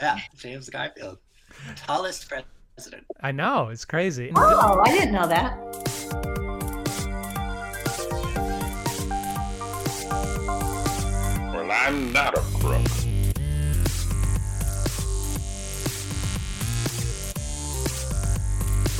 Yeah, 0.00 0.18
James 0.34 0.70
Garfield, 0.70 1.18
tallest 1.76 2.26
president. 2.28 3.04
I 3.20 3.32
know 3.32 3.68
it's 3.68 3.84
crazy. 3.84 4.32
Oh, 4.34 4.80
I 4.82 4.92
didn't 4.92 5.12
know 5.12 5.26
that. 5.26 5.58
Well, 11.52 11.70
I'm 11.70 12.12
not 12.14 12.38
a 12.38 12.40
crook. 12.40 12.86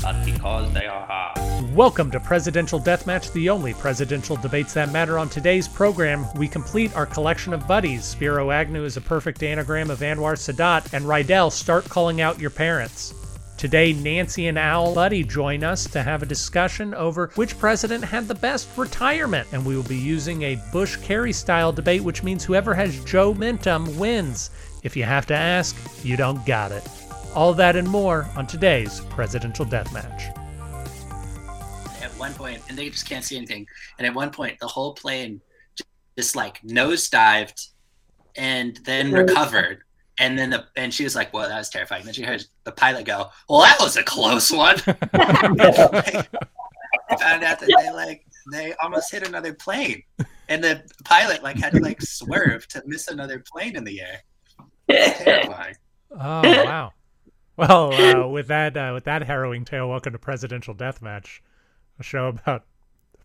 But 0.02 0.24
because 0.26 0.72
they 0.74 0.86
are 0.86 1.06
hard. 1.06 1.39
Welcome 1.74 2.10
to 2.10 2.18
Presidential 2.18 2.80
Deathmatch, 2.80 3.32
the 3.32 3.48
only 3.48 3.74
presidential 3.74 4.34
debates 4.34 4.74
that 4.74 4.90
matter. 4.90 5.20
On 5.20 5.28
today's 5.28 5.68
program, 5.68 6.26
we 6.34 6.48
complete 6.48 6.94
our 6.96 7.06
collection 7.06 7.52
of 7.52 7.68
buddies. 7.68 8.04
Spiro 8.04 8.50
Agnew 8.50 8.84
is 8.84 8.96
a 8.96 9.00
perfect 9.00 9.44
anagram 9.44 9.88
of 9.88 10.00
Anwar 10.00 10.34
Sadat, 10.34 10.92
and 10.92 11.04
Rydell 11.04 11.52
start 11.52 11.88
calling 11.88 12.20
out 12.20 12.40
your 12.40 12.50
parents. 12.50 13.14
Today, 13.56 13.92
Nancy 13.92 14.48
and 14.48 14.58
Al 14.58 14.96
Budde 14.96 15.28
join 15.28 15.62
us 15.62 15.84
to 15.84 16.02
have 16.02 16.24
a 16.24 16.26
discussion 16.26 16.92
over 16.92 17.30
which 17.36 17.56
president 17.56 18.02
had 18.02 18.26
the 18.26 18.34
best 18.34 18.68
retirement. 18.76 19.46
And 19.52 19.64
we 19.64 19.76
will 19.76 19.84
be 19.84 19.96
using 19.96 20.42
a 20.42 20.60
Bush 20.72 20.96
Kerry 20.96 21.32
style 21.32 21.70
debate, 21.70 22.02
which 22.02 22.24
means 22.24 22.42
whoever 22.44 22.74
has 22.74 23.04
Joe 23.04 23.32
Mintum 23.32 23.96
wins. 23.96 24.50
If 24.82 24.96
you 24.96 25.04
have 25.04 25.26
to 25.26 25.34
ask, 25.34 25.76
you 26.02 26.16
don't 26.16 26.44
got 26.44 26.72
it. 26.72 26.82
All 27.32 27.54
that 27.54 27.76
and 27.76 27.88
more 27.88 28.28
on 28.34 28.48
today's 28.48 29.02
Presidential 29.02 29.64
Deathmatch. 29.64 30.39
At 32.20 32.28
one 32.28 32.34
point, 32.34 32.60
and 32.68 32.76
they 32.76 32.90
just 32.90 33.08
can't 33.08 33.24
see 33.24 33.38
anything. 33.38 33.66
And 33.96 34.06
at 34.06 34.14
one 34.14 34.30
point, 34.30 34.58
the 34.60 34.66
whole 34.66 34.92
plane 34.92 35.40
just 36.18 36.36
like 36.36 36.60
nosedived 36.60 37.68
and 38.36 38.78
then 38.84 39.10
recovered. 39.10 39.84
And 40.18 40.38
then 40.38 40.50
the 40.50 40.66
and 40.76 40.92
she 40.92 41.02
was 41.02 41.16
like, 41.16 41.32
"Well, 41.32 41.48
that 41.48 41.56
was 41.56 41.70
terrifying." 41.70 42.04
Then 42.04 42.12
she 42.12 42.22
heard 42.22 42.44
the 42.64 42.72
pilot 42.72 43.06
go, 43.06 43.30
"Well, 43.48 43.62
that 43.62 43.78
was 43.80 43.96
a 43.96 44.02
close 44.02 44.50
one." 44.52 44.76
I 44.86 46.26
found 47.18 47.42
out 47.42 47.58
that 47.58 47.74
they 47.78 47.90
like 47.90 48.26
they 48.52 48.74
almost 48.82 49.10
hit 49.10 49.26
another 49.26 49.54
plane, 49.54 50.02
and 50.50 50.62
the 50.62 50.82
pilot 51.06 51.42
like 51.42 51.56
had 51.56 51.72
to 51.72 51.80
like 51.80 52.02
swerve 52.02 52.68
to 52.68 52.82
miss 52.84 53.08
another 53.08 53.42
plane 53.50 53.76
in 53.76 53.84
the 53.84 54.02
air. 54.02 54.20
Terrifying. 55.14 55.76
Oh 56.12 56.42
wow. 56.42 56.92
Well, 57.56 57.94
uh, 57.94 58.28
with 58.28 58.48
that 58.48 58.76
uh, 58.76 58.90
with 58.92 59.04
that 59.04 59.22
harrowing 59.22 59.64
tale, 59.64 59.88
welcome 59.88 60.12
to 60.12 60.18
Presidential 60.18 60.74
Deathmatch, 60.74 61.40
a 62.00 62.02
show 62.02 62.28
about 62.28 62.64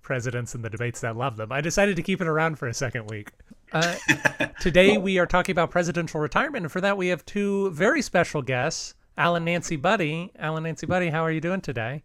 presidents 0.02 0.54
and 0.54 0.64
the 0.64 0.70
debates 0.70 1.02
that 1.02 1.18
love 1.18 1.38
them. 1.38 1.52
I 1.52 1.62
decided 1.62 1.96
to 1.96 2.04
keep 2.04 2.22
it 2.22 2.28
around 2.28 2.60
for 2.60 2.68
a 2.68 2.74
second 2.74 3.10
week. 3.10 3.32
Uh, 3.72 3.96
today 4.60 4.98
we 4.98 5.18
are 5.18 5.26
talking 5.26 5.54
about 5.54 5.72
presidential 5.72 6.20
retirement, 6.20 6.66
and 6.66 6.72
for 6.72 6.82
that 6.82 6.98
we 6.98 7.08
have 7.08 7.26
two 7.26 7.72
very 7.72 8.02
special 8.02 8.42
guests, 8.42 8.94
Alan 9.18 9.46
Nancy 9.46 9.78
Budde. 9.78 10.30
Alan 10.38 10.64
Nancy 10.64 10.86
Budde, 10.86 11.10
how 11.10 11.22
are 11.22 11.32
you 11.32 11.42
doing 11.42 11.62
today? 11.62 12.04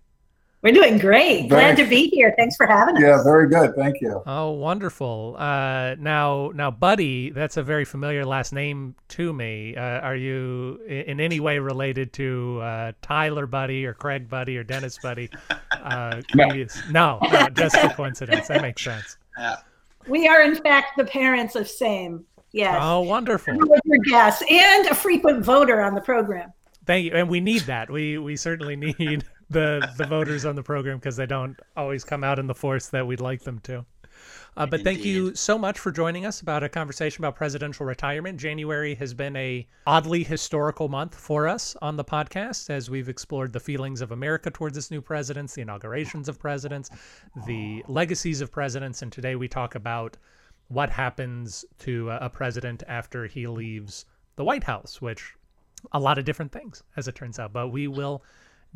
We're 0.63 0.75
doing 0.75 0.99
great. 0.99 1.49
Glad 1.49 1.77
to 1.79 1.87
be 1.87 2.09
here. 2.09 2.35
Thanks 2.37 2.55
for 2.55 2.67
having 2.67 2.97
us. 2.97 3.03
Yeah, 3.03 3.23
very 3.25 3.49
good. 3.49 3.75
Thank 3.77 4.03
you. 4.03 4.23
Oh, 4.27 4.51
wonderful. 4.51 5.37
Uh, 5.39 5.95
now, 5.99 6.51
now, 6.55 6.71
Budde, 6.71 7.33
that's 7.33 7.57
a 7.57 7.63
very 7.63 7.87
familiar 7.87 8.27
last 8.27 8.53
name 8.53 8.95
to 9.09 9.33
me. 9.33 9.75
Uh, 9.75 9.81
are 9.81 10.17
you 10.17 10.79
in 10.87 11.19
any 11.19 11.41
way 11.41 11.59
related 11.59 12.13
to 12.15 12.61
uh, 12.61 12.93
Tyler 13.01 13.47
Budde 13.47 13.85
or 13.87 13.95
Craig 13.95 14.29
Budde 14.29 14.59
or 14.59 14.63
Dennis 14.63 14.99
Budde? 15.03 15.31
Uh, 15.73 16.21
No. 16.35 16.45
previous- 16.49 16.83
no, 16.91 17.19
no, 17.33 17.49
just 17.49 17.77
a 17.77 17.89
coincidence. 17.95 18.49
That 18.49 18.61
makes 18.61 18.83
sense. 18.85 19.17
Yeah. 19.39 19.57
We 20.09 20.29
are, 20.29 20.43
in 20.43 20.57
fact, 20.57 20.99
the 20.99 21.05
parents 21.05 21.57
of 21.57 21.69
same. 21.69 22.27
Yes. 22.53 22.77
Oh, 22.83 23.01
wonderful. 23.01 23.55
You 23.55 23.77
your 23.85 23.99
guest 24.11 24.43
and 24.51 24.87
a 24.89 24.95
frequent 24.95 25.43
voter 25.43 25.81
on 25.81 25.95
the 25.95 26.01
program. 26.03 26.53
Thank 26.85 27.05
you, 27.07 27.13
and 27.13 27.29
we 27.31 27.41
need 27.41 27.63
that. 27.63 27.89
We 27.89 28.19
we 28.19 28.35
certainly 28.37 28.75
need 28.77 29.25
the 29.51 29.93
the 29.99 30.07
voters 30.07 30.45
on 30.45 30.55
the 30.55 30.63
program 30.63 30.99
because 30.99 31.17
they 31.17 31.27
don't 31.27 31.59
always 31.77 32.05
come 32.05 32.25
out 32.25 32.39
in 32.39 32.47
the 32.47 32.55
force 32.55 32.89
that 32.89 33.07
we'd 33.07 33.21
like 33.21 33.43
them 33.43 33.59
to. 33.61 33.85
Uh, 34.57 34.67
but 34.67 34.83
thank 34.83 35.05
you 35.05 35.35
so 35.35 35.57
much 35.57 35.79
for 35.79 35.91
joining 35.93 36.27
us 36.27 36.41
about 36.41 36.63
a 36.63 36.69
conversation 36.69 37.25
about 37.25 37.37
presidential 37.37 37.87
retirement. 37.87 38.39
January 38.39 38.95
has 38.95 39.15
been 39.15 39.35
a 39.37 39.67
oddly 39.87 40.25
historical 40.25 40.89
month 40.89 41.15
for 41.15 41.49
us 41.49 41.77
on 41.81 41.97
the 41.97 42.05
podcast 42.05 42.69
as 42.69 42.91
we've 42.91 43.09
explored 43.09 43.53
the 43.53 43.61
feelings 43.61 44.01
of 44.01 44.11
America 44.11 44.51
towards 44.51 44.77
its 44.77 44.91
new 44.91 45.01
presidents, 45.01 45.55
the 45.55 45.63
inaugurations 45.63 46.29
of 46.29 46.39
presidents, 46.39 46.91
the 47.47 47.83
legacies 47.89 48.41
of 48.41 48.51
presidents, 48.51 49.03
and 49.03 49.13
today 49.13 49.37
we 49.37 49.49
talk 49.49 49.75
about 49.75 50.17
what 50.69 50.91
happens 50.91 51.65
to 51.79 52.11
a 52.11 52.19
a 52.21 52.29
president 52.29 52.83
after 52.87 53.27
he 53.27 53.47
leaves 53.47 54.05
the 54.37 54.45
White 54.45 54.65
House, 54.65 55.01
which 55.01 55.35
a 55.93 56.01
lot 56.01 56.19
of 56.19 56.25
different 56.25 56.53
things, 56.53 56.83
as 56.97 57.09
it 57.09 57.15
turns 57.15 57.39
out. 57.39 57.53
But 57.53 57.69
we 57.69 57.89
will 57.89 58.23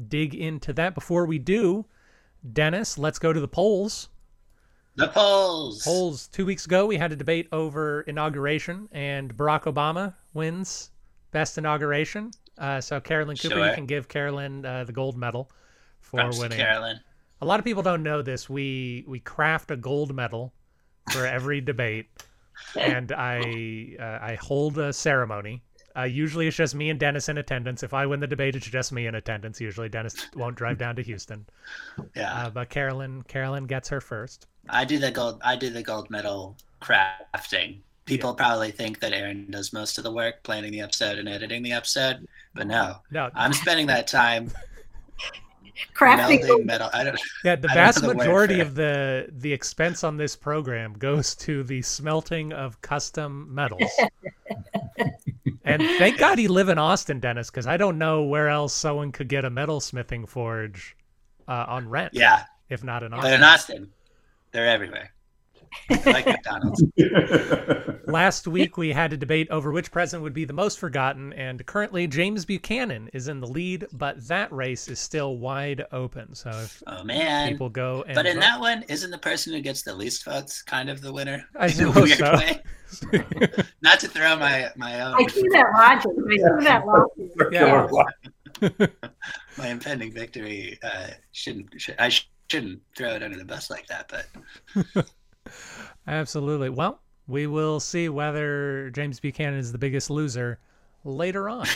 dig 0.08 0.34
into 0.34 0.72
that. 0.74 0.94
Before 0.94 1.26
we 1.26 1.38
do, 1.38 1.86
Dennis, 2.52 2.98
let's 2.98 3.18
go 3.18 3.32
to 3.32 3.40
the 3.40 3.48
polls. 3.48 4.08
The 4.96 5.08
polls. 5.08 5.82
Polls 5.82 6.28
two 6.28 6.46
weeks 6.46 6.66
ago, 6.66 6.86
we 6.86 6.96
had 6.96 7.12
a 7.12 7.16
debate 7.16 7.48
over 7.52 8.02
inauguration, 8.02 8.88
and 8.92 9.36
Barack 9.36 9.64
Obama 9.64 10.14
wins 10.34 10.90
best 11.32 11.58
inauguration. 11.58 12.30
Uh, 12.56 12.80
so 12.80 13.00
Carolyn 13.00 13.36
Cooper, 13.36 13.66
you 13.66 13.74
can 13.74 13.86
give 13.86 14.08
Carolyn 14.08 14.64
uh, 14.64 14.84
the 14.84 14.92
gold 14.92 15.16
medal 15.16 15.50
for 16.00 16.20
Props 16.20 16.38
winning. 16.38 16.58
Carolyn. 16.58 17.00
A 17.40 17.46
lot 17.46 17.58
of 17.58 17.64
people 17.64 17.82
don't 17.82 18.02
know 18.02 18.22
this. 18.22 18.48
We 18.48 19.04
we 19.08 19.18
craft 19.18 19.70
a 19.70 19.76
gold 19.76 20.14
medal 20.14 20.54
for 21.10 21.26
every 21.26 21.60
debate, 21.60 22.06
and 22.78 23.10
I 23.10 23.96
uh, 23.98 24.24
I 24.24 24.38
hold 24.40 24.78
a 24.78 24.92
ceremony. 24.92 25.62
Uh, 25.96 26.02
usually 26.02 26.48
it's 26.48 26.56
just 26.56 26.74
me 26.74 26.90
and 26.90 26.98
Dennis 26.98 27.28
in 27.28 27.38
attendance. 27.38 27.82
If 27.84 27.94
I 27.94 28.04
win 28.06 28.18
the 28.20 28.26
debate, 28.26 28.56
it's 28.56 28.66
just 28.66 28.90
me 28.92 29.06
in 29.06 29.14
attendance. 29.14 29.60
Usually 29.60 29.88
Dennis 29.88 30.26
won't 30.34 30.56
drive 30.56 30.76
down 30.78 30.96
to 30.96 31.02
Houston. 31.02 31.46
Yeah. 32.16 32.32
Uh, 32.32 32.50
but 32.50 32.68
Carolyn 32.70 33.22
Carolyn 33.22 33.66
gets 33.66 33.88
her 33.88 34.00
first. 34.00 34.46
I 34.68 34.84
do 34.84 34.98
the 34.98 35.10
gold. 35.10 35.40
I 35.44 35.54
do 35.56 35.70
the 35.70 35.82
gold 35.82 36.10
medal 36.10 36.56
crafting. 36.82 37.78
People 38.04 38.34
probably 38.34 38.70
think 38.70 38.98
that 39.00 39.12
Aaron 39.12 39.46
does 39.50 39.72
most 39.72 39.96
of 39.98 40.04
the 40.04 40.12
work, 40.12 40.42
planning 40.42 40.72
the 40.72 40.80
episode 40.80 41.18
and 41.18 41.28
editing 41.28 41.62
the 41.62 41.72
episode, 41.72 42.26
but 42.54 42.66
no, 42.66 42.96
No, 43.10 43.30
I'm 43.34 43.52
spending 43.52 43.86
that 43.86 44.06
time 44.06 44.50
Crafting. 45.94 46.64
metal. 46.64 46.90
I 46.92 47.04
don't. 47.04 47.18
yeah, 47.44 47.56
the 47.56 47.68
I 47.70 47.74
don't 47.74 47.84
vast 47.84 48.02
the 48.02 48.14
majority 48.14 48.60
of 48.60 48.74
the 48.74 49.28
the 49.38 49.52
expense 49.52 50.04
on 50.04 50.16
this 50.16 50.36
program 50.36 50.92
goes 50.94 51.34
to 51.36 51.62
the 51.64 51.80
smelting 51.82 52.52
of 52.52 52.80
custom 52.82 53.52
metals. 53.54 53.90
and 55.64 55.82
thank 55.82 56.18
God 56.18 56.38
he 56.38 56.48
live 56.48 56.68
in 56.68 56.78
Austin, 56.78 57.20
Dennis, 57.20 57.50
because 57.50 57.66
I 57.66 57.76
don't 57.76 57.98
know 57.98 58.24
where 58.24 58.48
else 58.48 58.74
someone 58.74 59.12
could 59.12 59.28
get 59.28 59.44
a 59.44 59.50
metalsmithing 59.50 60.28
forge 60.28 60.96
uh, 61.48 61.64
on 61.68 61.88
rent. 61.88 62.12
Yeah, 62.12 62.44
if 62.68 62.84
not 62.84 63.02
in 63.02 63.10
but 63.10 63.18
Austin. 63.20 63.32
in 63.34 63.42
Austin, 63.42 63.92
they're 64.52 64.68
everywhere. 64.68 65.13
like 66.06 66.26
McDonald's. 66.26 66.82
Last 68.06 68.46
week 68.46 68.76
we 68.76 68.92
had 68.92 69.12
a 69.12 69.16
debate 69.16 69.48
over 69.50 69.72
which 69.72 69.90
president 69.90 70.22
would 70.22 70.32
be 70.34 70.44
the 70.44 70.52
most 70.52 70.78
forgotten, 70.78 71.32
and 71.32 71.64
currently 71.66 72.06
James 72.06 72.44
Buchanan 72.44 73.08
is 73.12 73.28
in 73.28 73.40
the 73.40 73.46
lead, 73.46 73.86
but 73.92 74.26
that 74.28 74.52
race 74.52 74.88
is 74.88 74.98
still 74.98 75.38
wide 75.38 75.84
open. 75.92 76.34
So 76.34 76.50
if 76.50 76.82
Oh 76.86 77.02
man. 77.04 77.48
people 77.50 77.68
go 77.70 78.02
and 78.06 78.14
But 78.14 78.26
in 78.26 78.34
vote- 78.36 78.40
that 78.42 78.60
one, 78.60 78.84
isn't 78.88 79.10
the 79.10 79.18
person 79.18 79.52
who 79.52 79.60
gets 79.60 79.82
the 79.82 79.94
least 79.94 80.24
votes 80.24 80.62
kind 80.62 80.88
of 80.90 81.00
the 81.00 81.12
winner? 81.12 81.44
I 81.58 81.66
In 81.68 81.80
a 81.84 81.90
weird 81.90 82.18
so. 82.18 82.32
way? 82.34 82.62
Not 83.82 83.98
to 84.00 84.08
throw 84.08 84.36
my 84.36 84.68
my 84.76 85.00
I 85.00 85.12
own 85.20 85.28
see 85.28 85.48
that 85.48 85.66
logic. 85.74 86.12
I 86.30 86.58
see 86.58 86.64
that 86.64 86.86
logic. 86.86 87.48
Yeah. 87.52 88.88
my 89.58 89.68
impending 89.68 90.12
victory. 90.12 90.78
Uh, 90.82 91.08
shouldn't 91.32 91.68
should, 91.80 91.96
I 91.98 92.10
shouldn't 92.48 92.82
throw 92.96 93.10
it 93.14 93.22
under 93.22 93.36
the 93.36 93.44
bus 93.44 93.70
like 93.70 93.86
that, 93.88 94.08
but 94.08 95.06
Absolutely. 96.06 96.70
Well, 96.70 97.00
we 97.26 97.46
will 97.46 97.80
see 97.80 98.08
whether 98.08 98.90
James 98.90 99.20
Buchanan 99.20 99.58
is 99.58 99.72
the 99.72 99.78
biggest 99.78 100.10
loser 100.10 100.58
later 101.04 101.48
on. 101.48 101.66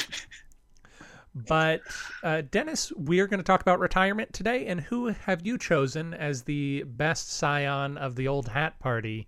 but 1.34 1.80
uh, 2.22 2.42
Dennis, 2.50 2.92
we 2.96 3.20
are 3.20 3.26
going 3.26 3.38
to 3.38 3.44
talk 3.44 3.60
about 3.60 3.78
retirement 3.80 4.32
today, 4.32 4.66
and 4.66 4.80
who 4.80 5.06
have 5.08 5.46
you 5.46 5.56
chosen 5.58 6.12
as 6.14 6.42
the 6.42 6.82
best 6.86 7.32
scion 7.32 7.96
of 7.96 8.16
the 8.16 8.28
old 8.28 8.48
hat 8.48 8.78
party? 8.80 9.26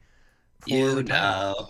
For 0.61 0.71
you 0.71 0.85
retirement? 0.97 1.09
know, 1.09 1.69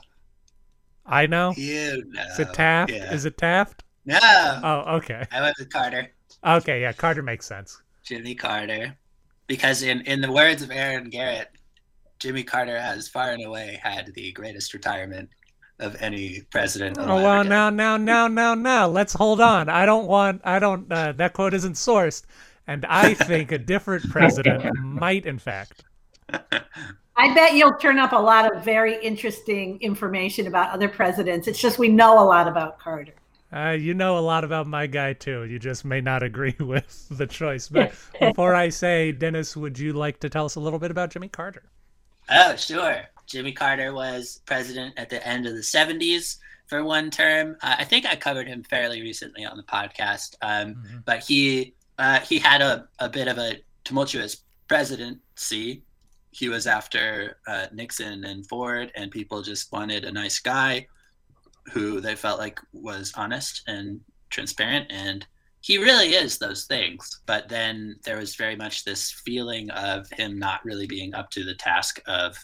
I 1.07 1.27
know. 1.27 1.53
you 1.57 2.03
know. 2.09 2.23
Is 2.33 2.39
it 2.41 2.53
Taft? 2.53 2.91
Yeah. 2.93 3.13
Is 3.13 3.25
it 3.25 3.39
Taft? 3.39 3.85
No, 4.07 4.19
Oh, 4.65 4.97
okay. 4.97 5.27
I 5.31 5.41
went 5.43 5.57
with 5.59 5.71
Carter, 5.71 6.11
Okay, 6.45 6.81
yeah, 6.81 6.93
Carter 6.93 7.23
makes 7.23 7.47
sense. 7.47 7.83
Jimmy 8.03 8.35
Carter, 8.35 8.97
because 9.47 9.83
in 9.83 10.01
in 10.03 10.21
the 10.23 10.33
words 10.33 10.63
of 10.63 10.71
Aaron 10.71 11.11
Garrett, 11.11 11.51
Jimmy 12.21 12.43
Carter 12.43 12.79
has 12.79 13.09
far 13.09 13.31
and 13.31 13.45
away 13.45 13.81
had 13.83 14.13
the 14.15 14.31
greatest 14.33 14.75
retirement 14.75 15.31
of 15.79 15.97
any 16.01 16.43
president. 16.51 16.99
Oh 16.99 17.17
well, 17.17 17.41
or 17.41 17.45
now, 17.45 17.71
now, 17.71 17.97
now, 17.97 18.29
now, 18.29 18.55
now. 18.55 18.87
Let's 18.87 19.15
hold 19.15 19.41
on. 19.41 19.69
I 19.69 19.87
don't 19.87 20.07
want. 20.07 20.43
I 20.45 20.59
don't. 20.59 20.91
Uh, 20.93 21.13
that 21.13 21.33
quote 21.33 21.55
isn't 21.55 21.75
sourced, 21.75 22.25
and 22.67 22.85
I 22.87 23.15
think 23.15 23.51
a 23.51 23.59
different 23.59 24.09
president 24.11 24.79
might, 24.79 25.25
in 25.25 25.39
fact. 25.39 25.85
I 26.29 27.35
bet 27.35 27.55
you'll 27.55 27.75
turn 27.75 27.99
up 27.99 28.13
a 28.13 28.17
lot 28.17 28.55
of 28.55 28.63
very 28.65 29.03
interesting 29.03 29.79
information 29.81 30.47
about 30.47 30.71
other 30.71 30.89
presidents. 30.89 31.49
It's 31.49 31.61
just 31.61 31.79
we 31.79 31.89
know 31.89 32.23
a 32.23 32.25
lot 32.25 32.47
about 32.47 32.79
Carter. 32.79 33.15
Uh, 33.53 33.71
you 33.71 33.95
know 33.95 34.17
a 34.17 34.21
lot 34.21 34.45
about 34.45 34.67
my 34.67 34.87
guy 34.87 35.13
too. 35.13 35.45
You 35.45 35.59
just 35.59 35.85
may 35.85 36.01
not 36.01 36.23
agree 36.23 36.55
with 36.61 37.09
the 37.11 37.27
choice. 37.27 37.69
But 37.69 37.93
before 38.21 38.55
I 38.55 38.69
say, 38.69 39.11
Dennis, 39.11 39.57
would 39.57 39.79
you 39.79 39.95
like 39.95 40.21
to 40.21 40.29
tell 40.29 40.45
us 40.45 40.55
a 40.55 40.61
little 40.61 40.79
bit 40.79 40.91
about 40.91 41.11
Jimmy 41.11 41.29
Carter? 41.29 41.65
Oh, 42.31 42.57
sure. 42.57 43.03
Jimmy 43.27 43.53
Carter 43.53 43.93
was 43.93 44.41
president 44.47 44.95
at 44.97 45.09
the 45.09 45.25
end 45.27 45.47
of 45.47 45.55
the 45.55 45.61
70s 45.61 46.39
for 46.67 46.85
one 46.85 47.11
term. 47.11 47.57
Uh, 47.63 47.77
I 47.79 47.85
think 47.85 48.07
I 48.07 48.17
covered 48.17 48.47
him 48.47 48.63
fairly 48.63 49.03
recently 49.03 49.45
on 49.45 49.57
the 49.57 49.63
podcast. 49.63 50.37
Um, 50.43 50.75
mm-hmm. 50.75 50.99
But 51.05 51.25
he 51.25 51.75
uh, 51.99 52.21
he 52.21 52.39
had 52.39 52.63
a, 52.63 52.89
a 52.99 53.09
bit 53.09 53.29
of 53.29 53.39
a 53.39 53.59
tumultuous 53.85 54.39
presidency. 54.69 55.83
He 56.31 56.49
was 56.49 56.67
after 56.67 57.39
uh, 57.47 57.67
Nixon 57.73 58.25
and 58.25 58.47
Ford, 58.47 58.91
and 58.95 59.11
people 59.11 59.43
just 59.43 59.71
wanted 59.71 60.05
a 60.05 60.13
nice 60.13 60.39
guy 60.39 60.87
who 61.73 62.01
they 62.01 62.15
felt 62.15 62.39
like 62.39 62.59
was 62.73 63.13
honest 63.17 63.63
and 63.67 64.01
transparent 64.31 64.87
and 64.91 65.27
he 65.61 65.79
really 65.79 66.15
is 66.15 66.39
those 66.39 66.65
things 66.65 67.21
but 67.27 67.49
then 67.49 67.97
there 68.05 68.19
was 68.19 68.35
very 68.35 68.57
much 68.57 68.85
this 68.85 69.11
feeling 69.25 69.71
of 69.71 70.09
him 70.11 70.39
not 70.39 70.65
really 70.65 70.87
being 70.87 71.15
up 71.15 71.31
to 71.31 71.45
the 71.45 71.55
task 71.55 72.01
of 72.07 72.37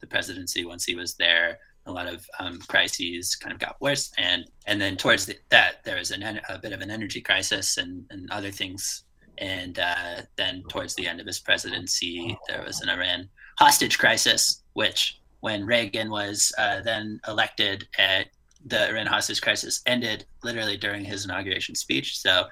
the 0.00 0.06
presidency 0.06 0.64
once 0.64 0.84
he 0.84 0.94
was 0.94 1.14
there. 1.14 1.58
A 1.86 1.92
lot 1.92 2.06
of 2.06 2.26
um, 2.40 2.58
crises 2.68 3.36
kind 3.36 3.52
of 3.52 3.60
got 3.60 3.80
worse 3.80 4.10
and 4.18 4.44
and 4.66 4.80
then 4.80 4.96
towards 4.96 5.26
the, 5.26 5.36
that 5.50 5.84
there 5.84 5.96
was 5.96 6.10
an, 6.10 6.40
a 6.48 6.58
bit 6.58 6.72
of 6.72 6.80
an 6.80 6.90
energy 6.90 7.20
crisis 7.20 7.76
and, 7.76 8.04
and 8.10 8.28
other 8.30 8.50
things. 8.50 9.04
And 9.38 9.78
uh, 9.78 10.22
then 10.36 10.64
towards 10.68 10.94
the 10.94 11.06
end 11.06 11.20
of 11.20 11.26
his 11.26 11.38
presidency 11.38 12.36
there 12.48 12.64
was 12.66 12.80
an 12.80 12.88
iran 12.88 13.28
hostage 13.58 13.98
crisis 13.98 14.62
which 14.72 15.20
when 15.40 15.64
reagan 15.64 16.10
was 16.10 16.52
uh, 16.58 16.80
then 16.80 17.20
elected 17.28 17.86
at 17.98 18.26
the 18.66 18.88
Iran 18.88 19.06
hostage 19.06 19.40
crisis 19.40 19.80
ended 19.86 20.26
literally 20.42 20.76
during 20.76 21.04
his 21.04 21.24
inauguration 21.24 21.74
speech. 21.74 22.18
So 22.18 22.46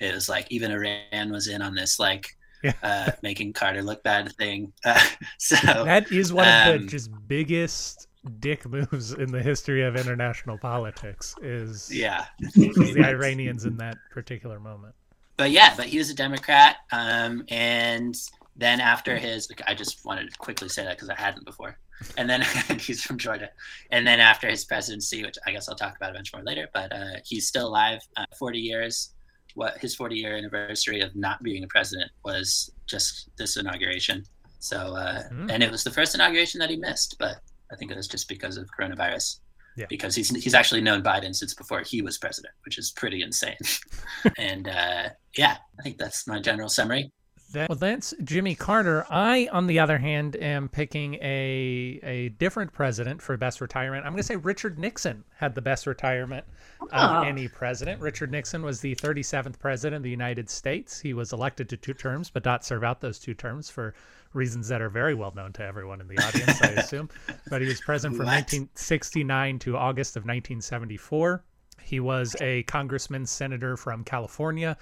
it 0.00 0.14
was 0.14 0.28
like 0.28 0.46
even 0.50 0.70
Iran 0.70 1.30
was 1.30 1.48
in 1.48 1.60
on 1.60 1.74
this, 1.74 1.98
like 1.98 2.36
yeah. 2.62 2.72
uh, 2.82 3.10
making 3.22 3.52
Carter 3.52 3.82
look 3.82 4.02
bad 4.02 4.32
thing. 4.36 4.72
Uh, 4.84 5.00
so 5.38 5.56
that 5.84 6.10
is 6.12 6.32
one 6.32 6.46
um, 6.46 6.54
of 6.54 6.66
the 6.66 6.80
um, 6.82 6.88
just 6.88 7.10
biggest 7.26 8.06
dick 8.38 8.66
moves 8.68 9.12
in 9.12 9.30
the 9.32 9.42
history 9.42 9.82
of 9.82 9.96
international 9.96 10.56
politics. 10.56 11.34
Is 11.42 11.90
yeah, 11.92 12.26
the 12.54 13.04
Iranians 13.04 13.64
in 13.64 13.76
that 13.78 13.96
particular 14.10 14.60
moment. 14.60 14.94
But 15.36 15.50
yeah, 15.50 15.74
but 15.76 15.86
he 15.86 15.98
was 15.98 16.08
a 16.08 16.14
Democrat, 16.14 16.76
um, 16.92 17.44
and 17.48 18.16
then 18.54 18.80
after 18.80 19.18
his, 19.18 19.48
I 19.66 19.74
just 19.74 20.04
wanted 20.04 20.30
to 20.30 20.38
quickly 20.38 20.68
say 20.68 20.84
that 20.84 20.96
because 20.96 21.10
I 21.10 21.14
hadn't 21.14 21.44
before 21.44 21.76
and 22.16 22.28
then 22.28 22.42
he's 22.78 23.02
from 23.02 23.18
Georgia. 23.18 23.50
And 23.90 24.06
then 24.06 24.20
after 24.20 24.48
his 24.48 24.64
presidency, 24.64 25.22
which 25.22 25.36
I 25.46 25.52
guess 25.52 25.68
I'll 25.68 25.76
talk 25.76 25.96
about 25.96 26.10
a 26.10 26.14
bunch 26.14 26.32
more 26.32 26.42
later, 26.42 26.68
but 26.72 26.92
uh, 26.92 27.16
he's 27.24 27.46
still 27.46 27.68
alive. 27.68 28.00
Uh, 28.16 28.26
40 28.38 28.58
years. 28.58 29.12
What 29.54 29.78
his 29.78 29.94
40 29.94 30.16
year 30.16 30.36
anniversary 30.36 31.00
of 31.00 31.16
not 31.16 31.42
being 31.42 31.64
a 31.64 31.66
president 31.68 32.10
was 32.24 32.70
just 32.86 33.30
this 33.38 33.56
inauguration. 33.56 34.22
So, 34.58 34.76
uh, 34.76 35.22
mm-hmm. 35.22 35.50
and 35.50 35.62
it 35.62 35.70
was 35.70 35.82
the 35.82 35.90
first 35.90 36.14
inauguration 36.14 36.58
that 36.58 36.68
he 36.68 36.76
missed, 36.76 37.16
but 37.18 37.36
I 37.72 37.76
think 37.76 37.90
it 37.90 37.96
was 37.96 38.08
just 38.08 38.28
because 38.28 38.58
of 38.58 38.68
coronavirus. 38.78 39.40
Yeah. 39.76 39.86
Because 39.88 40.14
he's 40.14 40.30
he's 40.30 40.54
actually 40.54 40.80
known 40.80 41.02
Biden 41.02 41.34
since 41.34 41.54
before 41.54 41.80
he 41.80 42.00
was 42.00 42.16
president, 42.16 42.54
which 42.64 42.78
is 42.78 42.92
pretty 42.92 43.22
insane. 43.22 43.56
and 44.38 44.68
uh, 44.68 45.10
yeah, 45.36 45.56
I 45.78 45.82
think 45.82 45.98
that's 45.98 46.26
my 46.26 46.40
general 46.40 46.68
summary. 46.68 47.12
That, 47.56 47.70
well, 47.70 47.78
that's 47.78 48.12
Jimmy 48.22 48.54
Carter. 48.54 49.06
I, 49.08 49.48
on 49.50 49.66
the 49.66 49.78
other 49.78 49.96
hand, 49.96 50.36
am 50.36 50.68
picking 50.68 51.14
a 51.14 51.98
a 52.02 52.28
different 52.38 52.74
president 52.74 53.22
for 53.22 53.34
best 53.38 53.62
retirement. 53.62 54.04
I'm 54.04 54.12
going 54.12 54.18
to 54.18 54.26
say 54.26 54.36
Richard 54.36 54.78
Nixon 54.78 55.24
had 55.34 55.54
the 55.54 55.62
best 55.62 55.86
retirement 55.86 56.44
uh, 56.82 56.84
oh. 56.92 56.98
of 56.98 57.24
any 57.26 57.48
president. 57.48 58.02
Richard 58.02 58.30
Nixon 58.30 58.62
was 58.62 58.82
the 58.82 58.94
37th 58.96 59.58
president 59.58 59.96
of 59.96 60.02
the 60.02 60.10
United 60.10 60.50
States. 60.50 61.00
He 61.00 61.14
was 61.14 61.32
elected 61.32 61.70
to 61.70 61.78
two 61.78 61.94
terms, 61.94 62.28
but 62.28 62.44
not 62.44 62.62
serve 62.62 62.84
out 62.84 63.00
those 63.00 63.18
two 63.18 63.32
terms 63.32 63.70
for 63.70 63.94
reasons 64.34 64.68
that 64.68 64.82
are 64.82 64.90
very 64.90 65.14
well 65.14 65.32
known 65.34 65.54
to 65.54 65.62
everyone 65.62 66.02
in 66.02 66.08
the 66.08 66.18
audience, 66.18 66.60
I 66.60 66.66
assume. 66.76 67.08
But 67.48 67.62
he 67.62 67.68
was 67.68 67.80
president 67.80 68.18
from 68.18 68.26
1969 68.26 69.60
to 69.60 69.78
August 69.78 70.16
of 70.16 70.24
1974. 70.24 71.42
He 71.82 72.00
was 72.00 72.36
a 72.42 72.64
congressman, 72.64 73.24
senator 73.24 73.78
from 73.78 74.04
California 74.04 74.76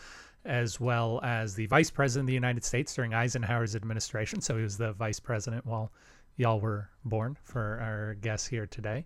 as 0.44 0.80
well 0.80 1.20
as 1.22 1.54
the 1.54 1.66
vice 1.66 1.90
president 1.90 2.24
of 2.24 2.28
the 2.28 2.34
United 2.34 2.64
States 2.64 2.94
during 2.94 3.14
Eisenhower's 3.14 3.74
administration. 3.74 4.40
So 4.40 4.56
he 4.56 4.62
was 4.62 4.76
the 4.76 4.92
vice 4.92 5.20
president 5.20 5.64
while 5.64 5.90
y'all 6.36 6.60
were 6.60 6.88
born 7.04 7.36
for 7.42 7.80
our 7.80 8.14
guests 8.14 8.46
here 8.46 8.66
today. 8.66 9.04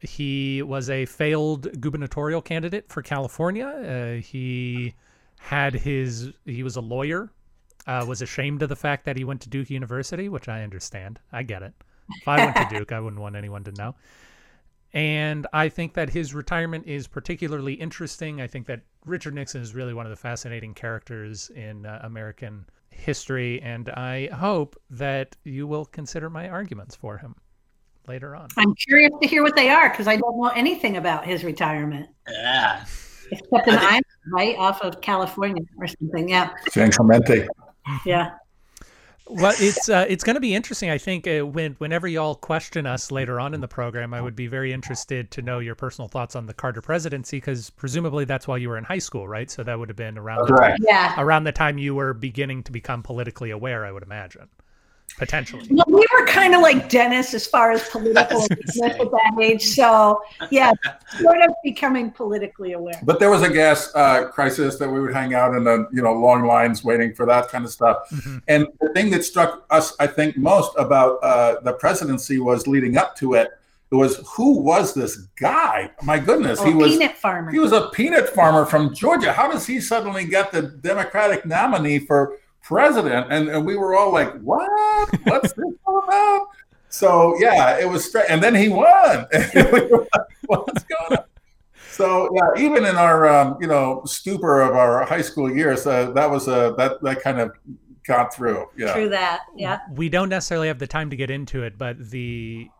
He 0.00 0.62
was 0.62 0.90
a 0.90 1.06
failed 1.06 1.80
gubernatorial 1.80 2.42
candidate 2.42 2.88
for 2.88 3.02
California. 3.02 3.66
Uh, 3.66 4.20
he 4.20 4.94
had 5.38 5.74
his, 5.74 6.32
he 6.44 6.62
was 6.62 6.76
a 6.76 6.80
lawyer, 6.80 7.30
uh, 7.86 8.04
was 8.06 8.22
ashamed 8.22 8.62
of 8.62 8.68
the 8.68 8.76
fact 8.76 9.04
that 9.04 9.16
he 9.16 9.24
went 9.24 9.40
to 9.42 9.48
Duke 9.48 9.70
University, 9.70 10.28
which 10.28 10.48
I 10.48 10.62
understand. 10.62 11.18
I 11.32 11.42
get 11.42 11.62
it. 11.62 11.72
If 12.20 12.28
I 12.28 12.44
went 12.44 12.56
to 12.56 12.68
Duke, 12.78 12.92
I 12.92 13.00
wouldn't 13.00 13.20
want 13.20 13.36
anyone 13.36 13.64
to 13.64 13.72
know. 13.72 13.94
And 14.92 15.46
I 15.52 15.68
think 15.68 15.94
that 15.94 16.10
his 16.10 16.34
retirement 16.34 16.86
is 16.86 17.06
particularly 17.06 17.74
interesting. 17.74 18.40
I 18.40 18.46
think 18.46 18.66
that 18.66 18.82
Richard 19.04 19.34
Nixon 19.34 19.62
is 19.62 19.74
really 19.74 19.94
one 19.94 20.06
of 20.06 20.10
the 20.10 20.16
fascinating 20.16 20.74
characters 20.74 21.50
in 21.50 21.86
uh, 21.86 22.00
American 22.02 22.66
history. 22.90 23.60
And 23.62 23.88
I 23.90 24.28
hope 24.28 24.76
that 24.90 25.36
you 25.44 25.66
will 25.66 25.84
consider 25.84 26.30
my 26.30 26.48
arguments 26.48 26.94
for 26.94 27.18
him 27.18 27.34
later 28.06 28.36
on. 28.36 28.48
I'm 28.56 28.74
curious 28.74 29.12
to 29.20 29.28
hear 29.28 29.42
what 29.42 29.56
they 29.56 29.70
are 29.70 29.90
because 29.90 30.08
I 30.08 30.16
don't 30.16 30.40
know 30.40 30.48
anything 30.48 30.96
about 30.96 31.24
his 31.24 31.44
retirement. 31.44 32.08
Yeah. 32.30 32.84
Except 33.30 33.68
an 33.68 33.78
island, 33.78 34.04
right? 34.32 34.56
Off 34.56 34.82
of 34.82 35.00
California 35.00 35.62
or 35.78 35.86
something. 35.86 36.28
Yeah. 36.28 36.50
San 36.70 36.90
Clemente. 36.90 37.48
Yeah 38.04 38.32
well, 39.26 39.54
it's 39.58 39.88
uh, 39.88 40.04
it's 40.08 40.24
going 40.24 40.34
to 40.34 40.40
be 40.40 40.54
interesting. 40.54 40.90
I 40.90 40.98
think 40.98 41.26
uh, 41.26 41.46
when 41.46 41.74
whenever 41.74 42.08
y'all 42.08 42.34
question 42.34 42.86
us 42.86 43.10
later 43.10 43.38
on 43.38 43.54
in 43.54 43.60
the 43.60 43.68
program, 43.68 44.12
I 44.12 44.20
would 44.20 44.36
be 44.36 44.46
very 44.46 44.72
interested 44.72 45.30
to 45.32 45.42
know 45.42 45.58
your 45.58 45.74
personal 45.74 46.08
thoughts 46.08 46.34
on 46.34 46.46
the 46.46 46.54
Carter 46.54 46.82
presidency 46.82 47.36
because 47.36 47.70
presumably 47.70 48.24
that's 48.24 48.48
while 48.48 48.58
you 48.58 48.68
were 48.68 48.78
in 48.78 48.84
high 48.84 48.98
school, 48.98 49.28
right? 49.28 49.50
So 49.50 49.62
that 49.62 49.78
would 49.78 49.88
have 49.88 49.96
been 49.96 50.18
around 50.18 50.48
the 50.48 50.54
right. 50.54 50.70
time, 50.70 50.78
yeah. 50.82 51.14
around 51.18 51.44
the 51.44 51.52
time 51.52 51.78
you 51.78 51.94
were 51.94 52.12
beginning 52.12 52.62
to 52.64 52.72
become 52.72 53.02
politically 53.02 53.50
aware. 53.50 53.86
I 53.86 53.92
would 53.92 54.02
imagine 54.02 54.48
potentially. 55.16 55.66
Well, 55.70 55.84
we 55.88 56.06
were 56.18 56.26
kind 56.26 56.54
of 56.54 56.62
like 56.62 56.88
Dennis 56.88 57.34
as 57.34 57.46
far 57.46 57.70
as 57.72 57.88
political 57.88 58.42
at 58.50 58.58
that 58.58 59.38
age. 59.40 59.62
So, 59.62 60.22
yeah, 60.50 60.72
sort 61.20 61.42
of 61.42 61.54
becoming 61.62 62.10
politically 62.10 62.72
aware. 62.72 63.00
But 63.02 63.20
there 63.20 63.30
was 63.30 63.42
a 63.42 63.50
gas 63.50 63.92
uh, 63.94 64.28
crisis 64.28 64.78
that 64.78 64.88
we 64.88 65.00
would 65.00 65.12
hang 65.12 65.34
out 65.34 65.54
in 65.54 65.64
the 65.64 65.88
you 65.92 66.02
know 66.02 66.12
long 66.12 66.46
lines 66.46 66.84
waiting 66.84 67.14
for 67.14 67.26
that 67.26 67.48
kind 67.48 67.64
of 67.64 67.70
stuff. 67.70 68.08
Mm-hmm. 68.10 68.38
And 68.48 68.66
the 68.80 68.92
thing 68.94 69.10
that 69.10 69.24
struck 69.24 69.64
us, 69.70 69.94
I 70.00 70.06
think, 70.06 70.36
most 70.36 70.72
about 70.78 71.22
uh, 71.22 71.60
the 71.60 71.72
presidency 71.74 72.38
was 72.38 72.66
leading 72.66 72.96
up 72.96 73.16
to 73.16 73.34
it. 73.34 73.50
It 73.90 73.96
was 73.96 74.24
who 74.36 74.58
was 74.58 74.94
this 74.94 75.16
guy? 75.38 75.90
My 76.02 76.18
goodness, 76.18 76.60
oh, 76.60 76.64
he 76.64 76.72
was 76.72 76.92
peanut 76.92 77.14
farmer. 77.16 77.50
He 77.50 77.58
was 77.58 77.72
a 77.72 77.90
peanut 77.90 78.30
farmer 78.30 78.64
from 78.64 78.94
Georgia. 78.94 79.34
How 79.34 79.52
does 79.52 79.66
he 79.66 79.82
suddenly 79.82 80.24
get 80.24 80.50
the 80.50 80.62
Democratic 80.62 81.44
nominee 81.44 81.98
for 81.98 82.38
president. 82.62 83.26
And, 83.30 83.48
and 83.48 83.66
we 83.66 83.76
were 83.76 83.94
all 83.94 84.12
like, 84.12 84.38
what? 84.40 84.68
What's 85.24 85.52
this 85.52 85.74
all 85.86 86.04
about? 86.04 86.46
So, 86.88 87.36
yeah, 87.38 87.78
it 87.78 87.88
was 87.88 88.04
straight. 88.04 88.26
And 88.28 88.42
then 88.42 88.54
he 88.54 88.68
won. 88.68 89.26
What's 90.46 90.84
going 90.84 91.18
on? 91.18 91.24
So 91.92 92.30
yeah, 92.34 92.62
even 92.62 92.86
in 92.86 92.96
our 92.96 93.28
um, 93.28 93.58
you 93.60 93.66
know 93.66 94.02
stupor 94.06 94.62
of 94.62 94.74
our 94.74 95.04
high 95.04 95.20
school 95.20 95.54
years, 95.54 95.86
uh, 95.86 96.10
that 96.12 96.30
was 96.30 96.48
a 96.48 96.74
that 96.78 97.02
that 97.02 97.22
kind 97.22 97.38
of 97.38 97.52
got 98.06 98.34
through. 98.34 98.66
Yeah, 98.76 98.94
true 98.94 99.10
that. 99.10 99.40
Yeah, 99.56 99.80
we 99.92 100.08
don't 100.08 100.30
necessarily 100.30 100.68
have 100.68 100.78
the 100.78 100.86
time 100.86 101.10
to 101.10 101.16
get 101.16 101.30
into 101.30 101.62
it, 101.62 101.76
but 101.76 101.98
the 102.10 102.70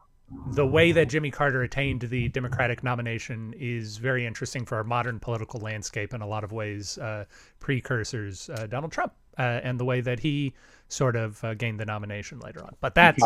the 0.53 0.67
way 0.67 0.93
that 0.93 1.11
Jimmy 1.11 1.31
Carter 1.31 1.63
attained 1.63 2.01
the 2.01 2.31
Democratic 2.31 2.83
nomination 2.83 3.55
is 3.59 3.99
very 3.99 4.25
interesting 4.25 4.65
for 4.65 4.77
our 4.77 4.85
modern 4.85 5.21
political 5.21 5.61
landscape 5.61 6.15
in 6.15 6.23
a 6.23 6.27
lot 6.27 6.43
of 6.43 6.53
ways. 6.53 6.97
Uh, 6.97 7.27
precursors 7.61 8.49
uh, 8.49 8.67
Donald 8.67 8.93
Trump 8.93 9.13
uh, 9.39 9.43
and 9.63 9.79
the 9.79 9.85
way 9.85 10.01
that 10.01 10.21
he 10.21 10.55
sort 10.89 11.17
of 11.17 11.43
uh, 11.43 11.55
gained 11.55 11.81
the 11.81 11.87
nomination 11.87 12.39
later 12.41 12.63
on. 12.63 12.75
But 12.81 12.95
that's 12.95 13.23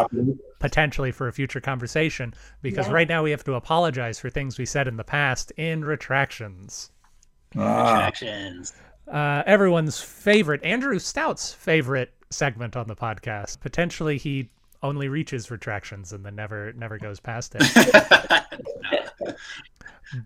potentially 0.60 1.12
for 1.12 1.28
a 1.28 1.32
future 1.32 1.60
conversation 1.60 2.32
because 2.62 2.86
yeah. 2.86 2.94
right 2.94 3.08
now 3.08 3.22
we 3.22 3.32
have 3.32 3.44
to 3.44 3.54
apologize 3.54 4.18
for 4.18 4.30
things 4.30 4.58
we 4.58 4.66
said 4.66 4.86
in 4.86 4.96
the 4.96 5.04
past 5.04 5.50
in 5.52 5.84
retractions. 5.84 6.90
Ah. 7.56 7.94
Retractions. 7.94 8.72
Uh, 9.08 9.42
everyone's 9.46 10.00
favorite, 10.00 10.62
Andrew 10.64 10.98
Stout's 10.98 11.52
favorite 11.52 12.12
segment 12.30 12.76
on 12.76 12.88
the 12.88 12.96
podcast. 12.96 13.60
Potentially, 13.60 14.18
he 14.18 14.50
only 14.82 15.08
reaches 15.08 15.50
retractions 15.50 16.12
and 16.12 16.24
then 16.24 16.34
never 16.34 16.72
never 16.74 16.98
goes 16.98 17.20
past 17.20 17.54
it. 17.58 18.42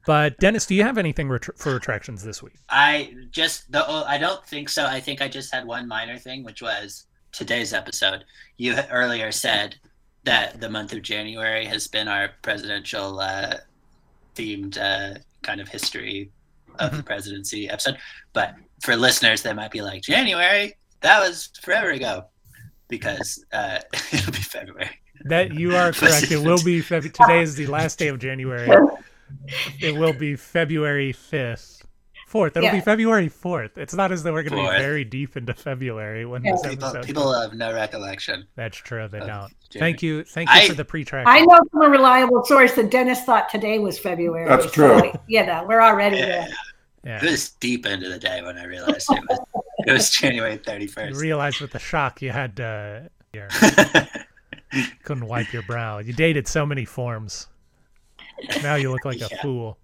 but 0.06 0.36
Dennis, 0.38 0.66
do 0.66 0.74
you 0.74 0.82
have 0.82 0.98
anything 0.98 1.28
ret 1.28 1.44
for 1.56 1.74
retractions 1.74 2.22
this 2.22 2.42
week? 2.42 2.54
I 2.68 3.14
just 3.30 3.70
the 3.72 3.84
I 3.84 4.18
don't 4.18 4.44
think 4.46 4.68
so. 4.68 4.86
I 4.86 5.00
think 5.00 5.22
I 5.22 5.28
just 5.28 5.52
had 5.52 5.66
one 5.66 5.88
minor 5.88 6.18
thing, 6.18 6.44
which 6.44 6.62
was 6.62 7.06
today's 7.32 7.72
episode. 7.72 8.24
You 8.56 8.76
earlier 8.90 9.32
said 9.32 9.76
that 10.24 10.60
the 10.60 10.68
month 10.68 10.92
of 10.92 11.02
January 11.02 11.64
has 11.64 11.88
been 11.88 12.08
our 12.08 12.30
presidential 12.42 13.20
uh, 13.20 13.54
themed 14.34 14.78
uh, 14.78 15.18
kind 15.42 15.60
of 15.60 15.68
history 15.68 16.30
of 16.78 16.96
the 16.96 17.02
presidency 17.02 17.68
episode. 17.68 17.96
But 18.32 18.54
for 18.82 18.96
listeners 18.96 19.42
that 19.42 19.56
might 19.56 19.70
be 19.70 19.82
like 19.82 20.02
January, 20.02 20.74
that 21.00 21.20
was 21.20 21.50
forever 21.62 21.90
ago, 21.90 22.26
because 22.88 23.44
uh, 23.52 23.80
it'll 24.12 24.32
be 24.32 24.38
February. 24.38 24.90
That 25.24 25.52
you 25.52 25.76
are 25.76 25.92
correct. 25.92 26.30
It 26.30 26.38
will 26.38 26.62
be 26.64 26.80
Feb- 26.80 27.12
today 27.12 27.42
is 27.42 27.54
the 27.54 27.66
last 27.66 27.98
day 27.98 28.08
of 28.08 28.18
January. 28.18 28.68
It 29.80 29.96
will 29.96 30.12
be 30.12 30.36
February 30.36 31.12
fifth. 31.12 31.76
Fourth. 32.26 32.56
It'll 32.56 32.70
be 32.70 32.80
February 32.80 33.28
fourth. 33.28 33.76
It's 33.76 33.92
not 33.94 34.12
as 34.12 34.22
though 34.22 34.32
we're 34.32 34.44
going 34.44 34.64
to 34.64 34.70
be 34.70 34.78
very 34.78 35.04
deep 35.04 35.36
into 35.36 35.52
February 35.52 36.24
when 36.24 36.44
Yeah. 36.44 36.52
this 36.52 36.62
People, 36.68 36.84
episode. 36.86 37.04
people 37.06 37.32
have 37.40 37.54
no 37.54 37.72
recollection. 37.74 38.46
That's 38.54 38.76
true. 38.76 39.08
They 39.08 39.18
don't. 39.18 39.28
January. 39.28 39.52
Thank 39.78 40.02
you. 40.02 40.22
Thank 40.24 40.48
you 40.50 40.54
I- 40.60 40.68
for 40.68 40.74
the 40.74 40.84
pre-track. 40.84 41.26
I 41.26 41.40
know 41.40 41.58
from 41.72 41.82
a 41.82 41.88
reliable 41.88 42.44
source 42.44 42.72
that 42.74 42.88
Dennis 42.92 43.24
thought 43.24 43.48
today 43.48 43.80
was 43.80 43.98
February. 43.98 44.48
That's 44.48 44.66
so, 44.66 44.70
true. 44.70 45.12
you 45.26 45.44
know, 45.44 45.64
we're 45.68 45.82
already 45.82 46.18
Yeah. 46.18 46.26
there. 46.26 46.48
Yeah. 47.02 47.24
It 47.24 47.30
was 47.32 47.50
deep 47.50 47.84
into 47.86 48.08
the 48.08 48.18
day 48.18 48.42
when 48.42 48.56
I 48.58 48.64
realized 48.64 49.10
it 49.10 49.24
was, 49.28 49.40
it 49.88 49.92
was 49.92 50.10
January 50.22 50.58
31st. 50.58 51.14
You 51.14 51.18
realized 51.20 51.60
with 51.60 51.72
the 51.72 51.78
shock 51.80 52.22
you 52.22 52.30
had 52.30 52.60
uh, 52.60 53.00
your, 53.32 53.48
couldn't 55.02 55.26
wipe 55.26 55.52
your 55.52 55.62
brow. 55.62 55.98
You 55.98 56.12
dated 56.12 56.46
so 56.46 56.64
many 56.64 56.84
forms. 56.84 57.48
Now 58.62 58.74
you 58.76 58.90
look 58.90 59.04
like 59.04 59.16
a 59.20 59.28
Yeah. 59.30 59.42
fool. 59.42 59.78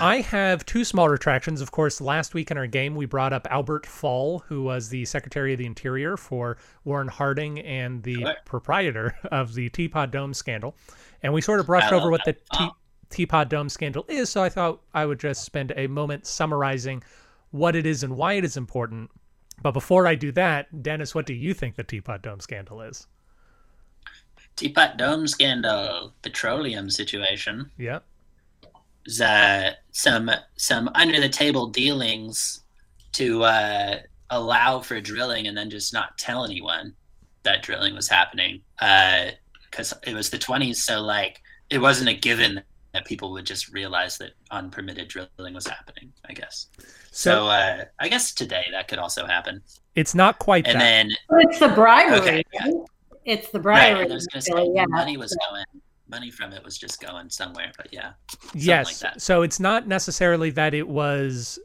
I 0.00 0.20
have 0.22 0.64
two 0.64 0.84
small 0.84 1.08
retractions. 1.08 1.60
Of 1.60 1.70
course, 1.72 2.00
last 2.00 2.34
week 2.34 2.50
in 2.50 2.56
our 2.56 2.66
game, 2.66 2.94
we 2.94 3.06
brought 3.06 3.32
up 3.32 3.46
Albert 3.50 3.86
Fall, 3.86 4.40
who 4.40 4.62
was 4.62 4.88
the 4.88 5.04
Secretary 5.04 5.52
of 5.52 5.58
the 5.58 5.66
Interior 5.66 6.16
for 6.16 6.56
Warren 6.84 7.08
Harding 7.08 7.60
and 7.60 8.02
the 8.02 8.26
proprietor 8.44 9.14
of 9.30 9.54
the 9.54 9.68
Teapot 9.68 10.10
Dome 10.10 10.34
scandal. 10.34 10.74
And 11.22 11.32
we 11.32 11.40
sort 11.40 11.60
of 11.60 11.66
brushed 11.66 11.92
over 11.92 12.10
what 12.10 12.24
the 12.24 12.32
tea, 12.32 12.40
Wow. 12.60 12.76
Teapot 13.10 13.48
Dome 13.50 13.68
scandal 13.68 14.04
is, 14.08 14.30
so 14.30 14.42
I 14.42 14.48
thought 14.48 14.80
I 14.94 15.04
would 15.04 15.20
just 15.20 15.44
spend 15.44 15.72
a 15.76 15.86
moment 15.86 16.26
summarizing 16.26 17.02
what 17.50 17.76
it 17.76 17.84
is 17.84 18.02
and 18.02 18.16
why 18.16 18.34
it 18.34 18.44
is 18.44 18.56
important. 18.56 19.10
But 19.62 19.72
before 19.72 20.06
I 20.06 20.14
do 20.14 20.32
that, 20.32 20.82
Dennis, 20.82 21.14
what 21.14 21.26
do 21.26 21.34
you 21.34 21.52
think 21.52 21.76
the 21.76 21.84
Teapot 21.84 22.22
Dome 22.22 22.40
scandal 22.40 22.80
is? 22.80 23.06
Teapot 24.56 24.96
Dome 24.96 25.26
scandal, 25.26 26.12
petroleum 26.22 26.90
situation. 26.90 27.70
Yeah. 27.78 28.00
was, 29.06 29.20
uh, 29.20 29.72
some 29.92 30.30
some 30.56 30.90
under 30.94 31.20
the 31.20 31.28
table 31.28 31.66
dealings 31.68 32.60
to 33.12 33.42
uh, 33.42 33.98
allow 34.30 34.80
for 34.80 35.00
drilling 35.00 35.46
and 35.46 35.56
then 35.56 35.70
just 35.70 35.92
not 35.92 36.16
tell 36.18 36.44
anyone 36.44 36.94
that 37.42 37.62
drilling 37.62 37.94
was 37.94 38.08
happening 38.08 38.60
because 38.78 39.92
it 40.06 40.14
was 40.14 40.30
the 40.30 40.38
20s 40.38 40.76
so 40.76 41.00
like 41.02 41.40
it 41.70 41.78
wasn't 41.78 42.08
a 42.08 42.14
given 42.14 42.62
that 42.94 43.04
people 43.04 43.32
would 43.32 43.44
just 43.44 43.72
realize 43.72 44.16
that 44.18 44.30
unpermitted 44.52 45.08
drilling 45.08 45.52
was 45.54 45.66
happening 45.66 46.12
i 46.30 46.32
guess 46.32 46.68
so, 47.10 47.48
uh, 47.48 47.84
i 47.98 48.08
guess 48.08 48.32
today 48.32 48.64
that 48.70 48.86
could 48.88 48.98
also 49.00 49.26
happen 49.26 49.60
It's 49.96 50.14
not 50.14 50.38
quite 50.38 50.66
and 50.66 50.80
that. 50.80 50.84
then 50.84 51.10
It's 51.42 51.58
the 51.58 51.68
bribery. 51.68 52.20
Okay, 52.20 52.42
yeah. 52.54 52.70
Right? 53.26 53.38
It's 53.38 53.50
the 53.50 53.60
right, 53.60 53.94
bribery. 53.94 54.10
I 54.10 54.14
was 54.14 54.26
gonna 54.26 54.42
say, 54.42 54.52
really, 54.54 54.72
yeah. 54.74 54.86
money 54.88 55.16
was 55.16 55.36
going 55.50 55.64
money 56.08 56.30
from 56.30 56.52
it 56.52 56.62
was 56.62 56.76
just 56.76 57.00
going 57.00 57.30
somewhere 57.30 57.72
but 57.78 57.88
yeah 57.90 58.12
yes. 58.54 58.86
like 58.86 58.98
that. 58.98 59.22
So 59.22 59.40
it's 59.40 59.58
not 59.58 59.88
necessarily 59.88 60.50
that 60.50 60.74
it 60.74 60.86
was 60.86 61.58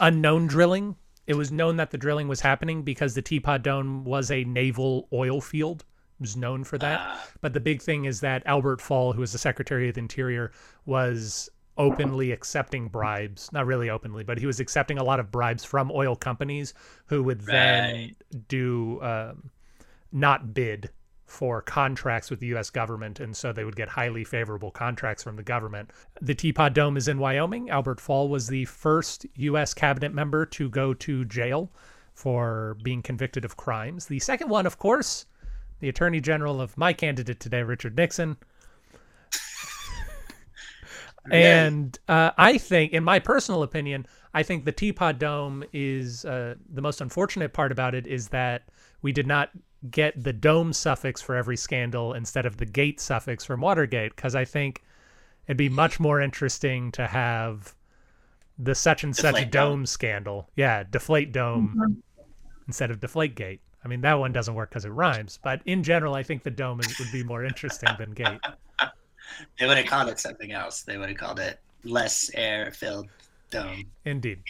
unknown 0.00 0.46
drilling. 0.46 0.96
It 1.26 1.34
was 1.34 1.50
known 1.50 1.76
that 1.76 1.90
the 1.90 1.98
drilling 1.98 2.28
was 2.28 2.40
happening 2.40 2.82
because 2.82 3.14
the 3.14 3.22
Teapot 3.22 3.62
Dome 3.62 4.04
was 4.04 4.30
a 4.30 4.44
naval 4.44 5.08
oil 5.12 5.40
field. 5.40 5.84
It 6.20 6.20
was 6.20 6.36
known 6.36 6.64
for 6.64 6.78
that. 6.78 7.00
uh, 7.00 7.16
But 7.40 7.54
the 7.54 7.60
big 7.60 7.82
thing 7.82 8.04
is 8.04 8.20
that 8.20 8.42
Albert 8.46 8.80
Fall, 8.80 9.12
who 9.12 9.20
was 9.20 9.32
the 9.32 9.38
Secretary 9.38 9.88
of 9.88 9.94
the 9.94 10.00
Interior, 10.00 10.52
was 10.86 11.48
openly 11.76 12.30
accepting 12.30 12.88
bribes. 12.88 13.50
Not 13.52 13.66
really 13.66 13.90
openly, 13.90 14.22
but 14.22 14.38
he 14.38 14.46
was 14.46 14.60
accepting 14.60 14.98
a 14.98 15.02
lot 15.02 15.18
of 15.18 15.32
bribes 15.32 15.64
from 15.64 15.90
oil 15.90 16.14
companies 16.14 16.74
who 17.06 17.22
would 17.24 17.40
then 17.40 18.14
do 18.48 19.00
um, 19.02 19.50
not 20.14 20.54
bid 20.54 20.90
for 21.26 21.60
contracts 21.60 22.30
with 22.30 22.38
the 22.40 22.46
U.S. 22.48 22.70
government, 22.70 23.18
and 23.18 23.36
so 23.36 23.52
they 23.52 23.64
would 23.64 23.76
get 23.76 23.88
highly 23.88 24.24
favorable 24.24 24.70
contracts 24.70 25.22
from 25.22 25.36
the 25.36 25.42
government. 25.42 25.90
The 26.20 26.34
Teapot 26.34 26.74
Dome 26.74 26.96
is 26.96 27.08
in 27.08 27.18
Wyoming. 27.18 27.70
Albert 27.70 28.00
Fall 28.00 28.28
was 28.28 28.46
the 28.46 28.64
first 28.66 29.26
U.S. 29.34 29.74
cabinet 29.74 30.14
member 30.14 30.46
to 30.46 30.70
go 30.70 30.94
to 30.94 31.24
jail 31.24 31.72
for 32.14 32.76
being 32.82 33.02
convicted 33.02 33.44
of 33.44 33.56
crimes. 33.56 34.06
The 34.06 34.20
second 34.20 34.48
one, 34.48 34.66
of 34.66 34.78
course, 34.78 35.26
the 35.80 35.88
Attorney 35.88 36.20
General 36.20 36.60
of 36.60 36.78
my 36.78 36.92
candidate 36.92 37.40
today, 37.40 37.62
Richard 37.62 37.96
Nixon. 37.96 38.36
And 41.30 41.98
uh, 42.06 42.32
I 42.36 42.58
think, 42.58 42.92
in 42.92 43.02
my 43.02 43.18
personal 43.18 43.62
opinion, 43.62 44.06
I 44.34 44.42
think 44.42 44.66
the 44.66 44.72
Teapot 44.72 45.18
Dome 45.18 45.64
is 45.72 46.26
uh, 46.26 46.56
the 46.70 46.82
most 46.82 47.00
unfortunate 47.00 47.54
part 47.54 47.72
about 47.72 47.94
it 47.94 48.06
is 48.06 48.28
that 48.28 48.68
we 49.00 49.10
did 49.10 49.26
not 49.26 49.48
get 49.90 50.22
the 50.22 50.32
dome 50.32 50.72
suffix 50.72 51.20
for 51.20 51.34
every 51.34 51.56
scandal 51.56 52.14
instead 52.14 52.46
of 52.46 52.56
the 52.56 52.66
gate 52.66 53.00
suffix 53.00 53.44
from 53.44 53.60
Watergate, 53.60 54.14
because 54.14 54.34
I 54.34 54.44
think 54.44 54.82
it'd 55.46 55.56
be 55.56 55.68
much 55.68 56.00
more 56.00 56.20
interesting 56.20 56.92
to 56.92 57.06
have 57.06 57.74
the 58.58 58.74
such 58.74 59.04
and 59.04 59.14
such 59.14 59.34
dome. 59.34 59.50
dome. 59.50 59.86
scandal. 59.86 60.48
Yeah, 60.56 60.84
deflate 60.84 61.32
dome 61.32 61.74
mm-hmm. 61.76 62.22
instead 62.66 62.90
of 62.90 63.00
deflate 63.00 63.34
gate. 63.34 63.60
I 63.84 63.88
mean, 63.88 64.00
that 64.00 64.14
one 64.14 64.32
doesn't 64.32 64.54
work 64.54 64.70
because 64.70 64.86
it 64.86 64.90
rhymes, 64.90 65.38
but 65.42 65.60
in 65.66 65.82
general, 65.82 66.14
I 66.14 66.22
think 66.22 66.42
the 66.42 66.50
dome 66.50 66.80
is, 66.80 66.98
would 66.98 67.12
be 67.12 67.22
more 67.22 67.44
interesting 67.44 67.90
than 67.98 68.12
gate. 68.12 68.40
They 69.58 69.66
would 69.66 69.78
have 69.78 69.86
called 69.86 70.08
it 70.10 70.20
something 70.20 70.52
else. 70.52 70.82
They 70.82 70.96
would 70.96 71.08
have 71.08 71.18
called 71.18 71.40
it 71.40 71.58
less 71.82 72.30
air 72.34 72.70
filled 72.70 73.08
dome. 73.50 73.84
Indeed. 74.04 74.42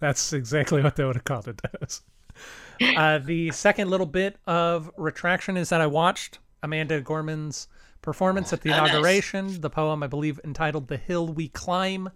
That's 0.00 0.32
exactly 0.32 0.82
what 0.82 0.96
they 0.96 1.04
would 1.04 1.16
have 1.16 1.24
called 1.24 1.46
it. 1.46 1.60
Uh, 2.80 3.18
the 3.18 3.50
second 3.52 3.90
little 3.90 4.06
bit 4.06 4.36
of 4.46 4.90
retraction 4.96 5.56
is 5.56 5.68
that 5.70 5.80
I 5.80 5.86
watched 5.86 6.38
Amanda 6.62 7.00
Gorman's 7.00 7.68
performance 8.02 8.52
at 8.52 8.60
the 8.62 8.70
Oh, 8.72 8.76
nice. 8.76 8.90
inauguration, 8.90 9.60
the 9.60 9.70
poem, 9.70 10.02
I 10.02 10.06
believe, 10.06 10.40
entitled 10.44 10.88
The 10.88 10.96
Hill 10.96 11.28
We 11.28 11.48
Climb. 11.48 12.10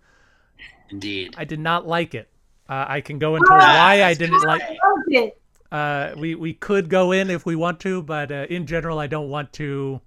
Indeed. 0.90 1.35
I 1.38 1.45
did 1.45 1.61
not 1.61 1.87
like 1.87 2.14
it. 2.14 2.28
Uh, 2.69 2.85
I 2.88 3.00
can 3.00 3.19
go 3.19 3.35
into 3.37 3.50
why 3.50 4.02
I 4.04 4.14
didn't 4.14 4.42
like 4.45 4.61
Loved 4.62 4.78
it. 5.09 5.40
uh, 5.73 6.12
we 6.16 6.35
we 6.35 6.54
could 6.54 6.88
go 6.88 7.12
in 7.12 7.28
if 7.31 7.45
we 7.45 7.57
want 7.57 7.81
to, 7.81 8.02
but 8.02 8.31
uh, 8.31 8.47
in 8.49 8.66
general, 8.66 8.99
I 8.99 9.07
don't 9.09 9.28
want 9.28 9.52
to 9.54 10.00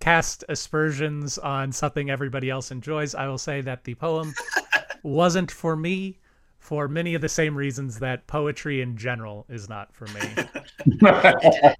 cast 0.00 0.44
aspersions 0.48 1.38
on 1.38 1.72
something 1.72 2.10
everybody 2.10 2.48
else 2.50 2.70
enjoys. 2.70 3.14
I 3.14 3.26
will 3.28 3.38
say 3.38 3.60
that 3.60 3.84
the 3.84 3.94
poem 3.94 4.34
wasn't 5.02 5.50
for 5.50 5.76
me 5.76 6.18
for 6.64 6.88
many 6.88 7.14
of 7.14 7.20
the 7.20 7.28
same 7.28 7.54
reasons 7.54 7.98
that 7.98 8.26
poetry 8.26 8.80
in 8.80 8.96
general 8.96 9.44
is 9.50 9.68
not 9.68 9.94
for 9.94 10.06
me. 10.08 10.20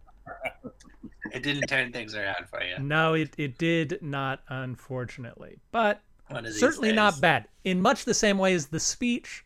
It 1.33 1.43
didn't 1.43 1.67
turn 1.67 1.91
things 1.91 2.15
around 2.15 2.49
for 2.49 2.63
you. 2.63 2.79
no, 2.79 3.15
it 3.15 3.35
it 3.37 3.59
did 3.59 3.99
not, 4.01 4.43
unfortunately, 4.49 5.59
but 5.73 6.01
One 6.29 6.47
of 6.47 6.53
these 6.53 6.61
certainly 6.61 6.91
days. 6.91 6.97
not 6.97 7.21
bad. 7.21 7.49
In 7.65 7.81
much 7.83 8.05
the 8.05 8.15
same 8.15 8.39
way 8.39 8.55
as 8.55 8.67
the 8.69 8.79
speech 8.79 9.45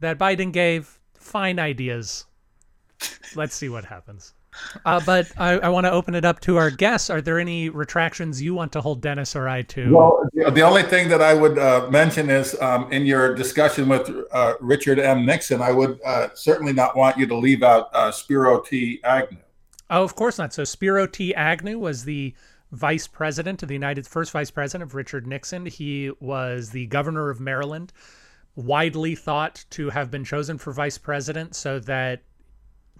that 0.00 0.18
Biden 0.18 0.50
gave, 0.50 0.98
fine 1.14 1.60
ideas. 1.60 2.24
Let's 3.36 3.54
see 3.54 3.68
what 3.68 3.84
happens. 3.84 4.34
Uh, 4.84 5.00
but 5.04 5.30
I, 5.36 5.52
I 5.58 5.68
want 5.68 5.86
to 5.86 5.90
open 5.90 6.14
it 6.14 6.24
up 6.24 6.40
to 6.40 6.56
our 6.56 6.70
guests. 6.70 7.10
Are 7.10 7.20
there 7.20 7.38
any 7.38 7.68
retractions 7.68 8.40
you 8.40 8.54
want 8.54 8.72
to 8.72 8.80
hold 8.80 9.00
Dennis 9.00 9.34
or 9.34 9.48
I 9.48 9.62
to? 9.62 9.94
Well, 9.94 10.28
the 10.32 10.62
only 10.62 10.82
thing 10.82 11.08
that 11.08 11.22
I 11.22 11.34
would 11.34 11.58
uh, 11.58 11.88
mention 11.90 12.30
is 12.30 12.60
um, 12.60 12.90
in 12.92 13.06
your 13.06 13.34
discussion 13.34 13.88
with 13.88 14.10
uh, 14.32 14.54
Richard 14.60 14.98
M. 14.98 15.24
Nixon, 15.24 15.62
I 15.62 15.72
would 15.72 16.00
uh, 16.04 16.28
certainly 16.34 16.72
not 16.72 16.96
want 16.96 17.16
you 17.16 17.26
to 17.26 17.36
leave 17.36 17.62
out 17.62 17.88
uh, 17.94 18.10
Spiro 18.10 18.60
T. 18.60 19.00
Agnew. 19.04 19.38
Oh, 19.90 20.04
of 20.04 20.14
course 20.14 20.38
not. 20.38 20.52
So 20.52 20.64
Spiro 20.64 21.06
T. 21.06 21.34
Agnew 21.34 21.78
was 21.78 22.04
the 22.04 22.34
vice 22.72 23.06
president 23.06 23.62
of 23.62 23.68
the 23.68 23.74
United 23.74 24.06
first 24.06 24.32
vice 24.32 24.50
president 24.50 24.88
of 24.88 24.94
Richard 24.94 25.26
Nixon. 25.26 25.66
He 25.66 26.12
was 26.20 26.70
the 26.70 26.86
governor 26.86 27.30
of 27.30 27.40
Maryland, 27.40 27.92
widely 28.54 29.14
thought 29.14 29.64
to 29.70 29.90
have 29.90 30.10
been 30.10 30.24
chosen 30.24 30.58
for 30.58 30.72
vice 30.72 30.98
president 30.98 31.54
so 31.54 31.78
that 31.80 32.22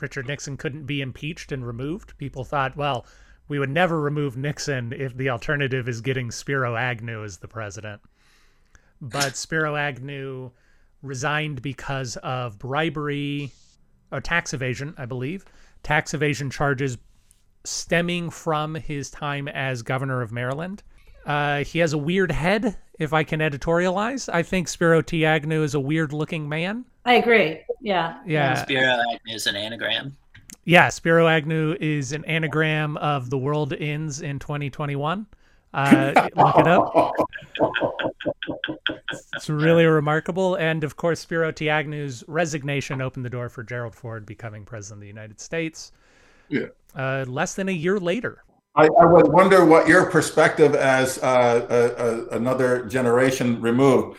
Richard 0.01 0.27
Nixon 0.27 0.57
couldn't 0.57 0.85
be 0.85 1.01
impeached 1.01 1.53
and 1.53 1.67
removed. 1.67 2.17
People 2.19 2.45
thought, 2.45 2.77
well, 2.77 3.07
we 3.49 3.59
would 3.59 3.71
never 3.71 4.01
remove 4.01 4.37
Nixon 4.37 4.93
if 4.93 5.17
the 5.17 5.31
alternative 5.31 5.89
is 5.89 6.01
getting 6.01 6.31
Spiro 6.31 6.77
Agnew 6.77 7.25
as 7.25 7.39
the 7.39 7.49
president. 7.49 8.03
But 9.01 9.37
Spiro 9.37 9.77
Agnew 9.77 10.51
resigned 11.03 11.63
because 11.63 12.17
of 12.19 12.59
bribery 12.59 13.53
or 14.11 14.21
tax 14.21 14.53
evasion, 14.53 14.95
I 14.99 15.07
believe. 15.07 15.45
Tax 15.83 16.15
evasion 16.15 16.51
charges 16.51 16.99
stemming 17.65 18.31
from 18.31 18.75
his 18.75 19.11
time 19.11 19.49
as 19.49 19.83
governor 19.83 20.23
of 20.23 20.33
Maryland. 20.33 20.83
Uh, 21.27 21.65
he 21.65 21.79
has 21.79 21.93
a 21.93 21.99
weird 21.99 22.33
head, 22.33 22.77
if 22.99 23.13
I 23.13 23.23
can 23.25 23.41
editorialize. 23.41 24.29
I 24.33 24.43
think 24.43 24.69
Spiro 24.69 25.03
T. 25.03 25.25
Agnew 25.25 25.63
is 25.63 25.75
a 25.75 25.81
weird 25.81 26.13
looking 26.13 26.49
man. 26.49 26.85
I 27.05 27.15
agree. 27.15 27.61
Yeah. 27.81 28.19
Yeah. 28.27 28.55
Spiro 28.63 29.03
Agnew 29.13 29.35
is 29.35 29.47
an 29.47 29.57
anagram. 29.57 30.17
Yeah, 30.65 30.89
Spiro 30.91 31.27
Agnew 31.29 31.77
is 31.81 32.13
an 32.13 32.25
anagram 32.27 32.97
of 32.99 33.31
the 33.31 33.39
world 33.39 33.73
ends 33.73 34.21
in 34.21 34.39
2021. 34.39 35.27
Uh, 35.73 36.13
look 36.37 36.59
it 36.59 36.67
up. 36.67 37.15
It's 39.35 39.49
really 39.49 39.87
remarkable. 39.87 40.57
And 40.57 40.85
of 40.85 40.97
course, 40.97 41.21
Spiro 41.21 41.53
T. 41.53 41.69
Agnew's 41.69 42.25
resignation 42.27 43.01
opened 43.01 43.25
the 43.25 43.31
door 43.31 43.49
for 43.49 43.63
Gerald 43.63 43.95
Ford 43.95 44.27
becoming 44.27 44.65
president 44.65 44.99
of 44.99 45.01
the 45.03 45.09
United 45.09 45.41
States. 45.41 45.93
Yeah. 46.49 46.67
Uh, 46.95 47.25
less 47.29 47.55
than 47.55 47.69
a 47.69 47.73
year 47.73 47.99
later. 47.99 48.43
I, 48.79 48.89
I, 49.01 49.05
would 49.07 49.33
wonder 49.33 49.65
what 49.65 49.89
your 49.89 50.09
perspective 50.09 50.77
as 50.77 51.19
uh, 51.19 51.67
a, 51.69 52.37
a, 52.37 52.37
another 52.37 52.87
generation 52.87 53.61
removed 53.61 54.19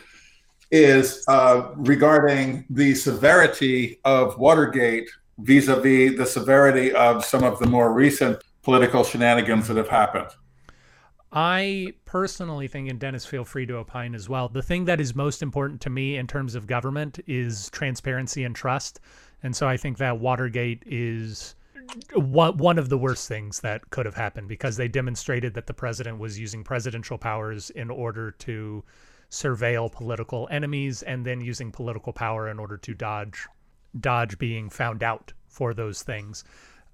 is 0.70 1.24
uh, 1.30 1.70
regarding 1.76 2.66
the 2.70 2.94
severity 2.94 4.00
of 4.04 4.38
Watergate 4.38 5.10
vis-a-vis 5.40 6.18
the 6.18 6.26
severity 6.26 6.92
of 6.92 7.24
some 7.24 7.44
of 7.46 7.58
the 7.60 7.68
more 7.68 7.94
recent 7.94 8.44
political 8.62 9.06
shenanigans 9.06 9.70
that 9.70 9.78
have 9.78 9.88
happened. 9.88 10.28
I 11.32 11.94
personally 12.04 12.68
think, 12.68 12.90
and 12.90 13.00
Dennis, 13.00 13.26
feel 13.26 13.46
free 13.46 13.66
to 13.68 13.78
opine 13.78 14.14
as 14.14 14.28
well. 14.28 14.50
The 14.50 14.64
thing 14.64 14.86
that 14.86 15.00
is 15.00 15.16
most 15.16 15.42
important 15.42 15.80
to 15.82 15.90
me 15.90 16.18
in 16.18 16.28
terms 16.28 16.56
of 16.56 16.68
government 16.68 17.20
is 17.28 17.70
transparency 17.70 18.44
and 18.44 18.56
trust. 18.56 19.00
And 19.42 19.56
so 19.56 19.70
I 19.70 19.78
think 19.78 20.00
that 20.00 20.20
Watergate 20.20 20.84
is 20.86 21.56
one, 22.16 22.78
of 22.78 22.90
the 22.90 22.98
worst 22.98 23.28
things 23.28 23.62
that 23.62 23.90
could 23.90 24.06
have 24.06 24.16
happened 24.16 24.48
because 24.48 24.78
they 24.78 24.88
demonstrated 24.88 25.54
that 25.54 25.68
the 25.68 25.74
president 25.74 26.20
was 26.20 26.40
using 26.40 26.64
presidential 26.64 27.18
powers 27.18 27.70
in 27.72 27.90
order 27.90 28.32
to 28.32 28.84
surveil 29.30 29.92
political 29.92 30.48
enemies 30.52 31.04
and 31.04 31.26
then 31.26 31.40
using 31.42 31.72
political 31.72 32.12
power 32.12 32.50
in 32.50 32.60
order 32.60 32.78
to 32.78 32.94
dodge 32.94 33.48
dodge 34.00 34.38
being 34.38 34.70
found 34.70 35.04
out 35.04 35.34
for 35.48 35.74
those 35.74 36.04
things. 36.04 36.44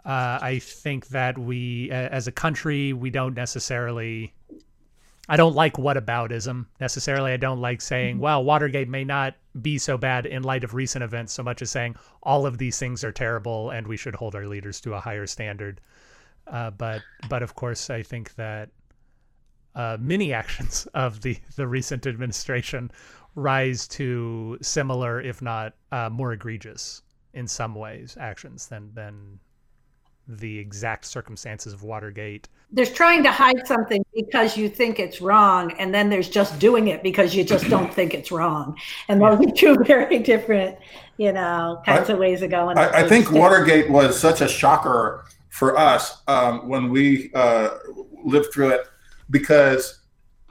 Uh, 0.05 0.37
I 0.41 0.59
think 0.59 1.07
that 1.07 1.37
we, 1.37 1.89
as 1.89 2.27
a 2.27 2.31
country, 2.31 2.93
we 2.93 3.09
don't 3.09 3.33
necessarily. 3.33 4.33
I 5.27 5.37
don't 5.37 5.55
like 5.55 5.73
whataboutism 5.73 6.65
necessarily. 6.79 7.31
I 7.31 7.37
don't 7.37 7.61
like 7.61 7.81
saying, 7.81 8.19
"Well, 8.19 8.43
Watergate 8.43 8.89
may 8.89 9.03
not 9.03 9.35
be 9.61 9.77
so 9.77 9.97
bad 9.97 10.25
in 10.25 10.43
light 10.43 10.63
of 10.63 10.73
recent 10.73 11.03
events," 11.03 11.33
so 11.33 11.43
much 11.43 11.61
as 11.61 11.71
saying 11.71 11.95
all 12.23 12.45
of 12.45 12.57
these 12.57 12.77
things 12.77 13.03
are 13.03 13.11
terrible 13.11 13.71
and 13.71 13.87
we 13.87 13.97
should 13.97 14.15
hold 14.15 14.35
our 14.35 14.47
leaders 14.47 14.79
to 14.81 14.93
a 14.93 14.99
higher 14.99 15.27
standard. 15.27 15.81
Uh, 16.47 16.69
but, 16.71 17.01
but 17.27 17.41
of 17.41 17.55
course, 17.55 17.89
I 17.89 18.03
think 18.03 18.35
that 18.35 18.69
uh, 19.73 19.97
many 19.99 20.33
actions 20.41 20.87
of 20.93 21.21
the 21.21 21.37
the 21.55 21.67
recent 21.67 22.05
administration 22.05 22.91
rise 23.35 23.87
to 23.89 24.57
similar, 24.61 25.21
if 25.21 25.41
not 25.41 25.73
uh, 25.91 26.09
more 26.09 26.33
egregious, 26.33 27.01
in 27.33 27.47
some 27.47 27.75
ways, 27.75 28.17
actions 28.19 28.67
than 28.67 28.93
than 28.93 29.39
the 30.27 30.57
exact 30.57 31.05
circumstances 31.05 31.73
of 31.73 31.83
Watergate. 31.83 32.49
There's 32.71 32.91
trying 32.91 33.23
to 33.23 33.31
hide 33.31 33.65
something 33.67 34.03
because 34.13 34.57
you 34.57 34.69
think 34.69 34.99
it's 34.99 35.21
wrong, 35.21 35.71
and 35.73 35.93
then 35.93 36.09
there's 36.09 36.29
just 36.29 36.59
doing 36.59 36.87
it 36.87 37.03
because 37.03 37.35
you 37.35 37.43
just 37.43 37.69
don't 37.69 37.93
think 37.93 38.13
it's 38.13 38.31
wrong. 38.31 38.77
And 39.07 39.21
those 39.21 39.39
are 39.39 39.51
two 39.51 39.75
very 39.85 40.19
different, 40.19 40.77
you 41.17 41.31
know, 41.31 41.81
kinds 41.85 42.09
I, 42.09 42.13
of 42.13 42.19
ways 42.19 42.41
of 42.41 42.49
going. 42.49 42.77
I, 42.77 43.03
I 43.03 43.07
think 43.07 43.31
Watergate 43.31 43.89
was 43.89 44.19
such 44.19 44.41
a 44.41 44.47
shocker 44.47 45.25
for 45.49 45.77
us 45.77 46.21
um, 46.27 46.67
when 46.67 46.89
we 46.89 47.31
uh, 47.33 47.69
lived 48.23 48.51
through 48.51 48.69
it 48.69 48.87
because 49.29 50.01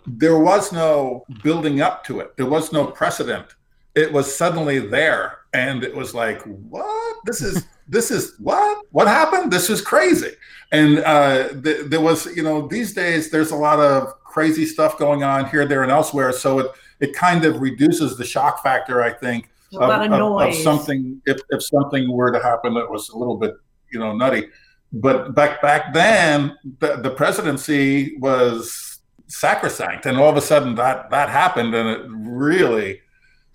there 0.07 0.39
was 0.39 0.73
no 0.73 1.25
building 1.43 1.81
up 1.81 2.05
to 2.05 2.21
it. 2.21 2.37
There 2.37 2.47
was 2.47 2.73
no 2.73 2.87
precedent. 2.87 3.55
It 3.95 4.13
was 4.13 4.35
suddenly 4.35 4.79
there, 4.79 5.41
and 5.53 5.85
it 5.85 5.95
was 5.95 6.15
like, 6.15 6.43
what? 6.43 7.17
This 7.25 7.43
is 7.43 7.67
this 7.89 8.11
is 8.11 8.35
what? 8.39 8.87
What 8.91 9.07
happened? 9.07 9.53
This 9.53 9.71
is 9.71 9.81
crazy. 9.81 10.33
And 10.73 10.99
uh, 10.99 11.49
th- 11.63 11.87
there 11.87 12.01
was 12.01 12.27
you 12.37 12.43
know 12.43 12.67
these 12.67 12.95
days 12.95 13.31
there's 13.31 13.51
a 13.51 13.57
lot 13.57 13.79
of 13.79 14.23
crazy 14.25 14.67
stuff 14.67 14.99
going 14.99 15.23
on 15.23 15.49
here 15.49 15.67
there 15.67 15.83
and 15.83 15.93
elsewhere. 15.93 16.33
So 16.33 16.59
it 16.61 16.71
it 17.01 17.15
kind 17.15 17.45
of 17.45 17.61
reduces 17.61 18.17
the 18.17 18.25
shock 18.25 18.63
factor 18.63 19.03
i 19.03 19.13
think 19.13 19.51
of, 19.75 19.91
of, 20.13 20.41
of, 20.41 20.55
something 20.55 21.21
if, 21.27 21.39
if 21.51 21.63
something 21.63 22.11
were 22.11 22.31
to 22.31 22.41
happen 22.41 22.75
that 22.75 22.89
was 22.89 23.09
a 23.09 23.19
little 23.19 23.37
bit 23.37 23.55
you 23.91 23.99
know 23.99 24.15
nutty. 24.15 24.49
But 24.93 25.35
back 25.35 25.61
back 25.61 25.93
then 25.93 26.57
the, 26.79 26.97
the 26.97 27.11
presidency 27.11 28.17
was 28.19 29.01
sacrosanct 29.27 30.07
and 30.07 30.17
all 30.19 30.29
of 30.29 30.37
a 30.37 30.41
sudden 30.41 30.75
that 30.77 31.11
that 31.11 31.29
happened 31.29 31.75
and 31.75 31.89
it 31.89 32.07
really 32.09 33.01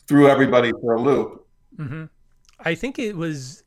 threw 0.08 0.28
everybody 0.28 0.72
for 0.82 0.96
a 0.96 1.02
loop. 1.02 1.48
Mm-hmm. 1.78 2.06
i 2.60 2.76
think 2.76 3.00
it 3.00 3.16
was 3.16 3.64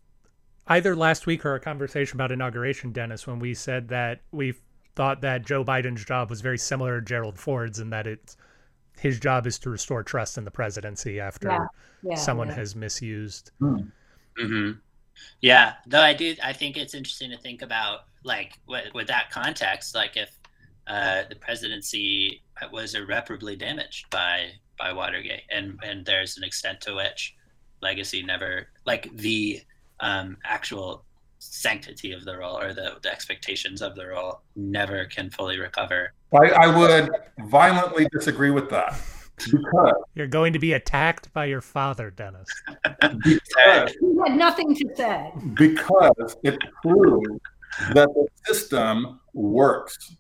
either 0.73 0.97
last 0.97 1.27
week 1.27 1.45
or 1.45 1.55
a 1.55 1.61
conversation 1.61 2.17
about 2.17 2.33
inauguration, 2.33 2.93
Dennis, 2.93 3.27
when 3.27 3.39
we 3.39 3.53
said 3.55 3.89
that 3.89 4.21
we 4.31 4.55
thought 4.95 5.21
that 5.21 5.45
Joe 5.45 5.65
Biden's 5.65 6.05
job 6.05 6.31
was 6.31 6.41
very 6.41 6.59
similar 6.59 7.01
to 7.01 7.05
Gerald 7.05 7.39
Ford's 7.39 7.79
and 7.79 7.93
that 7.93 8.07
it's 8.07 8.37
his 8.99 9.19
job 9.19 9.47
is 9.47 9.59
to 9.61 9.71
restore 9.71 10.03
trust 10.03 10.39
in 10.39 10.45
the 10.45 10.51
presidency 10.51 11.21
after 11.21 11.49
yeah. 11.49 11.67
Yeah, 12.03 12.17
someone 12.17 12.49
yeah. 12.49 12.55
has 12.55 12.77
misused. 12.77 13.51
Mm 13.61 13.93
-hmm. 14.37 14.81
Yeah, 15.41 15.75
though 15.87 16.11
I 16.11 16.15
do, 16.15 16.35
I 16.43 16.53
think 16.53 16.77
it's 16.77 16.95
interesting 16.95 17.31
to 17.37 17.43
think 17.43 17.63
about 17.63 18.01
like 18.25 18.53
with, 18.67 18.95
with 18.95 19.07
that 19.09 19.31
context, 19.31 19.95
like 19.95 20.21
if 20.21 20.31
uh, 20.87 21.29
the 21.29 21.37
presidency 21.37 22.43
was 22.73 22.95
irreparably 22.95 23.57
damaged 23.57 24.11
by 24.11 24.61
by 24.79 24.93
Watergate, 24.93 25.45
and 25.57 25.79
and 25.85 26.07
there's 26.07 26.37
an 26.39 26.45
extent 26.45 26.81
to 26.81 26.95
which 26.95 27.37
legacy 27.81 28.23
never 28.23 28.69
like 28.87 29.09
the 29.17 29.63
um, 30.03 30.37
actual 30.45 31.05
sanctity 31.39 32.13
of 32.13 32.25
the 32.25 32.37
role 32.37 32.59
or 32.59 32.73
the, 32.73 32.97
the 33.03 33.11
expectations 33.11 33.83
of 33.83 33.95
the 33.97 34.07
role 34.07 34.41
never 34.55 35.07
can 35.07 35.31
fully 35.31 35.59
recover. 35.59 36.13
I, 36.33 36.51
I 36.51 36.77
would 36.77 37.11
violently 37.47 38.07
disagree 38.13 38.51
with 38.51 38.69
that. 38.71 39.01
Because 39.37 39.95
you're 40.15 40.29
going 40.29 40.53
to 40.53 40.59
be 40.59 40.75
attacked 40.75 41.33
by 41.33 41.47
your 41.47 41.61
father, 41.61 42.11
Dennis. 42.11 42.49
Because 43.01 43.93
he 44.01 44.19
had 44.25 44.37
nothing 44.37 44.75
to 44.75 44.89
say. 44.95 45.33
Because 45.55 46.37
it 46.45 46.59
proves 46.83 47.41
that 47.93 48.09
the 48.15 48.27
system 48.47 49.21
works. 49.33 50.15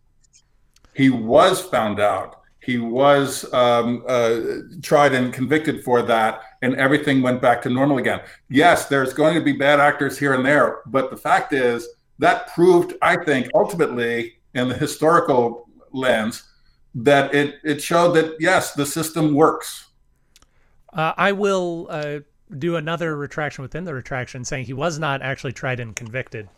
He 0.94 1.10
was 1.10 1.60
found 1.60 2.00
out 2.00 2.41
he 2.62 2.78
was 2.78 3.52
um, 3.52 4.04
uh, 4.06 4.40
tried 4.82 5.14
and 5.14 5.32
convicted 5.32 5.82
for 5.82 6.00
that, 6.02 6.42
and 6.62 6.76
everything 6.76 7.20
went 7.20 7.42
back 7.42 7.60
to 7.62 7.70
normal 7.70 7.98
again. 7.98 8.20
Yes, 8.48 8.86
there's 8.86 9.12
going 9.12 9.34
to 9.34 9.40
be 9.40 9.52
bad 9.52 9.80
actors 9.80 10.16
here 10.16 10.34
and 10.34 10.46
there, 10.46 10.80
but 10.86 11.10
the 11.10 11.16
fact 11.16 11.52
is 11.52 11.88
that 12.20 12.54
proved, 12.54 12.94
I 13.02 13.16
think, 13.24 13.48
ultimately 13.52 14.34
in 14.54 14.68
the 14.68 14.76
historical 14.76 15.68
lens, 15.92 16.44
that 16.94 17.34
it 17.34 17.56
it 17.64 17.82
showed 17.82 18.12
that 18.12 18.36
yes, 18.38 18.74
the 18.74 18.86
system 18.86 19.34
works. 19.34 19.86
Uh, 20.92 21.14
I 21.16 21.32
will 21.32 21.88
uh, 21.90 22.20
do 22.58 22.76
another 22.76 23.16
retraction 23.16 23.62
within 23.62 23.84
the 23.84 23.94
retraction, 23.94 24.44
saying 24.44 24.66
he 24.66 24.72
was 24.72 24.98
not 25.00 25.20
actually 25.20 25.52
tried 25.52 25.80
and 25.80 25.96
convicted 25.96 26.48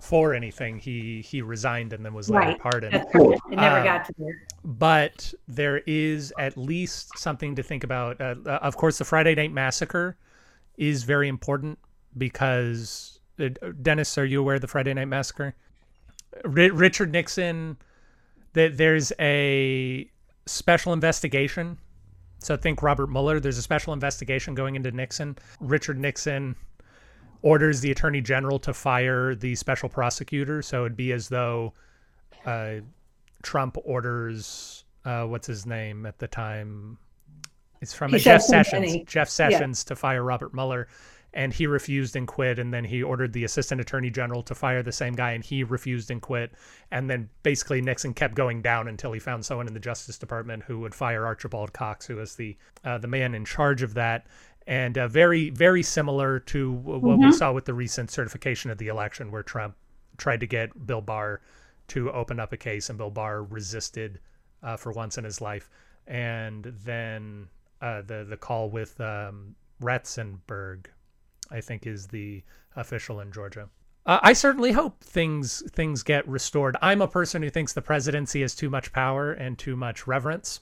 for 0.00 0.34
anything. 0.34 0.78
He 0.78 1.22
he 1.22 1.42
resigned 1.42 1.92
and 1.92 2.04
then 2.04 2.14
was 2.14 2.30
later 2.30 2.48
right. 2.48 2.58
pardoned. 2.58 2.94
It 2.94 3.38
never 3.50 3.78
um, 3.78 3.84
got 3.84 4.04
to 4.06 4.14
there. 4.18 4.42
But 4.64 5.32
there 5.46 5.78
is 5.86 6.32
at 6.38 6.56
least 6.56 7.18
something 7.18 7.54
to 7.56 7.62
think 7.62 7.84
about. 7.84 8.20
Uh, 8.20 8.34
uh, 8.46 8.58
of 8.62 8.76
course, 8.76 8.98
the 8.98 9.04
Friday 9.04 9.34
Night 9.34 9.52
Massacre 9.52 10.16
is 10.76 11.04
very 11.04 11.28
important 11.28 11.78
because 12.16 13.20
uh, 13.38 13.48
Dennis, 13.82 14.16
are 14.18 14.24
you 14.24 14.40
aware 14.40 14.56
of 14.56 14.60
the 14.60 14.68
Friday 14.68 14.94
Night 14.94 15.08
Massacre? 15.08 15.54
R 16.44 16.50
Richard 16.50 17.12
Nixon. 17.12 17.76
That 18.54 18.76
there's 18.76 19.12
a 19.20 20.10
special 20.46 20.92
investigation. 20.92 21.78
So 22.38 22.56
think 22.56 22.82
Robert 22.82 23.08
Mueller. 23.08 23.38
There's 23.38 23.58
a 23.58 23.62
special 23.62 23.92
investigation 23.92 24.54
going 24.54 24.74
into 24.74 24.90
Nixon. 24.90 25.36
Richard 25.60 25.98
Nixon 25.98 26.56
orders 27.42 27.80
the 27.80 27.90
attorney 27.90 28.20
general 28.20 28.58
to 28.60 28.74
fire 28.74 29.34
the 29.34 29.54
special 29.54 29.88
prosecutor. 29.88 30.62
So 30.62 30.84
it'd 30.84 30.96
be 30.96 31.12
as 31.12 31.28
though 31.28 31.72
uh, 32.44 32.76
Trump 33.42 33.76
orders 33.84 34.84
uh, 35.04 35.24
what's 35.24 35.46
his 35.46 35.66
name 35.66 36.06
at 36.06 36.18
the 36.18 36.28
time? 36.28 36.98
It's 37.80 37.94
from 37.94 38.16
Jeff 38.18 38.42
Sessions. 38.42 39.04
Jeff 39.06 39.28
Sessions 39.28 39.84
yeah. 39.84 39.88
to 39.88 39.96
fire 39.96 40.22
Robert 40.22 40.52
Mueller, 40.52 40.88
and 41.32 41.52
he 41.52 41.66
refused 41.66 42.14
and 42.16 42.28
quit. 42.28 42.58
And 42.58 42.74
then 42.74 42.84
he 42.84 43.02
ordered 43.02 43.32
the 43.32 43.44
assistant 43.44 43.80
attorney 43.80 44.10
general 44.10 44.42
to 44.42 44.54
fire 44.54 44.82
the 44.82 44.92
same 44.92 45.14
guy, 45.14 45.32
and 45.32 45.42
he 45.42 45.64
refused 45.64 46.10
and 46.10 46.20
quit. 46.20 46.52
And 46.90 47.08
then 47.08 47.30
basically 47.42 47.80
Nixon 47.80 48.12
kept 48.12 48.34
going 48.34 48.60
down 48.60 48.88
until 48.88 49.12
he 49.12 49.20
found 49.20 49.46
someone 49.46 49.66
in 49.66 49.72
the 49.72 49.80
Justice 49.80 50.18
Department 50.18 50.64
who 50.64 50.80
would 50.80 50.94
fire 50.94 51.24
Archibald 51.24 51.72
Cox, 51.72 52.06
who 52.06 52.16
was 52.16 52.34
the 52.34 52.56
uh, 52.84 52.98
the 52.98 53.08
man 53.08 53.34
in 53.34 53.46
charge 53.46 53.82
of 53.82 53.94
that 53.94 54.26
and 54.70 54.96
uh, 54.96 55.08
very 55.08 55.50
very 55.50 55.82
similar 55.82 56.38
to 56.38 56.72
what 56.72 57.02
mm 57.02 57.02
-hmm. 57.02 57.18
we 57.18 57.24
mm-hmm. 57.24 57.32
saw 57.32 57.52
with 57.52 57.64
the 57.64 57.74
recent 57.74 58.10
certification 58.10 58.70
of 58.70 58.78
the 58.78 58.86
election 58.86 59.30
where 59.30 59.42
Trump 59.42 59.74
tried 60.16 60.40
to 60.40 60.46
get 60.46 60.86
Bill 60.86 61.02
Barr 61.02 61.40
to 61.88 62.12
open 62.12 62.38
up 62.40 62.52
a 62.52 62.56
case 62.56 62.88
and 62.88 62.98
Bill 62.98 63.10
Barr 63.10 63.42
resisted 63.42 64.20
uh, 64.62 64.76
for 64.76 64.92
once 64.92 65.18
in 65.18 65.24
his 65.24 65.40
life 65.40 65.68
and 66.06 66.64
then 66.84 67.48
uh, 67.82 68.02
the 68.02 68.24
the 68.24 68.36
call 68.36 68.70
with 68.70 69.00
um, 69.00 69.56
Ratzenberg 69.80 70.86
I 71.50 71.60
think 71.60 71.86
is 71.86 72.06
the 72.06 72.42
official 72.76 73.20
in 73.20 73.32
Georgia 73.32 73.68
Uh, 74.06 74.20
I 74.30 74.34
certainly 74.34 74.72
hope 74.72 75.04
things 75.04 75.62
things 75.72 76.02
get 76.02 76.28
restored. 76.28 76.76
I'm 76.80 77.02
a 77.02 77.08
person 77.08 77.42
who 77.42 77.50
thinks 77.50 77.72
the 77.72 77.82
presidency 77.82 78.40
has 78.42 78.54
too 78.54 78.70
much 78.70 78.92
power 78.92 79.32
and 79.44 79.58
too 79.58 79.76
much 79.76 80.06
reverence, 80.06 80.60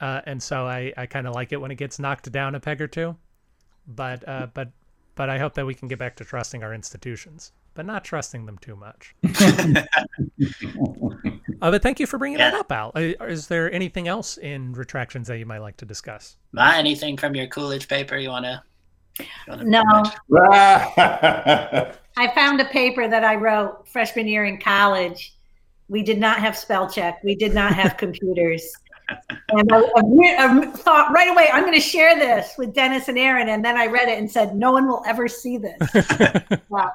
uh, 0.00 0.20
and 0.30 0.42
so 0.42 0.56
I, 0.78 0.92
I 1.02 1.06
kind 1.06 1.26
of 1.26 1.34
like 1.34 1.54
it 1.54 1.60
when 1.60 1.70
it 1.70 1.78
gets 1.78 1.98
knocked 1.98 2.32
down 2.32 2.54
a 2.54 2.60
peg 2.60 2.80
or 2.80 2.88
two. 2.88 3.16
But 3.88 4.28
uh, 4.28 4.48
but 4.52 4.70
but 5.14 5.30
I 5.30 5.38
hope 5.38 5.54
that 5.54 5.66
we 5.66 5.74
can 5.74 5.88
get 5.88 5.98
back 5.98 6.16
to 6.16 6.24
trusting 6.24 6.62
our 6.62 6.72
institutions, 6.72 7.52
but 7.74 7.86
not 7.86 8.04
trusting 8.04 8.46
them 8.46 8.58
too 8.58 8.76
much. 8.76 9.14
Uh, 11.60 11.72
but 11.72 11.82
thank 11.82 11.98
you 11.98 12.06
for 12.06 12.18
bringing 12.18 12.38
yeah. 12.38 12.52
that 12.52 12.60
up, 12.60 12.70
Al. 12.70 12.92
Uh, 12.94 13.24
is 13.24 13.48
there 13.48 13.72
anything 13.72 14.06
else 14.06 14.36
in 14.36 14.72
retractions 14.74 15.26
that 15.26 15.38
you 15.38 15.46
might 15.46 15.58
like 15.58 15.76
to 15.76 15.84
discuss? 15.84 16.36
Not 16.52 16.76
anything 16.76 17.16
from 17.16 17.34
your 17.34 17.48
Coolidge 17.48 17.88
paper 17.88 18.16
you 18.16 18.28
want 18.28 18.44
to? 18.44 18.62
No. 19.64 19.82
I 20.38 22.32
found 22.34 22.60
a 22.60 22.66
paper 22.66 23.08
that 23.08 23.24
I 23.24 23.34
wrote 23.34 23.88
freshman 23.88 24.28
year 24.28 24.44
in 24.44 24.60
college. 24.60 25.34
We 25.88 26.02
did 26.02 26.18
not 26.18 26.38
have 26.38 26.56
spell 26.56 26.88
check. 26.88 27.22
We 27.24 27.34
did 27.34 27.54
not 27.54 27.74
have 27.74 27.96
computers. 27.98 28.70
And 29.08 29.72
I, 29.72 29.78
I, 29.78 30.02
I, 30.38 30.66
thought 30.66 31.12
right 31.12 31.30
away, 31.30 31.48
I'm 31.52 31.62
going 31.62 31.74
to 31.74 31.80
share 31.80 32.18
this 32.18 32.54
with 32.58 32.74
Dennis 32.74 33.08
and 33.08 33.18
Aaron. 33.18 33.48
And 33.48 33.64
then 33.64 33.76
I 33.76 33.86
read 33.86 34.08
it 34.08 34.18
and 34.18 34.30
said, 34.30 34.54
no 34.54 34.72
one 34.72 34.86
will 34.86 35.02
ever 35.06 35.28
see 35.28 35.58
this. 35.58 35.78
wow. 36.68 36.92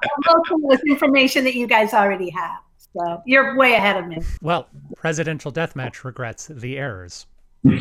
Most 0.60 0.84
information 0.86 1.44
that 1.46 1.56
you 1.56 1.68
guys 1.68 1.94
already 1.94 2.30
have. 2.30 2.60
So 2.78 3.22
you're 3.26 3.56
way 3.58 3.74
ahead 3.74 3.98
of 3.98 4.08
me. 4.08 4.22
Well, 4.42 4.68
Presidential 4.96 5.52
Deathmatch 5.52 6.04
regrets 6.04 6.48
the 6.48 6.78
errors. 6.78 7.26
uh, 7.66 7.72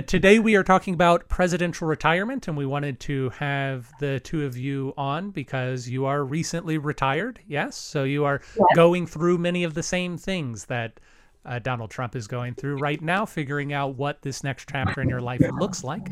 today 0.00 0.38
we 0.38 0.56
are 0.56 0.62
talking 0.64 0.94
about 0.94 1.28
presidential 1.28 1.86
retirement, 1.86 2.48
and 2.48 2.56
we 2.56 2.64
wanted 2.64 2.98
to 2.98 3.28
have 3.30 3.92
the 4.00 4.18
two 4.20 4.46
of 4.46 4.56
you 4.56 4.94
on 4.96 5.30
because 5.30 5.86
you 5.86 6.06
are 6.06 6.24
recently 6.24 6.78
retired. 6.78 7.38
Yes, 7.46 7.76
so 7.76 8.04
you 8.04 8.24
are 8.24 8.40
going 8.74 9.06
through 9.06 9.36
many 9.36 9.62
of 9.62 9.74
the 9.74 9.82
same 9.82 10.16
things 10.16 10.64
that 10.64 10.98
uh, 11.44 11.58
Donald 11.58 11.90
Trump 11.90 12.14
is 12.16 12.26
going 12.26 12.54
through 12.54 12.76
right 12.76 13.00
now, 13.00 13.26
figuring 13.26 13.72
out 13.72 13.96
what 13.96 14.22
this 14.22 14.44
next 14.44 14.68
chapter 14.70 15.00
in 15.00 15.08
your 15.08 15.20
life 15.20 15.42
looks 15.58 15.82
like. 15.82 16.08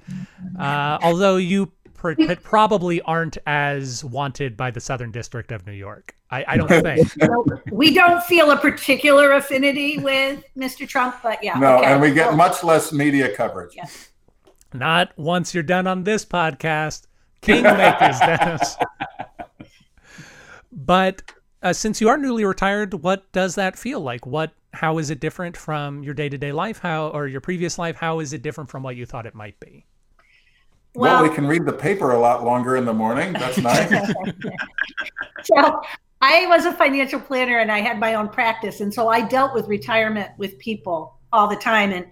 Uh, 0.59 0.99
although 1.03 1.37
you 1.37 1.73
pr 1.95 2.13
probably 2.43 3.01
aren't 3.03 3.37
as 3.47 4.05
wanted 4.05 4.57
by 4.57 4.71
the 4.71 4.81
Southern 4.81 5.11
District 5.11 5.53
of 5.53 5.67
New 5.67 5.73
York. 5.73 6.17
I, 6.31 6.45
I 6.49 6.57
don't 6.57 6.69
think. 6.69 7.13
we 7.73 7.93
don't 7.93 8.23
feel 8.25 8.51
a 8.51 8.57
particular 8.57 9.33
affinity 9.33 9.99
with 9.99 10.45
Mr. 10.57 10.89
Trump, 10.89 11.17
but 11.23 11.43
yeah. 11.43 11.59
No, 11.59 11.79
okay. 11.79 11.87
and 11.87 12.01
we 12.01 12.13
get 12.13 12.35
much 12.35 12.63
less 12.65 12.93
media 12.93 13.35
coverage. 13.35 13.75
Yes. 13.77 14.11
Not 14.73 15.17
once 15.19 15.53
you're 15.53 15.63
done 15.63 15.87
on 15.87 16.05
this 16.05 16.25
podcast. 16.25 17.07
Kingmakers, 17.43 18.19
Dennis. 18.39 18.77
But 20.71 21.23
uh, 21.63 21.73
since 21.73 22.01
you 22.01 22.09
are 22.09 22.17
newly 22.17 22.45
retired, 22.45 22.95
what 22.95 23.31
does 23.33 23.57
that 23.57 23.79
feel 23.79 24.01
like? 24.01 24.27
What, 24.27 24.53
how 24.73 24.99
is 24.99 25.11
it 25.11 25.21
different 25.21 25.57
from 25.57 26.03
your 26.03 26.15
day 26.15 26.29
to 26.29 26.39
day 26.39 26.53
life? 26.53 26.79
How, 26.79 27.09
or 27.09 27.27
your 27.27 27.41
previous 27.41 27.79
life? 27.79 27.97
How 27.97 28.21
is 28.21 28.33
it 28.33 28.43
different 28.43 28.71
from 28.71 28.83
what 28.83 28.97
you 28.97 29.07
thought 29.07 29.27
it 29.27 29.35
might 29.35 29.59
be? 29.61 29.85
Well, 30.95 31.23
well, 31.23 31.29
we 31.29 31.35
can 31.35 31.47
read 31.47 31.65
the 31.65 31.73
paper 31.73 32.13
a 32.13 32.19
lot 32.19 32.45
longer 32.45 32.77
in 32.77 32.85
the 32.85 32.93
morning. 32.93 33.33
That's 33.33 33.59
nice. 33.63 34.13
so 35.45 35.81
I 36.21 36.47
was 36.47 36.67
a 36.67 36.73
financial 36.73 37.21
planner 37.21 37.59
and 37.59 37.71
I 37.71 37.81
had 37.81 37.99
my 37.99 38.15
own 38.15 38.29
practice. 38.29 38.81
And 38.81 38.93
so 38.93 39.09
I 39.09 39.21
dealt 39.27 39.55
with 39.55 39.69
retirement 39.69 40.31
with 40.37 40.59
people 40.59 41.19
all 41.33 41.49
the 41.49 41.57
time. 41.57 41.93
And 41.93 42.07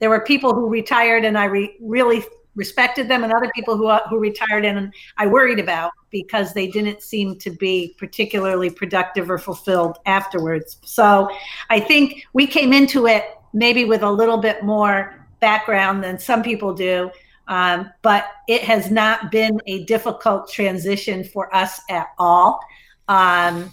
there 0.00 0.10
were 0.10 0.20
people 0.20 0.54
who 0.54 0.68
retired 0.68 1.24
and 1.24 1.36
I 1.38 1.44
re- 1.44 1.76
really 1.80 2.24
respected 2.54 3.08
them 3.08 3.24
and 3.24 3.32
other 3.32 3.50
people 3.54 3.76
who, 3.76 3.90
who 4.08 4.18
retired 4.18 4.64
and 4.64 4.92
I 5.16 5.26
worried 5.26 5.58
about 5.58 5.92
because 6.10 6.52
they 6.52 6.66
didn't 6.66 7.02
seem 7.02 7.38
to 7.38 7.50
be 7.50 7.94
particularly 7.98 8.68
productive 8.68 9.30
or 9.30 9.38
fulfilled 9.38 9.98
afterwards. 10.04 10.78
So 10.84 11.30
I 11.70 11.80
think 11.80 12.26
we 12.32 12.46
came 12.46 12.72
into 12.72 13.06
it 13.06 13.24
maybe 13.54 13.84
with 13.84 14.02
a 14.02 14.10
little 14.10 14.38
bit 14.38 14.62
more 14.62 15.26
background 15.40 16.04
than 16.04 16.18
some 16.18 16.42
people 16.42 16.74
do 16.74 17.10
um, 17.48 17.90
but 18.02 18.26
it 18.48 18.62
has 18.62 18.90
not 18.90 19.30
been 19.30 19.60
a 19.66 19.84
difficult 19.84 20.50
transition 20.50 21.24
for 21.24 21.54
us 21.54 21.80
at 21.90 22.08
all. 22.18 22.60
Um, 23.08 23.70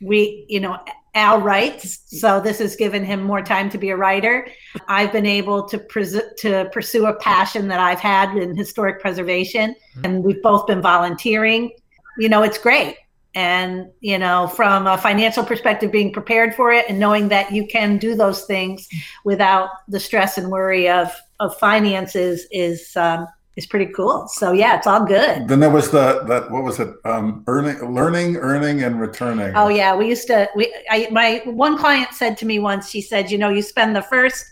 we, 0.00 0.44
you 0.48 0.60
know, 0.60 0.78
Al 1.14 1.40
writes, 1.40 2.02
so 2.06 2.40
this 2.40 2.58
has 2.58 2.76
given 2.76 3.02
him 3.02 3.22
more 3.22 3.40
time 3.40 3.70
to 3.70 3.78
be 3.78 3.88
a 3.88 3.96
writer. 3.96 4.46
I've 4.86 5.12
been 5.12 5.24
able 5.24 5.66
to 5.68 5.78
pres- 5.78 6.20
to 6.38 6.68
pursue 6.72 7.06
a 7.06 7.14
passion 7.14 7.68
that 7.68 7.80
I've 7.80 8.00
had 8.00 8.36
in 8.36 8.54
historic 8.54 9.00
preservation, 9.00 9.70
mm-hmm. 9.70 10.04
and 10.04 10.22
we've 10.22 10.42
both 10.42 10.66
been 10.66 10.82
volunteering. 10.82 11.72
You 12.18 12.28
know, 12.28 12.42
it's 12.42 12.58
great. 12.58 12.96
And, 13.34 13.90
you 14.00 14.18
know, 14.18 14.46
from 14.46 14.86
a 14.86 14.96
financial 14.96 15.44
perspective, 15.44 15.92
being 15.92 16.12
prepared 16.12 16.54
for 16.54 16.72
it 16.72 16.86
and 16.88 16.98
knowing 16.98 17.28
that 17.28 17.52
you 17.52 17.66
can 17.66 17.98
do 17.98 18.14
those 18.14 18.44
things 18.44 18.88
without 19.24 19.68
the 19.88 20.00
stress 20.00 20.38
and 20.38 20.50
worry 20.50 20.88
of 20.88 21.12
of 21.38 21.56
finances 21.58 22.46
is 22.50 22.96
um, 22.96 23.26
is 23.56 23.66
pretty 23.66 23.86
cool. 23.92 24.28
So 24.28 24.52
yeah, 24.52 24.76
it's 24.76 24.86
all 24.86 25.04
good. 25.04 25.48
Then 25.48 25.60
there 25.60 25.70
was 25.70 25.90
the 25.90 26.22
that 26.24 26.50
what 26.50 26.62
was 26.62 26.78
it? 26.78 26.94
Um, 27.04 27.42
earning, 27.46 27.94
learning, 27.94 28.36
earning, 28.36 28.82
and 28.82 29.00
returning. 29.00 29.52
Oh 29.56 29.68
yeah, 29.68 29.96
we 29.96 30.08
used 30.08 30.26
to. 30.28 30.48
We 30.54 30.72
I 30.90 31.08
my 31.10 31.42
one 31.44 31.78
client 31.78 32.12
said 32.12 32.36
to 32.38 32.46
me 32.46 32.58
once. 32.58 32.90
She 32.90 33.00
said, 33.00 33.30
you 33.30 33.38
know, 33.38 33.48
you 33.48 33.62
spend 33.62 33.96
the 33.96 34.02
first 34.02 34.44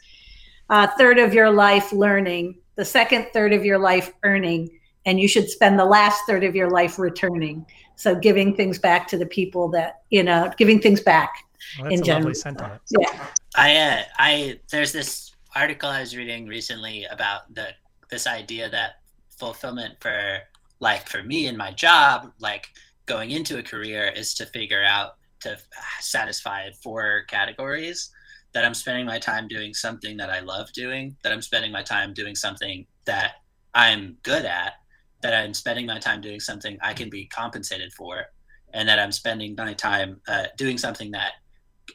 uh, 0.70 0.88
third 0.98 1.18
of 1.18 1.34
your 1.34 1.50
life 1.50 1.92
learning, 1.92 2.56
the 2.76 2.84
second 2.84 3.26
third 3.32 3.52
of 3.52 3.64
your 3.64 3.78
life 3.78 4.10
earning, 4.22 4.70
and 5.04 5.20
you 5.20 5.28
should 5.28 5.50
spend 5.50 5.78
the 5.78 5.84
last 5.84 6.22
third 6.26 6.42
of 6.42 6.56
your 6.56 6.70
life 6.70 6.98
returning. 6.98 7.66
So 7.96 8.14
giving 8.14 8.56
things 8.56 8.78
back 8.78 9.06
to 9.08 9.18
the 9.18 9.26
people 9.26 9.68
that 9.70 10.00
you 10.10 10.22
know, 10.22 10.50
giving 10.56 10.80
things 10.80 11.00
back. 11.00 11.34
Well, 11.80 11.90
in 11.90 12.02
general. 12.02 12.34
sentiment. 12.34 12.80
Yeah. 12.90 13.28
I 13.56 13.76
uh, 13.76 14.02
I 14.18 14.60
there's 14.70 14.92
this 14.92 15.32
article 15.54 15.88
I 15.88 16.00
was 16.00 16.16
reading 16.16 16.46
recently 16.46 17.04
about 17.04 17.54
the 17.54 17.68
this 18.10 18.26
idea 18.26 18.68
that 18.70 18.96
fulfillment 19.38 19.94
for 20.00 20.38
like 20.80 21.08
for 21.08 21.22
me 21.22 21.46
in 21.46 21.56
my 21.56 21.72
job, 21.72 22.32
like 22.40 22.68
going 23.06 23.30
into 23.30 23.58
a 23.58 23.62
career, 23.62 24.08
is 24.08 24.34
to 24.34 24.46
figure 24.46 24.82
out 24.82 25.12
to 25.40 25.56
satisfy 26.00 26.70
four 26.82 27.24
categories. 27.28 28.10
That 28.52 28.64
I'm 28.64 28.74
spending 28.74 29.04
my 29.04 29.18
time 29.18 29.48
doing 29.48 29.74
something 29.74 30.16
that 30.18 30.30
I 30.30 30.40
love 30.40 30.72
doing. 30.72 31.16
That 31.22 31.32
I'm 31.32 31.42
spending 31.42 31.72
my 31.72 31.82
time 31.82 32.14
doing 32.14 32.36
something 32.36 32.86
that 33.04 33.32
I'm 33.74 34.16
good 34.22 34.44
at. 34.44 34.74
That 35.22 35.34
I'm 35.34 35.54
spending 35.54 35.86
my 35.86 35.98
time 35.98 36.20
doing 36.20 36.38
something 36.38 36.78
I 36.80 36.92
can 36.94 37.10
be 37.10 37.26
compensated 37.26 37.92
for, 37.92 38.26
and 38.72 38.88
that 38.88 38.98
I'm 38.98 39.12
spending 39.12 39.54
my 39.56 39.72
time 39.74 40.20
uh, 40.28 40.46
doing 40.56 40.78
something 40.78 41.10
that 41.12 41.32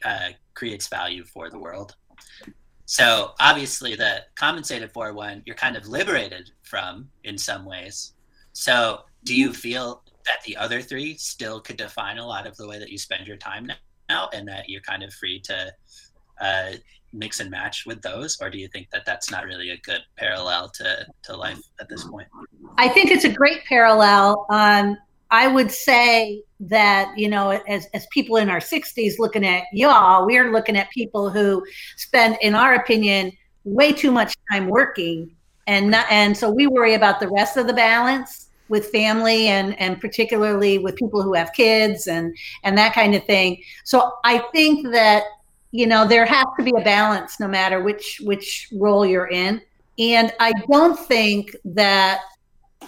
uh, 0.04 0.28
creates 0.54 0.88
value 0.88 1.24
for 1.24 1.48
the 1.48 1.58
world. 1.58 1.94
So 2.90 3.34
obviously, 3.38 3.94
the 3.94 4.24
compensated 4.34 4.90
for 4.90 5.12
one, 5.12 5.44
you're 5.46 5.54
kind 5.54 5.76
of 5.76 5.86
liberated 5.86 6.50
from 6.62 7.08
in 7.22 7.38
some 7.38 7.64
ways. 7.64 8.14
So 8.52 9.02
do 9.22 9.32
you 9.32 9.52
feel 9.52 10.02
that 10.26 10.42
the 10.44 10.56
other 10.56 10.82
three 10.82 11.14
still 11.16 11.60
could 11.60 11.76
define 11.76 12.18
a 12.18 12.26
lot 12.26 12.48
of 12.48 12.56
the 12.56 12.66
way 12.66 12.80
that 12.80 12.88
you 12.88 12.98
spend 12.98 13.28
your 13.28 13.36
time 13.36 13.70
now, 14.08 14.28
and 14.32 14.48
that 14.48 14.68
you're 14.68 14.80
kind 14.80 15.04
of 15.04 15.14
free 15.14 15.38
to 15.42 15.72
uh, 16.40 16.72
mix 17.12 17.38
and 17.38 17.48
match 17.48 17.84
with 17.86 18.02
those, 18.02 18.36
or 18.40 18.50
do 18.50 18.58
you 18.58 18.66
think 18.66 18.90
that 18.90 19.06
that's 19.06 19.30
not 19.30 19.44
really 19.44 19.70
a 19.70 19.78
good 19.82 20.00
parallel 20.16 20.68
to 20.70 21.06
to 21.22 21.36
life 21.36 21.60
at 21.80 21.88
this 21.88 22.02
point? 22.02 22.26
I 22.76 22.88
think 22.88 23.12
it's 23.12 23.24
a 23.24 23.32
great 23.32 23.64
parallel. 23.68 24.46
Um, 24.50 24.98
I 25.30 25.46
would 25.46 25.70
say 25.70 26.42
that, 26.60 27.16
you 27.16 27.28
know, 27.28 27.50
as, 27.50 27.86
as 27.94 28.06
people 28.12 28.36
in 28.36 28.50
our 28.50 28.58
60s 28.58 29.18
looking 29.18 29.46
at 29.46 29.64
y'all, 29.72 30.26
we're 30.26 30.52
looking 30.52 30.76
at 30.76 30.90
people 30.90 31.30
who 31.30 31.64
spend, 31.96 32.36
in 32.42 32.54
our 32.54 32.74
opinion, 32.74 33.32
way 33.64 33.92
too 33.92 34.10
much 34.10 34.34
time 34.50 34.68
working. 34.68 35.30
And 35.66 35.90
not, 35.90 36.06
and 36.10 36.36
so 36.36 36.50
we 36.50 36.66
worry 36.66 36.94
about 36.94 37.20
the 37.20 37.28
rest 37.28 37.56
of 37.56 37.66
the 37.66 37.72
balance 37.72 38.48
with 38.68 38.86
family 38.86 39.48
and 39.48 39.78
and 39.80 40.00
particularly 40.00 40.78
with 40.78 40.94
people 40.96 41.22
who 41.22 41.34
have 41.34 41.52
kids 41.52 42.06
and 42.06 42.34
and 42.62 42.78
that 42.78 42.94
kind 42.94 43.14
of 43.14 43.24
thing. 43.24 43.62
So 43.84 44.12
I 44.24 44.38
think 44.52 44.90
that 44.92 45.24
you 45.72 45.86
know 45.86 46.06
there 46.06 46.24
has 46.24 46.46
to 46.58 46.64
be 46.64 46.72
a 46.76 46.82
balance 46.82 47.38
no 47.38 47.48
matter 47.48 47.82
which 47.82 48.20
which 48.24 48.68
role 48.72 49.04
you're 49.04 49.28
in. 49.28 49.60
And 49.98 50.32
I 50.40 50.52
don't 50.70 50.98
think 50.98 51.54
that 51.64 52.20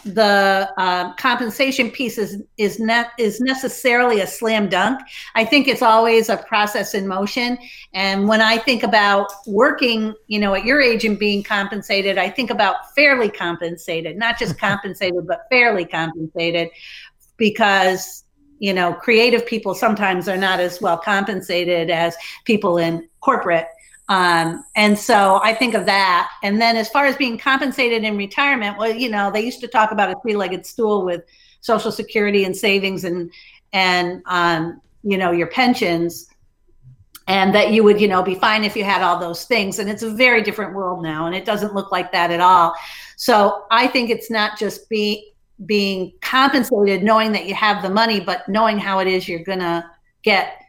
the 0.04 0.68
uh, 0.78 1.14
compensation 1.14 1.90
piece 1.90 2.18
is 2.18 2.42
is 2.56 2.80
not 2.80 3.08
is 3.18 3.40
necessarily 3.40 4.20
a 4.20 4.26
slam 4.26 4.68
dunk. 4.68 5.00
I 5.34 5.44
think 5.44 5.68
it's 5.68 5.82
always 5.82 6.28
a 6.28 6.38
process 6.38 6.94
in 6.94 7.06
motion. 7.06 7.58
And 7.92 8.26
when 8.26 8.40
I 8.40 8.58
think 8.58 8.82
about 8.82 9.30
working, 9.46 10.14
you 10.26 10.40
know, 10.40 10.54
at 10.54 10.64
your 10.64 10.80
age 10.80 11.04
and 11.04 11.18
being 11.18 11.42
compensated, 11.42 12.18
I 12.18 12.30
think 12.30 12.50
about 12.50 12.92
fairly 12.94 13.30
compensated, 13.30 14.16
not 14.16 14.38
just 14.38 14.58
compensated, 14.58 15.26
but 15.26 15.42
fairly 15.50 15.84
compensated, 15.84 16.70
because 17.36 18.24
you 18.58 18.72
know, 18.72 18.94
creative 18.94 19.44
people 19.44 19.74
sometimes 19.74 20.28
are 20.28 20.36
not 20.36 20.60
as 20.60 20.80
well 20.80 20.96
compensated 20.96 21.90
as 21.90 22.16
people 22.44 22.78
in 22.78 23.08
corporate. 23.20 23.66
Um, 24.08 24.64
and 24.74 24.98
so 24.98 25.40
I 25.42 25.54
think 25.54 25.74
of 25.74 25.86
that. 25.86 26.30
And 26.42 26.60
then 26.60 26.76
as 26.76 26.88
far 26.88 27.06
as 27.06 27.16
being 27.16 27.38
compensated 27.38 28.04
in 28.04 28.16
retirement, 28.16 28.76
well, 28.78 28.92
you 28.92 29.08
know, 29.08 29.30
they 29.30 29.40
used 29.40 29.60
to 29.60 29.68
talk 29.68 29.92
about 29.92 30.10
a 30.10 30.20
three 30.20 30.36
legged 30.36 30.66
stool 30.66 31.04
with 31.04 31.22
Social 31.60 31.92
Security 31.92 32.44
and 32.44 32.56
savings 32.56 33.04
and 33.04 33.30
and 33.72 34.22
um, 34.26 34.80
you 35.02 35.16
know 35.16 35.30
your 35.30 35.46
pensions, 35.46 36.28
and 37.26 37.54
that 37.54 37.72
you 37.72 37.82
would 37.84 38.00
you 38.00 38.08
know 38.08 38.22
be 38.22 38.34
fine 38.34 38.64
if 38.64 38.76
you 38.76 38.84
had 38.84 39.02
all 39.02 39.18
those 39.18 39.44
things. 39.44 39.78
And 39.78 39.88
it's 39.88 40.02
a 40.02 40.10
very 40.10 40.42
different 40.42 40.74
world 40.74 41.02
now, 41.02 41.26
and 41.26 41.34
it 41.34 41.44
doesn't 41.44 41.74
look 41.74 41.90
like 41.90 42.12
that 42.12 42.30
at 42.30 42.40
all. 42.40 42.74
So 43.16 43.64
I 43.70 43.86
think 43.86 44.10
it's 44.10 44.30
not 44.30 44.58
just 44.58 44.88
being 44.88 45.24
being 45.64 46.12
compensated, 46.20 47.02
knowing 47.04 47.32
that 47.32 47.46
you 47.46 47.54
have 47.54 47.82
the 47.82 47.90
money, 47.90 48.20
but 48.20 48.48
knowing 48.48 48.78
how 48.78 48.98
it 48.98 49.06
is 49.06 49.28
you're 49.28 49.44
gonna 49.44 49.88
get 50.22 50.61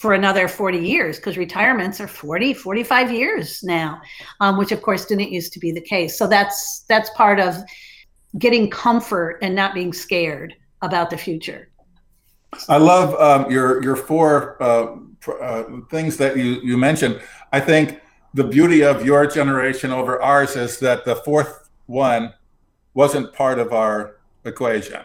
for 0.00 0.14
another 0.14 0.48
40 0.48 0.78
years 0.78 1.16
because 1.16 1.36
retirements 1.36 2.00
are 2.00 2.08
40 2.08 2.54
45 2.54 3.12
years 3.12 3.62
now 3.62 4.00
um, 4.40 4.56
which 4.56 4.72
of 4.72 4.80
course 4.80 5.04
didn't 5.04 5.30
used 5.30 5.52
to 5.52 5.58
be 5.58 5.72
the 5.72 5.80
case. 5.80 6.16
So 6.16 6.26
that's 6.26 6.84
that's 6.88 7.10
part 7.10 7.38
of 7.38 7.56
getting 8.38 8.70
comfort 8.70 9.38
and 9.42 9.54
not 9.54 9.74
being 9.74 9.92
scared 9.92 10.54
about 10.80 11.10
the 11.10 11.18
future. 11.18 11.68
I 12.68 12.78
love 12.78 13.14
um, 13.20 13.50
your 13.50 13.82
your 13.82 13.96
four 13.96 14.60
uh, 14.62 14.96
uh, 15.40 15.64
things 15.90 16.16
that 16.16 16.36
you 16.36 16.60
you 16.62 16.78
mentioned. 16.78 17.20
I 17.52 17.60
think 17.60 18.00
the 18.32 18.44
beauty 18.44 18.82
of 18.82 19.04
your 19.04 19.26
generation 19.26 19.90
over 19.90 20.22
ours 20.22 20.56
is 20.56 20.78
that 20.78 21.04
the 21.04 21.16
fourth 21.16 21.68
one 21.86 22.32
wasn't 22.94 23.32
part 23.34 23.58
of 23.58 23.72
our 23.72 24.16
equation 24.44 25.02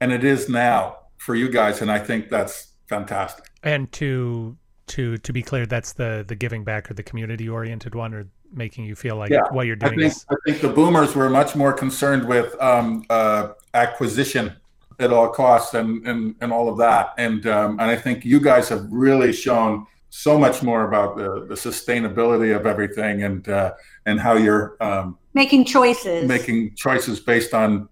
and 0.00 0.12
it 0.12 0.24
is 0.24 0.48
now 0.48 0.98
for 1.16 1.34
you 1.34 1.48
guys 1.48 1.82
and 1.82 1.90
i 1.90 1.98
think 1.98 2.30
that's 2.30 2.68
fantastic 2.88 3.44
and 3.64 3.90
to 3.92 4.56
to 4.86 5.16
to 5.18 5.32
be 5.32 5.42
clear, 5.42 5.66
that's 5.66 5.94
the 5.94 6.24
the 6.28 6.36
giving 6.36 6.62
back 6.62 6.90
or 6.90 6.94
the 6.94 7.02
community 7.02 7.48
oriented 7.48 7.94
one, 7.94 8.14
or 8.14 8.26
making 8.52 8.84
you 8.84 8.94
feel 8.94 9.16
like 9.16 9.30
yeah, 9.30 9.42
what 9.50 9.66
you're 9.66 9.76
doing. 9.76 9.94
I 9.94 9.96
think, 9.96 10.12
is... 10.12 10.26
I 10.30 10.36
think 10.44 10.60
the 10.60 10.68
boomers 10.68 11.14
were 11.14 11.28
much 11.28 11.56
more 11.56 11.72
concerned 11.72 12.26
with 12.28 12.54
um, 12.60 13.04
uh, 13.10 13.48
acquisition 13.72 14.52
at 15.00 15.12
all 15.12 15.28
costs 15.28 15.74
and, 15.74 16.06
and 16.06 16.36
and 16.40 16.52
all 16.52 16.68
of 16.68 16.78
that. 16.78 17.14
And 17.18 17.46
um, 17.46 17.80
and 17.80 17.90
I 17.90 17.96
think 17.96 18.24
you 18.24 18.40
guys 18.40 18.68
have 18.68 18.86
really 18.90 19.32
shown 19.32 19.86
so 20.10 20.38
much 20.38 20.62
more 20.62 20.86
about 20.86 21.16
the, 21.16 21.46
the 21.48 21.54
sustainability 21.54 22.54
of 22.54 22.66
everything 22.66 23.24
and 23.24 23.48
uh, 23.48 23.72
and 24.06 24.20
how 24.20 24.34
you're 24.34 24.76
um, 24.80 25.18
making 25.32 25.64
choices, 25.64 26.28
making 26.28 26.74
choices 26.76 27.18
based 27.18 27.54
on 27.54 27.88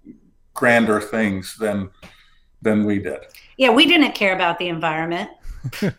grander 0.55 1.01
things 1.01 1.57
than 1.57 1.91
than 2.61 2.85
we 2.85 2.99
did. 2.99 3.21
Yeah, 3.57 3.71
we 3.71 3.87
didn't 3.87 4.13
care 4.13 4.35
about 4.35 4.59
the 4.59 4.69
environment 4.69 5.31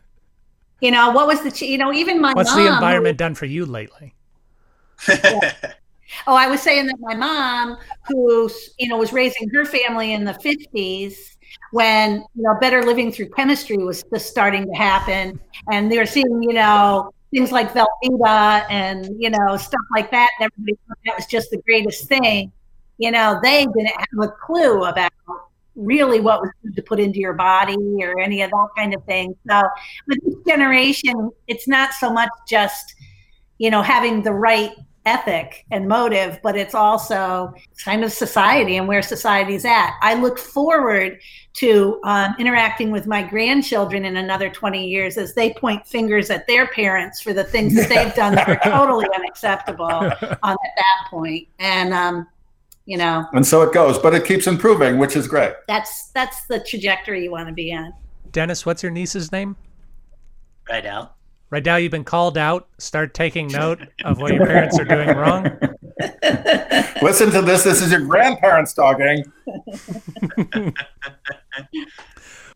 you 0.82 0.92
know, 0.92 1.12
what 1.12 1.28
was 1.28 1.42
the, 1.42 1.66
you 1.66 1.78
know, 1.78 1.94
even 1.94 2.22
my 2.22 2.34
What's 2.34 2.50
mom, 2.56 2.64
the 2.64 2.74
environment 2.74 3.18
done 3.18 3.36
for 3.36 3.46
you 3.46 3.66
lately? 3.66 4.14
yeah. 5.08 5.54
Oh, 6.28 6.36
I 6.36 6.46
was 6.46 6.62
saying 6.62 6.86
that 6.88 6.98
my 7.00 7.16
mom, 7.16 7.76
who, 8.08 8.48
you 8.78 8.88
know, 8.88 8.98
was 8.98 9.12
raising 9.12 9.50
her 9.50 9.66
family 9.66 10.14
in 10.14 10.26
the 10.26 10.34
50s, 10.34 11.34
when 11.72 12.24
you 12.36 12.44
know 12.44 12.56
better 12.60 12.84
living 12.84 13.12
through 13.12 13.30
chemistry 13.30 13.78
was 13.78 14.04
just 14.14 14.28
starting 14.28 14.66
to 14.66 14.74
happen 14.74 15.40
and 15.72 15.92
they 15.92 15.98
were 15.98 16.06
seeing 16.06 16.44
you 16.44 16.54
know 16.54 17.12
things 17.34 17.52
like 17.52 17.74
velveeta 17.74 18.66
and 18.70 19.10
you 19.20 19.30
know 19.30 19.58
stuff 19.58 19.82
like 19.96 20.12
that 20.12 20.30
and 20.40 20.52
everybody 20.52 20.78
thought 20.88 20.98
that 21.06 21.16
was 21.16 21.26
just 21.26 21.50
the 21.50 21.58
greatest 21.64 22.08
thing 22.08 22.52
you 22.98 23.12
know 23.12 23.40
they 23.44 23.66
didn't 23.66 23.88
have 23.88 24.20
a 24.22 24.28
clue 24.30 24.84
about 24.84 25.12
really 25.76 26.20
what 26.20 26.42
was 26.42 26.52
to 26.76 26.82
put 26.82 27.00
into 27.00 27.20
your 27.20 27.34
body 27.34 27.78
or 28.02 28.20
any 28.20 28.42
of 28.42 28.52
that 28.52 28.68
kind 28.76 28.94
of 28.94 29.04
thing. 29.06 29.36
So 29.50 29.62
with 30.08 30.20
this 30.26 30.36
generation, 30.48 31.32
it's 31.48 31.68
not 31.68 31.94
so 31.94 32.12
much 32.12 32.30
just, 32.48 32.96
you 33.58 33.70
know, 33.70 33.82
having 33.82 34.24
the 34.24 34.34
right 34.34 34.72
ethic 35.06 35.66
and 35.72 35.88
motive, 35.88 36.40
but 36.44 36.56
it's 36.56 36.74
also 36.74 37.54
kind 37.84 38.04
of 38.04 38.12
society 38.12 38.78
and 38.78 38.88
where 38.88 39.02
society's 39.02 39.66
at. 39.66 39.96
I 40.02 40.14
look 40.14 40.40
forward 40.40 41.20
to 41.56 42.00
um, 42.04 42.36
interacting 42.40 42.90
with 42.90 43.06
my 43.06 43.22
grandchildren 43.22 44.06
in 44.06 44.18
another 44.18 44.50
20 44.50 44.88
years 44.88 45.18
as 45.18 45.34
they 45.34 45.54
point 45.54 45.86
fingers 45.86 46.30
at 46.30 46.48
their 46.48 46.68
parents 46.68 47.22
for 47.22 47.34
the 47.34 47.44
things 47.44 47.76
that 47.76 47.90
they've 47.90 48.16
done 48.16 48.36
that 48.36 48.48
are 48.48 48.60
totally 48.64 49.08
unacceptable 49.14 49.86
um, 49.86 50.12
at 50.22 50.74
that 50.78 51.08
point. 51.10 51.48
And 51.60 51.94
um, 51.94 52.28
you 52.86 52.98
know? 52.98 53.26
And 53.34 53.46
so 53.46 53.62
it 53.62 53.74
goes 53.74 53.98
but 53.98 54.14
it 54.14 54.26
keeps 54.26 54.48
improving 54.48 54.98
which 54.98 55.16
is 55.16 55.28
great. 55.28 55.54
That's 55.68 56.10
that's 56.10 56.46
the 56.48 56.60
trajectory 56.60 57.24
you 57.24 57.32
want 57.32 57.48
to 57.48 57.54
be 57.54 57.72
in 57.72 57.94
dennis 58.34 58.66
what's 58.66 58.84
your 58.84 58.92
niece's 58.92 59.32
name? 59.32 59.56
Right 60.70 60.84
now 60.84 61.12
right 61.54 61.64
now 61.64 61.78
you've 61.78 61.92
been 61.92 62.04
called 62.04 62.38
out. 62.38 62.68
Start 62.80 63.14
taking 63.14 63.48
note 63.48 63.80
of 64.04 64.18
what 64.18 64.34
your 64.34 64.46
parents 64.46 64.78
are 64.80 64.86
doing 64.86 65.16
wrong. 65.16 65.44
Listen 67.02 67.30
to 67.32 67.42
this. 67.44 67.64
This 67.64 67.82
is 67.82 67.92
your 67.92 68.02
grandparents 68.02 68.74
talking. 68.74 69.24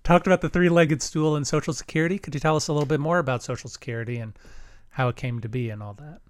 Talked 0.04 0.26
about 0.26 0.42
the 0.42 0.50
three-legged 0.50 1.04
stool 1.04 1.36
and 1.36 1.46
social 1.46 1.74
security. 1.74 2.18
Could 2.18 2.34
you 2.34 2.40
tell 2.40 2.56
us 2.56 2.70
a 2.70 2.74
little 2.74 2.88
bit 2.88 3.00
more 3.00 3.20
about 3.20 3.44
social 3.44 3.70
security 3.70 4.18
and 4.18 4.34
how 4.90 5.10
it 5.10 5.16
came 5.16 5.42
to 5.42 5.50
be 5.50 5.70
and 5.70 5.84
all 5.84 5.94
that 5.94 6.22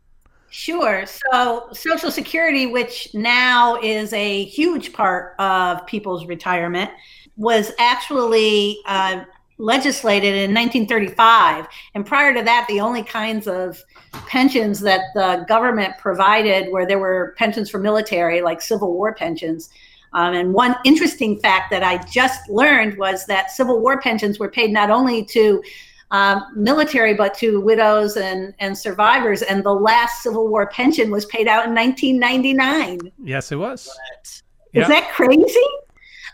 Sure. 0.49 1.05
So, 1.05 1.69
Social 1.73 2.09
Security, 2.09 2.67
which 2.67 3.13
now 3.13 3.79
is 3.81 4.13
a 4.13 4.45
huge 4.45 4.93
part 4.93 5.35
of 5.39 5.85
people's 5.85 6.25
retirement, 6.25 6.89
was 7.35 7.71
actually 7.79 8.79
uh, 8.85 9.23
legislated 9.57 10.35
in 10.35 10.53
1935. 10.53 11.67
And 11.95 12.05
prior 12.05 12.33
to 12.33 12.43
that, 12.43 12.65
the 12.69 12.79
only 12.79 13.03
kinds 13.03 13.47
of 13.47 13.83
pensions 14.27 14.79
that 14.81 15.01
the 15.15 15.45
government 15.47 15.95
provided 15.99 16.71
where 16.71 16.85
there 16.85 16.99
were 16.99 17.35
pensions 17.37 17.69
for 17.69 17.79
military, 17.79 18.41
like 18.41 18.61
Civil 18.61 18.93
War 18.93 19.13
pensions. 19.13 19.69
Um, 20.13 20.33
and 20.33 20.53
one 20.53 20.75
interesting 20.85 21.39
fact 21.39 21.69
that 21.71 21.83
I 21.83 21.97
just 22.05 22.49
learned 22.49 22.97
was 22.97 23.25
that 23.25 23.51
Civil 23.51 23.81
War 23.81 23.99
pensions 23.99 24.39
were 24.39 24.49
paid 24.49 24.71
not 24.71 24.89
only 24.89 25.25
to 25.25 25.61
um, 26.11 26.43
military, 26.55 27.13
but 27.13 27.33
to 27.35 27.59
widows 27.59 28.17
and, 28.17 28.53
and 28.59 28.77
survivors. 28.77 29.41
And 29.41 29.63
the 29.63 29.73
last 29.73 30.23
Civil 30.23 30.47
War 30.47 30.67
pension 30.67 31.11
was 31.11 31.25
paid 31.25 31.47
out 31.47 31.67
in 31.67 31.75
1999. 31.75 33.11
Yes, 33.23 33.51
it 33.51 33.57
was. 33.57 33.89
Is 34.73 34.87
that 34.87 35.11
crazy? 35.13 35.59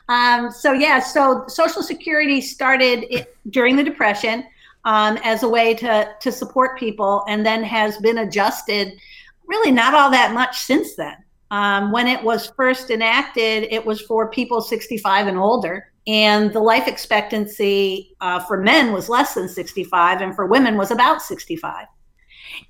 Um, 0.10 0.52
so, 0.52 0.74
yeah, 0.74 1.00
so 1.00 1.46
Social 1.48 1.82
Security 1.82 2.42
started 2.42 3.06
it, 3.10 3.36
during 3.50 3.76
the 3.76 3.84
Depression 3.84 4.44
um, 4.86 5.18
as 5.24 5.44
a 5.44 5.50
way 5.50 5.74
to, 5.76 6.14
to 6.20 6.32
support 6.32 6.78
people 6.78 7.24
and 7.28 7.46
then 7.46 7.64
has 7.64 7.98
been 7.98 8.20
adjusted 8.20 9.00
really 9.48 9.72
not 9.72 9.94
all 9.94 10.10
that 10.12 10.34
much 10.34 10.60
since 10.60 10.96
then. 10.96 11.16
Um, 11.52 11.92
when 11.92 12.08
it 12.08 12.24
was 12.24 12.52
first 12.56 12.90
enacted, 12.90 13.68
it 13.70 13.86
was 13.86 14.02
for 14.02 14.30
people 14.30 14.62
65 14.62 15.28
and 15.28 15.38
older 15.38 15.92
and 16.08 16.52
the 16.52 16.60
life 16.60 16.88
expectancy 16.88 18.16
uh, 18.20 18.40
for 18.40 18.58
men 18.58 18.92
was 18.92 19.10
less 19.10 19.34
than 19.34 19.48
65 19.48 20.22
and 20.22 20.36
for 20.36 20.46
women 20.46 20.78
was 20.78 20.92
about 20.92 21.22
65 21.22 21.88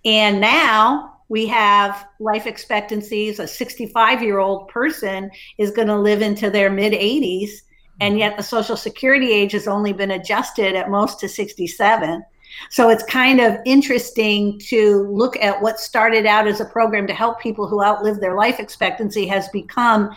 and 0.06 0.40
now 0.40 1.18
we 1.30 1.48
have 1.48 2.08
life 2.20 2.46
expectancies 2.46 3.40
a 3.40 3.48
65 3.48 4.22
year 4.22 4.40
old 4.40 4.68
person 4.68 5.32
is 5.58 5.72
going 5.72 5.88
to 5.88 5.98
live 5.98 6.22
into 6.22 6.50
their 6.50 6.70
mid 6.70 6.94
80s 6.94 7.50
and 8.02 8.18
yet 8.18 8.38
the 8.38 8.44
social 8.44 8.78
security 8.78 9.32
age 9.32 9.52
has 9.54 9.68
only 9.68 9.94
been 9.94 10.12
adjusted 10.12 10.76
at 10.76 10.90
most 10.90 11.20
to 11.20 11.28
67 11.28 12.24
so 12.70 12.90
it's 12.90 13.04
kind 13.06 13.40
of 13.40 13.58
interesting 13.66 14.60
to 14.60 15.08
look 15.10 15.36
at 15.38 15.60
what 15.60 15.80
started 15.80 16.28
out 16.28 16.48
as 16.48 16.60
a 16.60 16.66
program 16.66 17.08
to 17.08 17.14
help 17.14 17.40
people 17.40 17.68
who 17.68 17.84
outlive 17.84 18.20
their 18.20 18.36
life 18.36 18.60
expectancy 18.60 19.26
has 19.26 19.48
become 19.50 20.12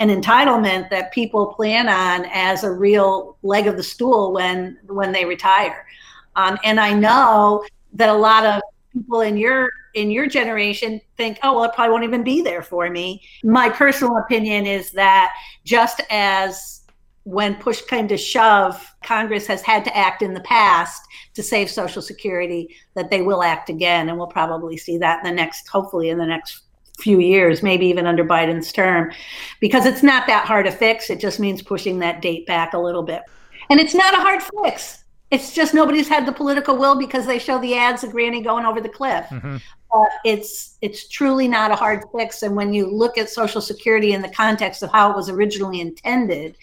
an 0.00 0.08
entitlement 0.08 0.88
that 0.90 1.12
people 1.12 1.52
plan 1.54 1.88
on 1.88 2.28
as 2.32 2.64
a 2.64 2.70
real 2.70 3.36
leg 3.42 3.66
of 3.66 3.76
the 3.76 3.82
stool 3.82 4.32
when 4.32 4.78
when 4.86 5.12
they 5.12 5.24
retire. 5.24 5.86
Um, 6.34 6.58
and 6.64 6.80
I 6.80 6.92
know 6.94 7.64
that 7.92 8.08
a 8.08 8.14
lot 8.14 8.44
of 8.44 8.62
people 8.92 9.20
in 9.20 9.36
your 9.36 9.70
in 9.94 10.10
your 10.10 10.26
generation 10.26 11.00
think, 11.16 11.38
oh 11.42 11.54
well, 11.54 11.64
it 11.64 11.74
probably 11.74 11.92
won't 11.92 12.04
even 12.04 12.24
be 12.24 12.42
there 12.42 12.62
for 12.62 12.88
me. 12.90 13.22
My 13.44 13.68
personal 13.68 14.16
opinion 14.16 14.66
is 14.66 14.90
that 14.92 15.34
just 15.64 16.00
as 16.10 16.80
when 17.24 17.54
push 17.56 17.82
came 17.82 18.08
to 18.08 18.16
shove, 18.16 18.94
Congress 19.04 19.46
has 19.46 19.60
had 19.60 19.84
to 19.84 19.96
act 19.96 20.22
in 20.22 20.32
the 20.32 20.40
past 20.40 21.02
to 21.34 21.42
save 21.42 21.70
Social 21.70 22.00
Security, 22.00 22.74
that 22.94 23.10
they 23.10 23.20
will 23.20 23.42
act 23.42 23.68
again. 23.68 24.08
And 24.08 24.16
we'll 24.16 24.26
probably 24.26 24.76
see 24.76 24.96
that 24.98 25.18
in 25.18 25.30
the 25.30 25.36
next, 25.36 25.68
hopefully, 25.68 26.08
in 26.08 26.18
the 26.18 26.26
next 26.26 26.62
few 27.00 27.20
years, 27.20 27.62
maybe 27.62 27.86
even 27.86 28.06
under 28.06 28.24
Biden's 28.24 28.72
term, 28.72 29.12
because 29.60 29.86
it's 29.86 30.02
not 30.02 30.26
that 30.26 30.46
hard 30.46 30.66
to 30.66 30.72
fix. 30.72 31.10
It 31.10 31.20
just 31.20 31.40
means 31.40 31.62
pushing 31.62 31.98
that 32.00 32.22
date 32.22 32.46
back 32.46 32.74
a 32.74 32.78
little 32.78 33.02
bit. 33.02 33.22
And 33.70 33.80
it's 33.80 33.94
not 33.94 34.14
a 34.14 34.18
hard 34.18 34.42
fix. 34.42 35.04
It's 35.30 35.54
just 35.54 35.74
nobody's 35.74 36.08
had 36.08 36.26
the 36.26 36.32
political 36.32 36.76
will 36.76 36.96
because 36.96 37.24
they 37.24 37.38
show 37.38 37.60
the 37.60 37.76
ads 37.76 38.02
of 38.02 38.10
Granny 38.10 38.42
going 38.42 38.64
over 38.64 38.80
the 38.80 38.88
cliff. 38.88 39.26
Mm-hmm. 39.26 39.56
Uh, 39.92 40.04
it's 40.24 40.76
it's 40.82 41.08
truly 41.08 41.46
not 41.46 41.70
a 41.70 41.76
hard 41.76 42.02
fix. 42.16 42.42
And 42.42 42.56
when 42.56 42.72
you 42.72 42.86
look 42.86 43.16
at 43.16 43.28
Social 43.28 43.60
Security 43.60 44.12
in 44.12 44.22
the 44.22 44.28
context 44.28 44.82
of 44.82 44.90
how 44.90 45.10
it 45.10 45.16
was 45.16 45.28
originally 45.28 45.80
intended, 45.80 46.56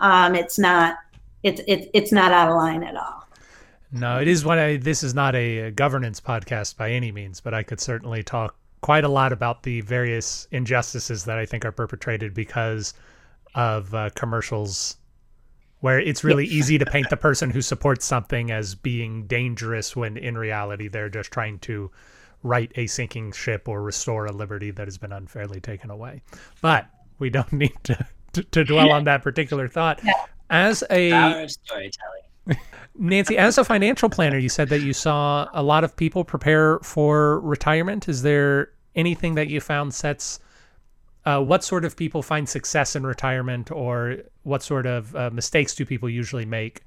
um, 0.00 0.34
it's 0.34 0.58
not 0.58 0.98
it's 1.42 1.60
it, 1.66 1.90
it's 1.94 2.12
not 2.12 2.32
out 2.32 2.48
of 2.48 2.56
line 2.56 2.84
at 2.84 2.96
all. 2.96 3.26
No, 3.92 4.20
it 4.20 4.28
is 4.28 4.44
one. 4.44 4.58
I, 4.58 4.76
this 4.76 5.02
is 5.02 5.14
not 5.14 5.34
a 5.34 5.70
governance 5.72 6.20
podcast 6.20 6.76
by 6.76 6.92
any 6.92 7.12
means, 7.12 7.40
but 7.40 7.52
I 7.52 7.62
could 7.62 7.80
certainly 7.80 8.22
talk 8.22 8.54
quite 8.82 9.04
a 9.04 9.08
lot 9.08 9.32
about 9.32 9.62
the 9.62 9.80
various 9.80 10.46
injustices 10.50 11.24
that 11.24 11.38
I 11.38 11.46
think 11.46 11.64
are 11.64 11.72
perpetrated 11.72 12.34
because 12.34 12.92
of 13.54 13.94
uh, 13.94 14.10
commercials 14.14 14.96
where 15.80 15.98
it's 15.98 16.22
really 16.22 16.46
easy 16.46 16.78
to 16.78 16.86
paint 16.86 17.10
the 17.10 17.16
person 17.16 17.50
who 17.50 17.60
supports 17.60 18.04
something 18.04 18.52
as 18.52 18.74
being 18.74 19.26
dangerous 19.26 19.96
when 19.96 20.16
in 20.16 20.38
reality 20.38 20.86
they're 20.86 21.08
just 21.08 21.32
trying 21.32 21.58
to 21.58 21.90
right 22.44 22.70
a 22.76 22.86
sinking 22.86 23.32
ship 23.32 23.68
or 23.68 23.82
restore 23.82 24.26
a 24.26 24.32
liberty 24.32 24.70
that 24.70 24.86
has 24.86 24.98
been 24.98 25.12
unfairly 25.12 25.60
taken 25.60 25.90
away. 25.90 26.22
But 26.60 26.86
we 27.18 27.30
don't 27.30 27.52
need 27.52 27.76
to, 27.84 28.06
to, 28.34 28.42
to 28.42 28.64
dwell 28.64 28.92
on 28.92 29.04
that 29.04 29.22
particular 29.22 29.68
thought. 29.68 30.00
As 30.50 30.84
a 30.90 31.46
storytelling. 31.48 32.22
Nancy, 32.94 33.38
as 33.38 33.58
a 33.58 33.64
financial 33.64 34.08
planner, 34.08 34.38
you 34.38 34.48
said 34.48 34.68
that 34.68 34.80
you 34.80 34.92
saw 34.92 35.48
a 35.52 35.62
lot 35.62 35.82
of 35.82 35.96
people 35.96 36.24
prepare 36.24 36.78
for 36.80 37.40
retirement. 37.40 38.08
Is 38.08 38.22
there 38.22 38.71
anything 38.94 39.34
that 39.34 39.48
you 39.48 39.60
found 39.60 39.94
sets 39.94 40.40
uh, 41.24 41.40
what 41.40 41.62
sort 41.62 41.84
of 41.84 41.96
people 41.96 42.22
find 42.22 42.48
success 42.48 42.96
in 42.96 43.06
retirement 43.06 43.70
or 43.70 44.18
what 44.42 44.62
sort 44.62 44.86
of 44.86 45.14
uh, 45.14 45.30
mistakes 45.32 45.74
do 45.74 45.84
people 45.84 46.08
usually 46.08 46.44
make? 46.44 46.82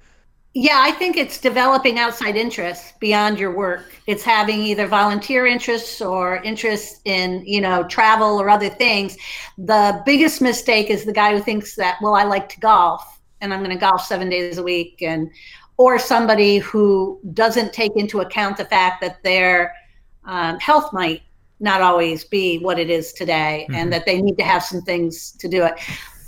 Yeah, 0.53 0.79
I 0.81 0.91
think 0.91 1.17
it's 1.17 1.39
developing 1.39 1.99
outside 1.99 2.37
interests 2.37 2.93
beyond 2.99 3.37
your 3.37 3.53
work. 3.53 3.93
It's 4.07 4.23
having 4.23 4.61
either 4.61 4.87
volunteer 4.87 5.45
interests 5.45 6.01
or 6.01 6.37
interests 6.43 7.01
in, 7.03 7.43
you 7.45 7.59
know, 7.59 7.83
travel 7.83 8.39
or 8.39 8.49
other 8.49 8.69
things. 8.69 9.17
The 9.57 10.01
biggest 10.05 10.41
mistake 10.41 10.89
is 10.89 11.03
the 11.03 11.11
guy 11.11 11.35
who 11.35 11.41
thinks 11.41 11.75
that, 11.75 11.97
well, 12.01 12.15
I 12.15 12.23
like 12.23 12.47
to 12.49 12.59
golf 12.61 13.19
and 13.41 13.53
I'm 13.53 13.59
going 13.59 13.71
to 13.71 13.79
golf 13.79 14.05
seven 14.05 14.29
days 14.29 14.57
a 14.57 14.63
week 14.63 15.01
and 15.01 15.29
or 15.77 15.99
somebody 15.99 16.59
who 16.59 17.19
doesn't 17.33 17.73
take 17.73 17.91
into 17.97 18.21
account 18.21 18.55
the 18.55 18.63
fact 18.63 19.01
that 19.01 19.21
their 19.23 19.75
um, 20.23 20.57
health 20.59 20.93
might 20.93 21.21
not 21.59 21.81
always 21.81 22.23
be 22.25 22.57
what 22.59 22.77
it 22.79 22.89
is 22.89 23.13
today 23.13 23.65
Mhm. 23.69 23.75
and 23.75 23.93
that 23.93 24.05
they 24.05 24.21
need 24.21 24.37
to 24.37 24.43
have 24.43 24.63
some 24.63 24.81
things 24.81 25.31
to 25.39 25.47
do 25.47 25.63
it. 25.63 25.73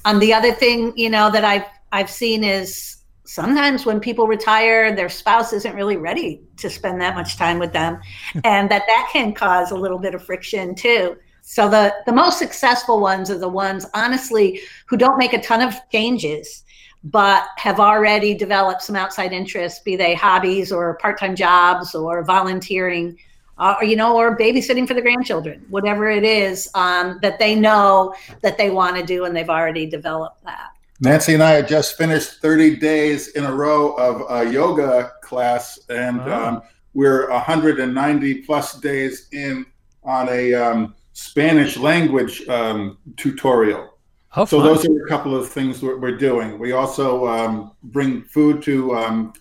Um, 0.06 0.20
the 0.20 0.34
other 0.34 0.54
thing 0.54 0.94
you 0.96 1.10
know 1.10 1.30
that 1.30 1.44
i've 1.44 1.66
i've 1.92 2.10
seen 2.10 2.44
is 2.44 2.98
sometimes 3.26 3.86
when 3.86 4.00
people 4.00 4.26
retire 4.26 4.96
their 4.96 5.10
spouse 5.10 5.52
isn't 5.52 5.76
really 5.76 5.98
ready 5.98 6.42
to 6.56 6.70
spend 6.70 7.02
that 7.02 7.14
much 7.14 7.36
time 7.38 7.60
with 7.60 7.74
them 7.74 8.00
and 8.46 8.72
that 8.72 8.84
that 8.88 9.10
can 9.12 9.34
cause 9.34 9.72
a 9.72 9.76
little 9.76 10.00
bit 10.00 10.16
of 10.16 10.24
friction 10.24 10.74
too. 10.74 11.18
So 11.42 11.68
the 11.70 11.94
the 12.06 12.14
most 12.14 12.40
successful 12.40 13.02
ones 13.02 13.30
are 13.30 13.38
the 13.38 13.50
ones 13.50 13.86
honestly 13.94 14.62
who 14.86 14.96
don't 14.96 15.18
make 15.18 15.34
a 15.34 15.42
ton 15.42 15.62
of 15.62 15.76
changes 15.92 16.64
but 17.04 17.48
have 17.58 17.80
already 17.80 18.34
developed 18.34 18.82
some 18.82 18.96
outside 18.96 19.32
interests 19.34 19.82
be 19.82 19.96
they 19.98 20.14
hobbies 20.16 20.72
or 20.72 20.98
part-time 20.98 21.36
jobs 21.36 21.94
or 21.96 22.24
volunteering 22.24 23.18
uh, 23.60 23.76
or 23.80 23.86
you 23.86 23.96
know 23.96 24.16
or 24.16 24.38
babysitting 24.38 24.88
for 24.88 24.94
the 24.94 25.02
grandchildren 25.02 25.66
whatever 25.70 26.10
it 26.10 26.24
is 26.24 26.70
um, 26.76 27.20
that 27.22 27.40
they 27.40 27.56
know 27.56 28.14
that 28.42 28.58
they 28.58 28.70
want 28.70 28.96
to 28.96 29.04
do 29.04 29.26
and 29.26 29.36
they've 29.36 29.50
already 29.50 29.86
developed 29.86 30.44
that 30.44 30.70
Nancy 31.00 31.36
and 31.36 31.44
I 31.44 31.52
had 31.52 31.68
just 31.68 31.96
finished 31.96 32.42
30 32.42 32.78
days 32.78 33.28
in 33.30 33.46
a 33.46 33.54
row 33.54 33.92
of 33.94 34.26
a 34.32 34.52
yoga 34.52 35.12
class, 35.22 35.78
and 35.90 36.20
Oh. 36.22 36.34
um, 36.34 36.62
we're 36.96 37.30
190 37.30 38.34
plus 38.42 38.80
days 38.80 39.28
in 39.32 39.64
on 40.04 40.28
a 40.30 40.56
um, 40.56 40.96
Spanish 41.14 41.78
language 41.78 42.48
um, 42.48 42.98
tutorial. 43.16 43.94
So 44.34 44.46
fun. 44.46 44.64
those 44.64 44.86
are 44.88 45.06
a 45.06 45.08
couple 45.08 45.36
of 45.36 45.48
things 45.50 45.84
we're, 45.84 46.00
we're 46.00 46.18
doing. 46.18 46.58
We 46.58 46.72
also 46.72 47.28
um, 47.28 47.74
bring 47.84 48.24
food 48.24 48.64
to 48.64 48.96
um, 48.96 49.34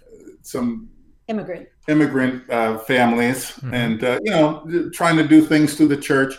some 0.42 0.90
immigrant 1.28 1.68
immigrant 1.88 2.48
uh, 2.50 2.78
families, 2.78 3.52
Mhm. 3.62 3.72
and 3.72 4.04
uh, 4.04 4.18
you 4.22 4.30
know, 4.30 4.90
trying 4.92 5.16
to 5.16 5.26
do 5.26 5.40
things 5.40 5.74
through 5.74 5.88
the 5.88 5.96
church. 5.96 6.34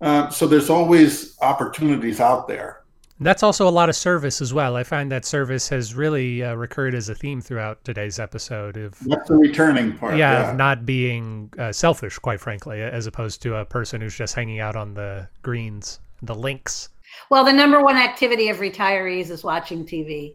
Uh, 0.00 0.28
so 0.30 0.46
there's 0.46 0.68
always 0.70 1.36
opportunities 1.40 2.20
out 2.20 2.48
there. 2.48 2.78
That's 3.20 3.44
also 3.44 3.68
a 3.68 3.70
lot 3.70 3.88
of 3.88 3.94
service 3.94 4.40
as 4.42 4.52
well. 4.52 4.74
I 4.74 4.82
find 4.82 5.12
that 5.12 5.24
service 5.24 5.68
has 5.68 5.94
really 5.94 6.42
uh, 6.42 6.54
recurred 6.54 6.94
as 6.94 7.08
a 7.08 7.14
theme 7.14 7.40
throughout 7.40 7.84
today's 7.84 8.18
episode 8.18 8.76
of 8.76 8.98
That's 9.06 9.28
the 9.28 9.36
returning 9.36 9.96
part. 9.96 10.16
yeah, 10.16 10.50
of 10.50 10.56
not 10.56 10.84
being 10.84 11.48
uh, 11.56 11.70
selfish, 11.70 12.18
quite 12.18 12.40
frankly, 12.40 12.82
as 12.82 13.06
opposed 13.06 13.40
to 13.42 13.56
a 13.56 13.64
person 13.64 14.00
who's 14.00 14.16
just 14.16 14.34
hanging 14.34 14.58
out 14.58 14.74
on 14.74 14.94
the 14.94 15.28
greens, 15.42 16.00
the 16.20 16.34
links. 16.34 16.88
well 17.30 17.44
the 17.44 17.52
number 17.52 17.80
one 17.82 17.96
activity 17.96 18.48
of 18.48 18.56
retirees 18.58 19.28
is 19.30 19.44
watching 19.44 19.84
tv 19.84 20.34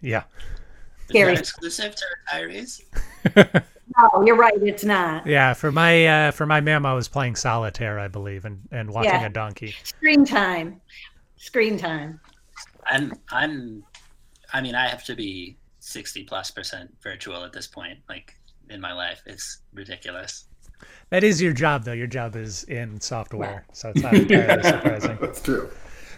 Yeah. 0.00 0.22
Is 1.10 1.14
Scary. 1.14 1.34
that 1.34 1.40
exclusive 1.40 1.94
to 1.96 2.04
retirees? 2.32 2.82
no 3.98 4.22
you're 4.24 4.36
right 4.36 4.54
it's 4.62 4.84
not 4.84 5.26
Yeah, 5.26 5.52
for 5.54 5.70
my 5.72 6.06
uh, 6.06 6.30
for 6.30 6.46
my 6.46 6.60
memo, 6.60 6.88
I 6.88 6.94
was 6.94 7.08
playing 7.08 7.36
solitaire, 7.36 7.98
I 7.98 8.08
believe, 8.08 8.44
and 8.44 8.60
and 8.70 8.90
watching 8.90 9.12
Yeah. 9.12 9.26
a 9.26 9.30
donkey. 9.30 9.74
screen 9.84 10.24
time 10.24 10.80
screen 11.36 11.76
time 11.78 12.20
I'm 12.86 13.12
I'm 13.30 13.82
I 14.52 14.60
mean 14.60 14.74
I 14.74 14.88
have 14.88 15.04
to 15.04 15.14
be 15.14 15.56
60 15.80 16.24
plus 16.24 16.50
percent 16.50 16.94
virtual 17.02 17.44
at 17.44 17.52
this 17.52 17.66
point 17.66 17.98
like 18.08 18.36
in 18.68 18.80
my 18.80 18.92
life. 18.92 19.22
It's 19.26 19.58
ridiculous. 19.74 20.44
That 21.10 21.24
is 21.24 21.42
your 21.42 21.52
job, 21.52 21.84
though. 21.84 21.92
Your 21.92 22.06
job 22.06 22.36
is 22.36 22.62
in 22.64 23.00
software, 23.00 23.66
so 23.72 23.88
it's 23.90 24.00
not 24.02 24.14
entirely 24.14 24.62
surprising. 24.62 25.18
That's 25.20 25.42
true. 25.42 25.68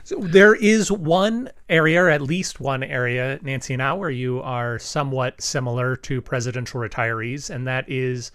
So 0.05 0.17
there 0.17 0.55
is 0.55 0.91
one 0.91 1.51
area, 1.69 2.03
or 2.03 2.11
at 2.11 2.23
least 2.23 2.61
one 2.61 2.83
area, 2.83 3.39
Nancy 3.43 3.75
and 3.75 3.83
I, 3.83 3.93
where 3.93 4.11
you 4.11 4.41
are 4.41 4.79
somewhat 4.79 5.41
similar 5.41 5.95
to 5.97 6.21
presidential 6.21 6.81
retirees, 6.81 7.51
and 7.51 7.67
that 7.69 7.89
is 7.89 8.33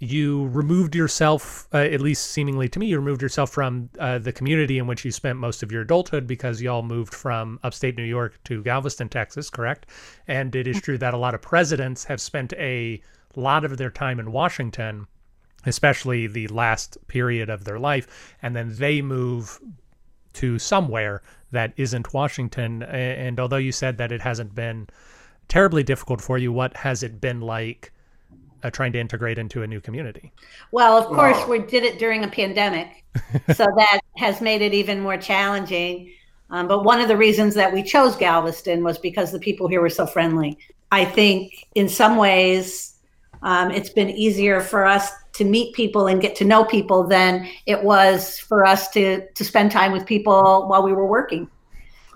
you 0.00 0.48
removed 0.48 0.94
yourself, 0.96 1.68
uh, 1.72 1.78
at 1.78 2.00
least 2.00 2.30
seemingly 2.30 2.68
to 2.68 2.78
me, 2.78 2.86
you 2.86 2.98
removed 2.98 3.22
yourself 3.22 3.50
from 3.50 3.88
uh, 3.98 4.18
the 4.18 4.32
community 4.32 4.78
in 4.78 4.86
which 4.86 5.04
you 5.04 5.12
spent 5.12 5.38
most 5.38 5.62
of 5.62 5.70
your 5.70 5.82
adulthood 5.82 6.26
because 6.26 6.60
y'all 6.60 6.82
moved 6.82 7.14
from 7.14 7.60
upstate 7.62 7.96
New 7.96 8.04
York 8.04 8.38
to 8.44 8.62
Galveston, 8.62 9.08
Texas, 9.08 9.50
correct? 9.50 9.86
And 10.26 10.54
it 10.56 10.66
is 10.66 10.80
true 10.80 10.98
that 10.98 11.14
a 11.14 11.18
lot 11.18 11.34
of 11.34 11.42
presidents 11.42 12.04
have 12.04 12.20
spent 12.20 12.52
a 12.54 13.00
lot 13.36 13.64
of 13.64 13.76
their 13.76 13.90
time 13.90 14.18
in 14.18 14.32
Washington, 14.32 15.06
especially 15.64 16.26
the 16.26 16.48
last 16.48 16.98
period 17.06 17.48
of 17.48 17.64
their 17.64 17.78
life, 17.78 18.34
and 18.42 18.54
then 18.54 18.74
they 18.76 19.00
move 19.00 19.60
to 20.34 20.58
somewhere 20.58 21.22
that 21.52 21.72
isn't 21.76 22.12
Washington. 22.12 22.82
And 22.82 23.40
although 23.40 23.56
you 23.56 23.72
said 23.72 23.98
that 23.98 24.12
it 24.12 24.20
hasn't 24.20 24.54
been 24.54 24.88
terribly 25.48 25.82
difficult 25.82 26.20
for 26.20 26.38
you, 26.38 26.52
what 26.52 26.76
has 26.76 27.02
it 27.02 27.20
been 27.20 27.40
like 27.40 27.92
uh, 28.62 28.70
trying 28.70 28.92
to 28.92 28.98
integrate 28.98 29.38
into 29.38 29.62
a 29.62 29.66
new 29.66 29.80
community? 29.80 30.32
Well, 30.72 30.96
of 30.96 31.06
course, 31.06 31.36
Wow. 31.38 31.48
we 31.48 31.58
did 31.60 31.84
it 31.84 31.98
during 31.98 32.24
a 32.24 32.28
pandemic, 32.28 33.04
so 33.54 33.66
that 33.76 34.00
has 34.16 34.40
made 34.40 34.62
it 34.62 34.74
even 34.74 35.00
more 35.00 35.16
challenging. 35.16 36.10
Um, 36.50 36.68
but 36.68 36.84
one 36.84 37.00
of 37.00 37.08
the 37.08 37.16
reasons 37.16 37.54
that 37.54 37.72
we 37.72 37.82
chose 37.82 38.16
Galveston 38.16 38.82
was 38.84 38.98
because 38.98 39.32
the 39.32 39.38
people 39.38 39.68
here 39.68 39.80
were 39.80 39.90
so 39.90 40.06
friendly. 40.06 40.58
I 40.92 41.04
think 41.04 41.66
in 41.74 41.88
some 41.88 42.16
ways, 42.16 42.94
um, 43.42 43.70
it's 43.70 43.90
been 43.90 44.10
easier 44.10 44.60
for 44.60 44.86
us 44.86 45.10
to 45.34 45.44
meet 45.44 45.74
people 45.74 46.06
and 46.06 46.20
get 46.20 46.34
to 46.36 46.44
know 46.44 46.64
people 46.64 47.04
than 47.04 47.48
it 47.66 47.82
was 47.82 48.38
for 48.38 48.64
us 48.64 48.88
to 48.90 49.26
to 49.28 49.44
spend 49.44 49.70
time 49.70 49.92
with 49.92 50.06
people 50.06 50.66
while 50.68 50.82
we 50.82 50.92
were 50.92 51.06
working. 51.06 51.48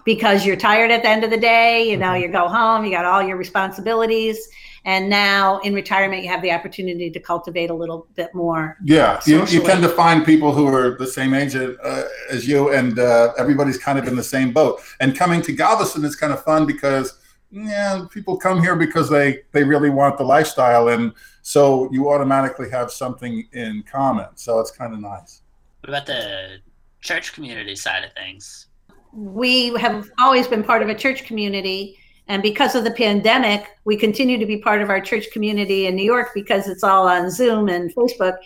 Because 0.04 0.46
you're 0.46 0.57
tired 0.57 0.90
at 0.90 1.02
the 1.02 1.09
end 1.09 1.22
of 1.22 1.31
the 1.31 1.37
day, 1.37 1.90
you 1.90 1.96
know, 1.96 2.12
Mhm. 2.12 2.22
you 2.22 2.28
go 2.28 2.48
home, 2.48 2.85
you 2.85 2.90
got 2.90 3.04
all 3.04 3.22
your 3.22 3.37
responsibilities, 3.37 4.48
and 4.87 5.11
now 5.11 5.59
in 5.59 5.74
retirement, 5.74 6.22
you 6.22 6.31
have 6.31 6.40
the 6.40 6.50
opportunity 6.50 7.11
to 7.11 7.20
cultivate 7.20 7.68
a 7.68 7.74
little 7.74 8.07
bit 8.14 8.35
more 8.35 8.78
Yeah, 8.83 9.20
you, 9.26 9.44
you 9.46 9.61
tend 9.61 9.83
to 9.83 9.88
find 9.90 10.24
people 10.24 10.52
who 10.52 10.66
are 10.74 10.96
the 10.96 11.07
same 11.07 11.35
age 11.35 11.54
uh, 11.54 12.04
as 12.31 12.48
you, 12.48 12.70
and 12.70 12.98
uh, 12.98 13.35
everybody's 13.37 13.76
kind 13.76 13.98
of 13.98 14.09
in 14.09 14.16
the 14.16 14.22
same 14.22 14.50
boat. 14.52 14.81
And 15.00 15.14
coming 15.14 15.42
to 15.42 15.52
Galveston 15.52 16.04
is 16.07 16.16
kind 16.16 16.33
of 16.33 16.42
fun 16.42 16.64
because 16.64 17.12
yeah, 17.51 18.05
people 18.11 18.37
come 18.37 18.61
here 18.63 18.77
because 18.77 19.09
they 19.09 19.41
they 19.53 19.65
really 19.65 19.91
want 19.91 20.19
the 20.19 20.25
lifestyle, 20.25 20.89
and 20.89 21.13
so 21.43 21.91
you 21.93 22.11
automatically 22.11 22.71
have 22.71 22.91
something 22.91 23.47
in 23.53 23.83
common. 23.91 24.29
So 24.35 24.61
it's 24.61 24.71
kind 24.71 24.93
of 24.93 25.01
nice. 25.01 25.43
What 25.81 25.91
about 25.91 26.07
the 26.07 26.59
church 27.01 27.33
community 27.33 27.77
side 27.77 28.05
of 28.05 28.13
things? 28.13 28.69
we 29.13 29.71
have 29.79 30.11
always 30.19 30.47
been 30.47 30.63
part 30.63 30.83
of 30.83 30.89
a 30.89 30.95
church 30.95 31.25
community 31.25 31.99
and 32.29 32.43
because 32.43 32.75
of 32.75 32.85
the 32.85 32.91
pandemic 32.91 33.69
we 33.85 33.97
continue 33.97 34.38
to 34.38 34.47
be 34.47 34.59
part 34.59 34.83
of 34.83 34.91
our 34.91 35.01
church 35.01 35.31
community 35.33 35.87
in 35.87 35.96
new 35.96 36.05
york 36.05 36.31
because 36.35 36.69
it's 36.69 36.85
all 36.85 37.09
on 37.09 37.31
zoom 37.31 37.69
and 37.69 37.94
facebook 37.94 38.37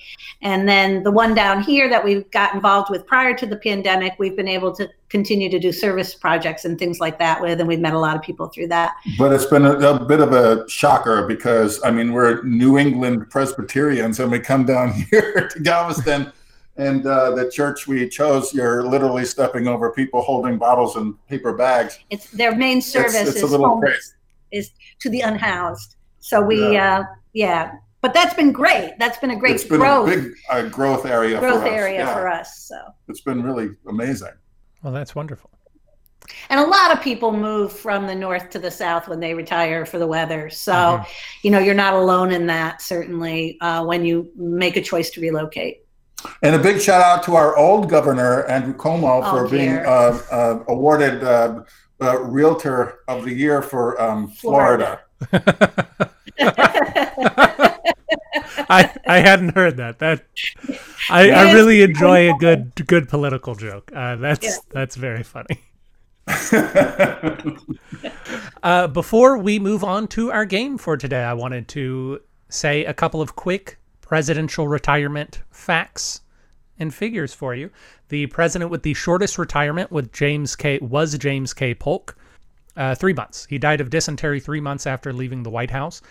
and 0.40 0.68
then 0.68 1.02
the 1.02 1.11
one 1.11 1.34
down 1.34 1.62
here 1.62 1.88
that 1.88 2.04
we 2.04 2.22
got 2.32 2.54
involved 2.54 2.90
with 2.90 3.06
prior 3.06 3.34
to 3.34 3.46
the 3.46 3.56
pandemic 3.56 4.14
we've 4.18 4.36
been 4.36 4.48
able 4.48 4.74
to 4.74 4.88
continue 5.09 5.50
to 5.50 5.59
do 5.59 5.72
service 5.72 6.14
projects 6.14 6.64
and 6.64 6.78
things 6.78 7.00
like 7.00 7.18
that 7.18 7.40
with 7.40 7.61
and 7.61 7.68
we've 7.68 7.80
met 7.80 7.92
a 7.92 7.98
lot 7.98 8.16
of 8.16 8.22
people 8.22 8.48
through 8.48 8.66
that 8.66 8.94
But 9.18 9.32
it's 9.32 9.46
been 9.46 9.66
a, 9.66 9.72
a 9.72 10.04
bit 10.04 10.20
of 10.20 10.32
a 10.32 10.68
shocker 10.68 11.26
because 11.26 11.82
I 11.84 11.90
mean 11.90 12.12
we're 12.12 12.42
New 12.42 12.78
England 12.78 13.30
Presbyterians, 13.30 14.20
and 14.20 14.30
we 14.30 14.38
come 14.38 14.64
down 14.64 14.92
here 15.11 15.48
to 15.48 15.61
Galveston. 15.61 16.32
And 16.88 17.06
uh, 17.06 17.30
the 17.38 17.46
church 17.58 17.86
we 17.86 18.08
chose, 18.08 18.44
you're 18.58 18.82
literally 18.94 19.24
stepping 19.24 19.64
over 19.72 19.86
people 19.92 20.20
holding 20.30 20.56
bottles 20.58 20.96
and 20.96 21.14
paper 21.32 21.52
bags. 21.64 21.92
it's 22.14 22.26
their 22.40 22.54
main 22.64 22.80
service 22.80 23.28
it's 23.30 23.42
a 23.42 23.44
is 23.46 23.50
little 23.52 23.68
home 23.68 23.82
crazy. 23.82 24.68
to 25.02 25.08
the 25.14 25.20
unhoused 25.30 25.90
so 26.30 26.36
we 26.50 26.56
Yeah. 26.72 26.98
uh 26.98 27.02
yeah 27.44 27.62
but 28.04 28.12
that's 28.16 28.34
been 28.40 28.52
great 28.52 28.90
that's 28.98 29.18
been 29.22 29.30
a 29.30 29.36
great 29.42 29.54
It's 29.56 29.64
been 29.64 29.80
growth 29.80 30.08
a 30.08 30.16
big 30.16 30.32
uh, 30.54 30.62
growth 30.78 31.04
area 31.06 31.38
growth 31.38 31.62
for 31.62 31.68
us. 31.68 31.80
area 31.82 32.00
yeah. 32.00 32.14
for 32.14 32.24
us 32.28 32.48
so 32.68 32.76
It's 33.10 33.20
been 33.30 33.42
really 33.48 33.68
amazing. 33.94 34.34
Well, 34.82 34.92
that's 34.92 35.14
wonderful. 35.14 35.50
And 36.50 36.58
a 36.60 36.66
lot 36.66 36.92
of 36.92 37.00
people 37.02 37.32
move 37.32 37.72
from 37.72 38.06
the 38.06 38.14
north 38.14 38.50
to 38.50 38.58
the 38.58 38.70
south 38.70 39.08
when 39.08 39.20
they 39.20 39.34
retire 39.34 39.84
for 39.86 39.98
the 39.98 40.06
weather. 40.06 40.50
So, 40.50 40.72
mm-hmm. 40.72 41.02
you 41.42 41.50
know, 41.52 41.58
you're 41.58 41.74
not 41.86 41.94
alone 41.94 42.30
in 42.32 42.46
that, 42.46 42.80
certainly, 42.82 43.58
uh, 43.60 43.84
when 43.84 44.04
you 44.04 44.30
make 44.36 44.76
a 44.76 44.80
choice 44.82 45.10
to 45.10 45.20
relocate. 45.20 45.81
And 46.42 46.54
a 46.54 46.58
big 46.58 46.80
shout 46.80 47.02
out 47.02 47.22
to 47.24 47.34
our 47.34 47.56
old 47.56 47.88
governor, 47.88 48.44
Andrew 48.44 48.74
Cuomo, 48.74 49.28
for 49.30 49.46
oh, 49.46 49.50
being 49.50 49.76
uh, 49.76 50.18
uh, 50.30 50.64
awarded 50.68 51.22
uh, 51.22 51.62
Realtor 52.00 53.00
of 53.08 53.24
the 53.24 53.32
Year 53.32 53.62
for 53.62 54.00
um, 54.00 54.28
Florida. 54.28 55.00
Florida. 55.28 55.88
I 58.68 58.94
I 59.06 59.18
hadn't 59.18 59.54
heard 59.54 59.76
that. 59.76 59.98
That 59.98 60.24
I, 61.10 61.30
I 61.30 61.52
really 61.52 61.82
enjoy 61.82 62.34
a 62.34 62.38
good 62.38 62.72
good 62.86 63.08
political 63.08 63.54
joke. 63.54 63.90
Uh, 63.94 64.16
that's 64.16 64.44
yeah. 64.44 64.56
that's 64.70 64.96
very 64.96 65.22
funny. 65.22 65.60
uh, 68.62 68.86
before 68.88 69.38
we 69.38 69.58
move 69.58 69.84
on 69.84 70.08
to 70.08 70.30
our 70.30 70.46
game 70.46 70.78
for 70.78 70.96
today, 70.96 71.22
I 71.22 71.34
wanted 71.34 71.68
to 71.68 72.20
say 72.48 72.84
a 72.84 72.94
couple 72.94 73.20
of 73.20 73.36
quick 73.36 73.78
presidential 74.12 74.68
retirement 74.68 75.40
facts 75.50 76.20
and 76.78 76.92
figures 76.92 77.32
for 77.32 77.54
you. 77.54 77.70
The 78.10 78.26
president 78.26 78.70
with 78.70 78.82
the 78.82 78.92
shortest 78.92 79.38
retirement 79.38 79.90
with 79.90 80.12
James 80.12 80.54
K 80.54 80.78
was 80.82 81.16
James 81.16 81.54
K. 81.54 81.72
Polk, 81.72 82.14
uh, 82.76 82.94
three 82.94 83.14
months. 83.14 83.46
He 83.48 83.56
died 83.56 83.80
of 83.80 83.88
dysentery 83.88 84.38
three 84.38 84.60
months 84.60 84.86
after 84.86 85.14
leaving 85.14 85.44
the 85.44 85.48
White 85.48 85.70
House. 85.70 86.02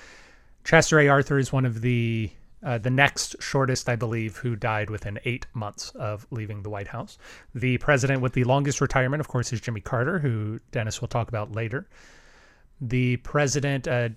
Chester 0.64 1.00
A. 1.00 1.10
Arthur 1.10 1.38
is 1.38 1.54
one 1.54 1.64
of 1.64 1.82
the 1.82 2.32
uh, 2.64 2.80
the 2.80 2.90
next 2.90 3.36
shortest, 3.40 3.88
I 3.88 3.96
believe, 3.98 4.38
who 4.38 4.56
died 4.56 4.90
within 4.90 5.20
eight 5.26 5.46
months 5.54 5.92
of 5.92 6.26
leaving 6.32 6.64
the 6.64 6.72
White 6.72 6.88
House. 6.88 7.20
The 7.54 7.78
president 7.78 8.24
with 8.24 8.34
the 8.34 8.46
longest 8.46 8.82
retirement, 8.82 9.22
of 9.22 9.28
course, 9.28 9.54
is 9.54 9.62
Jimmy 9.62 9.82
Carter, 9.82 10.18
who 10.18 10.60
Dennis 10.72 11.02
will 11.02 11.08
talk 11.08 11.28
about 11.30 11.52
later. 11.52 11.88
The 12.82 13.18
president, 13.18 13.88
uh, 13.88 14.10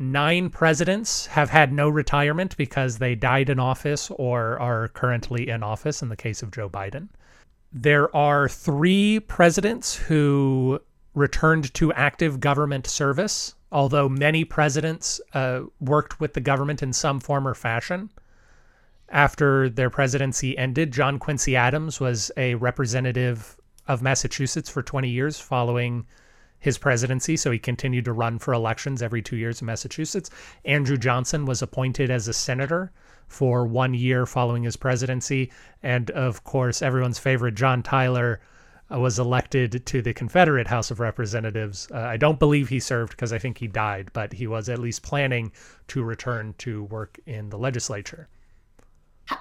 nine 0.00 0.50
presidents 0.50 1.26
have 1.26 1.50
had 1.50 1.72
no 1.72 1.88
retirement 1.88 2.56
because 2.56 2.98
they 2.98 3.14
died 3.14 3.48
in 3.48 3.60
office 3.60 4.10
or 4.10 4.58
are 4.58 4.88
currently 4.88 5.48
in 5.48 5.62
office 5.62 6.02
in 6.02 6.08
the 6.08 6.16
case 6.16 6.42
of 6.42 6.50
Joe 6.50 6.68
Biden. 6.68 7.08
There 7.72 8.14
are 8.16 8.48
three 8.48 9.20
presidents 9.20 9.94
who 9.94 10.80
returned 11.14 11.72
to 11.74 11.92
active 11.92 12.40
government 12.40 12.86
service 12.88 13.54
although 13.72 14.08
many 14.08 14.44
presidents 14.44 15.20
uh, 15.34 15.62
worked 15.80 16.20
with 16.20 16.34
the 16.34 16.40
government 16.40 16.82
in 16.82 16.92
some 16.92 17.20
form 17.20 17.46
or 17.46 17.54
fashion. 17.54 18.10
After 19.08 19.68
their 19.68 19.90
presidency 19.90 20.56
ended, 20.56 20.92
John 20.92 21.18
Quincy 21.18 21.56
Adams 21.56 22.00
was 22.00 22.30
a 22.36 22.54
representative 22.56 23.56
of 23.88 24.02
Massachusetts 24.02 24.68
for 24.68 24.82
20 24.82 25.08
years 25.08 25.40
following 25.40 26.06
his 26.60 26.78
presidency, 26.78 27.36
so 27.36 27.50
he 27.50 27.58
continued 27.58 28.04
to 28.04 28.12
run 28.12 28.38
for 28.38 28.54
elections 28.54 29.02
every 29.02 29.22
two 29.22 29.36
years 29.36 29.60
in 29.60 29.66
Massachusetts. 29.66 30.30
Andrew 30.64 30.96
Johnson 30.96 31.46
was 31.46 31.62
appointed 31.62 32.10
as 32.10 32.28
a 32.28 32.32
senator 32.32 32.92
for 33.26 33.66
one 33.66 33.94
year 33.94 34.26
following 34.26 34.62
his 34.64 34.76
presidency. 34.76 35.50
And 35.82 36.10
of 36.10 36.44
course, 36.44 36.82
everyone's 36.82 37.18
favorite 37.18 37.54
John 37.54 37.82
Tyler 37.82 38.40
uh, 38.92 38.98
was 38.98 39.18
elected 39.18 39.86
to 39.86 40.02
the 40.02 40.12
Confederate 40.12 40.66
House 40.66 40.90
of 40.90 41.00
Representatives. 41.00 41.88
Uh, 41.92 41.98
I 41.98 42.16
don't 42.16 42.38
believe 42.38 42.68
he 42.68 42.80
served 42.80 43.12
because 43.12 43.32
I 43.32 43.38
think 43.38 43.58
he 43.58 43.68
died, 43.68 44.10
but 44.12 44.32
he 44.32 44.46
was 44.46 44.68
at 44.68 44.80
least 44.80 45.02
planning 45.02 45.52
to 45.88 46.02
return 46.02 46.54
to 46.58 46.84
work 46.84 47.18
in 47.26 47.48
the 47.50 47.58
legislature. 47.58 48.28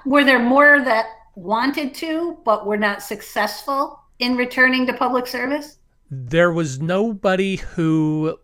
Were 0.05 0.23
there 0.23 0.39
more 0.39 0.79
that 0.85 1.07
wanted 1.35 1.95
to, 1.95 2.37
but 2.45 2.67
were 2.67 2.77
not 2.77 3.01
successful 3.01 3.99
in 4.19 4.37
returning 4.37 4.85
to 4.85 4.93
public 4.93 5.25
service? 5.25 5.78
There 6.11 6.51
was 6.51 6.79
nobody 6.79 7.57
who, 7.57 8.39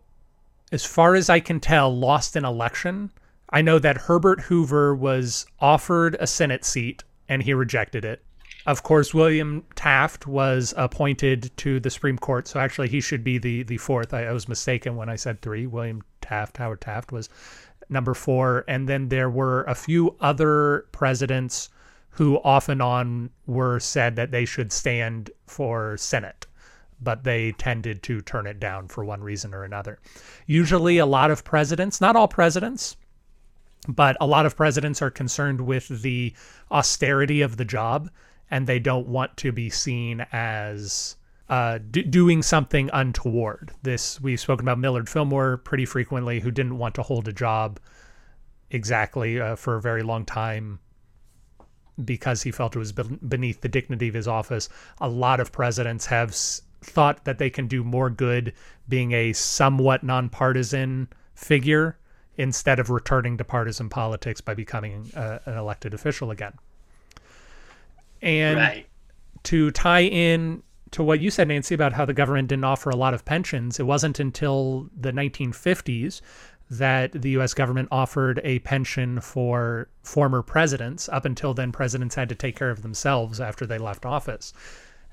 as 0.70 0.84
far 0.84 1.14
as 1.14 1.28
I 1.28 1.40
can 1.40 1.60
tell, 1.60 1.94
lost 1.94 2.36
an 2.36 2.44
election. 2.44 3.10
I 3.50 3.62
know 3.62 3.78
that 3.78 3.96
Herbert 3.96 4.40
Hoover 4.42 4.94
was 4.94 5.46
offered 5.60 6.16
a 6.20 6.26
Senate 6.26 6.64
seat 6.64 7.02
and 7.28 7.42
he 7.42 7.54
rejected 7.54 8.04
it. 8.04 8.22
Of 8.66 8.82
course, 8.82 9.14
William 9.14 9.64
Taft 9.76 10.26
was 10.26 10.74
appointed 10.76 11.56
to 11.58 11.78
the 11.78 11.90
Supreme 11.90 12.18
Court, 12.18 12.48
so 12.48 12.58
actually 12.58 12.88
he 12.88 13.00
should 13.00 13.22
be 13.22 13.38
the 13.38 13.62
the 13.62 13.78
fourth. 13.78 14.12
I, 14.12 14.26
I 14.26 14.32
was 14.32 14.48
mistaken 14.48 14.96
when 14.96 15.08
I 15.08 15.14
said 15.14 15.40
three. 15.40 15.66
William 15.66 16.02
Taft, 16.20 16.56
Howard 16.56 16.80
Taft 16.80 17.12
was 17.12 17.28
number 17.88 18.12
four, 18.14 18.64
and 18.66 18.88
then 18.88 19.08
there 19.08 19.30
were 19.30 19.62
a 19.64 19.74
few 19.74 20.16
other 20.20 20.86
presidents 20.90 21.68
who 22.10 22.38
off 22.42 22.68
and 22.68 22.82
on 22.82 23.30
were 23.46 23.78
said 23.78 24.16
that 24.16 24.32
they 24.32 24.44
should 24.44 24.72
stand 24.72 25.30
for 25.46 25.96
Senate, 25.96 26.46
but 27.00 27.24
they 27.24 27.52
tended 27.52 28.02
to 28.04 28.20
turn 28.20 28.46
it 28.46 28.58
down 28.58 28.88
for 28.88 29.04
one 29.04 29.22
reason 29.22 29.54
or 29.54 29.64
another. 29.64 29.98
Usually, 30.46 30.98
a 30.98 31.06
lot 31.06 31.30
of 31.30 31.44
presidents, 31.44 32.00
not 32.00 32.16
all 32.16 32.28
presidents, 32.28 32.96
but 33.88 34.16
a 34.20 34.26
lot 34.26 34.46
of 34.46 34.56
presidents 34.56 35.02
are 35.02 35.10
concerned 35.10 35.60
with 35.60 36.02
the 36.02 36.32
austerity 36.70 37.42
of 37.42 37.56
the 37.56 37.64
job 37.64 38.10
and 38.50 38.66
they 38.66 38.78
don't 38.78 39.08
want 39.08 39.36
to 39.36 39.52
be 39.52 39.68
seen 39.70 40.26
as 40.32 41.16
uh, 41.48 41.78
doing 41.78 42.42
something 42.42 42.90
untoward. 42.92 43.72
This 43.82 44.20
we've 44.20 44.40
spoken 44.40 44.64
about 44.64 44.78
Millard 44.78 45.08
Fillmore 45.08 45.58
pretty 45.58 45.84
frequently, 45.84 46.40
who 46.40 46.50
didn't 46.50 46.78
want 46.78 46.94
to 46.96 47.02
hold 47.02 47.28
a 47.28 47.32
job 47.32 47.78
exactly 48.70 49.40
uh, 49.40 49.56
for 49.56 49.76
a 49.76 49.80
very 49.80 50.02
long 50.02 50.24
time 50.24 50.80
because 52.04 52.42
he 52.42 52.50
felt 52.50 52.76
it 52.76 52.78
was 52.78 52.92
beneath 52.92 53.60
the 53.62 53.68
dignity 53.68 54.08
of 54.08 54.14
his 54.14 54.28
office. 54.28 54.68
A 55.00 55.08
lot 55.08 55.40
of 55.40 55.52
presidents 55.52 56.06
have 56.06 56.36
thought 56.80 57.24
that 57.24 57.38
they 57.38 57.50
can 57.50 57.66
do 57.66 57.82
more 57.82 58.10
good 58.10 58.52
being 58.88 59.12
a 59.12 59.32
somewhat 59.32 60.02
nonpartisan 60.02 61.08
figure 61.34 61.98
instead 62.36 62.78
of 62.78 62.90
returning 62.90 63.38
to 63.38 63.44
partisan 63.44 63.88
politics 63.88 64.40
by 64.40 64.54
becoming 64.54 65.10
uh, 65.14 65.38
an 65.46 65.56
elected 65.56 65.94
official 65.94 66.30
again. 66.30 66.52
And 68.22 68.58
right. 68.58 68.86
to 69.44 69.70
tie 69.70 70.02
in 70.02 70.62
to 70.92 71.02
what 71.02 71.20
you 71.20 71.30
said, 71.30 71.48
Nancy, 71.48 71.74
about 71.74 71.92
how 71.92 72.04
the 72.04 72.14
government 72.14 72.48
didn't 72.48 72.64
offer 72.64 72.90
a 72.90 72.96
lot 72.96 73.14
of 73.14 73.24
pensions, 73.24 73.80
it 73.80 73.84
wasn't 73.84 74.20
until 74.20 74.88
the 74.98 75.12
1950s 75.12 76.20
that 76.70 77.12
the 77.12 77.30
U.S. 77.30 77.54
government 77.54 77.88
offered 77.92 78.40
a 78.42 78.58
pension 78.60 79.20
for 79.20 79.88
former 80.02 80.42
presidents. 80.42 81.08
Up 81.08 81.24
until 81.24 81.54
then, 81.54 81.70
presidents 81.70 82.14
had 82.14 82.28
to 82.28 82.34
take 82.34 82.56
care 82.56 82.70
of 82.70 82.82
themselves 82.82 83.40
after 83.40 83.66
they 83.66 83.78
left 83.78 84.04
office. 84.04 84.52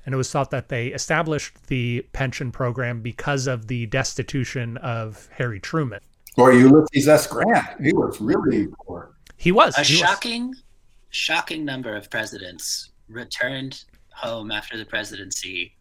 And 0.04 0.14
it 0.14 0.16
was 0.16 0.30
thought 0.30 0.50
that 0.50 0.68
they 0.68 0.88
established 0.88 1.66
the 1.68 2.06
pension 2.12 2.52
program 2.52 3.00
because 3.00 3.46
of 3.46 3.68
the 3.68 3.86
destitution 3.86 4.76
of 4.78 5.28
Harry 5.32 5.60
Truman. 5.60 6.00
Or 6.36 6.52
Ulysses 6.52 7.08
S. 7.08 7.26
Grant. 7.26 7.80
He 7.80 7.92
was 7.92 8.20
really 8.20 8.68
poor. 8.86 9.14
He 9.36 9.52
was. 9.52 9.76
A 9.78 9.82
he 9.82 9.94
shocking, 9.94 10.48
was. 10.48 10.62
shocking 11.10 11.64
number 11.64 11.94
of 11.94 12.10
presidents 12.10 12.90
returned 13.08 13.84
home 14.10 14.50
after 14.50 14.76
the 14.76 14.84
presidency 14.84 15.74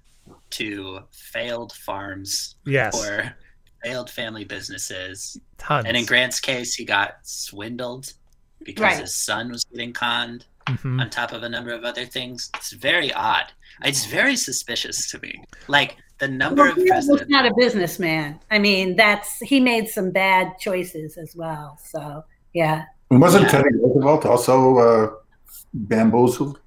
to 0.52 1.00
failed 1.12 1.74
farms 1.74 2.56
yes. 2.66 2.96
or 2.96 3.36
failed 3.84 4.10
family 4.10 4.44
businesses. 4.44 5.38
Tons. 5.58 5.86
And 5.86 5.98
in 5.98 6.06
Grant's 6.06 6.40
case, 6.40 6.74
he 6.76 6.86
got 6.86 7.18
swindled 7.24 8.14
because 8.64 8.84
right. 8.84 9.00
his 9.00 9.16
son 9.16 9.52
was 9.52 9.64
getting 9.66 9.92
conned 9.92 10.46
mm 10.70 10.78
-hmm. 10.78 11.02
on 11.02 11.10
top 11.10 11.32
of 11.34 11.44
a 11.44 11.50
number 11.50 11.74
of 11.74 11.84
other 11.84 12.06
things. 12.06 12.50
It's 12.58 12.72
very 12.72 13.12
odd. 13.14 13.48
It's 13.84 14.06
very 14.06 14.36
suspicious 14.36 15.12
to 15.12 15.20
me. 15.20 15.34
Like 15.68 15.96
the 16.20 16.28
number 16.28 16.64
well, 16.64 16.72
of 16.72 16.86
presidents. 16.86 17.30
not 17.30 17.46
a 17.46 17.54
businessman. 17.58 18.40
I 18.52 18.60
mean, 18.60 18.96
that's 18.96 19.40
he 19.40 19.60
made 19.60 19.88
some 19.88 20.12
bad 20.12 20.46
choices 20.60 21.18
as 21.18 21.36
well. 21.36 21.78
So 21.92 22.24
yeah. 22.54 22.86
Wasn't 23.10 23.44
yeah. 23.44 23.50
Teddy 23.52 23.76
Roosevelt 23.82 24.26
also 24.26 24.78
uh, 24.78 25.12
bamboozled? 25.74 26.60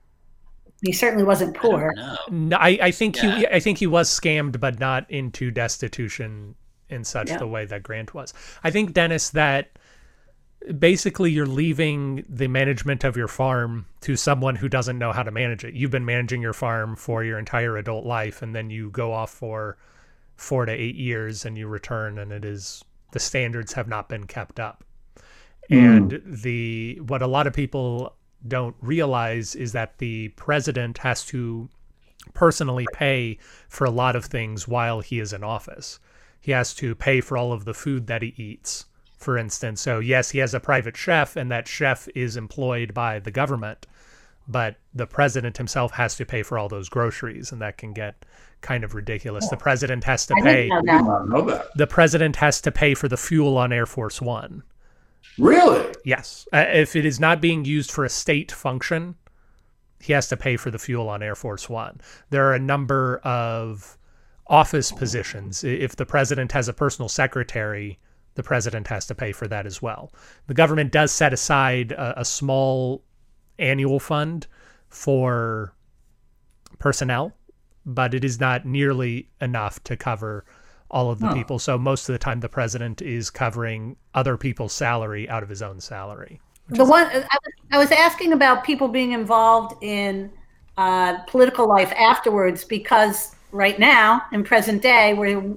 He 0.83 0.93
certainly 0.93 1.25
wasn't 1.25 1.57
poor. 1.57 1.95
I 1.97 2.17
no, 2.31 2.57
I, 2.57 2.79
I 2.83 2.91
think 2.91 3.17
yeah. 3.17 3.39
he 3.39 3.47
I 3.47 3.61
think 3.61 3.79
he 3.79 3.87
was 3.87 4.09
scammed, 4.09 4.61
but 4.61 4.79
not 4.79 5.11
into 5.11 5.51
destitution 5.51 6.55
in 6.89 7.03
such 7.05 7.31
yeah. 7.31 7.39
the 7.39 7.47
way 7.47 7.65
that 7.65 7.83
Grant 7.83 8.15
was. 8.15 8.35
I 8.63 8.71
think 8.71 8.93
Dennis 8.93 9.31
that 9.31 9.79
basically 10.79 11.31
you're 11.31 11.47
leaving 11.47 12.25
the 12.29 12.49
management 12.49 13.05
of 13.05 13.17
your 13.17 13.29
farm 13.29 13.87
to 14.01 14.17
someone 14.17 14.57
who 14.57 14.69
doesn't 14.69 14.99
know 14.99 15.13
how 15.13 15.23
to 15.23 15.31
manage 15.31 15.65
it. 15.65 15.75
You've 15.75 15.91
been 15.91 16.05
managing 16.05 16.43
your 16.43 16.53
farm 16.53 16.97
for 16.97 17.23
your 17.23 17.39
entire 17.39 17.77
adult 17.77 18.05
life 18.05 18.43
and 18.43 18.55
then 18.55 18.71
you 18.71 18.91
go 18.91 19.13
off 19.13 19.31
for 19.31 19.77
4 20.37 20.67
to 20.67 20.73
8 20.73 20.95
years 20.97 21.45
and 21.45 21.57
you 21.57 21.69
return 21.69 22.19
and 22.19 22.33
it 22.33 22.45
is 22.45 22.85
the 23.13 23.21
standards 23.21 23.73
have 23.75 23.89
not 23.89 24.09
been 24.09 24.27
kept 24.27 24.59
up. 24.59 24.85
Mm. 25.71 25.97
And 25.97 26.23
the 26.25 27.01
what 27.07 27.23
a 27.23 27.27
lot 27.27 27.47
of 27.47 27.53
people 27.53 28.17
don't 28.47 28.77
realize 28.81 29.55
is 29.55 29.73
that 29.73 29.99
the 29.99 30.29
president 30.31 30.99
has 30.99 31.25
to 31.27 31.69
personally 32.35 32.87
pay 32.93 33.39
for 33.69 33.85
a 33.85 33.91
lot 33.91 34.17
of 34.17 34.25
things 34.25 34.69
while 34.69 35.01
he 35.01 35.21
is 35.21 35.33
in 35.33 35.43
office. 35.43 35.99
He 36.41 36.53
has 36.53 36.75
to 36.75 36.95
pay 36.95 37.21
for 37.21 37.37
all 37.37 37.53
of 37.53 37.65
the 37.65 37.75
food 37.75 38.07
that 38.07 38.23
he 38.23 38.35
eats, 38.37 38.87
for 39.27 39.37
instance. 39.37 39.81
So, 39.83 39.99
yes, 39.99 40.31
he 40.31 40.39
has 40.39 40.55
a 40.55 40.61
private 40.61 40.97
chef, 40.97 41.37
and 41.37 41.51
that 41.51 41.67
chef 41.67 42.09
is 42.15 42.37
employed 42.37 42.95
by 42.95 43.19
the 43.19 43.33
government. 43.33 43.87
but 44.49 44.77
the 44.95 45.07
president 45.07 45.57
himself 45.57 45.91
has 45.95 46.15
to 46.17 46.25
pay 46.25 46.43
for 46.45 46.57
all 46.57 46.69
those 46.69 46.89
groceries, 46.89 47.51
and 47.53 47.61
that 47.61 47.77
can 47.77 47.93
get 47.93 48.25
kind 48.61 48.85
of 48.85 48.95
ridiculous. 48.95 49.49
The 49.49 49.57
president 49.57 50.05
has 50.05 50.25
to 50.27 50.35
I 50.39 50.43
pay. 50.43 50.63
didn't 50.69 50.85
know 50.87 50.95
I 50.95 50.99
did 50.99 51.05
not 51.07 51.29
know 51.29 51.43
that. 51.51 51.67
The 51.75 51.87
president 51.89 52.37
has 52.37 52.61
to 52.61 52.71
pay 52.71 52.95
for 52.95 53.09
the 53.09 53.17
fuel 53.17 53.59
on 53.59 53.73
Air 53.73 53.87
Force 53.87 54.23
One. 54.23 54.63
Really? 55.37 55.93
Yes, 56.05 56.47
uh, 56.53 56.65
if 56.73 56.95
it 56.95 57.05
is 57.05 57.19
not 57.19 57.41
being 57.41 57.65
used 57.65 57.91
for 57.91 58.05
a 58.05 58.09
state 58.09 58.53
function, 58.53 59.17
he 60.01 60.13
has 60.13 60.29
to 60.29 60.37
pay 60.37 60.57
for 60.57 60.71
the 60.71 60.79
fuel 60.79 61.09
on 61.09 61.25
Air 61.25 61.35
Force 61.35 61.69
One. 61.69 62.01
There 62.31 62.47
are 62.49 62.55
a 62.55 62.61
number 62.61 63.19
of 63.25 63.99
office 64.47 64.93
positions. 64.93 65.65
If 65.65 65.97
the 65.97 66.07
president 66.07 66.53
has 66.53 66.69
a 66.69 66.73
personal 66.73 67.09
secretary, 67.09 67.99
the 68.37 68.43
president 68.43 68.87
has 68.87 69.07
to 69.07 69.15
pay 69.15 69.33
for 69.33 69.49
that 69.49 69.67
as 69.67 69.83
well. 69.83 70.13
The 70.47 70.55
government 70.55 70.93
does 70.93 71.11
set 71.11 71.33
aside 71.33 71.93
a, 71.93 72.21
a 72.21 72.25
small 72.25 73.03
annual 73.59 73.99
fund 73.99 74.47
for 74.89 75.75
personnel, 76.79 77.33
but 77.85 78.15
it 78.15 78.25
is 78.25 78.39
not 78.39 78.65
nearly 78.65 79.29
enough 79.41 79.83
to 79.85 79.97
cover 79.97 80.45
all 80.91 81.11
of 81.11 81.19
the 81.19 81.27
Huh. 81.27 81.35
people. 81.35 81.59
So 81.59 81.77
most 81.77 82.09
of 82.09 82.13
the 82.13 82.19
time, 82.19 82.41
the 82.41 82.49
president 82.49 83.03
is 83.03 83.31
covering 83.31 83.97
other 84.15 84.37
people's 84.37 84.73
salary 84.73 85.29
out 85.29 85.43
of 85.43 85.49
his 85.49 85.63
own 85.63 85.81
salary. 85.81 86.41
The 86.69 86.85
one 86.85 87.07
I 87.07 87.19
was, 87.19 87.25
I 87.73 87.79
was 87.79 87.91
asking 87.91 88.33
about 88.33 88.65
people 88.65 88.89
being 88.89 89.13
involved 89.13 89.83
in 89.83 90.31
uh, 90.77 91.19
political 91.27 91.67
life 91.69 91.93
afterwards 91.97 92.65
because 92.65 93.35
right 93.53 93.79
now 93.79 94.23
in 94.33 94.45
present 94.45 94.83
day 94.83 95.15
we're 95.15 95.57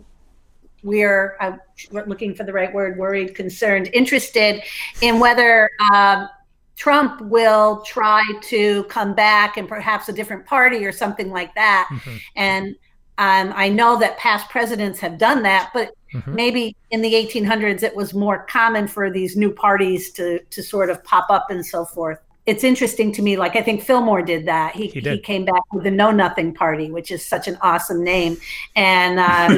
we're 0.84 1.36
uh, 1.40 1.54
looking 1.92 2.34
for 2.34 2.44
the 2.44 2.54
right 2.54 2.74
word 2.74 2.98
worried 2.98 3.36
concerned 3.36 3.90
interested 3.94 4.62
in 5.02 5.20
whether 5.20 5.70
um, 5.94 6.30
Trump 6.76 7.22
will 7.22 7.82
try 7.82 8.24
to 8.44 8.84
come 8.86 9.14
back 9.14 9.58
and 9.58 9.68
perhaps 9.68 10.10
a 10.10 10.14
different 10.14 10.46
party 10.46 10.86
or 10.86 10.92
something 10.92 11.30
like 11.30 11.54
that. 11.56 11.90
Mhm, 11.92 12.22
and 12.36 12.76
um, 13.18 13.52
I 13.54 13.68
know 13.68 14.00
that 14.00 14.18
past 14.18 14.50
presidents 14.50 15.00
have 15.00 15.18
done 15.18 15.44
that 15.44 15.72
but 15.74 15.92
mhm. 16.14 16.34
maybe 16.34 16.76
in 16.92 17.02
the 17.02 17.14
1800s 17.14 17.84
it 17.84 17.96
was 17.96 18.14
more 18.14 18.46
common 18.46 18.88
for 18.88 19.12
these 19.12 19.36
new 19.36 19.52
parties 19.52 20.12
to 20.12 20.40
to 20.50 20.64
sort 20.64 20.90
of 20.90 21.04
pop 21.04 21.30
up 21.30 21.48
and 21.50 21.66
so 21.66 21.84
forth 21.84 22.20
it's 22.50 22.64
interesting 22.64 23.12
to 23.12 23.22
me 23.22 23.38
like 23.38 23.56
i 23.56 23.62
think 23.62 23.82
fillmore 23.84 24.22
did 24.22 24.46
that 24.46 24.76
he, 24.76 24.88
He 24.88 25.02
did. 25.02 25.24
came 25.24 25.46
back 25.46 25.64
with 25.74 25.84
the 25.84 25.92
know 25.92 26.12
nothing 26.12 26.54
party 26.54 26.88
which 26.92 27.10
is 27.12 27.26
such 27.26 27.48
an 27.48 27.58
awesome 27.62 28.04
name 28.04 28.38
and 28.76 29.20
um, 29.20 29.52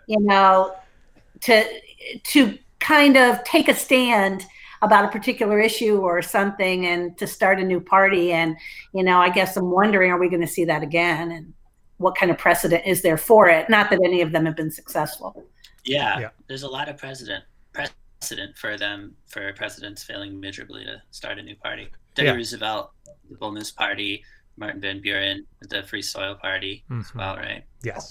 you 0.06 0.20
know 0.20 0.74
to 1.42 1.64
to 2.24 2.58
kind 2.80 3.16
of 3.16 3.42
take 3.44 3.68
a 3.68 3.74
stand 3.74 4.44
about 4.82 5.04
a 5.06 5.08
particular 5.08 5.58
issue 5.58 5.96
or 6.00 6.20
something 6.22 6.86
and 6.86 7.16
to 7.18 7.26
start 7.26 7.58
a 7.58 7.64
new 7.64 7.80
party 7.80 8.32
and 8.32 8.56
you 8.92 9.02
know 9.02 9.18
i 9.18 9.30
guess 9.30 9.56
i'm 9.56 9.70
wondering 9.70 10.10
are 10.12 10.18
we 10.18 10.28
going 10.28 10.40
to 10.42 10.46
see 10.58 10.64
that 10.66 10.82
again 10.82 11.30
and 11.32 11.52
what 11.98 12.14
kind 12.14 12.30
of 12.30 12.36
precedent 12.36 12.82
is 12.86 13.00
there 13.02 13.16
for 13.16 13.48
it 13.48 13.68
not 13.70 13.88
that 13.90 13.98
any 14.04 14.20
of 14.20 14.30
them 14.32 14.44
have 14.44 14.54
been 14.56 14.70
successful 14.70 15.32
Yeah, 15.84 16.18
Yeah. 16.20 16.30
there's 16.48 16.62
a 16.64 16.68
lot 16.68 16.88
of 16.90 16.98
precedent 16.98 17.42
precedent 17.72 18.56
for 18.56 18.76
them 18.76 19.14
for 19.28 19.52
presidents 19.54 20.02
failing 20.04 20.38
miserably 20.40 20.84
to 20.84 21.00
start 21.10 21.38
a 21.38 21.42
new 21.42 21.54
party. 21.56 21.88
Teddy 22.16 22.28
Yeah. 22.28 22.34
Roosevelt, 22.34 22.92
the 23.30 23.36
Bull 23.36 23.52
Moose 23.52 23.70
Party, 23.70 24.24
Martin 24.56 24.80
Van 24.80 25.00
Buren, 25.00 25.46
the 25.60 25.82
Free 25.84 26.02
Soil 26.02 26.34
Party 26.34 26.82
as 26.90 26.96
Mhm. 27.10 27.14
well, 27.14 27.36
right? 27.36 27.62
Yes. 27.82 28.10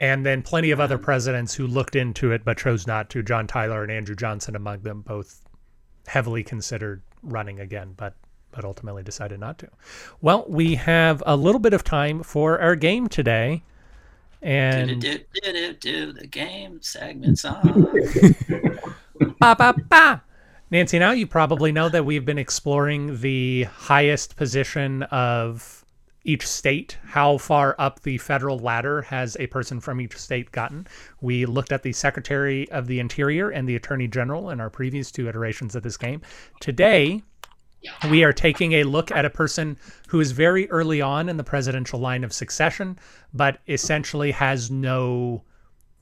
And 0.00 0.24
then 0.26 0.42
plenty 0.42 0.70
of 0.70 0.80
other 0.80 0.98
presidents 0.98 1.54
who 1.54 1.66
looked 1.66 1.94
into 1.94 2.32
it 2.32 2.44
but 2.44 2.58
chose 2.58 2.86
not 2.86 3.10
to. 3.10 3.22
John 3.22 3.46
Tyler 3.46 3.82
and 3.82 3.92
Andrew 3.92 4.16
Johnson 4.16 4.56
among 4.56 4.80
them, 4.80 5.02
both 5.02 5.44
heavily 6.06 6.42
considered 6.42 7.02
running 7.22 7.60
again, 7.60 7.94
but 7.96 8.14
but 8.50 8.64
ultimately 8.64 9.02
decided 9.02 9.40
not 9.40 9.58
to. 9.58 9.68
Well, 10.20 10.44
we 10.48 10.76
have 10.76 11.24
a 11.26 11.34
little 11.36 11.58
bit 11.58 11.72
of 11.74 11.82
time 11.82 12.22
for 12.22 12.60
our 12.60 12.76
game 12.76 13.08
today. 13.08 13.64
And 14.42 14.86
Do 14.86 14.92
And 14.92 15.00
do 15.02 15.18
do 15.18 15.52
do 15.52 15.72
do 15.74 16.12
the 16.12 16.26
game 16.28 16.80
segment 16.80 17.38
song. 17.40 17.62
ba, 19.40 19.56
ba, 19.56 19.74
ba. 19.88 20.22
Nancy, 20.74 20.98
now 20.98 21.12
you 21.12 21.28
probably 21.28 21.70
know 21.70 21.88
that 21.88 22.04
we've 22.04 22.24
been 22.24 22.36
exploring 22.36 23.20
the 23.20 23.62
highest 23.62 24.34
position 24.34 25.04
of 25.04 25.84
each 26.24 26.44
state. 26.44 26.98
How 27.04 27.38
far 27.38 27.76
up 27.78 28.00
the 28.00 28.18
federal 28.18 28.58
ladder 28.58 29.02
has 29.02 29.36
a 29.38 29.46
person 29.46 29.78
from 29.78 30.00
each 30.00 30.16
state 30.16 30.50
gotten? 30.50 30.88
We 31.20 31.46
looked 31.46 31.70
at 31.70 31.84
the 31.84 31.92
Secretary 31.92 32.68
of 32.72 32.88
the 32.88 32.98
Interior 32.98 33.50
and 33.50 33.68
the 33.68 33.76
Attorney 33.76 34.08
General 34.08 34.50
in 34.50 34.60
our 34.60 34.68
previous 34.68 35.12
two 35.12 35.28
iterations 35.28 35.76
of 35.76 35.84
this 35.84 35.96
game. 35.96 36.22
Today, 36.58 37.22
we 38.10 38.24
are 38.24 38.32
taking 38.32 38.72
a 38.72 38.82
look 38.82 39.12
at 39.12 39.24
a 39.24 39.30
person 39.30 39.78
who 40.08 40.18
is 40.18 40.32
very 40.32 40.68
early 40.70 41.00
on 41.00 41.28
in 41.28 41.36
the 41.36 41.44
presidential 41.44 42.00
line 42.00 42.24
of 42.24 42.32
succession, 42.32 42.98
but 43.32 43.60
essentially 43.68 44.32
has 44.32 44.72
no 44.72 45.44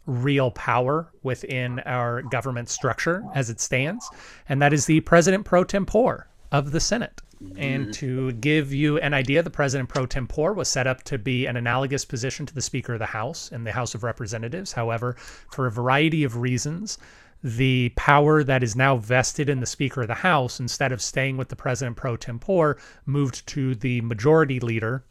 real 0.06 0.50
power 0.50 1.08
within 1.22 1.80
our 1.80 2.22
government 2.22 2.68
structure 2.68 3.24
as 3.34 3.50
it 3.50 3.60
stands, 3.60 4.08
and 4.48 4.60
that 4.60 4.72
is 4.72 4.86
the 4.86 5.00
president 5.00 5.44
pro 5.44 5.64
tempore 5.64 6.28
of 6.50 6.72
the 6.72 6.80
Senate. 6.80 7.22
And 7.56 7.86
mm-hmm. 7.86 7.92
to 7.92 8.32
give 8.34 8.72
you 8.72 8.98
an 8.98 9.14
idea, 9.14 9.42
the 9.42 9.50
president 9.50 9.88
pro 9.88 10.06
tempore 10.06 10.52
was 10.52 10.68
set 10.68 10.86
up 10.86 11.02
to 11.04 11.18
be 11.18 11.46
an 11.46 11.56
analogous 11.56 12.04
position 12.04 12.46
to 12.46 12.54
the 12.54 12.62
Speaker 12.62 12.92
of 12.92 13.00
the 13.00 13.06
House 13.06 13.50
in 13.50 13.64
the 13.64 13.72
House 13.72 13.94
of 13.94 14.04
Representatives. 14.04 14.72
However, 14.72 15.16
for 15.50 15.66
a 15.66 15.70
variety 15.70 16.22
of 16.22 16.36
reasons, 16.36 16.98
the 17.42 17.92
power 17.96 18.44
that 18.44 18.62
is 18.62 18.76
now 18.76 18.96
vested 18.96 19.48
in 19.48 19.58
the 19.58 19.66
Speaker 19.66 20.02
of 20.02 20.08
the 20.08 20.14
House, 20.14 20.60
instead 20.60 20.92
of 20.92 21.02
staying 21.02 21.36
with 21.36 21.48
the 21.48 21.56
president 21.56 21.96
pro 21.96 22.16
tempore, 22.16 22.78
moved 23.06 23.44
to 23.48 23.74
the 23.74 24.00
majority 24.02 24.60
leader 24.60 25.04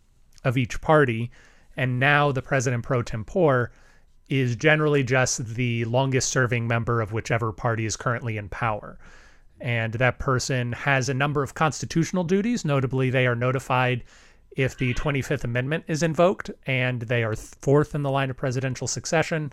of 0.45 0.57
each 0.57 0.79
party. 0.79 1.31
And 1.75 1.99
now 1.99 2.31
the 2.31 2.41
president 2.41 2.83
pro 2.83 3.01
tempore 3.01 3.71
is 4.31 4.55
generally 4.55 5.03
just 5.03 5.45
the 5.45 5.83
longest 5.83 6.29
serving 6.29 6.65
member 6.65 7.01
of 7.01 7.11
whichever 7.11 7.51
party 7.51 7.85
is 7.85 7.97
currently 7.97 8.37
in 8.37 8.47
power. 8.47 8.97
And 9.59 9.93
that 9.95 10.19
person 10.19 10.71
has 10.71 11.09
a 11.09 11.13
number 11.13 11.43
of 11.43 11.53
constitutional 11.53 12.23
duties. 12.23 12.63
Notably, 12.63 13.09
they 13.09 13.27
are 13.27 13.35
notified 13.35 14.05
if 14.55 14.77
the 14.77 14.93
25th 14.93 15.43
Amendment 15.43 15.83
is 15.87 16.01
invoked, 16.01 16.49
and 16.65 17.01
they 17.01 17.23
are 17.23 17.35
fourth 17.35 17.93
in 17.93 18.03
the 18.03 18.09
line 18.09 18.29
of 18.29 18.37
presidential 18.37 18.87
succession. 18.87 19.51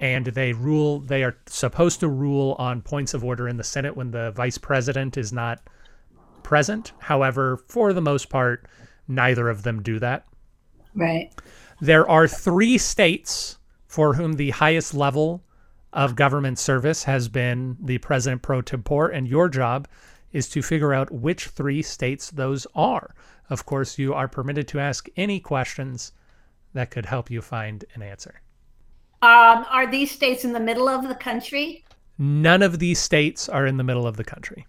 And 0.00 0.26
they 0.26 0.54
rule, 0.54 0.98
they 0.98 1.22
are 1.22 1.36
supposed 1.46 2.00
to 2.00 2.08
rule 2.08 2.56
on 2.58 2.82
points 2.82 3.14
of 3.14 3.22
order 3.22 3.46
in 3.46 3.58
the 3.58 3.64
Senate 3.64 3.96
when 3.96 4.10
the 4.10 4.32
vice 4.32 4.58
president 4.58 5.18
is 5.18 5.32
not 5.32 5.60
present. 6.42 6.92
However, 6.98 7.58
for 7.68 7.92
the 7.92 8.00
most 8.00 8.28
part, 8.28 8.66
neither 9.06 9.48
of 9.48 9.62
them 9.62 9.82
do 9.82 10.00
that. 10.00 10.26
right 10.96 11.30
There 11.80 12.08
are 12.10 12.26
three 12.26 12.76
states 12.76 13.56
for 13.90 14.14
whom 14.14 14.34
the 14.34 14.50
highest 14.50 14.94
level 14.94 15.42
of 15.92 16.14
government 16.14 16.56
service 16.60 17.02
has 17.02 17.26
been 17.28 17.76
the 17.82 17.98
president 17.98 18.40
pro 18.40 18.62
tempore, 18.62 19.08
and 19.08 19.26
your 19.26 19.48
job 19.48 19.88
is 20.30 20.48
to 20.48 20.62
figure 20.62 20.94
out 20.94 21.10
which 21.10 21.46
three 21.48 21.82
states 21.82 22.30
those 22.30 22.68
are. 22.76 23.12
Of 23.48 23.66
course, 23.66 23.98
you 23.98 24.14
are 24.14 24.28
permitted 24.28 24.68
to 24.68 24.78
ask 24.78 25.08
any 25.16 25.40
questions 25.40 26.12
that 26.72 26.92
could 26.92 27.06
help 27.06 27.32
you 27.32 27.42
find 27.42 27.84
an 27.96 28.02
answer. 28.02 28.40
Um, 29.22 29.66
are 29.68 29.90
these 29.90 30.12
states 30.12 30.44
in 30.44 30.52
the 30.52 30.60
middle 30.60 30.88
of 30.88 31.08
the 31.08 31.16
country? 31.16 31.84
None 32.16 32.62
of 32.62 32.78
these 32.78 33.00
states 33.00 33.48
are 33.48 33.66
in 33.66 33.76
the 33.76 33.82
middle 33.82 34.06
of 34.06 34.16
the 34.16 34.22
country, 34.22 34.68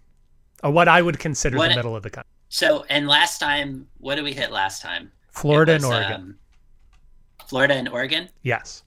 or 0.64 0.72
what 0.72 0.88
I 0.88 1.00
would 1.00 1.20
consider 1.20 1.58
What- 1.58 1.68
the 1.68 1.76
middle 1.76 1.94
of 1.94 2.02
the 2.02 2.10
country. 2.10 2.28
So, 2.48 2.84
and 2.90 3.06
last 3.06 3.38
time, 3.38 3.86
what 3.98 4.16
did 4.16 4.24
we 4.24 4.32
hit 4.32 4.50
last 4.50 4.82
time? 4.82 5.12
Florida 5.30 5.72
It 5.72 5.76
and 5.76 5.84
Oregon. 5.84 6.14
um, 6.20 6.38
Florida 7.46 7.74
and 7.74 7.88
Oregon. 7.88 8.28
yes. 8.42 8.82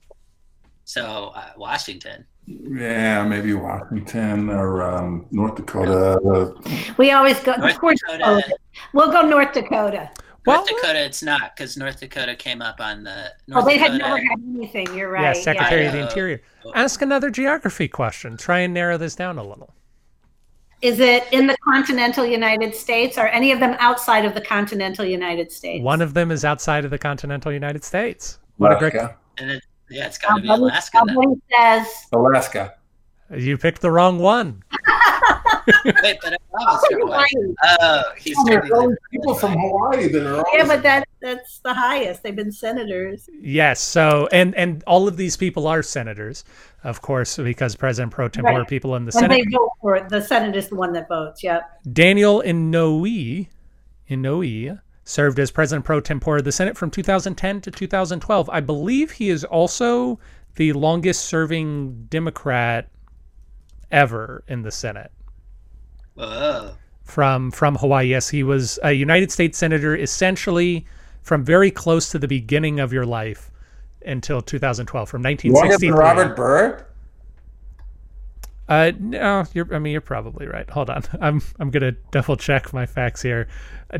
So 0.86 1.32
uh, 1.34 1.50
Washington. 1.56 2.24
Yeah, 2.46 3.24
maybe 3.24 3.54
Washington 3.54 4.48
or 4.50 4.82
um, 4.84 5.26
North 5.32 5.56
Dakota. 5.56 6.54
We 6.96 7.10
always 7.10 7.40
go. 7.40 7.56
North 7.56 7.74
of 7.74 7.80
course, 7.80 7.98
Dakota. 8.08 8.56
we'll 8.92 9.10
go 9.10 9.22
North 9.22 9.52
Dakota. 9.52 10.08
Well, 10.46 10.58
North 10.58 10.68
Dakota, 10.68 11.04
it's 11.04 11.24
not 11.24 11.56
because 11.56 11.76
North 11.76 11.98
Dakota 11.98 12.36
came 12.36 12.62
up 12.62 12.80
on 12.80 13.02
the 13.02 13.32
Well, 13.48 13.62
North 13.62 13.66
they 13.66 13.78
had 13.78 13.94
Dakota. 13.98 14.14
never 14.14 14.16
had 14.18 14.40
anything. 14.54 14.96
You're 14.96 15.10
right. 15.10 15.22
yeah, 15.22 15.32
Secretary 15.32 15.86
of 15.86 15.92
the 15.92 16.02
Interior. 16.02 16.40
Ask 16.76 17.02
another 17.02 17.30
geography 17.30 17.88
question. 17.88 18.36
Try 18.36 18.60
and 18.60 18.72
narrow 18.72 18.96
this 18.96 19.16
down 19.16 19.38
a 19.38 19.42
little. 19.42 19.74
Is 20.82 21.00
it 21.00 21.24
in 21.32 21.48
the 21.48 21.56
continental 21.64 22.24
United 22.24 22.76
States? 22.76 23.18
Are 23.18 23.26
any 23.26 23.50
of 23.50 23.58
them 23.58 23.74
outside 23.80 24.24
of 24.24 24.34
the 24.34 24.40
continental 24.40 25.04
United 25.04 25.50
States? 25.50 25.82
One 25.82 26.00
of 26.00 26.14
them 26.14 26.30
is 26.30 26.44
outside 26.44 26.84
of 26.84 26.92
the 26.92 26.98
continental 26.98 27.50
United 27.50 27.82
States. 27.82 28.38
What 28.58 28.70
a 28.72 28.76
great 28.76 28.94
and 29.38 29.50
it, 29.50 29.64
yeah, 29.90 30.06
it's 30.06 30.18
got 30.18 30.36
to 30.36 30.42
be 30.42 30.48
Somebody, 30.48 30.70
Alaska. 30.72 30.98
Then. 31.06 31.14
somebody 31.16 31.40
says 31.54 31.86
Alaska. 32.12 32.74
You 33.36 33.58
picked 33.58 33.80
the 33.80 33.90
wrong 33.90 34.18
one. 34.20 34.62
Wait, 35.84 36.16
but 36.22 36.32
I 36.32 36.36
promised 36.52 36.86
her 36.92 36.98
one. 37.00 37.26
Hawaii. 37.34 37.54
Oh, 37.80 38.02
he's 38.16 38.36
There 38.44 38.58
are 38.72 38.96
people 39.10 39.34
from 39.34 39.52
Hawaii 39.58 40.06
that 40.08 40.22
are 40.22 40.36
Yeah, 40.36 40.42
always- 40.62 40.68
but 40.68 40.82
that 40.84 41.08
that's 41.20 41.58
the 41.58 41.74
highest. 41.74 42.22
They've 42.22 42.36
been 42.36 42.52
senators. 42.52 43.28
Yes. 43.40 43.80
So, 43.80 44.28
and 44.30 44.54
and 44.54 44.84
all 44.86 45.08
of 45.08 45.16
these 45.16 45.36
people 45.36 45.66
are 45.66 45.82
senators, 45.82 46.44
of 46.84 47.02
course, 47.02 47.36
because 47.36 47.74
President 47.74 48.12
Pro 48.12 48.28
Tempore 48.28 48.60
Right. 48.60 48.68
people 48.68 48.94
in 48.94 49.06
the 49.06 49.10
When 49.12 49.22
Senate. 49.22 49.44
they 49.44 49.56
vote 49.56 49.72
for 49.80 49.96
it, 49.96 50.08
the 50.08 50.22
Senate 50.22 50.54
is 50.54 50.68
the 50.68 50.76
one 50.76 50.92
that 50.92 51.08
votes. 51.08 51.42
Yep. 51.42 51.68
Daniel 51.92 52.42
Inouye 52.46 53.48
Inouye 54.08 54.80
served 55.06 55.38
as 55.38 55.52
president 55.52 55.86
pro 55.86 56.00
tempore 56.00 56.38
of 56.38 56.44
the 56.44 56.52
Senate 56.52 56.76
from 56.76 56.90
2010 56.90 57.60
to 57.62 57.70
2012. 57.70 58.50
I 58.50 58.60
believe 58.60 59.12
he 59.12 59.30
is 59.30 59.44
also 59.44 60.18
the 60.56 60.72
longest 60.74 61.24
serving 61.24 62.06
Democrat 62.10 62.88
ever 63.90 64.42
in 64.48 64.62
the 64.62 64.72
Senate. 64.72 65.12
Whoa. 66.14 66.74
From 67.04 67.52
from 67.52 67.76
Hawaii, 67.76 68.08
yes, 68.08 68.28
he 68.28 68.42
was 68.42 68.80
a 68.82 68.92
United 68.92 69.30
States 69.30 69.56
senator 69.56 69.96
essentially 69.96 70.84
from 71.22 71.44
very 71.44 71.70
close 71.70 72.10
to 72.10 72.18
the 72.18 72.28
beginning 72.28 72.80
of 72.80 72.92
your 72.92 73.06
life 73.06 73.50
until 74.04 74.40
2012, 74.40 75.08
from 75.08 75.22
Longer 75.22 75.78
than 75.78 75.94
Robert 75.94 76.36
Byrd? 76.36 76.84
Uh, 78.68 78.92
no, 78.98 79.44
you're. 79.54 79.72
I 79.74 79.78
mean, 79.78 79.92
you're 79.92 80.00
probably 80.00 80.46
right. 80.46 80.68
Hold 80.70 80.90
on, 80.90 81.02
I'm. 81.20 81.40
I'm 81.60 81.70
gonna 81.70 81.92
double 82.10 82.36
check 82.36 82.72
my 82.72 82.84
facts 82.86 83.22
here. 83.22 83.46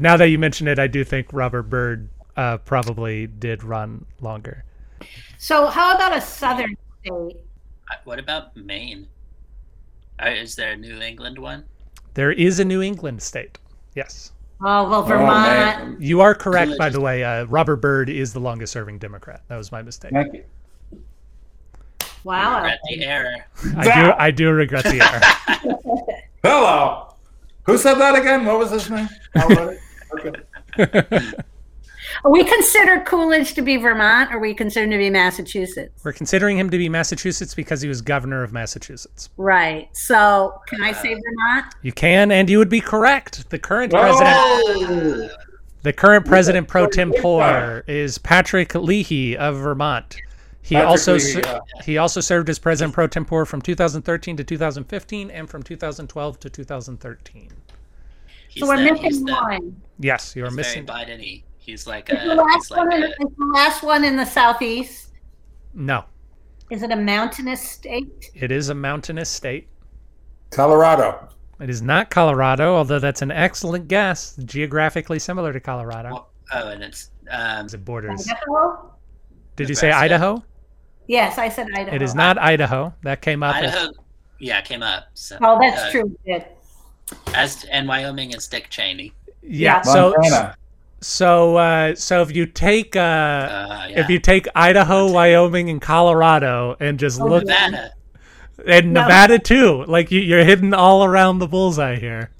Now 0.00 0.16
that 0.16 0.28
you 0.28 0.38
mention 0.38 0.66
it, 0.68 0.78
I 0.78 0.86
do 0.88 1.04
think 1.04 1.32
Robert 1.32 1.64
Byrd 1.64 2.08
uh, 2.36 2.58
probably 2.58 3.26
did 3.28 3.62
run 3.62 4.04
longer. 4.20 4.64
So 5.38 5.66
how 5.66 5.94
about 5.94 6.16
a 6.16 6.20
southern 6.20 6.76
state? 7.00 7.12
Uh, 7.12 7.94
What 8.04 8.18
about 8.18 8.56
Maine? 8.56 9.06
Uh, 10.20 10.30
is 10.30 10.56
there 10.56 10.72
a 10.72 10.76
New 10.76 11.00
England 11.00 11.38
one? 11.38 11.64
There 12.14 12.32
is 12.32 12.58
a 12.58 12.64
New 12.64 12.82
England 12.82 13.22
state. 13.22 13.58
Yes, 13.94 14.32
Oh 14.62 14.88
well, 14.88 15.00
Oh, 15.00 15.02
Vermont. 15.02 15.28
man. 15.46 15.96
you 16.00 16.20
are 16.22 16.34
correct. 16.34 16.72
By 16.78 16.88
the 16.88 17.00
way, 17.00 17.22
uh, 17.22 17.44
Robert 17.44 17.76
Byrd 17.76 18.08
is 18.08 18.32
the 18.32 18.40
longest 18.40 18.72
serving 18.72 18.98
Democrat. 18.98 19.42
That 19.48 19.56
was 19.58 19.70
my 19.70 19.82
mistake. 19.82 20.12
Thank 22.26 22.36
you. 22.42 22.48
wow. 22.48 22.56
Regret 22.56 22.80
the 22.88 23.04
error. 23.04 23.46
I 23.76 23.84
do. 23.84 24.12
I 24.18 24.30
do 24.30 24.50
regret 24.50 24.84
the 24.84 25.00
error. 25.00 26.20
Hello. 26.42 27.14
Who 27.64 27.78
said 27.78 27.94
that 27.94 28.14
again? 28.18 28.44
What 28.44 28.58
was 28.58 28.70
his 28.70 28.90
name? 28.90 29.08
How 29.34 29.46
about 29.48 29.74
it? 29.74 29.80
Okay. 30.14 31.32
Are 32.24 32.30
we 32.30 32.44
consider 32.44 33.00
Coolidge 33.00 33.54
to 33.54 33.62
be 33.62 33.76
Vermont, 33.76 34.32
or 34.32 34.36
are 34.36 34.40
we 34.40 34.54
considered 34.54 34.86
him 34.86 34.90
to 34.92 34.98
be 34.98 35.10
Massachusetts? 35.10 36.02
We're 36.04 36.12
considering 36.12 36.56
him 36.56 36.70
to 36.70 36.78
be 36.78 36.88
Massachusetts 36.88 37.54
because 37.54 37.82
he 37.82 37.88
was 37.88 38.00
governor 38.00 38.44
of 38.44 38.52
Massachusetts. 38.52 39.28
Right. 39.36 39.88
So 39.92 40.60
can 40.68 40.82
I 40.82 40.92
say 40.92 41.14
Vermont? 41.14 41.74
You 41.82 41.92
can, 41.92 42.30
and 42.30 42.48
you 42.48 42.58
would 42.58 42.68
be 42.68 42.80
correct. 42.80 43.50
The 43.50 43.58
current 43.58 43.92
president. 43.92 44.34
Oh! 44.36 45.28
The 45.82 45.92
current 45.92 46.26
president 46.26 46.68
pro 46.68 46.86
tempore 46.86 47.84
is 47.86 48.18
Patrick 48.18 48.74
Leahy 48.74 49.36
of 49.36 49.56
Vermont. 49.56 50.16
He 50.66 50.74
Patrick 50.74 50.90
also 50.90 51.12
Leahy, 51.14 51.20
ser- 51.32 51.40
yeah. 51.44 51.60
he 51.84 51.96
also 51.98 52.20
served 52.20 52.48
as 52.50 52.58
president 52.58 52.92
pro 52.92 53.06
tempore 53.06 53.46
from 53.46 53.62
2013 53.62 54.36
to 54.36 54.42
2015 54.42 55.30
and 55.30 55.48
from 55.48 55.62
2012 55.62 56.40
to 56.40 56.50
2013. 56.50 57.48
He's 58.48 58.60
So 58.62 58.66
we're 58.68 58.76
the- 58.76 58.94
he's 58.94 59.20
missing 59.20 59.24
the- 59.26 59.32
one. 59.34 59.80
Yes, 60.00 60.34
you 60.34 60.42
are 60.42 60.48
He's 60.48 60.56
missing. 60.56 60.84
very 60.86 61.04
Biden-y. 61.04 61.42
He's 61.58 61.86
like 61.86 62.10
Is 62.12 62.18
the 62.22 62.34
last 62.34 62.70
like 62.72 62.78
one? 62.78 62.92
In, 62.94 63.02
a 63.04 63.06
is 63.06 63.14
the 63.18 63.52
last 63.54 63.82
one 63.84 64.04
in 64.04 64.16
the 64.16 64.24
southeast? 64.24 65.12
No, 65.72 66.04
Is 66.70 66.82
it 66.82 66.90
a 66.90 66.96
mountainous 66.96 67.60
state? 67.62 68.30
it 68.34 68.50
is 68.50 68.68
a 68.68 68.74
mountainous 68.74 69.30
state. 69.30 69.68
Colorado. 70.50 71.28
It 71.60 71.70
is 71.70 71.80
not 71.80 72.10
Colorado, 72.10 72.74
although 72.74 72.98
that's 72.98 73.22
an 73.22 73.30
excellent 73.30 73.86
guess. 73.88 74.36
Geographically 74.44 75.18
similar 75.20 75.52
to 75.52 75.60
Colorado, 75.60 76.26
oh, 76.52 76.68
and 76.68 76.82
it's 76.82 77.10
um, 77.30 77.66
it 77.72 77.84
borders. 77.84 78.28
Idaho? 78.28 78.90
Did 79.54 79.68
you 79.68 79.74
say 79.76 79.90
Idaho? 79.92 80.42
Yes, 81.06 81.38
I 81.38 81.48
said 81.48 81.68
Idaho. 81.74 81.94
It 81.94 82.02
is 82.02 82.14
not 82.14 82.38
Idaho. 82.38 82.92
That 83.02 83.20
came 83.22 83.42
up. 83.42 83.56
as- 83.56 83.72
Idaho. 83.74 83.92
Yeah, 84.38 84.60
came 84.60 84.82
up. 84.82 85.04
So, 85.14 85.38
Oh, 85.40 85.58
that's 85.60 85.80
uh, 85.82 85.90
true. 85.90 86.18
It. 86.24 86.52
As 87.34 87.64
and 87.70 87.86
Wyoming 87.88 88.32
is 88.34 88.46
Dick 88.48 88.68
Cheney. 88.68 89.12
yeah. 89.42 89.76
Yeah. 89.76 89.82
So 89.82 90.10
Montana. 90.18 90.56
so 91.00 91.56
uh, 91.56 91.94
so 91.94 92.20
if 92.22 92.34
you 92.34 92.44
take 92.46 92.96
uh, 92.96 93.00
Uh, 93.00 93.86
yeah. 93.90 94.00
if 94.00 94.08
you 94.10 94.18
take 94.18 94.46
Idaho, 94.54 95.10
Wyoming, 95.10 95.70
and 95.70 95.80
Colorado 95.80 96.76
and 96.80 96.98
just 96.98 97.20
Oh, 97.20 97.26
look 97.26 97.44
Nevada. 97.44 97.92
and 98.66 98.92
No. 98.92 99.02
Nevada 99.02 99.38
too, 99.38 99.84
like 99.86 100.10
you, 100.10 100.20
you're 100.20 100.44
hitting 100.44 100.74
all 100.74 101.04
around 101.04 101.38
the 101.38 101.46
bullseye 101.46 101.96
here. 101.96 102.30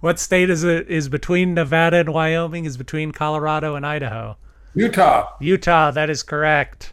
What 0.00 0.20
state 0.20 0.48
is 0.48 0.62
it? 0.62 0.88
Is 0.88 1.08
between 1.08 1.54
Nevada 1.54 1.96
and 1.98 2.14
Wyoming? 2.14 2.64
Is 2.66 2.76
between 2.76 3.10
Colorado 3.10 3.74
and 3.74 3.84
Idaho? 3.84 4.36
Utah. 4.74 5.30
Utah. 5.40 5.90
That 5.90 6.08
is 6.08 6.22
correct. 6.22 6.92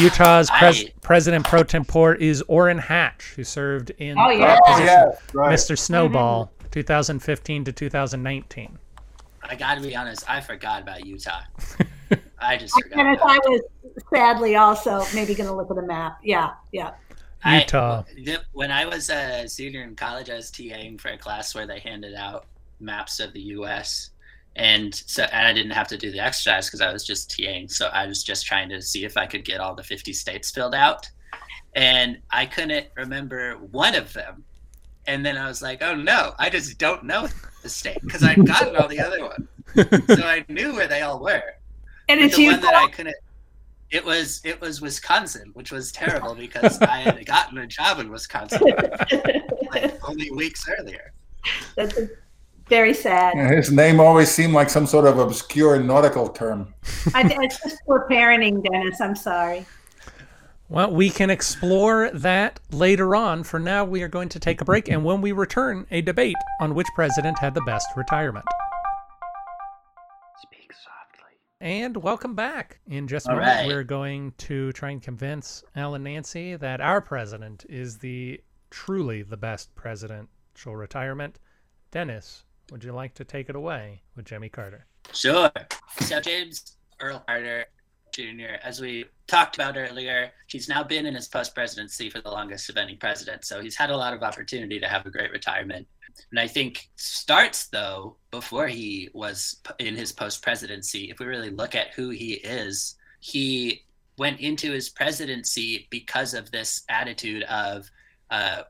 Utah's 0.00 0.50
pres- 0.50 0.84
I- 0.86 0.92
president 1.02 1.46
pro 1.46 1.62
tempore 1.62 2.14
is 2.14 2.42
Orrin 2.48 2.78
Hatch, 2.78 3.32
who 3.36 3.44
served 3.44 3.90
in 3.98 4.18
Oh, 4.18 4.30
yeah. 4.30 4.58
Oh, 4.64 4.72
position, 4.72 4.86
yes. 4.86 5.18
Right. 5.32 5.54
Mr. 5.54 5.78
Snowball, 5.78 6.46
mm-hmm. 6.46 6.68
2015 6.70 7.64
to 7.64 7.72
2019. 7.72 8.78
I 9.42 9.54
gotta 9.54 9.80
be 9.80 9.96
honest, 9.96 10.28
I 10.28 10.40
forgot 10.40 10.82
about 10.82 11.06
Utah. 11.06 11.40
I 12.38 12.56
just 12.56 12.74
forgot. 12.74 12.98
And 12.98 13.16
if 13.16 13.22
I 13.22 13.38
was 13.46 13.62
sadly 14.12 14.56
also 14.56 15.04
maybe 15.14 15.34
going 15.34 15.48
to 15.48 15.54
look 15.56 15.70
at 15.70 15.78
a 15.78 15.82
map. 15.82 16.18
Yeah, 16.22 16.50
yeah. 16.72 16.92
I- 17.44 17.60
Utah. 17.60 18.02
th- 18.02 18.40
when 18.52 18.70
I 18.70 18.84
was 18.84 19.10
a 19.10 19.48
senior 19.48 19.82
in 19.82 19.94
college, 19.96 20.28
I 20.28 20.34
was 20.34 20.50
TAing 20.50 21.00
for 21.00 21.08
a 21.08 21.18
class 21.18 21.54
where 21.54 21.66
they 21.66 21.78
handed 21.78 22.14
out 22.14 22.46
maps 22.80 23.20
of 23.20 23.32
the 23.32 23.40
U.S. 23.40 24.10
And 24.58 24.92
so 24.92 25.22
and 25.22 25.46
I 25.46 25.52
didn't 25.52 25.70
have 25.70 25.86
to 25.88 25.96
do 25.96 26.10
the 26.10 26.18
exercise 26.18 26.66
because 26.66 26.80
I 26.80 26.92
was 26.92 27.06
just 27.06 27.30
TAing. 27.30 27.70
So 27.70 27.86
I 27.86 28.06
was 28.06 28.24
just 28.24 28.44
trying 28.44 28.68
to 28.70 28.82
see 28.82 29.04
if 29.04 29.16
I 29.16 29.24
could 29.24 29.44
get 29.44 29.60
all 29.60 29.74
the 29.74 29.84
50 29.84 30.12
states 30.12 30.50
filled 30.50 30.74
out. 30.74 31.08
And 31.74 32.18
I 32.30 32.44
couldn't 32.44 32.88
remember 32.96 33.54
one 33.70 33.94
of 33.94 34.12
them. 34.12 34.44
And 35.06 35.24
then 35.24 35.38
I 35.38 35.46
was 35.46 35.62
like, 35.62 35.80
oh 35.80 35.94
no, 35.94 36.34
I 36.38 36.50
just 36.50 36.76
don't 36.78 37.04
know 37.04 37.28
the 37.62 37.68
state 37.68 38.00
because 38.02 38.24
I'd 38.24 38.44
gotten 38.46 38.76
all 38.76 38.88
the 38.88 39.00
other 39.00 39.22
ones. 39.22 39.48
So 40.16 40.24
I 40.24 40.44
knew 40.48 40.74
where 40.74 40.88
they 40.88 41.02
all 41.02 41.20
were. 41.20 41.42
And 42.08 42.20
it's 42.20 42.34
the 42.34 42.42
you. 42.42 42.50
one 42.52 42.60
that 42.62 42.74
I 42.74 42.88
couldn't. 42.88 43.14
It 43.90 44.04
was 44.04 44.40
it 44.42 44.60
was 44.60 44.80
Wisconsin, 44.80 45.50
which 45.54 45.70
was 45.70 45.92
terrible 45.92 46.34
because 46.34 46.80
I 46.80 46.98
had 46.98 47.24
gotten 47.26 47.58
a 47.58 47.66
job 47.66 48.00
in 48.00 48.10
Wisconsin 48.10 48.60
like 49.72 50.08
only 50.08 50.30
weeks 50.30 50.64
earlier. 50.68 51.12
That's 51.76 51.98
very 52.68 52.94
sad. 52.94 53.34
Yeah, 53.36 53.48
His 53.54 53.70
name 53.70 54.00
always 54.00 54.30
seemed 54.30 54.52
like 54.52 54.70
some 54.70 54.86
sort 54.86 55.06
of 55.06 55.18
obscure 55.18 55.82
nautical 55.82 56.28
term. 56.28 56.74
I, 57.14 57.22
it's 57.40 57.60
just 57.62 57.84
poor 57.86 58.06
parenting, 58.10 58.62
Dennis. 58.62 59.00
I'm 59.00 59.16
sorry. 59.16 59.66
Well, 60.70 60.90
we 60.92 61.08
can 61.08 61.30
explore 61.30 62.10
that 62.12 62.60
later 62.70 63.16
on. 63.16 63.42
For 63.42 63.58
now, 63.58 63.86
we 63.86 64.02
are 64.02 64.08
going 64.08 64.28
to 64.30 64.38
take 64.38 64.60
a 64.60 64.66
break, 64.66 64.88
and 64.88 65.02
when 65.02 65.22
we 65.22 65.32
return, 65.32 65.86
a 65.90 66.02
debate 66.02 66.36
on 66.60 66.74
which 66.74 66.86
president 66.94 67.38
had 67.38 67.54
the 67.54 67.62
best 67.62 67.86
retirement. 67.96 68.44
Speak 70.42 70.70
softly. 70.74 71.32
And 71.62 71.96
welcome 71.96 72.34
back. 72.34 72.80
In 72.86 73.08
just 73.08 73.28
a 73.28 73.30
All 73.30 73.36
moment, 73.36 73.56
right. 73.60 73.66
we're 73.66 73.82
going 73.82 74.34
to 74.38 74.70
try 74.72 74.90
and 74.90 75.00
convince 75.02 75.64
Al 75.74 75.94
and 75.94 76.04
Nancy 76.04 76.54
that 76.56 76.82
our 76.82 77.00
president 77.00 77.64
is 77.70 77.96
the 77.96 78.38
truly 78.70 79.22
the 79.22 79.38
best 79.38 79.74
presidential 79.74 80.76
retirement. 80.76 81.38
Dennis, 81.90 82.44
would 82.70 82.84
you 82.84 82.92
like 82.92 83.14
to 83.14 83.24
take 83.24 83.48
it 83.48 83.56
away 83.56 84.02
with 84.16 84.26
Jimmy 84.26 84.48
Carter? 84.48 84.86
Sure. 85.12 85.50
So 86.00 86.20
James 86.20 86.76
Earl 87.00 87.22
Carter 87.26 87.66
Jr., 88.12 88.56
as 88.62 88.80
we 88.80 89.04
talked 89.26 89.56
about 89.56 89.76
earlier, 89.76 90.32
he's 90.46 90.68
now 90.68 90.82
been 90.82 91.06
in 91.06 91.14
his 91.14 91.28
post 91.28 91.54
presidency 91.54 92.10
for 92.10 92.20
the 92.20 92.30
longest 92.30 92.68
of 92.68 92.76
any 92.76 92.96
president. 92.96 93.44
So 93.44 93.60
he's 93.60 93.76
had 93.76 93.90
a 93.90 93.96
lot 93.96 94.14
of 94.14 94.22
opportunity 94.22 94.80
to 94.80 94.88
have 94.88 95.06
a 95.06 95.10
great 95.10 95.30
retirement. 95.30 95.86
And 96.30 96.40
I 96.40 96.48
think 96.48 96.88
starts 96.96 97.68
though 97.68 98.16
before 98.30 98.66
he 98.66 99.08
was 99.12 99.60
in 99.78 99.94
his 99.94 100.12
post 100.12 100.42
presidency. 100.42 101.10
If 101.10 101.20
we 101.20 101.26
really 101.26 101.50
look 101.50 101.74
at 101.74 101.92
who 101.94 102.10
he 102.10 102.34
is, 102.34 102.96
he 103.20 103.84
went 104.16 104.40
into 104.40 104.72
his 104.72 104.88
presidency 104.88 105.86
because 105.90 106.34
of 106.34 106.50
this 106.50 106.82
attitude 106.88 107.44
of 107.44 107.88
uh, 108.30 108.62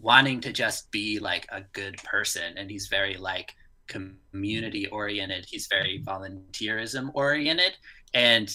wanting 0.00 0.40
to 0.40 0.52
just 0.52 0.90
be 0.90 1.18
like 1.18 1.46
a 1.50 1.62
good 1.72 1.96
person, 1.98 2.56
and 2.56 2.70
he's 2.70 2.88
very 2.88 3.16
like 3.16 3.54
community 3.88 4.86
oriented. 4.88 5.46
He's 5.48 5.66
very 5.68 6.02
volunteerism 6.04 7.10
oriented, 7.14 7.76
and 8.14 8.54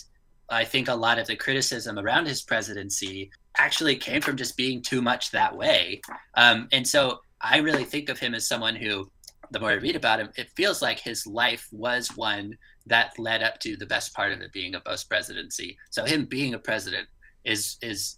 I 0.49 0.65
think 0.65 0.89
a 0.89 0.95
lot 0.95 1.17
of 1.17 1.27
the 1.27 1.35
criticism 1.35 1.97
around 1.97 2.27
his 2.27 2.41
presidency 2.41 3.31
actually 3.57 3.95
came 3.95 4.21
from 4.21 4.35
just 4.35 4.57
being 4.57 4.81
too 4.81 5.01
much 5.01 5.31
that 5.31 5.55
way. 5.55 6.01
Um, 6.35 6.67
and 6.71 6.85
so 6.87 7.19
I 7.39 7.57
really 7.57 7.85
think 7.85 8.09
of 8.09 8.19
him 8.19 8.35
as 8.35 8.47
someone 8.47 8.75
who, 8.75 9.09
the 9.51 9.59
more 9.59 9.71
I 9.71 9.75
read 9.75 9.95
about 9.95 10.19
him, 10.19 10.29
it 10.35 10.49
feels 10.55 10.81
like 10.81 10.99
his 10.99 11.25
life 11.25 11.67
was 11.71 12.15
one 12.15 12.57
that 12.85 13.17
led 13.17 13.43
up 13.43 13.59
to 13.59 13.77
the 13.77 13.85
best 13.85 14.13
part 14.13 14.31
of 14.31 14.41
it 14.41 14.51
being 14.51 14.75
a 14.75 14.81
post 14.81 15.09
presidency. 15.09 15.77
So 15.89 16.03
him 16.03 16.25
being 16.25 16.53
a 16.53 16.59
president 16.59 17.07
is 17.43 17.77
is 17.81 18.17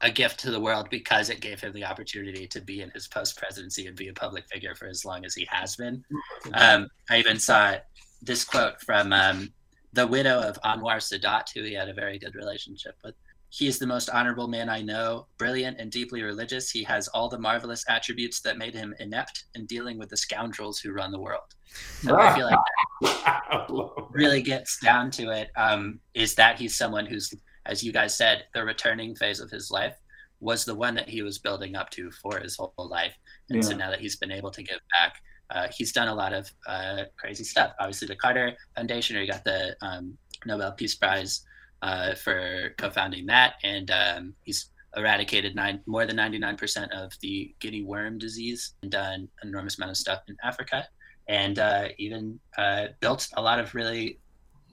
a 0.00 0.10
gift 0.10 0.40
to 0.40 0.50
the 0.50 0.60
world 0.60 0.88
because 0.90 1.30
it 1.30 1.40
gave 1.40 1.60
him 1.60 1.72
the 1.72 1.84
opportunity 1.84 2.46
to 2.48 2.60
be 2.60 2.82
in 2.82 2.90
his 2.90 3.08
post 3.08 3.38
presidency 3.38 3.86
and 3.86 3.96
be 3.96 4.08
a 4.08 4.12
public 4.12 4.46
figure 4.48 4.74
for 4.74 4.86
as 4.86 5.04
long 5.04 5.24
as 5.24 5.34
he 5.34 5.46
has 5.50 5.76
been. 5.76 6.04
Um, 6.52 6.88
I 7.10 7.18
even 7.18 7.38
saw 7.38 7.76
this 8.22 8.44
quote 8.44 8.80
from 8.80 9.12
um, 9.12 9.52
the 9.92 10.06
widow 10.06 10.40
of 10.40 10.58
Anwar 10.62 10.96
Sadat, 10.96 11.46
who 11.54 11.62
he 11.62 11.74
had 11.74 11.88
a 11.88 11.94
very 11.94 12.18
good 12.18 12.34
relationship 12.34 12.96
with. 13.04 13.14
he 13.48 13.68
is 13.68 13.78
the 13.78 13.86
most 13.86 14.10
honorable 14.10 14.48
man 14.48 14.68
I 14.68 14.82
know, 14.82 15.26
brilliant 15.38 15.78
and 15.78 15.90
deeply 15.90 16.22
religious. 16.22 16.70
He 16.70 16.82
has 16.84 17.06
all 17.08 17.28
the 17.28 17.38
marvelous 17.38 17.84
attributes 17.88 18.40
that 18.40 18.58
made 18.58 18.74
him 18.74 18.94
inept 18.98 19.44
in 19.54 19.66
dealing 19.66 19.96
with 19.96 20.08
the 20.08 20.16
scoundrels 20.16 20.80
who 20.80 20.92
run 20.92 21.12
the 21.12 21.20
world. 21.20 21.54
So 22.02 22.16
I 22.16 22.34
feel 22.34 22.50
like 22.50 23.70
really 24.10 24.42
gets 24.42 24.78
down 24.80 25.10
to 25.12 25.30
it 25.30 25.50
um, 25.56 26.00
is 26.14 26.34
that 26.34 26.58
he's 26.58 26.76
someone 26.76 27.06
who's, 27.06 27.32
as 27.66 27.82
you 27.82 27.92
guys 27.92 28.16
said, 28.16 28.44
the 28.54 28.64
returning 28.64 29.14
phase 29.14 29.40
of 29.40 29.50
his 29.50 29.70
life 29.70 29.94
was 30.40 30.64
the 30.64 30.74
one 30.74 30.94
that 30.94 31.08
he 31.08 31.22
was 31.22 31.38
building 31.38 31.74
up 31.74 31.90
to 31.90 32.10
for 32.10 32.38
his 32.38 32.56
whole 32.56 32.72
life. 32.76 33.14
And 33.48 33.62
yeah. 33.62 33.68
so 33.68 33.76
now 33.76 33.90
that 33.90 34.00
he's 34.00 34.16
been 34.16 34.32
able 34.32 34.50
to 34.50 34.62
give 34.62 34.80
back, 34.92 35.16
uh, 35.50 35.68
he's 35.74 35.92
done 35.92 36.08
a 36.08 36.14
lot 36.14 36.32
of 36.32 36.50
uh, 36.66 37.04
crazy 37.16 37.44
stuff. 37.44 37.72
Obviously, 37.78 38.08
the 38.08 38.16
Carter 38.16 38.52
Foundation, 38.74 39.16
or 39.16 39.20
he 39.20 39.26
got 39.26 39.44
the 39.44 39.76
um, 39.82 40.16
Nobel 40.46 40.72
Peace 40.72 40.94
Prize 40.94 41.42
uh, 41.82 42.14
for 42.14 42.74
co-founding 42.78 43.26
that, 43.26 43.54
and 43.62 43.90
um, 43.90 44.34
he's 44.42 44.70
eradicated 44.96 45.54
nine, 45.54 45.80
more 45.86 46.06
than 46.06 46.16
99% 46.16 46.90
of 46.90 47.12
the 47.20 47.54
guinea 47.60 47.82
worm 47.82 48.18
disease 48.18 48.74
and 48.82 48.90
done 48.90 49.28
an 49.42 49.48
enormous 49.48 49.76
amount 49.76 49.90
of 49.90 49.96
stuff 49.96 50.22
in 50.28 50.36
Africa, 50.42 50.86
and 51.28 51.58
uh, 51.58 51.88
even 51.98 52.38
uh, 52.56 52.86
built 53.00 53.28
a 53.36 53.42
lot 53.42 53.58
of 53.58 53.74
really 53.74 54.20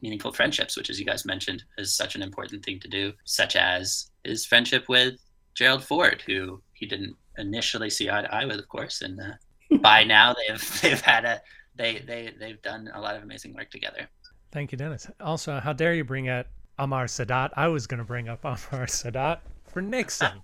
meaningful 0.01 0.31
friendships, 0.31 0.75
which, 0.75 0.89
as 0.89 0.99
you 0.99 1.05
guys 1.05 1.25
mentioned, 1.25 1.63
is 1.77 1.95
such 1.95 2.15
an 2.15 2.21
important 2.21 2.63
thing 2.63 2.79
to 2.79 2.87
do, 2.87 3.13
such 3.25 3.55
as 3.55 4.11
his 4.23 4.45
friendship 4.45 4.89
with 4.89 5.15
Gerald 5.53 5.83
Ford, 5.83 6.21
who 6.25 6.61
he 6.73 6.85
didn't 6.85 7.15
initially 7.37 7.89
see 7.89 8.09
eye 8.09 8.21
to 8.21 8.33
eye 8.33 8.45
with, 8.45 8.59
of 8.59 8.67
course, 8.67 9.01
and 9.01 9.19
uh, 9.19 9.77
by 9.81 10.03
now 10.03 10.33
they've 10.33 10.81
they've 10.81 11.01
had 11.01 11.25
a 11.25 11.41
they 11.75 11.99
they 11.99 12.33
they've 12.39 12.61
done 12.61 12.89
a 12.93 13.01
lot 13.01 13.15
of 13.15 13.23
amazing 13.23 13.53
work 13.53 13.69
together. 13.69 14.07
Thank 14.51 14.71
you, 14.71 14.77
Dennis. 14.77 15.09
Also, 15.21 15.59
how 15.59 15.73
dare 15.73 15.93
you 15.93 16.03
bring 16.03 16.27
up 16.27 16.47
Anwar 16.77 17.05
Sadat? 17.05 17.51
I 17.55 17.67
was 17.67 17.87
going 17.87 17.99
to 17.99 18.03
bring 18.03 18.27
up 18.27 18.41
Anwar 18.43 18.87
Sadat 18.87 19.39
for 19.67 19.81
Nixon. 19.81 20.41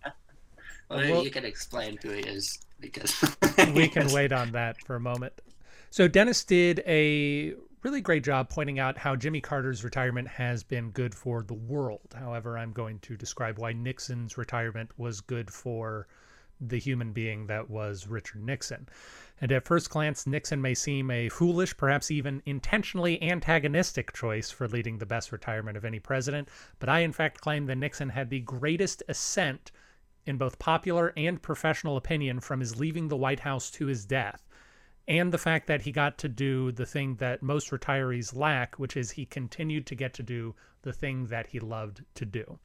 well, 0.89 0.99
well, 0.99 1.23
you 1.23 1.31
can 1.31 1.45
explain 1.45 1.97
who 2.01 2.11
he 2.11 2.21
is 2.21 2.59
because 2.79 3.35
we 3.73 3.89
can 3.89 4.11
wait 4.13 4.31
on 4.31 4.51
that 4.51 4.81
for 4.83 4.95
a 4.95 4.99
moment. 4.99 5.33
So 5.89 6.07
Dennis 6.07 6.43
did 6.43 6.83
a 6.85 7.55
really 7.87 8.01
great 8.01 8.25
job 8.25 8.49
pointing 8.49 8.79
out 8.79 8.97
how 8.97 9.15
Jimmy 9.15 9.39
Carter's 9.39 9.81
retirement 9.81 10.27
has 10.27 10.61
been 10.61 10.89
good 10.89 11.15
for 11.15 11.41
the 11.41 11.53
world. 11.53 12.13
However, 12.19 12.57
I'm 12.57 12.73
going 12.73 12.99
to 12.99 13.15
describe 13.15 13.57
why 13.57 13.71
Nixon's 13.71 14.37
retirement 14.37 14.91
was 14.97 15.21
good 15.21 15.49
for 15.49 16.05
the 16.59 16.79
human 16.79 17.13
being 17.13 17.47
that 17.47 17.69
was 17.69 18.05
Richard 18.05 18.43
Nixon. 18.43 18.89
And 19.39 19.53
at 19.53 19.63
first 19.63 19.89
glance, 19.89 20.27
Nixon 20.27 20.61
may 20.61 20.73
seem 20.73 21.09
a 21.09 21.29
foolish, 21.29 21.77
perhaps 21.77 22.11
even 22.11 22.43
intentionally 22.45 23.23
antagonistic 23.23 24.11
choice 24.11 24.51
for 24.51 24.67
leading 24.67 24.97
the 24.97 25.05
best 25.05 25.31
retirement 25.31 25.77
of 25.77 25.85
any 25.85 25.99
president, 25.99 26.49
but 26.79 26.89
I 26.89 26.99
in 26.99 27.13
fact 27.13 27.39
claim 27.39 27.67
that 27.67 27.77
Nixon 27.77 28.09
had 28.09 28.29
the 28.29 28.41
greatest 28.41 29.01
ascent 29.07 29.71
in 30.25 30.37
both 30.37 30.59
popular 30.59 31.13
and 31.15 31.41
professional 31.41 31.95
opinion 31.95 32.41
from 32.41 32.59
his 32.59 32.77
leaving 32.77 33.07
the 33.07 33.15
White 33.15 33.39
House 33.39 33.71
to 33.71 33.85
his 33.85 34.05
death 34.05 34.45
and 35.07 35.31
the 35.31 35.37
fact 35.37 35.67
that 35.67 35.81
he 35.81 35.91
got 35.91 36.17
to 36.17 36.27
do 36.27 36.71
the 36.71 36.85
thing 36.85 37.15
that 37.15 37.41
most 37.41 37.71
retirees 37.71 38.35
lack, 38.35 38.77
which 38.77 38.97
is 38.97 39.11
he 39.11 39.25
continued 39.25 39.85
to 39.87 39.95
get 39.95 40.13
to 40.15 40.23
do 40.23 40.53
the 40.81 40.93
thing 40.93 41.27
that 41.27 41.47
he 41.47 41.59
loved 41.59 42.03
to 42.15 42.25
do. 42.25 42.59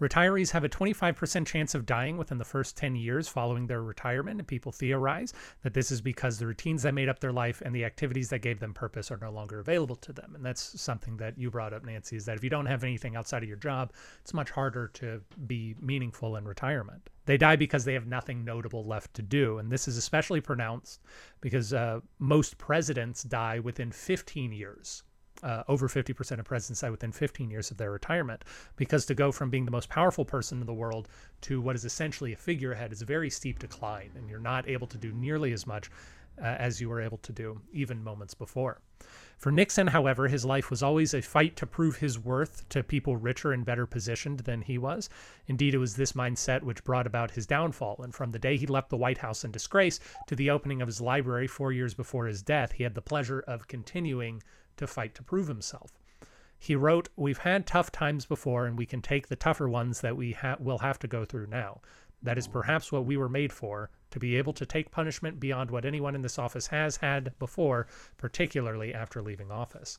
Retirees 0.00 0.50
have 0.52 0.64
a 0.64 0.68
25% 0.68 1.46
chance 1.46 1.74
of 1.74 1.84
dying 1.84 2.16
within 2.16 2.38
the 2.38 2.44
first 2.44 2.74
10 2.78 2.96
years 2.96 3.28
following 3.28 3.66
their 3.66 3.82
retirement, 3.82 4.40
and 4.40 4.48
people 4.48 4.72
theorize 4.72 5.34
that 5.62 5.74
this 5.74 5.90
is 5.90 6.00
because 6.00 6.38
the 6.38 6.46
routines 6.46 6.82
that 6.82 6.94
made 6.94 7.10
up 7.10 7.20
their 7.20 7.32
life 7.32 7.60
and 7.60 7.74
the 7.74 7.84
activities 7.84 8.30
that 8.30 8.38
gave 8.38 8.60
them 8.60 8.72
purpose 8.72 9.10
are 9.10 9.18
no 9.18 9.30
longer 9.30 9.60
available 9.60 9.96
to 9.96 10.12
them. 10.14 10.34
And 10.34 10.44
that's 10.44 10.80
something 10.80 11.18
that 11.18 11.36
you 11.36 11.50
brought 11.50 11.74
up, 11.74 11.84
Nancy, 11.84 12.16
is 12.16 12.24
that 12.24 12.38
if 12.38 12.42
you 12.42 12.48
don't 12.48 12.64
have 12.64 12.82
anything 12.82 13.14
outside 13.14 13.42
of 13.42 13.48
your 13.48 13.58
job, 13.58 13.92
it's 14.22 14.32
much 14.32 14.50
harder 14.50 14.88
to 14.94 15.20
be 15.46 15.74
meaningful 15.80 16.36
in 16.36 16.46
retirement. 16.46 17.10
They 17.26 17.36
die 17.36 17.56
because 17.56 17.84
they 17.84 17.94
have 17.94 18.06
nothing 18.06 18.42
notable 18.42 18.86
left 18.86 19.12
to 19.14 19.22
do. 19.22 19.58
And 19.58 19.70
this 19.70 19.86
is 19.86 19.98
especially 19.98 20.40
pronounced 20.40 21.00
because 21.42 21.74
uh, 21.74 22.00
most 22.18 22.56
presidents 22.56 23.22
die 23.22 23.58
within 23.58 23.92
15 23.92 24.50
years 24.52 25.02
uh, 25.42 25.62
over 25.68 25.88
50% 25.88 26.38
of 26.38 26.44
presidents 26.44 26.80
die 26.80 26.90
within 26.90 27.12
15 27.12 27.50
years 27.50 27.70
of 27.70 27.76
their 27.76 27.90
retirement. 27.90 28.44
Because 28.76 29.06
to 29.06 29.14
go 29.14 29.32
from 29.32 29.50
being 29.50 29.64
the 29.64 29.70
most 29.70 29.88
powerful 29.88 30.24
person 30.24 30.60
in 30.60 30.66
the 30.66 30.74
world 30.74 31.08
to 31.42 31.60
what 31.60 31.76
is 31.76 31.84
essentially 31.84 32.32
a 32.32 32.36
figurehead 32.36 32.92
is 32.92 33.02
a 33.02 33.06
very 33.06 33.30
steep 33.30 33.58
decline, 33.58 34.10
and 34.16 34.28
you're 34.28 34.38
not 34.38 34.68
able 34.68 34.86
to 34.88 34.98
do 34.98 35.12
nearly 35.12 35.52
as 35.52 35.66
much 35.66 35.90
uh, 36.40 36.44
as 36.44 36.80
you 36.80 36.88
were 36.88 37.00
able 37.00 37.18
to 37.18 37.32
do 37.32 37.60
even 37.72 38.02
moments 38.02 38.34
before. 38.34 38.80
For 39.36 39.50
Nixon, 39.50 39.86
however, 39.86 40.28
his 40.28 40.44
life 40.44 40.68
was 40.70 40.82
always 40.82 41.14
a 41.14 41.22
fight 41.22 41.56
to 41.56 41.66
prove 41.66 41.96
his 41.96 42.18
worth 42.18 42.68
to 42.68 42.82
people 42.82 43.16
richer 43.16 43.52
and 43.52 43.64
better 43.64 43.86
positioned 43.86 44.40
than 44.40 44.60
he 44.60 44.76
was. 44.76 45.08
Indeed, 45.46 45.74
it 45.74 45.78
was 45.78 45.96
this 45.96 46.12
mindset 46.12 46.62
which 46.62 46.84
brought 46.84 47.06
about 47.06 47.30
his 47.30 47.46
downfall. 47.46 48.00
And 48.02 48.14
from 48.14 48.32
the 48.32 48.38
day 48.38 48.58
he 48.58 48.66
left 48.66 48.90
the 48.90 48.98
White 48.98 49.18
House 49.18 49.42
in 49.42 49.50
disgrace 49.50 49.98
to 50.26 50.36
the 50.36 50.50
opening 50.50 50.82
of 50.82 50.88
his 50.88 51.00
library 51.00 51.46
four 51.46 51.72
years 51.72 51.94
before 51.94 52.26
his 52.26 52.42
death, 52.42 52.72
he 52.72 52.82
had 52.82 52.94
the 52.94 53.00
pleasure 53.00 53.40
of 53.40 53.66
continuing 53.66 54.42
to 54.76 54.86
fight 54.86 55.14
to 55.16 55.22
prove 55.22 55.48
himself. 55.48 55.92
He 56.58 56.76
wrote, 56.76 57.08
We've 57.16 57.38
had 57.38 57.66
tough 57.66 57.90
times 57.90 58.26
before, 58.26 58.66
and 58.66 58.76
we 58.76 58.84
can 58.84 59.00
take 59.00 59.28
the 59.28 59.36
tougher 59.36 59.68
ones 59.68 60.02
that 60.02 60.16
we 60.16 60.32
ha 60.32 60.56
will 60.58 60.78
have 60.78 60.98
to 60.98 61.08
go 61.08 61.24
through 61.24 61.46
now. 61.46 61.80
That 62.22 62.36
is 62.36 62.46
perhaps 62.46 62.92
what 62.92 63.06
we 63.06 63.16
were 63.16 63.30
made 63.30 63.52
for, 63.52 63.90
to 64.10 64.18
be 64.18 64.36
able 64.36 64.52
to 64.52 64.66
take 64.66 64.90
punishment 64.90 65.40
beyond 65.40 65.70
what 65.70 65.86
anyone 65.86 66.14
in 66.14 66.20
this 66.20 66.38
office 66.38 66.66
has 66.66 66.98
had 66.98 67.38
before, 67.38 67.86
particularly 68.18 68.92
after 68.92 69.22
leaving 69.22 69.50
office. 69.50 69.98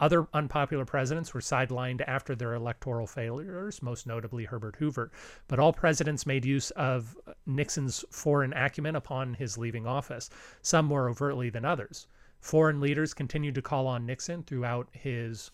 Other 0.00 0.28
unpopular 0.32 0.84
presidents 0.84 1.34
were 1.34 1.40
sidelined 1.40 2.02
after 2.06 2.34
their 2.34 2.54
electoral 2.54 3.06
failures, 3.06 3.82
most 3.82 4.06
notably 4.06 4.44
Herbert 4.44 4.76
Hoover. 4.76 5.10
But 5.48 5.58
all 5.58 5.72
presidents 5.72 6.26
made 6.26 6.44
use 6.44 6.70
of 6.72 7.16
Nixon's 7.46 8.04
foreign 8.10 8.52
acumen 8.52 8.94
upon 8.94 9.34
his 9.34 9.58
leaving 9.58 9.86
office, 9.86 10.30
some 10.62 10.86
more 10.86 11.08
overtly 11.08 11.50
than 11.50 11.64
others. 11.64 12.06
Foreign 12.40 12.80
leaders 12.80 13.14
continued 13.14 13.54
to 13.56 13.62
call 13.62 13.86
on 13.86 14.06
Nixon 14.06 14.42
throughout 14.42 14.88
his 14.92 15.50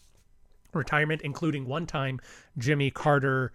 retirement, 0.72 1.22
including 1.22 1.66
one 1.66 1.87
time 1.87 2.20
Jimmy 2.59 2.91
Carter 2.91 3.53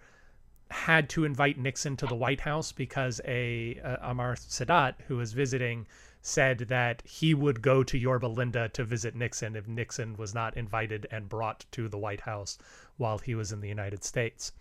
had 0.70 1.08
to 1.10 1.24
invite 1.24 1.58
Nixon 1.58 1.96
to 1.96 2.06
the 2.06 2.14
White 2.14 2.40
House 2.40 2.72
because 2.72 3.20
a 3.24 3.80
uh, 3.84 4.12
Anwar 4.12 4.36
Sadat, 4.36 4.94
who 5.08 5.16
was 5.16 5.32
visiting, 5.32 5.86
said 6.22 6.58
that 6.58 7.02
he 7.04 7.34
would 7.34 7.62
go 7.62 7.82
to 7.82 7.98
Yorba 7.98 8.26
Linda 8.26 8.68
to 8.70 8.84
visit 8.84 9.14
Nixon 9.14 9.56
if 9.56 9.66
Nixon 9.66 10.16
was 10.16 10.34
not 10.34 10.56
invited 10.56 11.06
and 11.10 11.28
brought 11.28 11.64
to 11.72 11.88
the 11.88 11.98
White 11.98 12.20
House 12.20 12.58
while 12.98 13.18
he 13.18 13.34
was 13.34 13.52
in 13.52 13.60
the 13.60 13.68
United 13.68 14.04
States. 14.04 14.52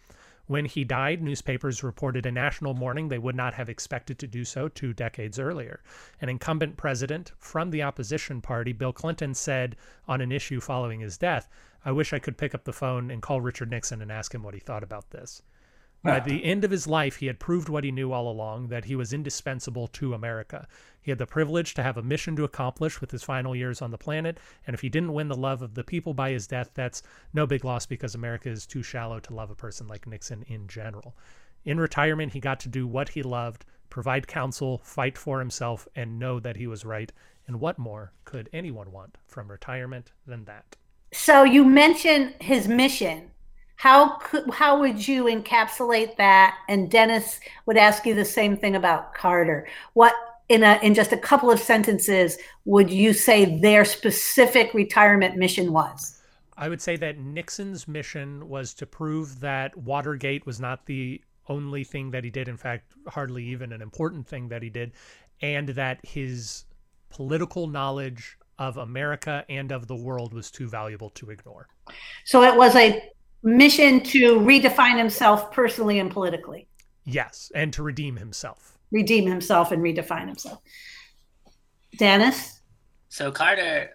When 0.49 0.65
he 0.65 0.83
died, 0.83 1.21
newspapers 1.21 1.83
reported 1.83 2.25
a 2.25 2.31
national 2.31 2.73
mourning 2.73 3.09
they 3.09 3.19
would 3.19 3.35
not 3.35 3.53
have 3.53 3.69
expected 3.69 4.17
to 4.17 4.25
do 4.25 4.43
so 4.43 4.67
two 4.67 4.93
decades 4.93 5.37
earlier. 5.37 5.83
An 6.21 6.27
incumbent 6.27 6.75
president 6.75 7.33
from 7.37 7.69
the 7.69 7.83
opposition 7.83 8.41
party, 8.41 8.73
Bill 8.73 8.91
Clinton, 8.91 9.35
said 9.35 9.75
on 10.07 10.21
an 10.21 10.31
issue 10.31 10.59
following 10.59 11.01
his 11.01 11.19
death, 11.19 11.47
I 11.85 11.91
wish 11.91 12.13
I 12.13 12.17
could 12.17 12.35
pick 12.35 12.55
up 12.55 12.63
the 12.63 12.73
phone 12.73 13.11
and 13.11 13.21
call 13.21 13.41
Richard 13.41 13.69
Nixon 13.69 14.01
and 14.01 14.11
ask 14.11 14.33
him 14.33 14.41
what 14.41 14.55
he 14.55 14.59
thought 14.59 14.81
about 14.81 15.11
this. 15.11 15.43
At 16.05 16.21
ah. 16.21 16.25
the 16.25 16.45
end 16.45 16.63
of 16.63 16.71
his 16.71 16.87
life, 16.87 17.17
he 17.17 17.25
had 17.25 17.39
proved 17.39 17.67
what 17.67 17.83
he 17.83 17.91
knew 17.91 18.13
all 18.13 18.31
along 18.31 18.69
that 18.69 18.85
he 18.85 18.95
was 18.95 19.11
indispensable 19.11 19.87
to 19.87 20.13
America. 20.13 20.65
He 21.01 21.11
had 21.11 21.17
the 21.17 21.25
privilege 21.25 21.73
to 21.73 21.83
have 21.83 21.97
a 21.97 22.03
mission 22.03 22.35
to 22.37 22.45
accomplish 22.45 23.01
with 23.01 23.11
his 23.11 23.23
final 23.23 23.55
years 23.55 23.81
on 23.81 23.91
the 23.91 23.97
planet, 23.97 24.39
and 24.65 24.73
if 24.73 24.81
he 24.81 24.89
didn't 24.89 25.13
win 25.13 25.27
the 25.27 25.35
love 25.35 25.61
of 25.61 25.73
the 25.73 25.83
people 25.83 26.13
by 26.13 26.31
his 26.31 26.47
death, 26.47 26.71
that's 26.73 27.03
no 27.33 27.45
big 27.45 27.65
loss 27.65 27.85
because 27.85 28.15
America 28.15 28.49
is 28.49 28.65
too 28.65 28.81
shallow 28.81 29.19
to 29.19 29.33
love 29.33 29.49
a 29.49 29.55
person 29.55 29.87
like 29.87 30.07
Nixon 30.07 30.43
in 30.43 30.67
general. 30.67 31.15
In 31.65 31.79
retirement, 31.79 32.31
he 32.31 32.39
got 32.39 32.61
to 32.61 32.69
do 32.69 32.87
what 32.87 33.09
he 33.09 33.21
loved, 33.21 33.65
provide 33.89 34.27
counsel, 34.27 34.77
fight 34.79 35.17
for 35.17 35.39
himself, 35.39 35.87
and 35.95 36.17
know 36.17 36.39
that 36.39 36.55
he 36.55 36.67
was 36.67 36.85
right. 36.85 37.11
And 37.47 37.59
what 37.59 37.77
more 37.77 38.13
could 38.23 38.49
anyone 38.53 38.91
want 38.91 39.17
from 39.27 39.51
retirement 39.51 40.11
than 40.25 40.45
that? 40.45 40.77
So 41.11 41.43
you 41.43 41.65
mentioned 41.65 42.35
his 42.39 42.67
mission 42.67 43.31
how 43.79 44.17
could 44.17 44.49
how 44.49 44.77
would 44.81 45.07
you 45.07 45.23
encapsulate 45.23 46.17
that? 46.17 46.57
And 46.67 46.91
Dennis 46.91 47.39
would 47.65 47.77
ask 47.77 48.05
you 48.05 48.13
the 48.13 48.25
same 48.25 48.57
thing 48.57 48.75
about 48.75 49.13
Carter. 49.13 49.69
What 49.93 50.13
in 50.49 50.63
a 50.63 50.77
in 50.83 50.93
just 50.93 51.13
a 51.13 51.17
couple 51.17 51.49
of 51.49 51.61
sentences 51.61 52.37
would 52.65 52.89
you 52.89 53.13
say 53.13 53.57
their 53.61 53.85
specific 53.85 54.73
retirement 54.73 55.37
mission 55.37 55.71
was? 55.71 56.19
I 56.57 56.67
would 56.67 56.81
say 56.81 56.97
that 56.97 57.19
Nixon's 57.19 57.87
mission 57.87 58.49
was 58.49 58.73
to 58.73 58.85
prove 58.85 59.39
that 59.39 59.77
Watergate 59.77 60.45
was 60.45 60.59
not 60.59 60.85
the 60.85 61.21
only 61.47 61.85
thing 61.85 62.11
that 62.11 62.25
he 62.25 62.29
did, 62.29 62.49
in 62.49 62.57
fact, 62.57 62.95
hardly 63.07 63.45
even 63.45 63.71
an 63.71 63.81
important 63.81 64.27
thing 64.27 64.49
that 64.49 64.61
he 64.61 64.69
did, 64.69 64.91
and 65.41 65.69
that 65.69 66.05
his 66.05 66.65
political 67.09 67.65
knowledge 67.65 68.37
of 68.57 68.75
America 68.75 69.45
and 69.47 69.71
of 69.71 69.87
the 69.87 69.95
world 69.95 70.33
was 70.33 70.51
too 70.51 70.67
valuable 70.67 71.11
to 71.11 71.29
ignore. 71.29 71.69
So 72.25 72.43
it 72.43 72.57
was 72.57 72.75
a 72.75 73.01
mission 73.43 74.01
to 74.01 74.39
redefine 74.39 74.97
himself 74.97 75.51
personally 75.51 75.99
and 75.99 76.11
politically. 76.11 76.67
Yes, 77.05 77.51
and 77.55 77.73
to 77.73 77.83
redeem 77.83 78.17
himself. 78.17 78.77
Redeem 78.91 79.27
himself 79.27 79.71
and 79.71 79.81
redefine 79.81 80.27
himself. 80.27 80.59
Dennis? 81.97 82.61
So 83.09 83.31
Carter, 83.31 83.91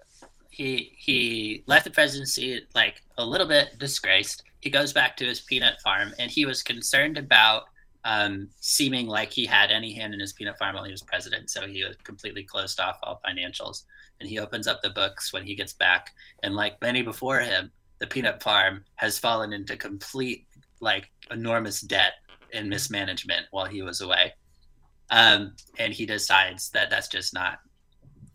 he 0.50 0.92
he 0.96 1.62
left 1.66 1.84
the 1.84 1.90
presidency 1.90 2.66
like 2.74 3.02
a 3.18 3.24
little 3.24 3.46
bit 3.46 3.78
disgraced. 3.78 4.44
he 4.60 4.70
goes 4.70 4.92
back 4.92 5.16
to 5.18 5.24
his 5.24 5.40
peanut 5.40 5.80
farm, 5.82 6.12
and 6.18 6.30
he 6.30 6.46
was 6.46 6.62
concerned 6.62 7.18
about 7.18 7.64
um, 8.04 8.48
seeming 8.60 9.06
like 9.06 9.32
he 9.32 9.46
had 9.46 9.70
any 9.70 9.92
hand 9.94 10.14
in 10.14 10.20
his 10.20 10.32
peanut 10.32 10.58
farm 10.58 10.74
while 10.74 10.84
he 10.84 10.90
was 10.90 11.02
president. 11.02 11.50
So 11.50 11.66
he 11.66 11.84
was 11.84 11.96
completely 12.04 12.44
closed 12.44 12.78
off 12.78 12.98
all 13.02 13.20
financials. 13.26 13.84
And 14.20 14.28
he 14.28 14.38
opens 14.38 14.66
up 14.66 14.82
the 14.82 14.90
books 14.90 15.32
when 15.32 15.44
he 15.44 15.54
gets 15.54 15.72
back, 15.72 16.14
and 16.42 16.54
like 16.54 16.80
many 16.80 17.02
before 17.02 17.40
him, 17.40 17.72
the 18.04 18.10
peanut 18.10 18.42
farm 18.42 18.84
has 18.96 19.18
fallen 19.18 19.54
into 19.54 19.78
complete, 19.78 20.46
like, 20.80 21.10
enormous 21.30 21.80
debt 21.80 22.12
and 22.52 22.68
mismanagement 22.68 23.46
while 23.50 23.64
he 23.64 23.80
was 23.80 24.02
away. 24.02 24.34
Um, 25.08 25.56
and 25.78 25.90
he 25.90 26.04
decides 26.04 26.68
that 26.72 26.90
that's 26.90 27.08
just 27.08 27.32
not 27.32 27.60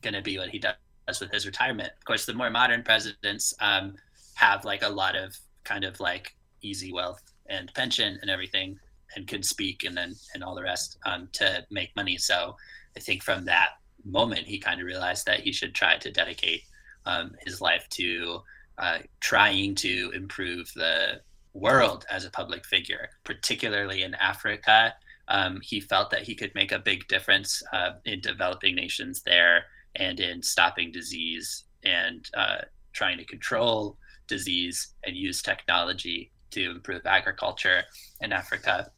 going 0.01 0.15
to 0.15 0.23
be 0.23 0.39
what 0.39 0.49
he 0.49 0.57
does 0.57 1.19
with 1.21 1.31
his 1.31 1.45
retirement. 1.45 1.91
Of 1.95 2.03
course, 2.03 2.25
the 2.25 2.33
more 2.33 2.49
modern 2.49 2.81
presidents 2.81 3.53
um, 3.61 3.93
have 4.33 4.65
like 4.65 4.81
a 4.81 4.89
lot 4.89 5.15
of 5.15 5.37
kind 5.63 5.83
of 5.83 5.99
like 5.99 6.35
easy 6.63 6.91
wealth 6.91 7.21
and 7.47 7.71
pension 7.75 8.17
and 8.23 8.31
everything 8.31 8.79
and 9.15 9.27
can 9.27 9.43
speak 9.43 9.83
and 9.83 9.95
then 9.95 10.15
and 10.33 10.43
all 10.43 10.55
the 10.55 10.63
rest 10.63 10.97
um, 11.05 11.29
to 11.33 11.63
make 11.69 11.95
money. 11.95 12.17
So 12.17 12.55
I 12.97 13.01
think 13.01 13.21
from 13.21 13.45
that 13.45 13.69
moment, 14.03 14.47
he 14.47 14.57
kind 14.57 14.79
of 14.79 14.87
realized 14.87 15.27
that 15.27 15.41
he 15.41 15.51
should 15.51 15.75
try 15.75 15.97
to 15.97 16.11
dedicate 16.11 16.63
um, 17.05 17.35
his 17.45 17.61
life 17.61 17.87
to 17.91 18.41
uh, 18.79 18.99
trying 19.19 19.75
to 19.75 20.11
improve 20.15 20.71
the 20.73 21.21
world 21.53 22.05
as 22.09 22.25
a 22.25 22.29
public 22.29 22.65
figure, 22.65 23.09
particularly 23.23 24.03
in 24.03 24.15
Africa. 24.15 24.95
Um, 25.27 25.59
he 25.61 25.79
felt 25.79 26.09
that 26.11 26.23
he 26.23 26.33
could 26.33 26.53
make 26.55 26.71
a 26.71 26.79
big 26.79 27.07
difference 27.07 27.61
uh, 27.73 27.91
in 28.05 28.21
developing 28.21 28.75
nations 28.75 29.21
there 29.23 29.65
and 29.95 30.19
in 30.19 30.41
stopping 30.41 30.91
disease 30.91 31.65
and 31.83 32.27
uh, 32.35 32.59
trying 32.93 33.17
to 33.17 33.25
control 33.25 33.97
disease 34.27 34.93
and 35.03 35.15
use 35.15 35.41
technology 35.41 36.31
to 36.51 36.71
improve 36.71 37.05
agriculture 37.05 37.83
in 38.21 38.31
Africa 38.31 38.91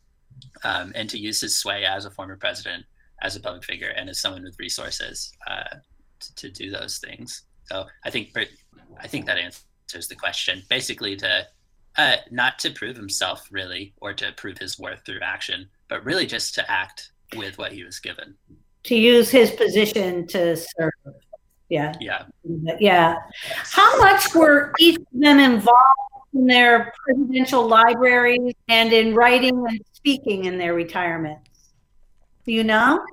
um, 0.63 0.91
and 0.95 1.09
to 1.09 1.17
use 1.17 1.41
his 1.41 1.57
sway 1.57 1.85
as 1.85 2.05
a 2.05 2.11
former 2.11 2.37
president, 2.37 2.85
as 3.21 3.35
a 3.35 3.39
public 3.39 3.63
figure, 3.63 3.89
and 3.89 4.09
as 4.09 4.19
someone 4.19 4.43
with 4.43 4.57
resources 4.59 5.33
uh, 5.47 5.75
to, 6.19 6.35
to, 6.35 6.49
do 6.49 6.71
those 6.71 6.99
things. 6.99 7.43
So 7.65 7.85
I 8.05 8.09
think 8.09 8.35
I 8.99 9.07
think 9.07 9.25
that 9.25 9.37
answers 9.37 9.65
the 10.07 10.15
question. 10.15 10.63
Basically, 10.69 11.15
to 11.17 11.47
uh, 11.97 12.15
not 12.29 12.57
to 12.59 12.71
prove 12.71 12.95
himself 12.95 13.47
really, 13.51 13.93
or 14.01 14.13
to 14.13 14.31
prove 14.33 14.57
his 14.57 14.79
worth 14.79 15.05
through 15.05 15.19
action, 15.21 15.67
but 15.89 16.03
really 16.05 16.25
just 16.25 16.55
to 16.55 16.71
act 16.71 17.11
with 17.35 17.57
what 17.57 17.71
he 17.71 17.83
was 17.83 17.99
given. 17.99 18.35
To 18.83 18.95
use 18.95 19.29
his 19.29 19.51
position 19.51 20.27
to 20.27 20.55
serve. 20.55 20.91
Yeah. 21.69 21.93
Yeah. 22.01 22.25
Yeah. 22.79 23.15
How 23.63 23.99
much 23.99 24.33
were 24.35 24.73
each 24.79 24.97
of 24.97 25.05
them 25.13 25.39
involved 25.39 26.25
in 26.33 26.45
their 26.45 26.91
presidential 27.05 27.67
libraries 27.67 28.53
and 28.67 28.91
in 28.91 29.15
writing 29.15 29.65
and 29.67 29.79
speaking 29.93 30.45
in 30.45 30.57
their 30.57 30.73
retirement? 30.73 31.39
Do 32.45 32.51
you 32.51 32.63
know? 32.63 33.03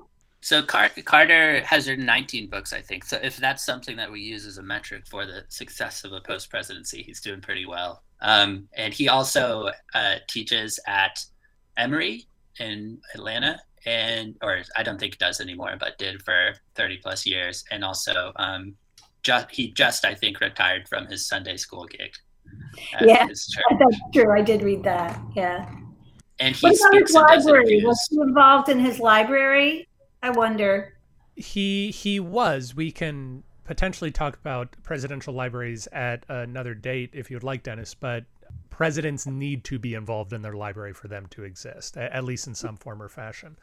So 0.41 0.63
Car- 0.63 0.91
Carter 1.03 1.61
has 1.61 1.87
written 1.87 2.05
19 2.05 2.49
books, 2.49 2.71
I 2.71 2.81
think. 2.81 3.03
So 3.03 3.19
if 3.21 3.37
that's 3.37 3.63
something 3.63 3.97
that 3.97 4.11
we 4.11 4.21
use 4.21 4.45
as 4.45 4.57
a 4.57 4.63
metric 4.63 5.03
for 5.07 5.25
the 5.25 5.43
success 5.49 6.03
of 6.05 6.13
a 6.13 6.21
post 6.21 6.49
presidency, 6.49 7.03
he's 7.03 7.19
doing 7.19 7.41
pretty 7.41 7.65
well. 7.65 8.03
Um, 8.21 8.67
and 8.73 8.93
he 8.93 9.09
also 9.09 9.69
uh, 9.93 10.15
teaches 10.29 10.79
at 10.87 11.23
Emory 11.77 12.25
in 12.59 12.99
Atlanta, 13.13 13.59
and 13.85 14.35
or 14.41 14.61
I 14.77 14.83
don't 14.83 14.99
think 14.99 15.17
does 15.17 15.41
anymore, 15.41 15.75
but 15.79 15.97
did 15.97 16.21
for 16.23 16.53
30 16.75 16.97
plus 16.97 17.25
years. 17.25 17.63
And 17.71 17.83
also, 17.83 18.31
um, 18.37 18.75
just 19.23 19.51
he 19.51 19.71
just 19.71 20.05
I 20.05 20.15
think 20.15 20.39
retired 20.39 20.87
from 20.87 21.05
his 21.07 21.27
Sunday 21.27 21.57
school 21.57 21.85
gig. 21.85 22.13
Yeah, 23.01 23.27
that's 23.27 23.51
true. 24.13 24.31
I 24.31 24.41
did 24.41 24.63
read 24.63 24.83
that. 24.83 25.19
Yeah. 25.35 25.69
And 26.39 26.55
he 26.55 26.67
what 26.67 26.79
about 26.79 27.01
his 27.01 27.13
library? 27.13 27.83
Was 27.85 28.07
he 28.09 28.17
involved 28.21 28.69
in 28.69 28.79
his 28.79 28.99
library? 28.99 29.88
I 30.21 30.29
wonder. 30.31 30.93
He 31.35 31.91
he 31.91 32.19
was. 32.19 32.75
We 32.75 32.91
can 32.91 33.43
potentially 33.63 34.11
talk 34.11 34.35
about 34.35 34.75
presidential 34.83 35.33
libraries 35.33 35.87
at 35.91 36.25
another 36.27 36.73
date 36.73 37.11
if 37.13 37.29
you'd 37.31 37.43
like, 37.43 37.63
Dennis. 37.63 37.93
But 37.93 38.25
presidents 38.69 39.25
need 39.25 39.63
to 39.65 39.79
be 39.79 39.93
involved 39.93 40.33
in 40.33 40.41
their 40.41 40.55
library 40.55 40.93
for 40.93 41.07
them 41.07 41.27
to 41.27 41.43
exist, 41.43 41.97
at 41.97 42.23
least 42.23 42.47
in 42.47 42.55
some 42.55 42.77
form 42.77 43.01
or 43.01 43.09
fashion. 43.09 43.57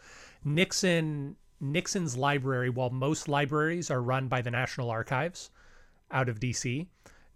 Nixon 0.44 1.36
Nixon's 1.60 2.16
library, 2.16 2.70
while 2.70 2.90
most 2.90 3.28
libraries 3.28 3.90
are 3.90 4.02
run 4.02 4.28
by 4.28 4.42
the 4.42 4.50
National 4.50 4.90
Archives 4.90 5.50
out 6.10 6.28
of 6.28 6.38
D.C., 6.38 6.86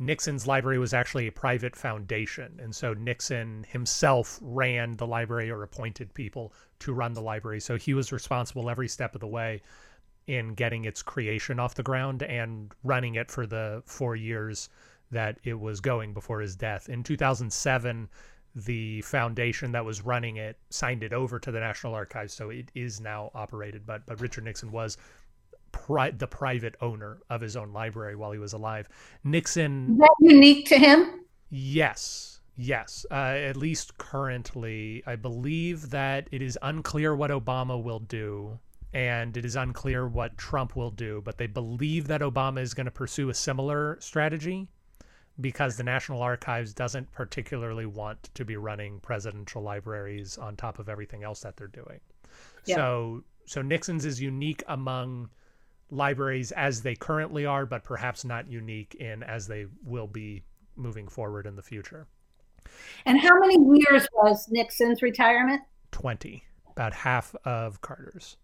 Nixon's 0.00 0.46
library 0.46 0.78
was 0.78 0.94
actually 0.94 1.26
a 1.26 1.32
private 1.32 1.76
foundation. 1.76 2.58
And 2.58 2.74
so 2.74 2.94
Nixon 2.94 3.66
himself 3.68 4.38
ran 4.40 4.96
the 4.96 5.06
library 5.06 5.50
or 5.50 5.62
appointed 5.62 6.14
people 6.14 6.54
to 6.80 6.94
run 6.94 7.12
the 7.12 7.20
library. 7.20 7.60
So 7.60 7.76
he 7.76 7.92
was 7.92 8.10
responsible 8.10 8.70
every 8.70 8.88
step 8.88 9.14
of 9.14 9.20
the 9.20 9.26
way 9.26 9.60
in 10.26 10.54
getting 10.54 10.86
its 10.86 11.02
creation 11.02 11.60
off 11.60 11.74
the 11.74 11.82
ground 11.82 12.22
and 12.22 12.72
running 12.82 13.16
it 13.16 13.30
for 13.30 13.46
the 13.46 13.82
four 13.84 14.16
years 14.16 14.70
that 15.10 15.38
it 15.44 15.60
was 15.60 15.80
going 15.80 16.14
before 16.14 16.40
his 16.40 16.56
death. 16.56 16.88
In 16.88 17.02
2007, 17.02 18.08
the 18.54 19.02
foundation 19.02 19.72
that 19.72 19.84
was 19.84 20.02
running 20.02 20.36
it 20.36 20.58
signed 20.70 21.02
it 21.02 21.12
over 21.12 21.38
to 21.38 21.52
the 21.52 21.60
National 21.60 21.94
Archives, 21.94 22.32
so 22.32 22.50
it 22.50 22.70
is 22.74 23.00
now 23.00 23.30
operated. 23.34 23.86
But 23.86 24.06
but 24.06 24.20
Richard 24.20 24.44
Nixon 24.44 24.72
was 24.72 24.96
pri 25.72 26.10
the 26.10 26.26
private 26.26 26.76
owner 26.80 27.18
of 27.30 27.40
his 27.40 27.56
own 27.56 27.72
library 27.72 28.16
while 28.16 28.32
he 28.32 28.38
was 28.38 28.52
alive. 28.52 28.88
Nixon. 29.24 29.92
Is 29.92 29.98
that 29.98 30.14
unique 30.20 30.66
to 30.66 30.78
him? 30.78 31.20
Yes. 31.50 32.40
Yes. 32.56 33.06
Uh, 33.10 33.14
at 33.14 33.56
least 33.56 33.96
currently, 33.98 35.02
I 35.06 35.16
believe 35.16 35.90
that 35.90 36.28
it 36.30 36.42
is 36.42 36.58
unclear 36.62 37.14
what 37.14 37.30
Obama 37.30 37.82
will 37.82 38.00
do. 38.00 38.58
And 38.92 39.36
it 39.36 39.44
is 39.44 39.54
unclear 39.54 40.08
what 40.08 40.36
Trump 40.36 40.74
will 40.74 40.90
do, 40.90 41.22
but 41.24 41.38
they 41.38 41.46
believe 41.46 42.08
that 42.08 42.22
Obama 42.22 42.60
is 42.60 42.74
going 42.74 42.86
to 42.86 42.90
pursue 42.90 43.28
a 43.28 43.34
similar 43.34 43.96
strategy 44.00 44.66
because 45.40 45.76
the 45.76 45.84
National 45.84 46.22
Archives 46.22 46.74
doesn't 46.74 47.10
particularly 47.12 47.86
want 47.86 48.30
to 48.34 48.44
be 48.44 48.56
running 48.56 49.00
presidential 49.00 49.62
libraries 49.62 50.38
on 50.38 50.56
top 50.56 50.78
of 50.78 50.88
everything 50.88 51.22
else 51.22 51.40
that 51.40 51.56
they're 51.56 51.68
doing. 51.68 52.00
Yeah. 52.64 52.76
So 52.76 53.24
so 53.46 53.62
Nixon's 53.62 54.04
is 54.04 54.20
unique 54.20 54.62
among 54.68 55.30
libraries 55.90 56.52
as 56.52 56.82
they 56.82 56.94
currently 56.94 57.46
are, 57.46 57.66
but 57.66 57.84
perhaps 57.84 58.24
not 58.24 58.48
unique 58.48 58.94
in 58.96 59.22
as 59.22 59.46
they 59.46 59.66
will 59.84 60.06
be 60.06 60.42
moving 60.76 61.08
forward 61.08 61.46
in 61.46 61.56
the 61.56 61.62
future. 61.62 62.06
And 63.06 63.18
how 63.18 63.38
many 63.38 63.56
years 63.78 64.06
was 64.12 64.48
Nixon's 64.50 65.02
retirement? 65.02 65.62
20, 65.92 66.44
about 66.70 66.92
half 66.92 67.34
of 67.44 67.80
Carter's. 67.80 68.36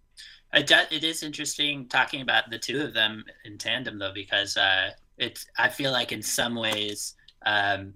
It 0.53 1.05
is 1.05 1.23
interesting 1.23 1.87
talking 1.89 2.23
about 2.23 2.51
the 2.51 2.59
two 2.59 2.81
of 2.81 2.95
them 2.95 3.25
in 3.45 3.59
tandem, 3.59 3.99
though, 3.99 4.15
because 4.15 4.57
uh, 4.57 4.91
it's. 5.19 5.47
I 5.59 5.69
feel 5.69 5.93
like 5.93 6.13
in 6.13 6.23
some 6.23 6.55
ways, 6.55 7.15
um, 7.45 7.93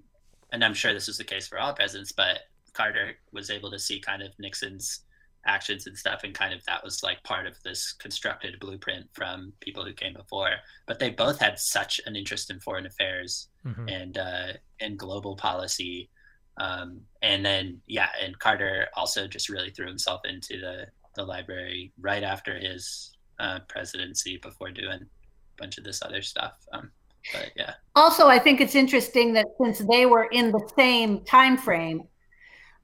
and 0.52 0.62
I'm 0.62 0.74
sure 0.74 0.92
this 0.92 1.06
was 1.06 1.16
the 1.16 1.24
case 1.24 1.48
for 1.48 1.58
all 1.58 1.72
presidents, 1.72 2.12
but 2.12 2.40
Carter 2.74 3.14
was 3.32 3.50
able 3.50 3.70
to 3.70 3.78
see 3.78 3.98
kind 3.98 4.22
of 4.22 4.38
Nixon's 4.38 5.00
actions 5.46 5.86
and 5.86 5.96
stuff 5.96 6.20
and 6.24 6.34
kind 6.34 6.52
of 6.52 6.64
that 6.66 6.84
was 6.84 7.02
like 7.02 7.22
part 7.24 7.46
of 7.46 7.54
this 7.62 7.92
constructed 7.92 8.58
blueprint 8.60 9.06
from 9.12 9.52
people 9.60 9.84
who 9.84 9.92
came 9.92 10.14
before. 10.14 10.50
But 10.86 10.98
they 10.98 11.10
both 11.10 11.38
had 11.38 11.58
such 11.58 12.00
an 12.06 12.16
interest 12.16 12.50
in 12.50 12.60
foreign 12.60 12.86
affairs 12.86 13.48
mm-hmm. 13.64 13.88
and 13.88 14.18
uh 14.18 14.52
and 14.80 14.98
global 14.98 15.36
policy. 15.36 16.10
Um 16.58 17.00
and 17.22 17.44
then 17.44 17.80
yeah 17.86 18.10
and 18.22 18.38
carter 18.38 18.88
also 18.94 19.26
just 19.26 19.48
really 19.48 19.70
threw 19.70 19.86
himself 19.86 20.20
into 20.24 20.58
the 20.58 20.86
the 21.16 21.24
library 21.24 21.92
right 22.00 22.22
after 22.22 22.58
his 22.58 23.16
uh 23.38 23.60
presidency 23.68 24.38
before 24.42 24.70
doing 24.70 25.00
a 25.00 25.62
bunch 25.62 25.78
of 25.78 25.84
this 25.84 26.02
other 26.02 26.22
stuff. 26.22 26.54
Um 26.72 26.90
but 27.32 27.50
yeah. 27.56 27.74
Also 27.96 28.28
i 28.28 28.38
think 28.38 28.60
it's 28.60 28.74
interesting 28.74 29.32
that 29.34 29.46
since 29.60 29.78
they 29.90 30.06
were 30.06 30.28
in 30.32 30.52
the 30.52 30.70
same 30.76 31.24
time 31.24 31.56
frame 31.56 32.02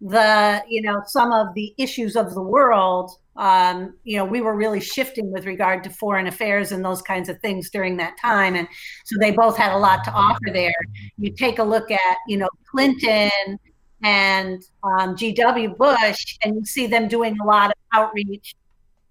the 0.01 0.63
you 0.69 0.83
know 0.83 1.03
some 1.07 1.33
of 1.33 1.55
the 1.55 1.75
issues 1.79 2.17
of 2.17 2.35
the 2.35 2.43
world 2.43 3.11
um, 3.37 3.95
you 4.05 4.17
know 4.17 4.25
we 4.25 4.41
were 4.41 4.55
really 4.55 4.81
shifting 4.81 5.31
with 5.31 5.47
regard 5.47 5.83
to 5.85 5.91
foreign 5.91 6.27
affairs 6.27 6.73
and 6.73 6.85
those 6.85 7.03
kinds 7.03 7.29
of 7.29 7.39
things 7.41 7.71
during 7.71 7.97
that 7.97 8.17
time. 8.21 8.55
And 8.55 8.69
so 9.05 9.17
they 9.19 9.31
both 9.31 9.57
had 9.57 9.73
a 9.73 9.79
lot 9.79 10.05
to 10.05 10.13
offer 10.13 10.51
there. 10.53 10.75
You 11.19 11.33
take 11.33 11.59
a 11.59 11.65
look 11.65 11.91
at 11.91 12.17
you 12.29 12.37
know 12.39 12.49
clinton 12.71 13.59
and 14.03 14.63
um, 14.85 15.17
gw 15.17 15.77
bush 15.77 16.37
and 16.45 16.57
you 16.57 16.65
see 16.65 16.87
them 16.87 17.09
doing 17.09 17.37
a 17.41 17.45
lot 17.45 17.71
of 17.71 17.77
outreach 17.95 18.55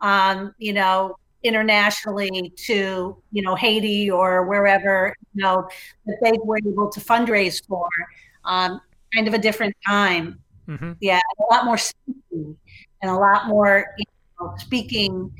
um, 0.01 0.53
you 0.59 0.73
know 0.73 1.15
internationally 1.43 2.53
to 2.55 3.15
you 3.31 3.41
know 3.41 3.55
haiti 3.55 4.09
or 4.09 4.45
wherever 4.47 5.15
you 5.33 5.43
know 5.43 5.67
that 6.05 6.17
they 6.21 6.33
were 6.43 6.57
able 6.57 6.89
to 6.89 6.99
fundraise 6.99 7.65
for 7.67 7.87
um, 8.45 8.79
kind 9.13 9.27
of 9.27 9.33
a 9.33 9.39
different 9.39 9.75
time 9.85 10.39
Mm-hmm. 10.67 10.93
Yeah, 10.99 11.19
a 11.39 11.53
lot 11.53 11.65
more 11.65 11.77
speaking 11.77 12.57
and 13.01 13.11
a 13.11 13.15
lot 13.15 13.47
more 13.47 13.85
you 13.97 14.05
know, 14.39 14.53
speaking 14.57 15.31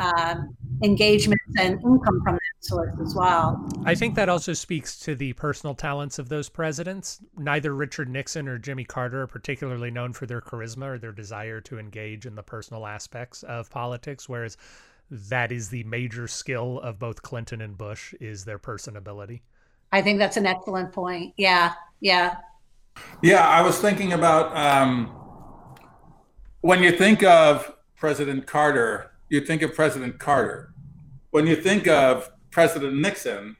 um, 0.00 0.56
engagements 0.82 1.44
and 1.58 1.74
income 1.74 2.20
from 2.24 2.34
that 2.34 2.40
source 2.60 2.94
as 3.00 3.14
well. 3.14 3.68
I 3.84 3.94
think 3.94 4.14
that 4.16 4.28
also 4.28 4.52
speaks 4.52 4.98
to 5.00 5.14
the 5.14 5.32
personal 5.34 5.74
talents 5.74 6.18
of 6.18 6.28
those 6.28 6.48
presidents. 6.48 7.20
Neither 7.38 7.74
Richard 7.74 8.08
Nixon 8.08 8.48
or 8.48 8.58
Jimmy 8.58 8.84
Carter 8.84 9.22
are 9.22 9.26
particularly 9.26 9.90
known 9.90 10.12
for 10.12 10.26
their 10.26 10.40
charisma 10.40 10.94
or 10.94 10.98
their 10.98 11.12
desire 11.12 11.60
to 11.62 11.78
engage 11.78 12.26
in 12.26 12.34
the 12.34 12.42
personal 12.42 12.86
aspects 12.86 13.42
of 13.44 13.70
politics, 13.70 14.28
whereas 14.28 14.56
that 15.10 15.52
is 15.52 15.68
the 15.68 15.84
major 15.84 16.26
skill 16.26 16.80
of 16.80 16.98
both 16.98 17.22
Clinton 17.22 17.60
and 17.60 17.76
Bush 17.76 18.14
is 18.20 18.44
their 18.44 18.58
personability. 18.58 19.40
I 19.92 20.00
think 20.00 20.18
that's 20.18 20.38
an 20.38 20.46
excellent 20.46 20.92
point. 20.92 21.34
Yeah, 21.36 21.74
yeah. 22.00 22.36
Yeah, 23.22 23.46
I 23.46 23.62
was 23.62 23.78
thinking 23.78 24.12
about 24.12 24.56
um, 24.56 25.06
when 26.60 26.82
you 26.82 26.92
think 26.92 27.22
of 27.22 27.74
President 27.96 28.46
Carter, 28.46 29.12
you 29.28 29.40
think 29.40 29.62
of 29.62 29.74
President 29.74 30.18
Carter. 30.18 30.74
When 31.30 31.46
you 31.46 31.56
think 31.56 31.86
of 31.86 32.30
President 32.50 32.96
Nixon, 32.96 33.56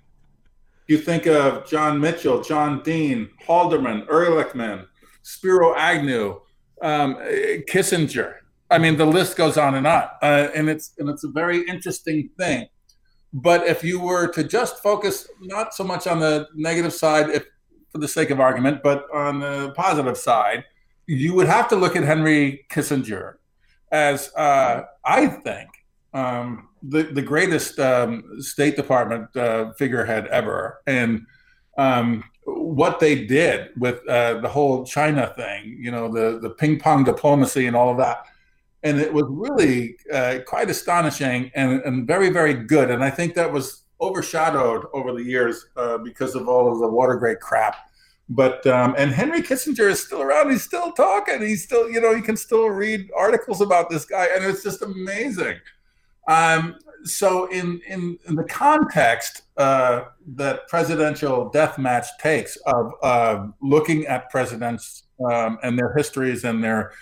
you 0.89 0.99
think 0.99 1.27
of 1.27 1.67
John 1.67 2.01
Mitchell, 2.01 2.43
John 2.43 2.83
Dean, 2.83 3.31
Haldeman, 3.47 4.03
Ehrlichman, 4.07 4.87
Spiro 5.23 5.75
Agnew, 5.75 6.41
um, 6.83 7.15
Kissinger. 7.71 8.35
I 8.71 8.79
mean, 8.79 8.97
the 8.97 9.07
list 9.07 9.37
goes 9.37 9.57
on 9.57 9.75
and 9.75 9.87
on, 9.87 10.09
uh, 10.23 10.49
and 10.55 10.69
it's 10.69 10.93
and 10.99 11.09
it's 11.09 11.25
a 11.25 11.29
very 11.29 11.63
interesting 11.69 12.31
thing. 12.39 12.67
But 13.33 13.67
if 13.67 13.83
you 13.83 14.01
were 14.01 14.29
to 14.29 14.45
just 14.45 14.83
focus 14.83 15.29
not 15.41 15.75
so 15.75 15.85
much 15.85 16.07
on 16.07 16.21
the 16.21 16.49
negative 16.55 16.93
side, 16.93 17.31
if 17.31 17.45
for 17.93 17.99
the 17.99 18.09
sake 18.09 18.31
of 18.31 18.41
argument, 18.41 18.83
but 18.83 19.07
on 19.13 19.41
the 19.41 19.73
positive 19.77 20.17
side, 20.17 20.65
you 21.07 21.35
would 21.35 21.47
have 21.47 21.69
to 21.69 21.77
look 21.77 21.95
at 21.95 22.05
Henry 22.05 22.67
Kissinger 22.71 23.35
as, 23.91 24.35
uh, 24.35 24.85
I 25.05 25.27
think, 25.27 25.69
um, 26.15 26.69
the 26.83 27.05
the 27.05 27.23
greatest 27.23 27.79
um, 27.79 28.41
State 28.41 28.77
Department 28.77 29.35
uh, 29.37 29.73
figurehead 29.73 30.27
ever, 30.29 30.83
and 30.87 31.27
um, 31.79 32.25
what 32.45 32.99
they 32.99 33.25
did 33.25 33.71
with 33.77 34.07
uh, 34.09 34.41
the 34.41 34.49
whole 34.49 34.85
China 34.85 35.33
thing, 35.37 35.79
you 35.79 35.91
know, 35.91 36.13
the 36.13 36.39
the 36.41 36.51
ping 36.51 36.79
pong 36.79 37.05
diplomacy 37.05 37.67
and 37.67 37.77
all 37.77 37.91
of 37.91 37.99
that, 37.99 38.25
and 38.83 39.01
it 39.01 39.13
was 39.13 39.25
really 39.29 39.97
uh, 40.13 40.39
quite 40.47 40.69
astonishing 40.71 41.51
and, 41.55 41.81
and 41.83 42.07
very 42.07 42.31
very 42.31 42.55
good. 42.55 42.91
And 42.91 43.05
I 43.05 43.11
think 43.11 43.35
that 43.35 43.53
was 43.53 43.82
overshadowed 44.03 44.87
over 44.93 45.13
the 45.13 45.23
years 45.23 45.67
uh, 45.77 45.99
because 45.99 46.35
of 46.35 46.49
all 46.49 46.71
of 46.71 46.81
the 46.81 46.89
Watergate 46.89 47.41
crap. 47.41 47.77
But 48.29 48.67
um, 48.67 48.95
and 48.99 49.11
Henry 49.11 49.43
Kissinger 49.43 49.91
is 49.91 50.03
still 50.03 50.23
around. 50.23 50.51
He's 50.51 50.63
still 50.63 50.93
talking. 50.93 51.41
He's 51.41 51.65
still, 51.65 51.91
you 51.91 52.01
know, 52.01 52.13
you 52.13 52.23
can 52.23 52.37
still 52.37 52.69
read 52.69 53.11
articles 53.17 53.61
about 53.61 53.91
this 53.91 54.05
guy, 54.05 54.29
and 54.35 54.45
it's 54.45 54.63
just 54.63 54.83
amazing. 54.83 55.59
Um, 56.29 56.77
so 57.05 57.47
in, 57.47 57.81
in, 57.89 58.19
in 58.29 58.37
the 58.37 58.45
context 58.45 59.43
uh, 59.57 60.05
that 60.37 60.69
presidential 60.69 61.51
death 61.51 61.79
match 61.79 62.07
takes 62.19 62.57
of 62.67 62.93
uh, 63.03 63.47
looking 63.61 64.07
at 64.07 64.31
presidents 64.31 65.05
um, 65.31 65.59
and 65.63 65.79
their 65.79 65.93
histories 65.95 66.45
and 66.45 66.63
their 66.63 66.93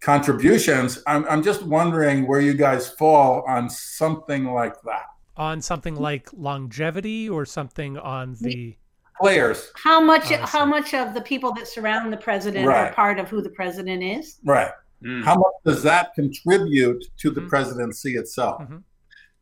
contributions, 0.00 1.02
I'm, 1.06 1.24
I'm 1.28 1.42
just 1.42 1.62
wondering 1.62 2.26
where 2.26 2.40
you 2.40 2.54
guys 2.54 2.88
fall 2.88 3.44
on 3.48 3.68
something 3.68 4.52
like 4.52 4.80
that. 4.82 5.06
On 5.36 5.60
something 5.60 5.96
like 5.96 6.30
longevity 6.32 7.28
or 7.28 7.44
something 7.44 7.98
on 7.98 8.36
the 8.40 8.76
players. 9.18 9.70
How 9.74 10.00
much 10.00 10.30
how 10.30 10.64
much 10.64 10.94
of 10.94 11.14
the 11.14 11.20
people 11.20 11.52
that 11.54 11.66
surround 11.66 12.12
the 12.12 12.16
president 12.16 12.66
right. 12.66 12.88
are 12.88 12.92
part 12.92 13.18
of 13.18 13.28
who 13.28 13.42
the 13.42 13.50
president 13.50 14.02
is? 14.02 14.38
Right. 14.44 14.70
Mm. 15.02 15.24
How 15.24 15.34
much 15.34 15.52
does 15.64 15.82
that 15.82 16.14
contribute 16.14 17.04
to 17.18 17.30
the 17.30 17.42
mm 17.42 17.48
presidency 17.48 18.16
itself? 18.16 18.62
Mm 18.62 18.66
-hmm. 18.66 18.82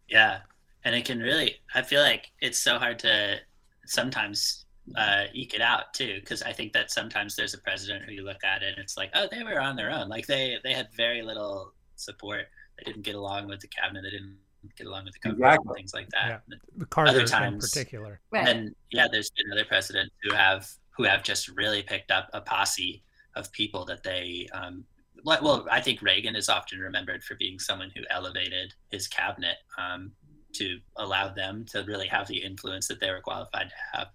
Yeah, 0.09 0.40
and 0.84 0.95
it 0.95 1.07
can 1.07 1.18
really. 1.20 1.61
I 1.74 1.82
feel 1.82 2.03
like 2.03 2.30
it's 2.40 2.59
so 2.59 2.78
hard 2.78 2.99
to 2.99 3.38
sometimes 3.86 4.66
uh, 4.97 5.24
eke 5.32 5.55
it 5.55 5.61
out 5.61 5.95
too, 5.95 6.20
because 6.20 6.43
I 6.51 6.53
think 6.53 6.72
that 6.72 6.90
sometimes 6.90 7.34
there's 7.34 7.55
a 7.55 7.59
president 7.59 8.05
who 8.05 8.12
you 8.12 8.24
look 8.24 8.45
at 8.45 8.62
and 8.62 8.76
it's 8.78 8.97
like, 8.97 9.11
oh, 9.14 9.28
they 9.30 9.43
were 9.45 9.61
on 9.61 9.76
their 9.76 9.90
own. 9.90 10.09
Like 10.09 10.26
they 10.26 10.59
they 10.64 10.74
had 10.74 10.88
very 10.97 11.22
little 11.22 11.72
support. 11.97 12.45
They 12.76 12.84
didn't 12.84 13.05
get 13.05 13.14
along 13.14 13.49
with 13.49 13.61
the 13.61 13.68
cabinet. 13.68 14.03
They 14.03 14.11
didn't 14.18 14.38
get 14.76 14.86
along 14.86 15.04
with 15.04 15.14
the 15.14 15.20
government 15.20 15.52
exactly. 15.52 15.74
things 15.76 15.94
like 15.94 16.08
that. 16.10 16.42
Yeah. 16.48 16.56
The 16.76 16.86
Carter 16.86 17.10
other 17.10 17.26
times, 17.26 17.64
in 17.64 17.70
particular. 17.70 18.20
Right. 18.30 18.48
And 18.48 18.74
yeah, 18.90 19.06
there's 19.10 19.30
been 19.30 19.50
other 19.52 19.64
presidents 19.64 20.14
who 20.22 20.34
have 20.34 20.68
who 20.96 21.04
have 21.04 21.22
just 21.22 21.48
really 21.48 21.82
picked 21.82 22.10
up 22.10 22.28
a 22.32 22.40
posse 22.40 23.02
of 23.34 23.50
people 23.52 23.84
that 23.86 24.02
they 24.02 24.46
um, 24.52 24.84
well, 25.24 25.66
I 25.70 25.80
think 25.80 26.02
Reagan 26.02 26.36
is 26.36 26.48
often 26.48 26.78
remembered 26.78 27.22
for 27.22 27.34
being 27.36 27.58
someone 27.58 27.92
who 27.94 28.02
elevated 28.10 28.74
his 28.90 29.06
cabinet 29.06 29.56
um, 29.78 30.12
to 30.54 30.78
allow 30.96 31.28
them 31.28 31.64
to 31.66 31.84
really 31.84 32.08
have 32.08 32.26
the 32.26 32.38
influence 32.38 32.88
that 32.88 33.00
they 33.00 33.10
were 33.10 33.20
qualified 33.20 33.70
to 33.70 33.98
have. 33.98 34.08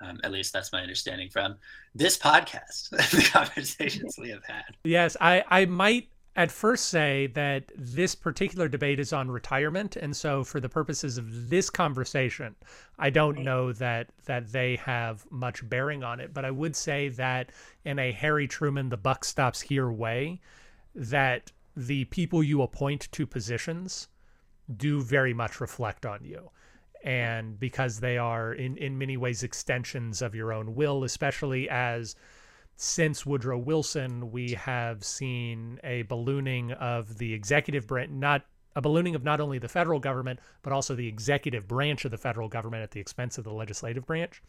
Um, 0.00 0.20
at 0.22 0.32
least 0.32 0.52
that's 0.52 0.72
my 0.72 0.82
understanding 0.82 1.30
from 1.30 1.56
this 1.94 2.18
podcast, 2.18 2.90
the 2.90 3.28
conversations 3.32 4.16
we 4.18 4.30
have 4.30 4.44
had. 4.44 4.76
Yes, 4.82 5.16
I, 5.20 5.44
I 5.48 5.64
might 5.66 6.08
at 6.36 6.50
first 6.50 6.86
say 6.86 7.28
that 7.28 7.70
this 7.76 8.14
particular 8.14 8.68
debate 8.68 8.98
is 8.98 9.12
on 9.12 9.30
retirement 9.30 9.96
and 9.96 10.16
so 10.16 10.42
for 10.42 10.60
the 10.60 10.68
purposes 10.68 11.16
of 11.18 11.48
this 11.48 11.70
conversation 11.70 12.54
i 12.98 13.08
don't 13.08 13.38
know 13.38 13.72
that 13.72 14.08
that 14.24 14.50
they 14.52 14.76
have 14.76 15.24
much 15.30 15.68
bearing 15.68 16.02
on 16.02 16.20
it 16.20 16.34
but 16.34 16.44
i 16.44 16.50
would 16.50 16.74
say 16.74 17.08
that 17.08 17.50
in 17.84 17.98
a 17.98 18.12
harry 18.12 18.48
truman 18.48 18.88
the 18.88 18.96
buck 18.96 19.24
stops 19.24 19.60
here 19.60 19.90
way 19.90 20.40
that 20.94 21.52
the 21.76 22.04
people 22.06 22.42
you 22.42 22.62
appoint 22.62 23.10
to 23.12 23.26
positions 23.26 24.08
do 24.76 25.02
very 25.02 25.34
much 25.34 25.60
reflect 25.60 26.06
on 26.06 26.24
you. 26.24 26.50
And 27.02 27.58
because 27.58 28.00
they 28.00 28.16
are 28.16 28.54
in 28.54 28.78
in 28.78 28.96
many 28.96 29.16
ways 29.16 29.42
extensions 29.42 30.22
of 30.22 30.34
your 30.34 30.52
own 30.52 30.74
will 30.74 31.04
especially 31.04 31.68
as 31.68 32.16
since 32.76 33.24
Woodrow 33.24 33.58
Wilson, 33.58 34.30
we 34.30 34.52
have 34.52 35.04
seen 35.04 35.78
a 35.84 36.02
ballooning 36.02 36.72
of 36.72 37.18
the 37.18 37.32
executive 37.32 37.86
branch, 37.86 38.10
not 38.10 38.44
a 38.76 38.82
ballooning 38.82 39.14
of 39.14 39.22
not 39.22 39.40
only 39.40 39.58
the 39.58 39.68
federal 39.68 40.00
government, 40.00 40.40
but 40.62 40.72
also 40.72 40.94
the 40.94 41.06
executive 41.06 41.68
branch 41.68 42.04
of 42.04 42.10
the 42.10 42.18
federal 42.18 42.48
government 42.48 42.82
at 42.82 42.90
the 42.90 43.00
expense 43.00 43.38
of 43.38 43.44
the 43.44 43.52
legislative 43.52 44.04
branch. 44.04 44.42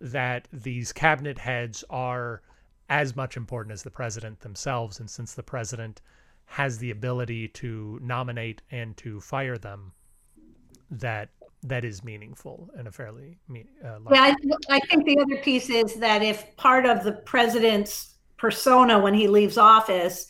That 0.00 0.48
these 0.52 0.92
cabinet 0.92 1.38
heads 1.38 1.84
are 1.90 2.42
as 2.88 3.16
much 3.16 3.36
important 3.36 3.72
as 3.72 3.82
the 3.82 3.90
president 3.90 4.40
themselves. 4.40 5.00
And 5.00 5.10
since 5.10 5.34
the 5.34 5.42
president 5.42 6.00
has 6.44 6.78
the 6.78 6.90
ability 6.90 7.48
to 7.48 7.98
nominate 8.02 8.62
and 8.70 8.96
to 8.98 9.20
fire 9.20 9.58
them, 9.58 9.92
that 10.90 11.30
that 11.62 11.84
is 11.84 12.02
meaningful 12.02 12.68
and 12.76 12.88
a 12.88 12.92
fairly 12.92 13.38
mean, 13.48 13.68
uh, 13.84 13.98
yeah 14.10 14.34
I, 14.68 14.76
I 14.76 14.80
think 14.80 15.04
the 15.04 15.18
other 15.18 15.36
piece 15.42 15.70
is 15.70 15.94
that 15.94 16.22
if 16.22 16.56
part 16.56 16.86
of 16.86 17.04
the 17.04 17.12
president's 17.12 18.14
persona 18.36 18.98
when 18.98 19.14
he 19.14 19.28
leaves 19.28 19.58
office 19.58 20.26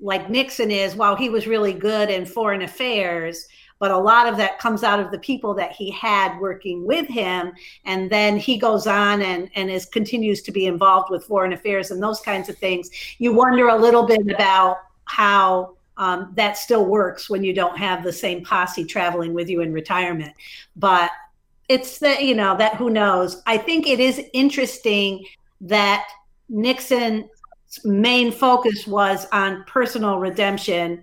like 0.00 0.28
nixon 0.28 0.70
is 0.70 0.94
while 0.94 1.16
he 1.16 1.30
was 1.30 1.46
really 1.46 1.72
good 1.72 2.10
in 2.10 2.26
foreign 2.26 2.62
affairs 2.62 3.46
but 3.78 3.90
a 3.90 3.98
lot 3.98 4.26
of 4.26 4.36
that 4.36 4.58
comes 4.58 4.82
out 4.82 5.00
of 5.00 5.10
the 5.10 5.18
people 5.18 5.52
that 5.54 5.72
he 5.72 5.90
had 5.90 6.38
working 6.38 6.86
with 6.86 7.06
him 7.06 7.52
and 7.84 8.10
then 8.10 8.36
he 8.36 8.56
goes 8.56 8.86
on 8.86 9.22
and 9.22 9.50
and 9.54 9.70
is 9.70 9.84
continues 9.86 10.42
to 10.42 10.52
be 10.52 10.66
involved 10.66 11.10
with 11.10 11.24
foreign 11.24 11.52
affairs 11.52 11.90
and 11.90 12.02
those 12.02 12.20
kinds 12.20 12.48
of 12.48 12.56
things. 12.56 12.90
You 13.18 13.34
wonder 13.34 13.68
a 13.68 13.76
little 13.76 14.06
bit 14.06 14.30
about 14.30 14.78
how 15.04 15.76
um, 15.96 16.32
that 16.34 16.56
still 16.56 16.84
works 16.84 17.30
when 17.30 17.44
you 17.44 17.52
don't 17.52 17.78
have 17.78 18.02
the 18.02 18.12
same 18.12 18.44
posse 18.44 18.84
traveling 18.84 19.32
with 19.32 19.48
you 19.48 19.60
in 19.60 19.72
retirement. 19.72 20.34
But 20.76 21.10
it's 21.68 21.98
the, 21.98 22.22
you 22.22 22.34
know, 22.34 22.56
that 22.56 22.76
who 22.76 22.90
knows. 22.90 23.42
I 23.46 23.58
think 23.58 23.86
it 23.86 24.00
is 24.00 24.20
interesting 24.32 25.24
that 25.62 26.06
Nixon's 26.48 27.24
main 27.84 28.32
focus 28.32 28.86
was 28.86 29.26
on 29.32 29.64
personal 29.64 30.18
redemption. 30.18 31.02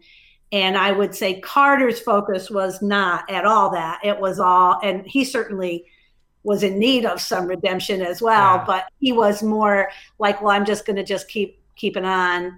And 0.52 0.78
I 0.78 0.92
would 0.92 1.16
say 1.16 1.40
Carter's 1.40 2.00
focus 2.00 2.52
was 2.52 2.82
not 2.82 3.30
at 3.32 3.46
all 3.46 3.70
that. 3.72 4.02
It 4.04 4.20
was 4.20 4.40
all, 4.40 4.80
and 4.84 5.06
he 5.08 5.24
certainly 5.24 5.86
was 6.44 6.64
in 6.64 6.78
need 6.78 7.06
of 7.06 7.22
some 7.22 7.48
redemption 7.48 8.02
as 8.02 8.22
well, 8.22 8.56
yeah. 8.56 8.64
but 8.66 8.86
he 9.00 9.12
was 9.12 9.44
more 9.44 9.90
like, 10.20 10.42
well, 10.42 10.52
I'm 10.52 10.66
just 10.66 10.86
going 10.86 10.96
to 10.96 11.04
just 11.04 11.28
keep 11.28 11.60
keeping 11.76 12.06
on 12.06 12.58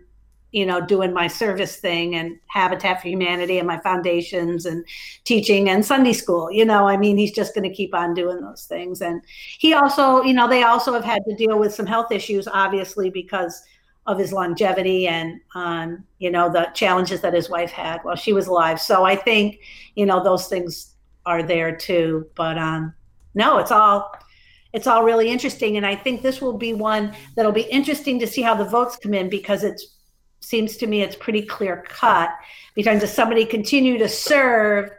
you 0.54 0.68
know, 0.68 0.80
doing 0.80 1.12
my 1.12 1.28
service 1.28 1.78
thing 1.78 2.14
and 2.14 2.40
Habitat 2.46 3.02
for 3.02 3.08
Humanity 3.08 3.58
and 3.58 3.68
my 3.68 3.80
foundations 3.80 4.68
and 4.68 4.86
teaching 5.24 5.68
and 5.68 5.84
Sunday 5.84 6.14
school. 6.14 6.52
You 6.52 6.64
know, 6.64 6.88
I 6.88 6.96
mean, 6.96 7.18
he's 7.18 7.32
just 7.32 7.56
going 7.56 7.68
to 7.68 7.76
keep 7.76 7.96
on 7.96 8.14
doing 8.14 8.40
those 8.40 8.66
things. 8.66 9.02
And 9.02 9.24
he 9.58 9.74
also, 9.74 10.22
you 10.22 10.34
know, 10.34 10.48
they 10.48 10.62
also 10.62 10.94
have 10.94 11.04
had 11.04 11.26
to 11.26 11.36
deal 11.36 11.58
with 11.58 11.74
some 11.74 11.88
health 11.88 12.12
issues, 12.12 12.48
obviously, 12.48 13.10
because 13.10 13.64
of 14.06 14.20
his 14.20 14.32
longevity 14.32 15.08
and, 15.08 15.42
um, 15.56 16.04
you 16.20 16.30
know, 16.30 16.52
the 16.52 16.70
challenges 16.76 17.20
that 17.22 17.34
his 17.34 17.50
wife 17.50 17.72
had 17.72 18.02
while 18.04 18.16
she 18.16 18.32
was 18.32 18.46
alive. 18.46 18.80
So 18.80 19.04
I 19.04 19.16
think, 19.16 19.60
you 19.96 20.06
know, 20.06 20.24
those 20.24 20.48
things 20.48 20.94
are 21.26 21.42
there 21.42 21.76
too. 21.76 22.30
But 22.36 22.60
um, 22.60 22.94
no, 23.34 23.58
it's 23.58 23.72
all 23.72 24.12
it's 24.72 24.88
all 24.88 25.04
really 25.04 25.30
interesting 25.30 25.78
and 25.78 25.86
i 25.86 25.96
think 25.96 26.24
this 26.24 26.42
will 26.42 26.58
be 26.58 26.74
one 26.74 27.14
that'll 27.36 27.52
be 27.52 27.62
interesting 27.62 28.18
to 28.18 28.26
see 28.26 28.42
how 28.42 28.56
the 28.56 28.66
votes 28.66 28.98
come 28.98 29.14
in 29.14 29.30
because 29.30 29.64
it's 29.64 29.94
seems 30.44 30.78
to 30.78 30.88
me 30.88 31.02
it's 31.02 31.16
pretty 31.16 31.42
clear 31.42 31.84
cut 31.88 32.30
because 32.76 33.00
does 33.00 33.14
somebody 33.14 33.46
continue 33.46 33.98
to 33.98 34.10
serve 34.10 34.92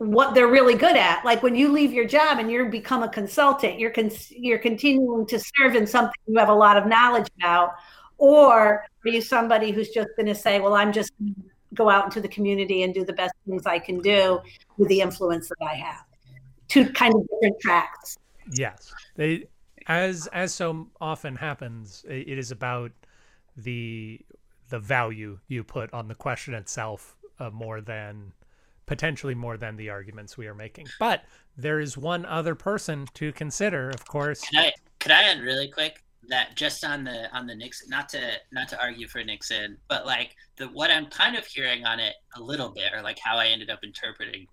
what 0.00 0.34
they're 0.34 0.48
really 0.48 0.74
good 0.74 0.96
at. 0.96 1.22
Like 1.26 1.42
when 1.42 1.54
you 1.54 1.70
leave 1.70 1.92
your 1.92 2.06
job 2.06 2.38
and 2.38 2.50
you 2.50 2.64
become 2.70 3.02
a 3.02 3.08
consultant, 3.08 3.78
you're 3.78 3.90
con- 3.90 4.10
you're 4.30 4.58
continuing 4.58 5.26
to 5.26 5.38
serve 5.38 5.76
in 5.76 5.86
something 5.86 6.14
you 6.26 6.38
have 6.38 6.48
a 6.48 6.54
lot 6.54 6.78
of 6.78 6.86
knowledge 6.86 7.28
about, 7.38 7.74
or 8.16 8.86
are 9.04 9.08
you 9.08 9.20
somebody 9.20 9.72
who's 9.72 9.90
just 9.90 10.08
going 10.16 10.26
to 10.26 10.34
say, 10.34 10.58
"Well, 10.58 10.72
I'm 10.72 10.90
just 10.90 11.12
going 11.18 11.34
to 11.34 11.74
go 11.74 11.90
out 11.90 12.06
into 12.06 12.22
the 12.22 12.28
community 12.28 12.82
and 12.82 12.94
do 12.94 13.04
the 13.04 13.12
best 13.12 13.34
things 13.46 13.66
I 13.66 13.78
can 13.78 13.98
do 14.00 14.40
with 14.78 14.88
the 14.88 15.02
influence 15.02 15.50
that 15.50 15.66
I 15.66 15.74
have." 15.74 16.04
Two 16.68 16.90
kind 16.92 17.14
of 17.14 17.28
different 17.28 17.60
tracks. 17.60 18.16
Yes, 18.52 18.94
they 19.16 19.48
as 19.86 20.28
as 20.28 20.54
so 20.54 20.88
often 20.98 21.36
happens, 21.36 22.06
it 22.08 22.38
is 22.38 22.52
about 22.52 22.90
the 23.54 24.18
the 24.70 24.78
value 24.78 25.38
you 25.48 25.62
put 25.62 25.92
on 25.92 26.08
the 26.08 26.14
question 26.14 26.54
itself 26.54 27.16
uh, 27.38 27.50
more 27.50 27.80
than 27.80 28.32
potentially 28.86 29.34
more 29.34 29.56
than 29.56 29.76
the 29.76 29.88
arguments 29.88 30.36
we 30.36 30.48
are 30.48 30.54
making. 30.54 30.88
But 30.98 31.24
there 31.56 31.78
is 31.78 31.96
one 31.96 32.24
other 32.24 32.54
person 32.54 33.06
to 33.14 33.32
consider, 33.32 33.90
of 33.90 34.04
course. 34.06 34.40
Can 34.40 34.64
I 34.64 34.72
could 34.98 35.12
I 35.12 35.24
add 35.24 35.40
really 35.40 35.68
quick 35.68 36.02
that 36.28 36.56
just 36.56 36.84
on 36.84 37.04
the 37.04 37.30
on 37.36 37.46
the 37.46 37.54
Nixon, 37.54 37.88
not 37.88 38.08
to 38.10 38.32
not 38.52 38.68
to 38.68 38.80
argue 38.80 39.08
for 39.08 39.22
Nixon, 39.22 39.76
but 39.88 40.06
like 40.06 40.36
the 40.56 40.66
what 40.66 40.90
I'm 40.90 41.06
kind 41.06 41.36
of 41.36 41.46
hearing 41.46 41.84
on 41.84 42.00
it 42.00 42.14
a 42.36 42.42
little 42.42 42.70
bit, 42.70 42.92
or 42.94 43.02
like 43.02 43.18
how 43.18 43.36
I 43.36 43.46
ended 43.46 43.70
up 43.70 43.80
interpreting 43.84 44.46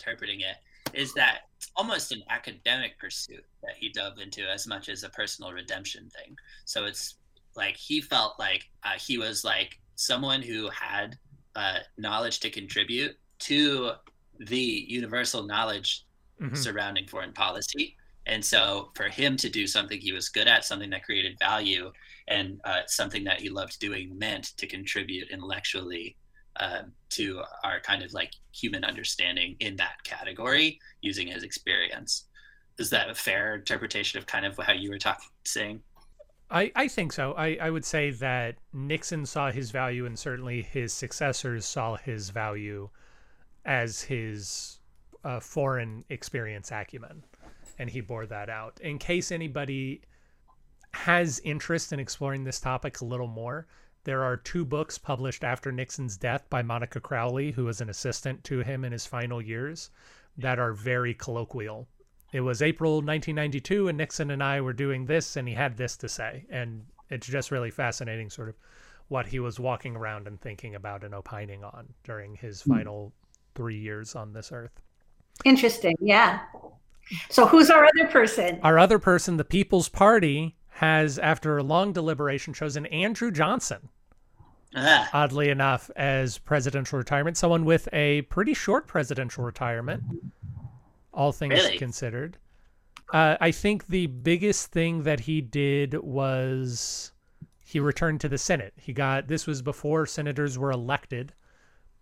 interpreting 0.00 0.40
it, 0.40 0.56
is 0.92 1.14
that 1.14 1.42
almost 1.76 2.12
an 2.12 2.22
academic 2.30 2.98
pursuit 2.98 3.44
that 3.62 3.74
he 3.76 3.88
dove 3.88 4.18
into 4.18 4.42
as 4.42 4.66
much 4.66 4.88
as 4.88 5.02
a 5.02 5.08
personal 5.08 5.52
redemption 5.52 6.10
thing. 6.10 6.36
So 6.64 6.84
it's 6.84 7.16
like 7.56 7.76
he 7.76 8.00
felt 8.00 8.38
like 8.38 8.68
uh, 8.84 8.98
he 8.98 9.18
was 9.18 9.44
like 9.44 9.78
someone 9.96 10.42
who 10.42 10.68
had 10.70 11.16
uh, 11.56 11.78
knowledge 11.96 12.40
to 12.40 12.50
contribute 12.50 13.16
to 13.40 13.92
the 14.40 14.84
universal 14.88 15.44
knowledge 15.44 16.04
mm-hmm. 16.40 16.54
surrounding 16.54 17.06
foreign 17.06 17.32
policy. 17.32 17.96
And 18.26 18.44
so 18.44 18.90
for 18.94 19.08
him 19.08 19.36
to 19.36 19.50
do 19.50 19.66
something 19.66 20.00
he 20.00 20.12
was 20.12 20.28
good 20.28 20.48
at, 20.48 20.64
something 20.64 20.90
that 20.90 21.04
created 21.04 21.36
value, 21.38 21.92
and 22.28 22.60
uh, 22.64 22.80
something 22.86 23.22
that 23.24 23.40
he 23.40 23.50
loved 23.50 23.78
doing 23.80 24.18
meant 24.18 24.56
to 24.56 24.66
contribute 24.66 25.30
intellectually 25.30 26.16
um, 26.56 26.92
to 27.10 27.42
our 27.64 27.80
kind 27.80 28.02
of 28.02 28.12
like 28.12 28.32
human 28.52 28.84
understanding 28.84 29.56
in 29.60 29.76
that 29.76 30.02
category 30.04 30.78
using 31.02 31.26
his 31.26 31.42
experience. 31.42 32.26
Is 32.78 32.90
that 32.90 33.10
a 33.10 33.14
fair 33.14 33.56
interpretation 33.56 34.18
of 34.18 34.26
kind 34.26 34.46
of 34.46 34.56
how 34.58 34.72
you 34.72 34.90
were 34.90 34.98
talking, 34.98 35.28
saying? 35.44 35.80
I, 36.50 36.70
I 36.76 36.88
think 36.88 37.12
so. 37.12 37.32
I, 37.34 37.56
I 37.60 37.70
would 37.70 37.84
say 37.84 38.10
that 38.10 38.56
Nixon 38.72 39.26
saw 39.26 39.50
his 39.50 39.70
value, 39.70 40.06
and 40.06 40.18
certainly 40.18 40.62
his 40.62 40.92
successors 40.92 41.64
saw 41.64 41.96
his 41.96 42.30
value 42.30 42.90
as 43.64 44.02
his 44.02 44.78
uh, 45.24 45.40
foreign 45.40 46.04
experience 46.10 46.70
acumen, 46.70 47.24
and 47.78 47.90
he 47.90 48.00
bore 48.00 48.26
that 48.26 48.50
out. 48.50 48.78
In 48.80 48.98
case 48.98 49.32
anybody 49.32 50.02
has 50.92 51.40
interest 51.40 51.92
in 51.92 51.98
exploring 51.98 52.44
this 52.44 52.60
topic 52.60 53.00
a 53.00 53.04
little 53.04 53.26
more, 53.26 53.66
there 54.04 54.22
are 54.22 54.36
two 54.36 54.64
books 54.64 54.98
published 54.98 55.44
after 55.44 55.72
Nixon's 55.72 56.16
death 56.18 56.48
by 56.50 56.62
Monica 56.62 57.00
Crowley, 57.00 57.52
who 57.52 57.64
was 57.64 57.80
an 57.80 57.88
assistant 57.88 58.44
to 58.44 58.58
him 58.58 58.84
in 58.84 58.92
his 58.92 59.06
final 59.06 59.40
years, 59.40 59.90
that 60.36 60.58
are 60.58 60.72
very 60.74 61.14
colloquial. 61.14 61.88
It 62.34 62.40
was 62.40 62.62
April 62.62 62.94
1992, 62.94 63.86
and 63.86 63.96
Nixon 63.96 64.32
and 64.32 64.42
I 64.42 64.60
were 64.60 64.72
doing 64.72 65.06
this, 65.06 65.36
and 65.36 65.46
he 65.46 65.54
had 65.54 65.76
this 65.76 65.96
to 65.98 66.08
say. 66.08 66.44
And 66.50 66.84
it's 67.08 67.28
just 67.28 67.52
really 67.52 67.70
fascinating, 67.70 68.28
sort 68.28 68.48
of 68.48 68.56
what 69.06 69.28
he 69.28 69.38
was 69.38 69.60
walking 69.60 69.94
around 69.94 70.26
and 70.26 70.40
thinking 70.40 70.74
about 70.74 71.04
and 71.04 71.14
opining 71.14 71.62
on 71.62 71.94
during 72.02 72.34
his 72.34 72.62
hmm. 72.62 72.74
final 72.74 73.12
three 73.54 73.78
years 73.78 74.16
on 74.16 74.32
this 74.32 74.50
earth. 74.50 74.72
Interesting. 75.44 75.94
Yeah. 76.00 76.40
So 77.30 77.46
who's 77.46 77.70
our 77.70 77.84
other 77.84 78.10
person? 78.10 78.58
Our 78.64 78.80
other 78.80 78.98
person, 78.98 79.36
the 79.36 79.44
People's 79.44 79.88
Party, 79.88 80.56
has, 80.70 81.20
after 81.20 81.58
a 81.58 81.62
long 81.62 81.92
deliberation, 81.92 82.52
chosen 82.52 82.86
Andrew 82.86 83.30
Johnson. 83.30 83.90
Ah. 84.74 85.08
Oddly 85.12 85.50
enough, 85.50 85.88
as 85.94 86.38
presidential 86.38 86.98
retirement, 86.98 87.36
someone 87.36 87.64
with 87.64 87.88
a 87.92 88.22
pretty 88.22 88.54
short 88.54 88.88
presidential 88.88 89.44
retirement, 89.44 90.02
all 91.14 91.32
things 91.32 91.54
really? 91.54 91.78
considered. 91.78 92.36
Uh, 93.12 93.36
I 93.40 93.50
think 93.50 93.86
the 93.86 94.06
biggest 94.06 94.72
thing 94.72 95.02
that 95.04 95.20
he 95.20 95.40
did 95.40 95.94
was 95.94 97.12
he 97.64 97.80
returned 97.80 98.20
to 98.22 98.28
the 98.28 98.38
Senate. 98.38 98.74
He 98.76 98.92
got 98.92 99.28
this 99.28 99.46
was 99.46 99.62
before 99.62 100.06
senators 100.06 100.58
were 100.58 100.70
elected. 100.70 101.32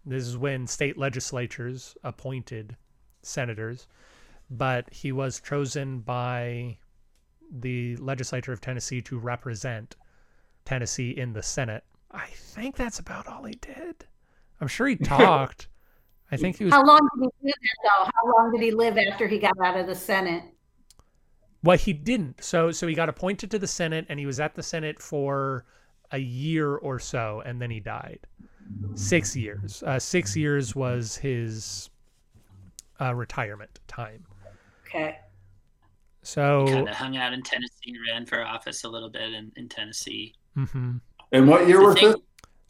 This 0.04 0.26
is 0.26 0.36
when 0.36 0.66
state 0.66 0.98
legislatures 0.98 1.96
appointed 2.02 2.76
senators, 3.22 3.86
but 4.50 4.92
he 4.92 5.12
was 5.12 5.40
chosen 5.40 6.00
by 6.00 6.78
the 7.50 7.96
legislature 7.96 8.52
of 8.52 8.60
Tennessee 8.60 9.00
to 9.02 9.18
represent 9.18 9.96
Tennessee 10.64 11.10
in 11.10 11.32
the 11.32 11.42
Senate. 11.42 11.84
I 12.10 12.26
think 12.26 12.76
that's 12.76 12.98
about 12.98 13.26
all 13.26 13.44
he 13.44 13.54
did. 13.54 14.06
I'm 14.60 14.68
sure 14.68 14.86
he 14.86 14.96
talked. 15.04 15.68
I 16.32 16.36
think 16.36 16.56
he 16.56 16.64
was. 16.64 16.72
How 16.72 16.84
long 16.84 17.00
did 17.14 17.30
he 17.40 17.46
live 17.46 17.54
there, 17.60 17.78
though? 17.84 18.04
How 18.04 18.38
long 18.38 18.52
did 18.52 18.62
he 18.62 18.70
live 18.70 18.96
after 18.96 19.28
he 19.28 19.38
got 19.38 19.52
out 19.62 19.76
of 19.76 19.86
the 19.86 19.94
Senate? 19.94 20.44
Well, 21.62 21.76
he 21.76 21.92
didn't. 21.92 22.42
So, 22.42 22.72
so 22.72 22.86
he 22.86 22.94
got 22.94 23.08
appointed 23.08 23.50
to 23.52 23.58
the 23.58 23.66
Senate, 23.66 24.06
and 24.08 24.18
he 24.18 24.26
was 24.26 24.40
at 24.40 24.54
the 24.54 24.62
Senate 24.62 25.00
for 25.00 25.66
a 26.10 26.18
year 26.18 26.74
or 26.74 26.98
so, 26.98 27.42
and 27.44 27.60
then 27.60 27.70
he 27.70 27.80
died 27.80 28.26
six 28.94 29.36
years. 29.36 29.82
Uh, 29.82 29.98
six 29.98 30.36
years 30.36 30.74
was 30.74 31.16
his 31.16 31.90
uh, 33.00 33.14
retirement 33.14 33.80
time. 33.86 34.24
Okay. 34.86 35.18
So 36.22 36.66
kind 36.66 36.88
of 36.88 36.94
hung 36.94 37.16
out 37.16 37.32
in 37.32 37.42
Tennessee, 37.42 37.96
ran 38.10 38.26
for 38.26 38.42
office 38.42 38.84
a 38.84 38.88
little 38.88 39.10
bit 39.10 39.32
in, 39.32 39.52
in 39.56 39.68
Tennessee. 39.68 40.34
Mm 40.56 40.68
-hmm. 40.72 41.00
And 41.32 41.48
what 41.48 41.66
year 41.66 41.80
was 41.80 41.94
this? 41.94 42.16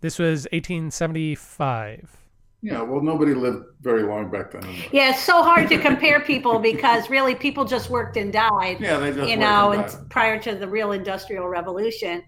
This 0.01 0.19
was 0.19 0.47
1875. 0.53 2.22
Yeah, 2.65 2.83
well, 2.83 3.03
nobody 3.03 3.35
lived 3.35 3.65
very 3.81 4.05
long 4.05 4.31
back 4.31 4.53
then. 4.53 4.63
Anyway. 4.63 4.89
Yeah, 4.93 5.11
it's 5.11 5.23
so 5.23 5.43
hard 5.43 5.69
to 5.69 5.79
compare 5.79 6.21
people 6.21 6.61
because 6.61 7.11
really 7.11 7.35
people 7.35 7.65
just 7.65 7.91
worked 7.91 8.17
and 8.17 8.33
died. 8.33 8.79
Yeah, 8.79 8.99
they 8.99 9.13
just 9.13 9.29
you 9.29 9.37
know, 9.37 9.73
and, 9.73 9.83
and 9.83 10.11
prior 10.11 10.39
to 10.43 10.55
the 10.55 10.69
real 10.69 10.93
industrial 10.93 11.49
revolution. 11.49 12.23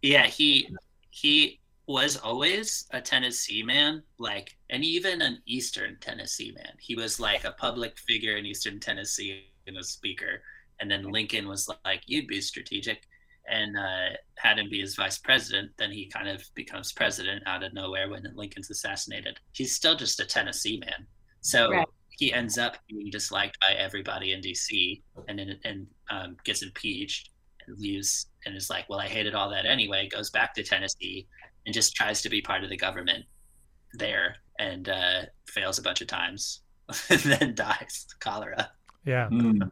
Yeah, 0.00 0.26
he 0.26 0.74
he 1.10 1.60
was 1.86 2.16
always 2.16 2.86
a 2.92 3.00
Tennessee 3.02 3.62
man, 3.62 4.02
like, 4.18 4.56
and 4.70 4.82
even 4.82 5.20
an 5.20 5.42
Eastern 5.44 5.98
Tennessee 6.00 6.52
man. 6.56 6.72
He 6.78 6.94
was 6.94 7.20
like 7.20 7.44
a 7.44 7.52
public 7.52 7.98
figure 7.98 8.36
in 8.36 8.46
Eastern 8.46 8.80
Tennessee 8.80 9.44
and 9.66 9.76
a 9.76 9.84
speaker. 9.84 10.42
And 10.80 10.90
then 10.90 11.12
Lincoln 11.12 11.46
was 11.46 11.68
like, 11.84 12.02
"You'd 12.06 12.26
be 12.26 12.40
strategic," 12.40 13.06
and 13.48 13.76
uh, 13.76 14.16
had 14.36 14.58
him 14.58 14.68
be 14.70 14.80
his 14.80 14.94
vice 14.94 15.18
president. 15.18 15.70
Then 15.76 15.90
he 15.90 16.06
kind 16.06 16.28
of 16.28 16.42
becomes 16.54 16.92
president 16.92 17.42
out 17.46 17.62
of 17.62 17.74
nowhere 17.74 18.08
when 18.08 18.26
Lincoln's 18.34 18.70
assassinated. 18.70 19.38
He's 19.52 19.74
still 19.74 19.96
just 19.96 20.20
a 20.20 20.26
Tennessee 20.26 20.78
man, 20.78 21.06
so 21.40 21.70
right. 21.70 21.86
he 22.10 22.32
ends 22.32 22.58
up 22.58 22.76
being 22.88 23.10
disliked 23.10 23.58
by 23.60 23.74
everybody 23.74 24.32
in 24.32 24.40
D.C. 24.40 25.02
and 25.28 25.40
and 25.64 25.86
um, 26.10 26.36
gets 26.44 26.62
impeached 26.62 27.30
and 27.66 27.78
leaves 27.78 28.26
and 28.46 28.56
is 28.56 28.70
like, 28.70 28.88
"Well, 28.88 29.00
I 29.00 29.06
hated 29.06 29.34
all 29.34 29.50
that 29.50 29.66
anyway." 29.66 30.08
Goes 30.08 30.30
back 30.30 30.54
to 30.54 30.62
Tennessee 30.62 31.26
and 31.66 31.74
just 31.74 31.94
tries 31.94 32.22
to 32.22 32.28
be 32.28 32.40
part 32.40 32.64
of 32.64 32.70
the 32.70 32.76
government 32.76 33.24
there 33.94 34.36
and 34.58 34.88
uh, 34.88 35.22
fails 35.48 35.78
a 35.78 35.82
bunch 35.82 36.00
of 36.00 36.06
times 36.06 36.60
and 37.08 37.20
then 37.20 37.54
dies 37.54 38.06
cholera. 38.20 38.70
Yeah. 39.04 39.28
Mm. 39.30 39.70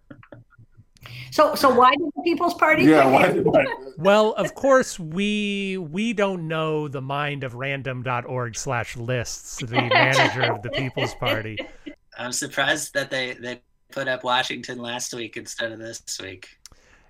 So, 1.30 1.54
so 1.54 1.74
why 1.74 1.90
did 1.92 2.08
the 2.14 2.22
People's 2.22 2.54
Party? 2.54 2.84
Yeah, 2.84 3.06
why 3.06 3.30
why? 3.30 3.64
well, 3.96 4.32
of 4.32 4.54
course, 4.54 4.98
we 4.98 5.78
we 5.78 6.12
don't 6.12 6.46
know 6.48 6.88
the 6.88 7.02
mind 7.02 7.44
of 7.44 7.54
random.org 7.54 8.56
slash 8.56 8.96
lists, 8.96 9.56
the 9.58 9.66
manager 9.92 10.52
of 10.52 10.62
the 10.62 10.70
People's 10.70 11.14
Party. 11.14 11.58
I'm 12.18 12.32
surprised 12.32 12.94
that 12.94 13.10
they 13.10 13.34
they 13.34 13.62
put 13.90 14.08
up 14.08 14.24
Washington 14.24 14.78
last 14.78 15.14
week 15.14 15.36
instead 15.36 15.72
of 15.72 15.78
this 15.78 16.02
week. 16.20 16.48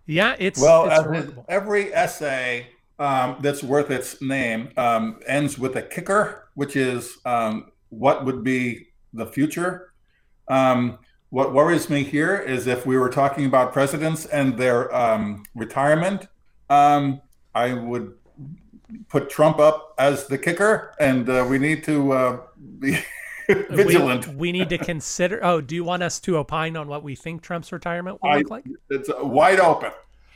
Yeah, 0.06 0.36
it's 0.38 0.60
well, 0.60 0.88
it's 1.12 1.32
every 1.48 1.94
essay 1.94 2.66
um, 2.98 3.36
that's 3.40 3.62
worth 3.62 3.90
its 3.90 4.20
name 4.20 4.70
um, 4.76 5.20
ends 5.26 5.58
with 5.58 5.76
a 5.76 5.82
kicker, 5.82 6.48
which 6.54 6.76
is 6.76 7.18
um, 7.24 7.72
what 7.88 8.24
would 8.24 8.42
be 8.44 8.88
the 9.12 9.26
future. 9.26 9.92
What 11.32 11.54
worries 11.54 11.88
me 11.88 12.02
here 12.04 12.36
is 12.36 12.66
if 12.66 12.84
we 12.84 12.98
were 12.98 13.08
talking 13.08 13.46
about 13.46 13.72
presidents 13.72 14.26
and 14.26 14.58
their 14.58 14.94
um, 14.94 15.44
retirement, 15.54 16.28
um, 16.68 17.22
I 17.54 17.72
would 17.72 18.12
put 19.08 19.30
Trump 19.30 19.58
up 19.58 19.94
as 19.96 20.26
the 20.26 20.36
kicker, 20.36 20.94
and 21.00 21.26
uh, 21.30 21.46
we 21.48 21.58
need 21.58 21.84
to 21.84 22.12
uh, 22.12 22.40
be 22.78 22.98
vigilant. 23.48 24.28
We, 24.28 24.34
we, 24.34 24.52
need 24.52 24.68
to 24.68 24.76
consider. 24.76 25.42
Oh, 25.42 25.62
do 25.62 25.74
you 25.74 25.84
want 25.84 26.02
us 26.02 26.20
to 26.20 26.36
opine 26.36 26.76
on 26.76 26.86
what 26.86 27.02
we 27.02 27.14
think 27.14 27.40
Trump's 27.40 27.72
retirement 27.72 28.18
will 28.22 28.28
I, 28.28 28.38
look 28.40 28.50
like? 28.50 28.66
It's 28.90 29.08
wide 29.18 29.58
open. 29.58 29.92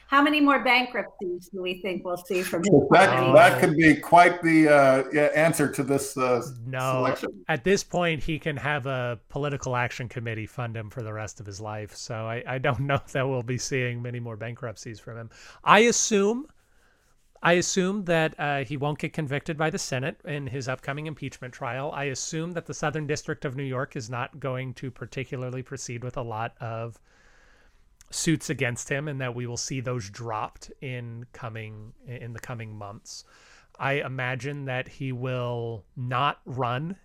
How 0.08 0.22
many 0.22 0.40
more 0.40 0.62
bankruptcies 0.62 1.48
do 1.48 1.60
we 1.62 1.80
think 1.82 2.04
we'll 2.04 2.16
see 2.16 2.42
from 2.42 2.62
him? 2.62 2.86
That, 2.90 3.22
oh. 3.22 3.32
that 3.34 3.60
could 3.60 3.76
be 3.76 3.96
quite 3.96 4.40
the 4.40 4.68
uh, 4.68 5.04
yeah, 5.12 5.30
answer 5.34 5.68
to 5.72 5.82
this 5.82 6.16
uh, 6.16 6.46
no. 6.64 6.78
Selection. 6.78 7.44
At 7.48 7.64
this 7.64 7.82
point, 7.82 8.22
he 8.22 8.38
can 8.38 8.56
have 8.56 8.86
a 8.86 9.18
political 9.28 9.74
action 9.74 10.08
committee 10.08 10.46
fund 10.46 10.76
him 10.76 10.90
for 10.90 11.02
the 11.02 11.12
rest 11.12 11.40
of 11.40 11.46
his 11.46 11.60
life. 11.60 11.94
So 11.96 12.14
I, 12.14 12.42
I 12.46 12.58
don't 12.58 12.80
know 12.80 13.00
that 13.12 13.28
we'll 13.28 13.42
be 13.42 13.58
seeing 13.58 14.00
many 14.00 14.20
more 14.20 14.36
bankruptcies 14.36 15.00
from 15.00 15.18
him. 15.18 15.30
I 15.64 15.80
assume 15.80 16.46
I 17.42 17.52
assume 17.52 18.06
that 18.06 18.34
uh, 18.40 18.64
he 18.64 18.76
won't 18.76 18.98
get 18.98 19.12
convicted 19.12 19.56
by 19.56 19.70
the 19.70 19.78
Senate 19.78 20.20
in 20.24 20.46
his 20.46 20.68
upcoming 20.68 21.06
impeachment 21.06 21.52
trial. 21.52 21.92
I 21.92 22.04
assume 22.04 22.52
that 22.52 22.66
the 22.66 22.74
Southern 22.74 23.06
District 23.06 23.44
of 23.44 23.54
New 23.56 23.62
York 23.62 23.94
is 23.94 24.08
not 24.08 24.40
going 24.40 24.74
to 24.74 24.90
particularly 24.90 25.62
proceed 25.62 26.02
with 26.02 26.16
a 26.16 26.22
lot 26.22 26.54
of 26.60 26.98
suits 28.10 28.50
against 28.50 28.88
him 28.88 29.08
and 29.08 29.20
that 29.20 29.34
we 29.34 29.46
will 29.46 29.56
see 29.56 29.80
those 29.80 30.08
dropped 30.10 30.70
in 30.80 31.26
coming 31.32 31.92
in 32.06 32.32
the 32.32 32.38
coming 32.38 32.76
months. 32.76 33.24
I 33.78 33.94
imagine 33.94 34.64
that 34.66 34.88
he 34.88 35.12
will 35.12 35.84
not 35.96 36.40
run 36.44 36.96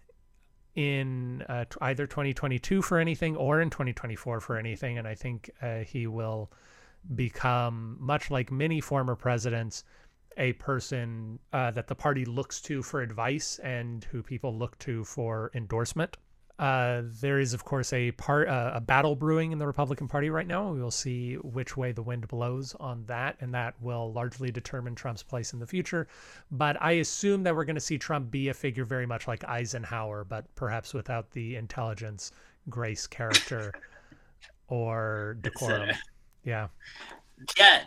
in 0.75 1.43
uh, 1.49 1.65
either 1.81 2.07
2022 2.07 2.81
for 2.81 2.97
anything 2.97 3.35
or 3.35 3.59
in 3.59 3.69
2024 3.69 4.39
for 4.39 4.57
anything 4.57 4.97
and 4.97 5.07
I 5.07 5.15
think 5.15 5.49
uh, 5.61 5.79
he 5.79 6.07
will 6.07 6.49
become 7.15 7.97
much 7.99 8.31
like 8.31 8.51
many 8.51 8.79
former 8.79 9.15
presidents 9.15 9.83
a 10.37 10.53
person 10.53 11.39
uh, 11.51 11.71
that 11.71 11.87
the 11.87 11.95
party 11.95 12.25
looks 12.25 12.61
to 12.61 12.81
for 12.81 13.01
advice 13.01 13.59
and 13.59 14.05
who 14.05 14.23
people 14.23 14.57
look 14.57 14.77
to 14.79 15.03
for 15.03 15.51
endorsement. 15.53 16.17
Uh, 16.61 17.01
there 17.19 17.39
is, 17.39 17.55
of 17.55 17.65
course, 17.65 17.91
a 17.91 18.11
part 18.11 18.47
uh, 18.47 18.69
a 18.75 18.79
battle 18.79 19.15
brewing 19.15 19.51
in 19.51 19.57
the 19.57 19.65
Republican 19.65 20.07
Party 20.07 20.29
right 20.29 20.45
now. 20.45 20.71
We 20.71 20.79
will 20.79 20.91
see 20.91 21.33
which 21.37 21.75
way 21.75 21.91
the 21.91 22.03
wind 22.03 22.27
blows 22.27 22.75
on 22.79 23.03
that, 23.07 23.35
and 23.41 23.51
that 23.55 23.73
will 23.81 24.13
largely 24.13 24.51
determine 24.51 24.93
Trump's 24.93 25.23
place 25.23 25.53
in 25.53 25.59
the 25.59 25.65
future. 25.65 26.07
But 26.51 26.79
I 26.79 26.91
assume 26.91 27.41
that 27.43 27.55
we're 27.55 27.65
going 27.65 27.77
to 27.77 27.81
see 27.81 27.97
Trump 27.97 28.29
be 28.29 28.49
a 28.49 28.53
figure 28.53 28.85
very 28.85 29.07
much 29.07 29.27
like 29.27 29.43
Eisenhower, 29.43 30.23
but 30.23 30.53
perhaps 30.53 30.93
without 30.93 31.31
the 31.31 31.55
intelligence, 31.55 32.31
grace, 32.69 33.07
character, 33.07 33.73
or 34.67 35.37
decorum. 35.41 35.89
Yeah. 36.43 36.67
Yeah, 37.57 37.81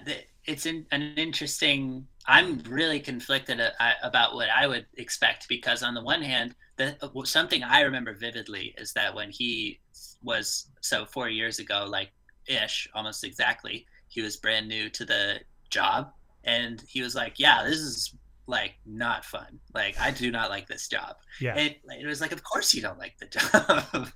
it's 0.47 0.67
an 0.67 0.87
interesting. 0.91 2.07
I'm 2.27 2.59
really 2.69 3.01
conflicted 3.01 3.61
uh, 3.61 3.71
about 4.03 4.35
what 4.35 4.49
I 4.51 4.67
would 4.67 4.87
expect 4.97 5.49
because 5.49 5.83
on 5.83 5.95
the 5.95 6.03
one 6.03 6.23
hand, 6.23 6.55
the 6.77 6.97
something 7.25 7.63
I 7.63 7.81
remember 7.81 8.15
vividly 8.15 8.75
is 8.79 8.93
that 8.93 9.15
when 9.15 9.31
he 9.31 9.81
was 10.23 10.69
so 10.81 11.07
four 11.07 11.29
years 11.29 11.59
ago, 11.59 11.87
like 11.89 12.11
ish, 12.47 12.89
almost 12.95 13.25
exactly, 13.25 13.87
he 14.09 14.23
was 14.23 14.37
brand 14.37 14.69
new 14.69 14.91
to 14.91 15.05
the 15.05 15.41
job, 15.71 16.13
and 16.45 16.83
he 16.89 17.03
was 17.03 17.15
like, 17.15 17.39
"Yeah, 17.39 17.65
this 17.65 17.79
is 17.79 18.15
like 18.47 18.75
not 18.85 19.25
fun. 19.25 19.59
Like 19.75 19.99
I 19.99 20.11
do 20.11 20.31
not 20.31 20.51
like 20.51 20.67
this 20.67 20.89
job." 20.89 21.17
Yeah, 21.41 21.55
and 21.57 21.75
it 22.01 22.07
was 22.07 22.21
like, 22.21 22.33
"Of 22.33 22.43
course 22.43 22.75
you 22.75 22.83
don't 22.83 22.99
like 22.99 23.17
the 23.19 23.27
job," 23.93 24.09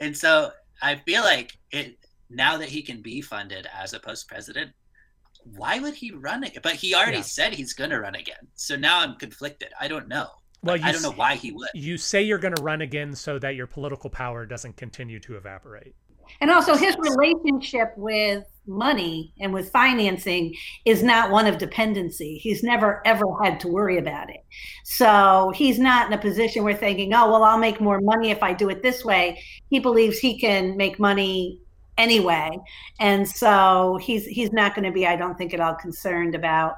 and 0.00 0.16
so 0.16 0.52
I 0.80 0.96
feel 0.96 1.22
like 1.22 1.58
it 1.70 1.98
now 2.30 2.56
that 2.56 2.68
he 2.68 2.82
can 2.82 3.02
be 3.02 3.20
funded 3.20 3.68
as 3.74 3.92
a 3.92 4.00
post 4.00 4.28
president 4.28 4.72
why 5.44 5.78
would 5.78 5.94
he 5.94 6.10
run 6.12 6.44
it? 6.44 6.58
But 6.62 6.74
he 6.74 6.94
already 6.94 7.18
yeah. 7.18 7.22
said 7.22 7.54
he's 7.54 7.74
going 7.74 7.90
to 7.90 8.00
run 8.00 8.14
again. 8.14 8.48
So 8.54 8.76
now 8.76 9.00
I'm 9.00 9.16
conflicted. 9.16 9.70
I 9.80 9.88
don't 9.88 10.08
know. 10.08 10.28
Well, 10.62 10.78
I 10.80 10.92
don't 10.92 11.02
know 11.02 11.12
why 11.12 11.34
he 11.34 11.50
would. 11.50 11.70
You 11.74 11.98
say 11.98 12.22
you're 12.22 12.38
going 12.38 12.54
to 12.54 12.62
run 12.62 12.82
again 12.82 13.16
so 13.16 13.38
that 13.40 13.56
your 13.56 13.66
political 13.66 14.08
power 14.08 14.46
doesn't 14.46 14.76
continue 14.76 15.18
to 15.20 15.36
evaporate. 15.36 15.94
And 16.40 16.50
also, 16.50 16.76
his 16.76 16.96
relationship 16.98 17.92
with 17.96 18.44
money 18.66 19.32
and 19.40 19.52
with 19.52 19.70
financing 19.70 20.54
is 20.84 21.02
not 21.02 21.30
one 21.30 21.46
of 21.46 21.58
dependency. 21.58 22.38
He's 22.38 22.62
never 22.62 23.02
ever 23.04 23.24
had 23.42 23.58
to 23.60 23.68
worry 23.68 23.98
about 23.98 24.30
it. 24.30 24.44
So 24.84 25.52
he's 25.54 25.78
not 25.78 26.06
in 26.06 26.12
a 26.12 26.18
position 26.18 26.62
where 26.62 26.76
thinking, 26.76 27.12
oh, 27.12 27.30
well, 27.30 27.42
I'll 27.42 27.58
make 27.58 27.80
more 27.80 28.00
money 28.00 28.30
if 28.30 28.42
I 28.42 28.52
do 28.52 28.70
it 28.70 28.82
this 28.82 29.04
way. 29.04 29.42
He 29.68 29.80
believes 29.80 30.18
he 30.18 30.38
can 30.38 30.76
make 30.76 30.98
money 30.98 31.58
anyway, 31.98 32.58
and 33.00 33.28
so 33.28 33.98
he's 34.00 34.26
he's 34.26 34.52
not 34.52 34.74
going 34.74 34.84
to 34.84 34.92
be, 34.92 35.06
I 35.06 35.16
don't 35.16 35.36
think, 35.36 35.54
at 35.54 35.60
all 35.60 35.74
concerned 35.74 36.34
about 36.34 36.76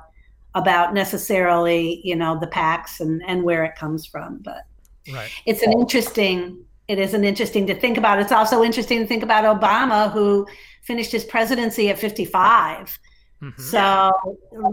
about 0.54 0.94
necessarily, 0.94 2.00
you 2.04 2.16
know, 2.16 2.38
the 2.38 2.46
PACs 2.46 3.00
and 3.00 3.22
and 3.26 3.42
where 3.42 3.64
it 3.64 3.76
comes 3.76 4.06
from. 4.06 4.38
But 4.38 4.66
right. 5.12 5.30
it's 5.46 5.62
an 5.62 5.72
interesting. 5.72 6.64
It 6.86 6.98
is 6.98 7.14
an 7.14 7.24
interesting 7.24 7.66
to 7.68 7.74
think 7.74 7.96
about. 7.96 8.20
It's 8.20 8.32
also 8.32 8.62
interesting 8.62 9.00
to 9.00 9.06
think 9.06 9.22
about 9.22 9.60
Obama, 9.60 10.12
who 10.12 10.46
finished 10.82 11.12
his 11.12 11.24
presidency 11.24 11.88
at 11.88 11.98
55. 11.98 12.98
Mm-hmm. 13.40 13.62
So 13.62 14.12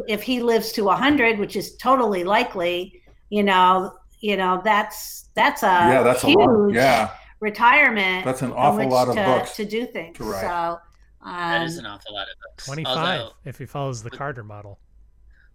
if 0.10 0.22
he 0.22 0.42
lives 0.42 0.74
to 0.74 0.84
100, 0.84 1.40
which 1.40 1.56
is 1.56 1.78
totally 1.78 2.26
likely, 2.26 3.02
you 3.30 3.44
know, 3.44 3.96
you 4.20 4.36
know 4.36 4.62
that's 4.64 5.30
that's 5.36 5.64
a 5.64 5.66
yeah, 5.66 6.04
that's 6.04 6.22
huge, 6.22 6.38
a 6.38 6.44
lot. 6.44 6.74
Yeah 6.74 7.12
retirement. 7.42 8.24
That's 8.24 8.42
an 8.42 8.54
awful 8.54 8.88
lot 8.88 9.10
of 9.10 9.16
to, 9.16 9.24
books 9.24 9.56
to 9.58 9.66
do 9.66 9.86
things. 9.86 10.18
So 10.18 10.80
um, 11.22 11.34
that 11.34 11.64
is 11.64 11.78
an 11.78 11.86
awful 11.86 12.14
lot 12.14 12.28
of 12.28 12.36
books. 12.42 12.66
Twenty-five, 12.66 13.22
Although, 13.22 13.34
if 13.44 13.58
he 13.58 13.66
follows 13.66 14.04
the 14.04 14.10
with, 14.10 14.18
Carter 14.18 14.44
model. 14.44 14.80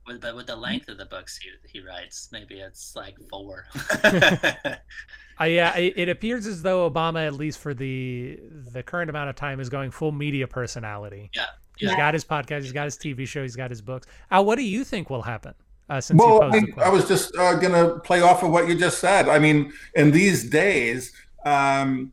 With, 0.06 0.20
but 0.20 0.36
with 0.36 0.46
the 0.46 0.56
length 0.56 0.88
of 0.88 0.98
the 0.98 1.06
books 1.06 1.38
he, 1.38 1.48
he 1.66 1.84
writes, 1.84 2.28
maybe 2.30 2.56
it's 2.56 2.94
like 2.94 3.16
four. 3.30 3.66
uh, 4.04 5.44
yeah, 5.44 5.76
it, 5.76 5.94
it 5.96 6.08
appears 6.08 6.46
as 6.46 6.62
though 6.62 6.88
Obama, 6.90 7.26
at 7.26 7.34
least 7.34 7.58
for 7.58 7.72
the 7.72 8.38
the 8.72 8.82
current 8.82 9.08
amount 9.08 9.30
of 9.30 9.36
time, 9.36 9.60
is 9.60 9.68
going 9.70 9.90
full 9.90 10.12
media 10.12 10.46
personality. 10.46 11.30
Yeah. 11.34 11.46
He's 11.76 11.90
yeah. 11.90 11.96
got 11.96 12.14
his 12.14 12.24
podcast, 12.24 12.62
he's 12.62 12.72
got 12.72 12.84
his 12.84 12.96
TV 12.96 13.28
show, 13.28 13.42
he's 13.42 13.56
got 13.56 13.70
his 13.70 13.82
books. 13.82 14.06
Al, 14.30 14.46
what 14.46 14.56
do 14.56 14.62
you 14.62 14.82
think 14.82 15.10
will 15.10 15.22
happen? 15.22 15.54
Uh, 15.88 16.00
since 16.00 16.18
well, 16.18 16.42
I, 16.42 16.62
I 16.78 16.88
was 16.88 17.06
just 17.06 17.36
uh, 17.36 17.54
going 17.54 17.72
to 17.72 18.00
play 18.00 18.20
off 18.20 18.42
of 18.42 18.50
what 18.50 18.66
you 18.66 18.74
just 18.74 18.98
said. 18.98 19.28
I 19.28 19.38
mean, 19.38 19.72
in 19.94 20.10
these 20.10 20.48
days, 20.48 21.12
um, 21.46 22.12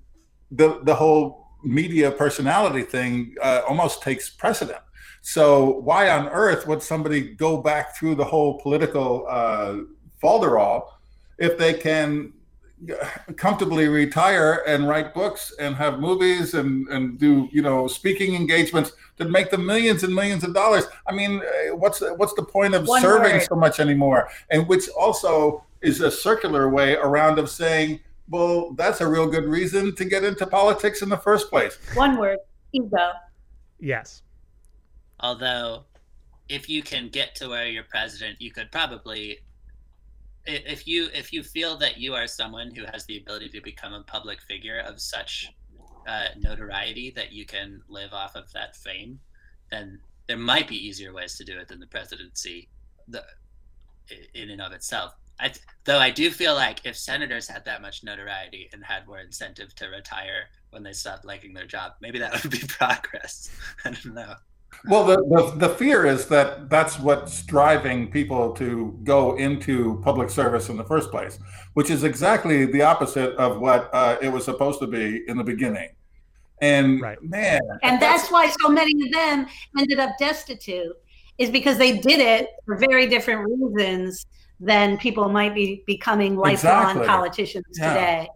the 0.52 0.80
the 0.84 0.96
whole 0.96 1.48
media 1.64 2.12
personality 2.12 2.84
thing 2.84 3.36
uh, 3.42 3.62
almost 3.68 4.02
takes 4.02 4.30
precedent. 4.30 4.80
So 5.22 5.80
why 5.80 6.10
on 6.10 6.28
earth 6.30 6.68
would 6.68 6.84
somebody 6.84 7.22
go 7.22 7.58
back 7.58 7.96
through 7.96 8.16
the 8.16 8.26
whole 8.26 8.60
political 8.60 9.26
uh, 9.30 9.78
falderall 10.22 10.90
if 11.40 11.58
they 11.58 11.74
can 11.74 12.34
comfortably 13.38 13.88
retire 13.88 14.64
and 14.68 14.88
write 14.90 15.14
books 15.14 15.54
and 15.58 15.74
have 15.76 16.00
movies 16.00 16.54
and, 16.54 16.88
and 16.90 17.18
do 17.18 17.48
you 17.52 17.62
know 17.62 17.88
speaking 17.88 18.36
engagements 18.36 18.92
that 19.16 19.30
make 19.30 19.50
them 19.50 19.66
millions 19.66 20.04
and 20.04 20.14
millions 20.14 20.44
of 20.44 20.54
dollars 20.54 20.84
i 21.08 21.14
mean 21.14 21.42
uh, 21.42 21.76
what's 21.78 22.02
what's 22.18 22.34
the 22.34 22.44
point 22.44 22.74
of 22.74 22.86
One 22.86 23.02
serving 23.02 23.38
word. 23.38 23.44
so 23.44 23.56
much 23.56 23.80
anymore 23.80 24.28
and 24.50 24.68
which 24.68 24.90
also 24.90 25.64
is 25.82 26.02
a 26.02 26.12
circular 26.12 26.70
way 26.70 26.96
around 26.96 27.40
of 27.40 27.50
saying 27.50 28.02
well, 28.30 28.74
that's 28.74 29.02
a 29.02 29.08
real 29.08 29.28
good 29.28 29.46
reason 29.46 29.96
to 29.96 30.06
get 30.06 30.24
into 30.24 30.48
politics 30.48 31.02
in 31.02 31.10
the 31.10 31.18
first 31.18 31.50
place. 31.50 31.78
One 31.94 32.18
word 32.18 32.40
ego. 32.72 33.12
Yes. 33.80 34.24
Although, 35.20 35.86
if 36.50 36.70
you 36.70 36.82
can 36.82 37.10
get 37.10 37.36
to 37.36 37.50
where 37.50 37.68
you're 37.68 37.84
president, 37.84 38.42
you 38.42 38.52
could 38.52 38.72
probably. 38.72 39.40
If 40.46 40.88
you 40.88 41.08
if 41.14 41.32
you 41.32 41.42
feel 41.42 41.78
that 41.78 41.98
you 41.98 42.14
are 42.16 42.28
someone 42.28 42.76
who 42.76 42.84
has 42.92 43.06
the 43.06 43.18
ability 43.18 43.50
to 43.50 43.62
become 43.62 43.94
a 43.94 44.04
public 44.04 44.42
figure 44.42 44.80
of 44.80 45.00
such 45.00 45.50
uh, 46.06 46.26
notoriety 46.38 47.12
that 47.16 47.32
you 47.32 47.46
can 47.46 47.82
live 47.88 48.12
off 48.12 48.36
of 48.36 48.52
that 48.52 48.76
fame, 48.76 49.20
then 49.72 50.00
there 50.28 50.38
might 50.38 50.68
be 50.68 50.76
easier 50.76 51.14
ways 51.14 51.38
to 51.38 51.46
do 51.46 51.58
it 51.58 51.70
than 51.70 51.80
the 51.80 51.88
presidency, 51.88 52.68
the 53.08 53.24
in 54.34 54.50
and 54.50 54.62
of 54.62 54.74
itself. 54.74 55.14
I, 55.40 55.52
though 55.84 56.00
I 56.00 56.10
do 56.10 56.30
feel 56.32 56.56
like 56.56 56.86
if 56.86 56.96
senators 56.98 57.48
had 57.48 57.66
that 57.66 57.82
much 57.82 58.04
notoriety 58.04 58.70
and 58.74 58.84
had 58.84 59.08
more 59.08 59.20
incentive 59.20 59.74
to 59.76 59.88
retire 59.88 60.50
when 60.70 60.84
they 60.84 60.94
stopped 60.94 61.26
liking 61.26 61.54
their 61.54 61.66
job, 61.66 61.94
maybe 62.02 62.20
that 62.20 62.32
would 62.44 62.52
be 62.52 62.60
progress. 62.68 63.50
I 63.86 63.92
don't 63.92 64.14
know. 64.14 64.36
Well, 64.86 65.06
the, 65.06 65.18
the, 65.18 65.68
the 65.68 65.76
fear 65.76 66.06
is 66.06 66.28
that 66.28 66.70
that's 66.70 67.00
what's 67.00 67.44
driving 67.44 68.10
people 68.10 68.52
to 68.54 69.00
go 69.04 69.36
into 69.38 70.02
public 70.04 70.30
service 70.30 70.70
in 70.70 70.78
the 70.78 70.84
first 70.84 71.12
place, 71.12 71.40
which 71.74 71.90
is 71.90 72.04
exactly 72.04 72.66
the 72.66 72.82
opposite 72.82 73.36
of 73.36 73.60
what 73.60 73.90
uh, 73.94 74.18
it 74.22 74.30
was 74.30 74.46
supposed 74.46 74.80
to 74.80 74.88
be 74.88 75.24
in 75.28 75.38
the 75.38 75.44
beginning. 75.44 75.90
And 76.62 77.02
right. 77.02 77.22
man, 77.22 77.62
and 77.84 78.02
that's, 78.02 78.24
that's 78.24 78.32
why 78.32 78.54
so 78.62 78.70
many 78.70 78.94
of 79.06 79.12
them 79.12 79.48
ended 79.78 80.00
up 80.00 80.18
destitute, 80.18 80.96
is 81.38 81.50
because 81.50 81.78
they 81.78 81.98
did 81.98 82.20
it 82.20 82.50
for 82.66 82.78
very 82.78 83.08
different 83.08 83.48
reasons 83.48 84.26
than 84.64 84.98
people 84.98 85.28
might 85.30 85.54
be 85.54 85.84
becoming 85.86 86.38
lifelong 86.38 86.84
exactly. 86.84 87.08
politicians 87.08 87.66
yeah. 87.78 87.94
today. 87.94 88.30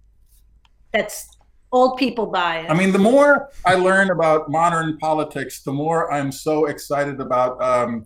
That's 0.93 1.29
old 1.71 1.97
people 1.97 2.25
bias. 2.27 2.69
I 2.69 2.73
mean, 2.73 2.91
the 2.91 2.99
more 2.99 3.49
I 3.65 3.75
learn 3.75 4.11
about 4.11 4.49
modern 4.49 4.97
politics, 4.97 5.61
the 5.61 5.71
more 5.71 6.11
I'm 6.11 6.31
so 6.31 6.65
excited 6.65 7.21
about 7.21 7.61
um, 7.61 8.05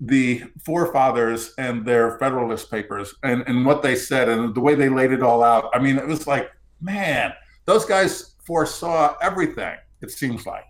the 0.00 0.42
forefathers 0.64 1.54
and 1.58 1.86
their 1.86 2.18
Federalist 2.18 2.70
Papers 2.70 3.14
and, 3.22 3.44
and 3.46 3.64
what 3.64 3.82
they 3.82 3.94
said 3.94 4.28
and 4.28 4.54
the 4.54 4.60
way 4.60 4.74
they 4.74 4.88
laid 4.88 5.12
it 5.12 5.22
all 5.22 5.44
out. 5.44 5.70
I 5.72 5.78
mean, 5.78 5.98
it 5.98 6.06
was 6.06 6.26
like, 6.26 6.50
man, 6.80 7.32
those 7.64 7.84
guys 7.84 8.34
foresaw 8.44 9.14
everything, 9.22 9.76
it 10.00 10.10
seems 10.10 10.46
like. 10.46 10.64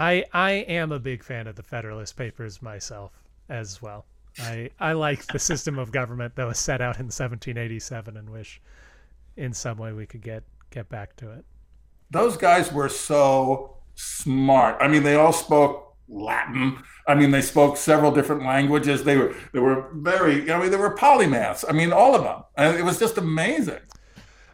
I 0.00 0.24
I 0.32 0.52
am 0.52 0.92
a 0.92 1.00
big 1.00 1.24
fan 1.24 1.48
of 1.48 1.56
the 1.56 1.64
Federalist 1.64 2.16
Papers 2.16 2.62
myself 2.62 3.10
as 3.48 3.82
well. 3.82 4.06
I 4.40 4.70
I 4.78 4.92
like 4.92 5.26
the 5.26 5.38
system 5.38 5.78
of 5.78 5.92
government 5.92 6.36
that 6.36 6.46
was 6.46 6.58
set 6.58 6.80
out 6.80 6.96
in 6.96 7.06
1787 7.06 8.16
and 8.16 8.30
wish 8.30 8.60
in 9.36 9.52
some 9.52 9.78
way 9.78 9.92
we 9.92 10.06
could 10.06 10.22
get 10.22 10.44
get 10.70 10.88
back 10.88 11.16
to 11.16 11.30
it. 11.32 11.44
Those 12.10 12.36
guys 12.36 12.72
were 12.72 12.88
so 12.88 13.76
smart. 13.94 14.76
I 14.80 14.88
mean, 14.88 15.02
they 15.02 15.14
all 15.14 15.32
spoke 15.32 15.96
Latin. 16.08 16.82
I 17.06 17.14
mean, 17.14 17.30
they 17.30 17.42
spoke 17.42 17.76
several 17.76 18.10
different 18.10 18.44
languages. 18.44 19.04
They 19.04 19.16
were 19.16 19.34
they 19.52 19.60
were 19.60 19.88
very. 19.94 20.50
I 20.50 20.60
mean, 20.60 20.70
they 20.70 20.76
were 20.76 20.94
polymaths. 20.96 21.64
I 21.68 21.72
mean, 21.72 21.92
all 21.92 22.14
of 22.14 22.22
them. 22.22 22.44
And 22.56 22.76
it 22.76 22.82
was 22.82 22.98
just 22.98 23.18
amazing. 23.18 23.80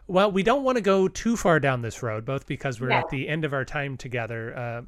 Well, 0.07 0.31
we 0.31 0.43
don't 0.43 0.65
want 0.65 0.77
to 0.77 0.83
go 0.83 1.09
too 1.09 1.37
far 1.37 1.61
down 1.61 1.81
this 1.81 2.03
road, 2.03 2.25
both 2.27 2.47
because 2.47 2.81
we're 2.81 2.91
yeah. 2.91 3.01
at 3.01 3.09
the 3.09 3.29
end 3.29 3.45
of 3.45 3.55
our 3.55 3.65
time 3.65 3.97
together, 3.97 4.55
uh, 4.57 4.83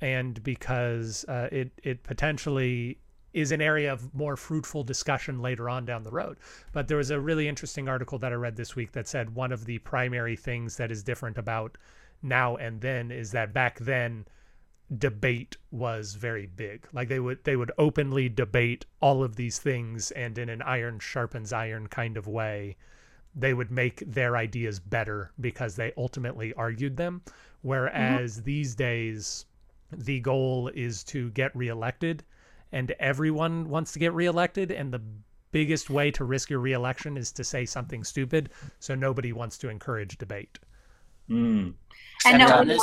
and 0.00 0.42
because 0.42 1.24
uh, 1.28 1.48
it 1.50 1.70
it 1.82 2.02
potentially 2.02 2.98
is 3.32 3.52
an 3.52 3.60
area 3.60 3.92
of 3.92 4.14
more 4.14 4.36
fruitful 4.36 4.82
discussion 4.82 5.40
later 5.40 5.68
on 5.68 5.84
down 5.84 6.02
the 6.02 6.10
road. 6.10 6.38
But 6.72 6.88
there 6.88 6.96
was 6.96 7.10
a 7.10 7.20
really 7.20 7.48
interesting 7.48 7.88
article 7.88 8.18
that 8.18 8.32
I 8.32 8.36
read 8.36 8.56
this 8.56 8.74
week 8.74 8.92
that 8.92 9.08
said 9.08 9.34
one 9.34 9.52
of 9.52 9.64
the 9.64 9.78
primary 9.78 10.36
things 10.36 10.76
that 10.76 10.90
is 10.90 11.02
different 11.02 11.38
about 11.38 11.78
now 12.22 12.56
and 12.56 12.80
then 12.80 13.10
is 13.10 13.30
that 13.32 13.52
back 13.52 13.78
then 13.78 14.26
debate 14.98 15.56
was 15.70 16.14
very 16.14 16.46
big. 16.46 16.86
Like 16.92 17.08
they 17.08 17.20
would 17.20 17.44
they 17.44 17.56
would 17.56 17.72
openly 17.78 18.28
debate 18.28 18.86
all 19.00 19.22
of 19.22 19.36
these 19.36 19.58
things 19.58 20.10
and 20.10 20.36
in 20.36 20.48
an 20.48 20.62
iron 20.62 20.98
sharpens 20.98 21.52
iron 21.52 21.86
kind 21.86 22.16
of 22.16 22.26
way 22.26 22.76
they 23.34 23.54
would 23.54 23.70
make 23.70 24.02
their 24.04 24.36
ideas 24.36 24.80
better 24.80 25.30
because 25.40 25.76
they 25.76 25.92
ultimately 25.96 26.52
argued 26.54 26.96
them 26.96 27.22
whereas 27.62 28.36
mm 28.36 28.40
-hmm. 28.40 28.44
these 28.44 28.74
days 28.74 29.46
the 29.92 30.20
goal 30.20 30.68
is 30.74 31.04
to 31.04 31.30
get 31.30 31.54
reelected 31.54 32.24
and 32.72 32.92
everyone 33.00 33.68
wants 33.68 33.92
to 33.92 33.98
get 33.98 34.12
reelected 34.12 34.70
and 34.70 34.92
the 34.92 35.02
biggest 35.52 35.90
way 35.90 36.10
to 36.12 36.24
risk 36.24 36.50
your 36.50 36.60
reelection 36.60 37.16
is 37.16 37.32
to 37.32 37.44
say 37.44 37.64
something 37.64 38.04
stupid 38.04 38.50
so 38.78 38.94
nobody 38.94 39.32
wants 39.32 39.58
to 39.58 39.68
encourage 39.68 40.16
debate. 40.18 40.58
Mm. 41.28 41.74
and 42.26 42.38
nobody 42.38 42.76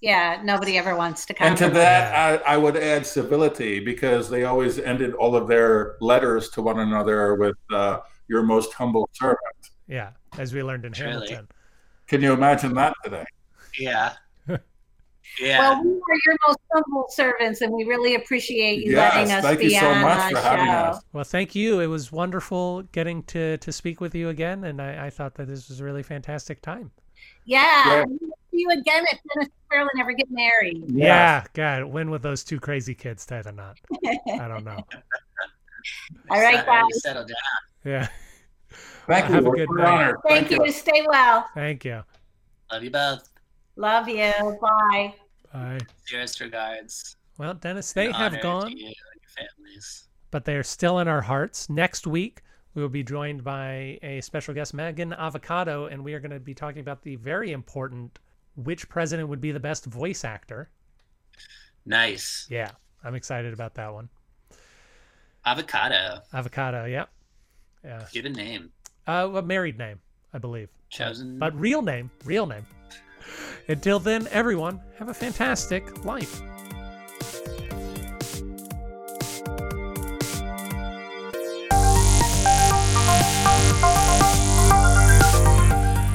yeah 0.00 0.40
nobody 0.42 0.76
ever 0.76 0.96
wants 0.96 1.24
to 1.24 1.32
come 1.32 1.46
and 1.46 1.56
to 1.56 1.70
that 1.70 2.42
I, 2.44 2.54
I, 2.54 2.56
would 2.56 2.76
add 2.76 3.06
civility 3.06 3.78
because 3.78 4.28
they 4.28 4.42
always 4.42 4.80
ended 4.80 5.14
all 5.14 5.36
of 5.36 5.46
their 5.46 5.96
letters 6.00 6.50
to 6.50 6.62
one 6.62 6.80
another 6.80 7.36
with 7.36 7.56
uh, 7.72 8.00
your 8.26 8.42
most 8.42 8.72
humble 8.72 9.08
servant. 9.12 9.38
Yeah 9.86 10.10
as 10.36 10.52
we 10.52 10.64
learned 10.64 10.84
in 10.84 10.92
really? 10.92 11.12
hamilton. 11.12 11.48
Can 12.08 12.22
you 12.22 12.32
imagine 12.32 12.74
that 12.74 12.94
today? 13.04 13.24
Yeah 13.78 14.14
yeah. 15.40 15.58
Well, 15.58 15.84
we 15.84 15.90
are 15.90 16.20
your 16.26 16.36
most 16.46 16.58
humble 16.72 17.06
servants, 17.10 17.60
and 17.60 17.72
we 17.72 17.84
really 17.84 18.14
appreciate 18.14 18.84
you 18.84 18.92
yes, 18.92 19.14
letting 19.14 19.32
us 19.32 19.44
thank 19.44 19.58
be 19.60 19.64
you 19.66 19.80
so 19.80 19.86
on 19.88 20.02
much 20.02 20.32
for 20.32 20.38
having 20.38 20.68
us. 20.68 21.02
Well, 21.12 21.24
thank 21.24 21.54
you. 21.54 21.80
It 21.80 21.86
was 21.86 22.12
wonderful 22.12 22.82
getting 22.92 23.22
to 23.24 23.58
to 23.58 23.72
speak 23.72 24.00
with 24.00 24.14
you 24.14 24.28
again, 24.28 24.64
and 24.64 24.80
I, 24.80 25.06
I 25.06 25.10
thought 25.10 25.34
that 25.34 25.48
this 25.48 25.68
was 25.68 25.80
a 25.80 25.84
really 25.84 26.02
fantastic 26.02 26.62
time. 26.62 26.90
Yeah. 27.44 27.60
yeah. 27.86 28.04
See 28.50 28.60
you 28.60 28.70
again 28.70 29.04
if 29.10 29.18
Dennis 29.32 29.48
and 29.70 30.00
ever 30.00 30.12
get 30.12 30.30
married. 30.30 30.84
Yeah. 30.88 31.06
yeah. 31.06 31.44
God, 31.52 31.84
when 31.84 32.10
with 32.10 32.22
those 32.22 32.44
two 32.44 32.60
crazy 32.60 32.94
kids 32.94 33.26
tie 33.26 33.42
the 33.42 33.52
knot? 33.52 33.78
I 34.04 34.48
don't 34.48 34.64
know. 34.64 34.78
All 36.30 36.40
right, 36.40 36.64
guys. 36.64 36.84
Settle 37.02 37.24
down. 37.24 37.36
Yeah. 37.84 38.08
Thank 39.06 39.28
you. 39.28 39.34
Have 39.34 39.46
a 39.46 39.50
good 39.50 39.70
night. 39.70 40.14
Thank, 40.26 40.48
Thank 40.48 40.50
you. 40.50 40.64
you. 40.64 40.72
Stay 40.72 41.06
well. 41.08 41.46
Thank 41.54 41.84
you. 41.84 42.02
Love 42.72 42.82
you 42.82 42.90
both. 42.90 43.28
Love 43.76 44.08
you. 44.08 44.32
Bye. 44.60 45.14
Bye. 45.52 45.78
Dearest 46.08 46.40
regards. 46.40 47.16
Well, 47.38 47.54
Dennis, 47.54 47.92
they 47.92 48.10
have 48.10 48.40
gone. 48.40 48.74
But 50.30 50.44
they 50.44 50.56
are 50.56 50.62
still 50.62 50.98
in 50.98 51.08
our 51.08 51.20
hearts. 51.20 51.68
Next 51.68 52.06
week, 52.06 52.42
we 52.74 52.82
will 52.82 52.88
be 52.88 53.02
joined 53.02 53.44
by 53.44 53.98
a 54.02 54.20
special 54.22 54.54
guest, 54.54 54.74
Megan 54.74 55.12
Avocado, 55.12 55.86
and 55.86 56.02
we 56.02 56.14
are 56.14 56.20
going 56.20 56.30
to 56.30 56.40
be 56.40 56.54
talking 56.54 56.80
about 56.80 57.02
the 57.02 57.16
very 57.16 57.52
important 57.52 58.18
which 58.56 58.88
president 58.88 59.28
would 59.28 59.40
be 59.40 59.52
the 59.52 59.60
best 59.60 59.84
voice 59.84 60.24
actor. 60.24 60.70
Nice. 61.84 62.46
Yeah, 62.50 62.70
I'm 63.04 63.14
excited 63.14 63.52
about 63.52 63.74
that 63.74 63.92
one. 63.92 64.08
Avocado. 65.44 66.20
Avocado, 66.32 66.86
yeah. 66.86 67.04
Yeah. 67.84 68.04
Give 68.12 68.24
a 68.24 68.30
name. 68.30 68.72
Uh, 69.06 69.30
a 69.34 69.42
married 69.42 69.78
name, 69.78 70.00
I 70.32 70.38
believe. 70.38 70.68
Chosen. 70.90 71.38
But 71.38 71.58
real 71.58 71.82
name, 71.82 72.10
real 72.24 72.46
name. 72.46 72.66
Until 73.68 73.98
then, 73.98 74.28
everyone, 74.30 74.80
have 74.98 75.08
a 75.08 75.14
fantastic 75.14 76.04
life. 76.04 76.40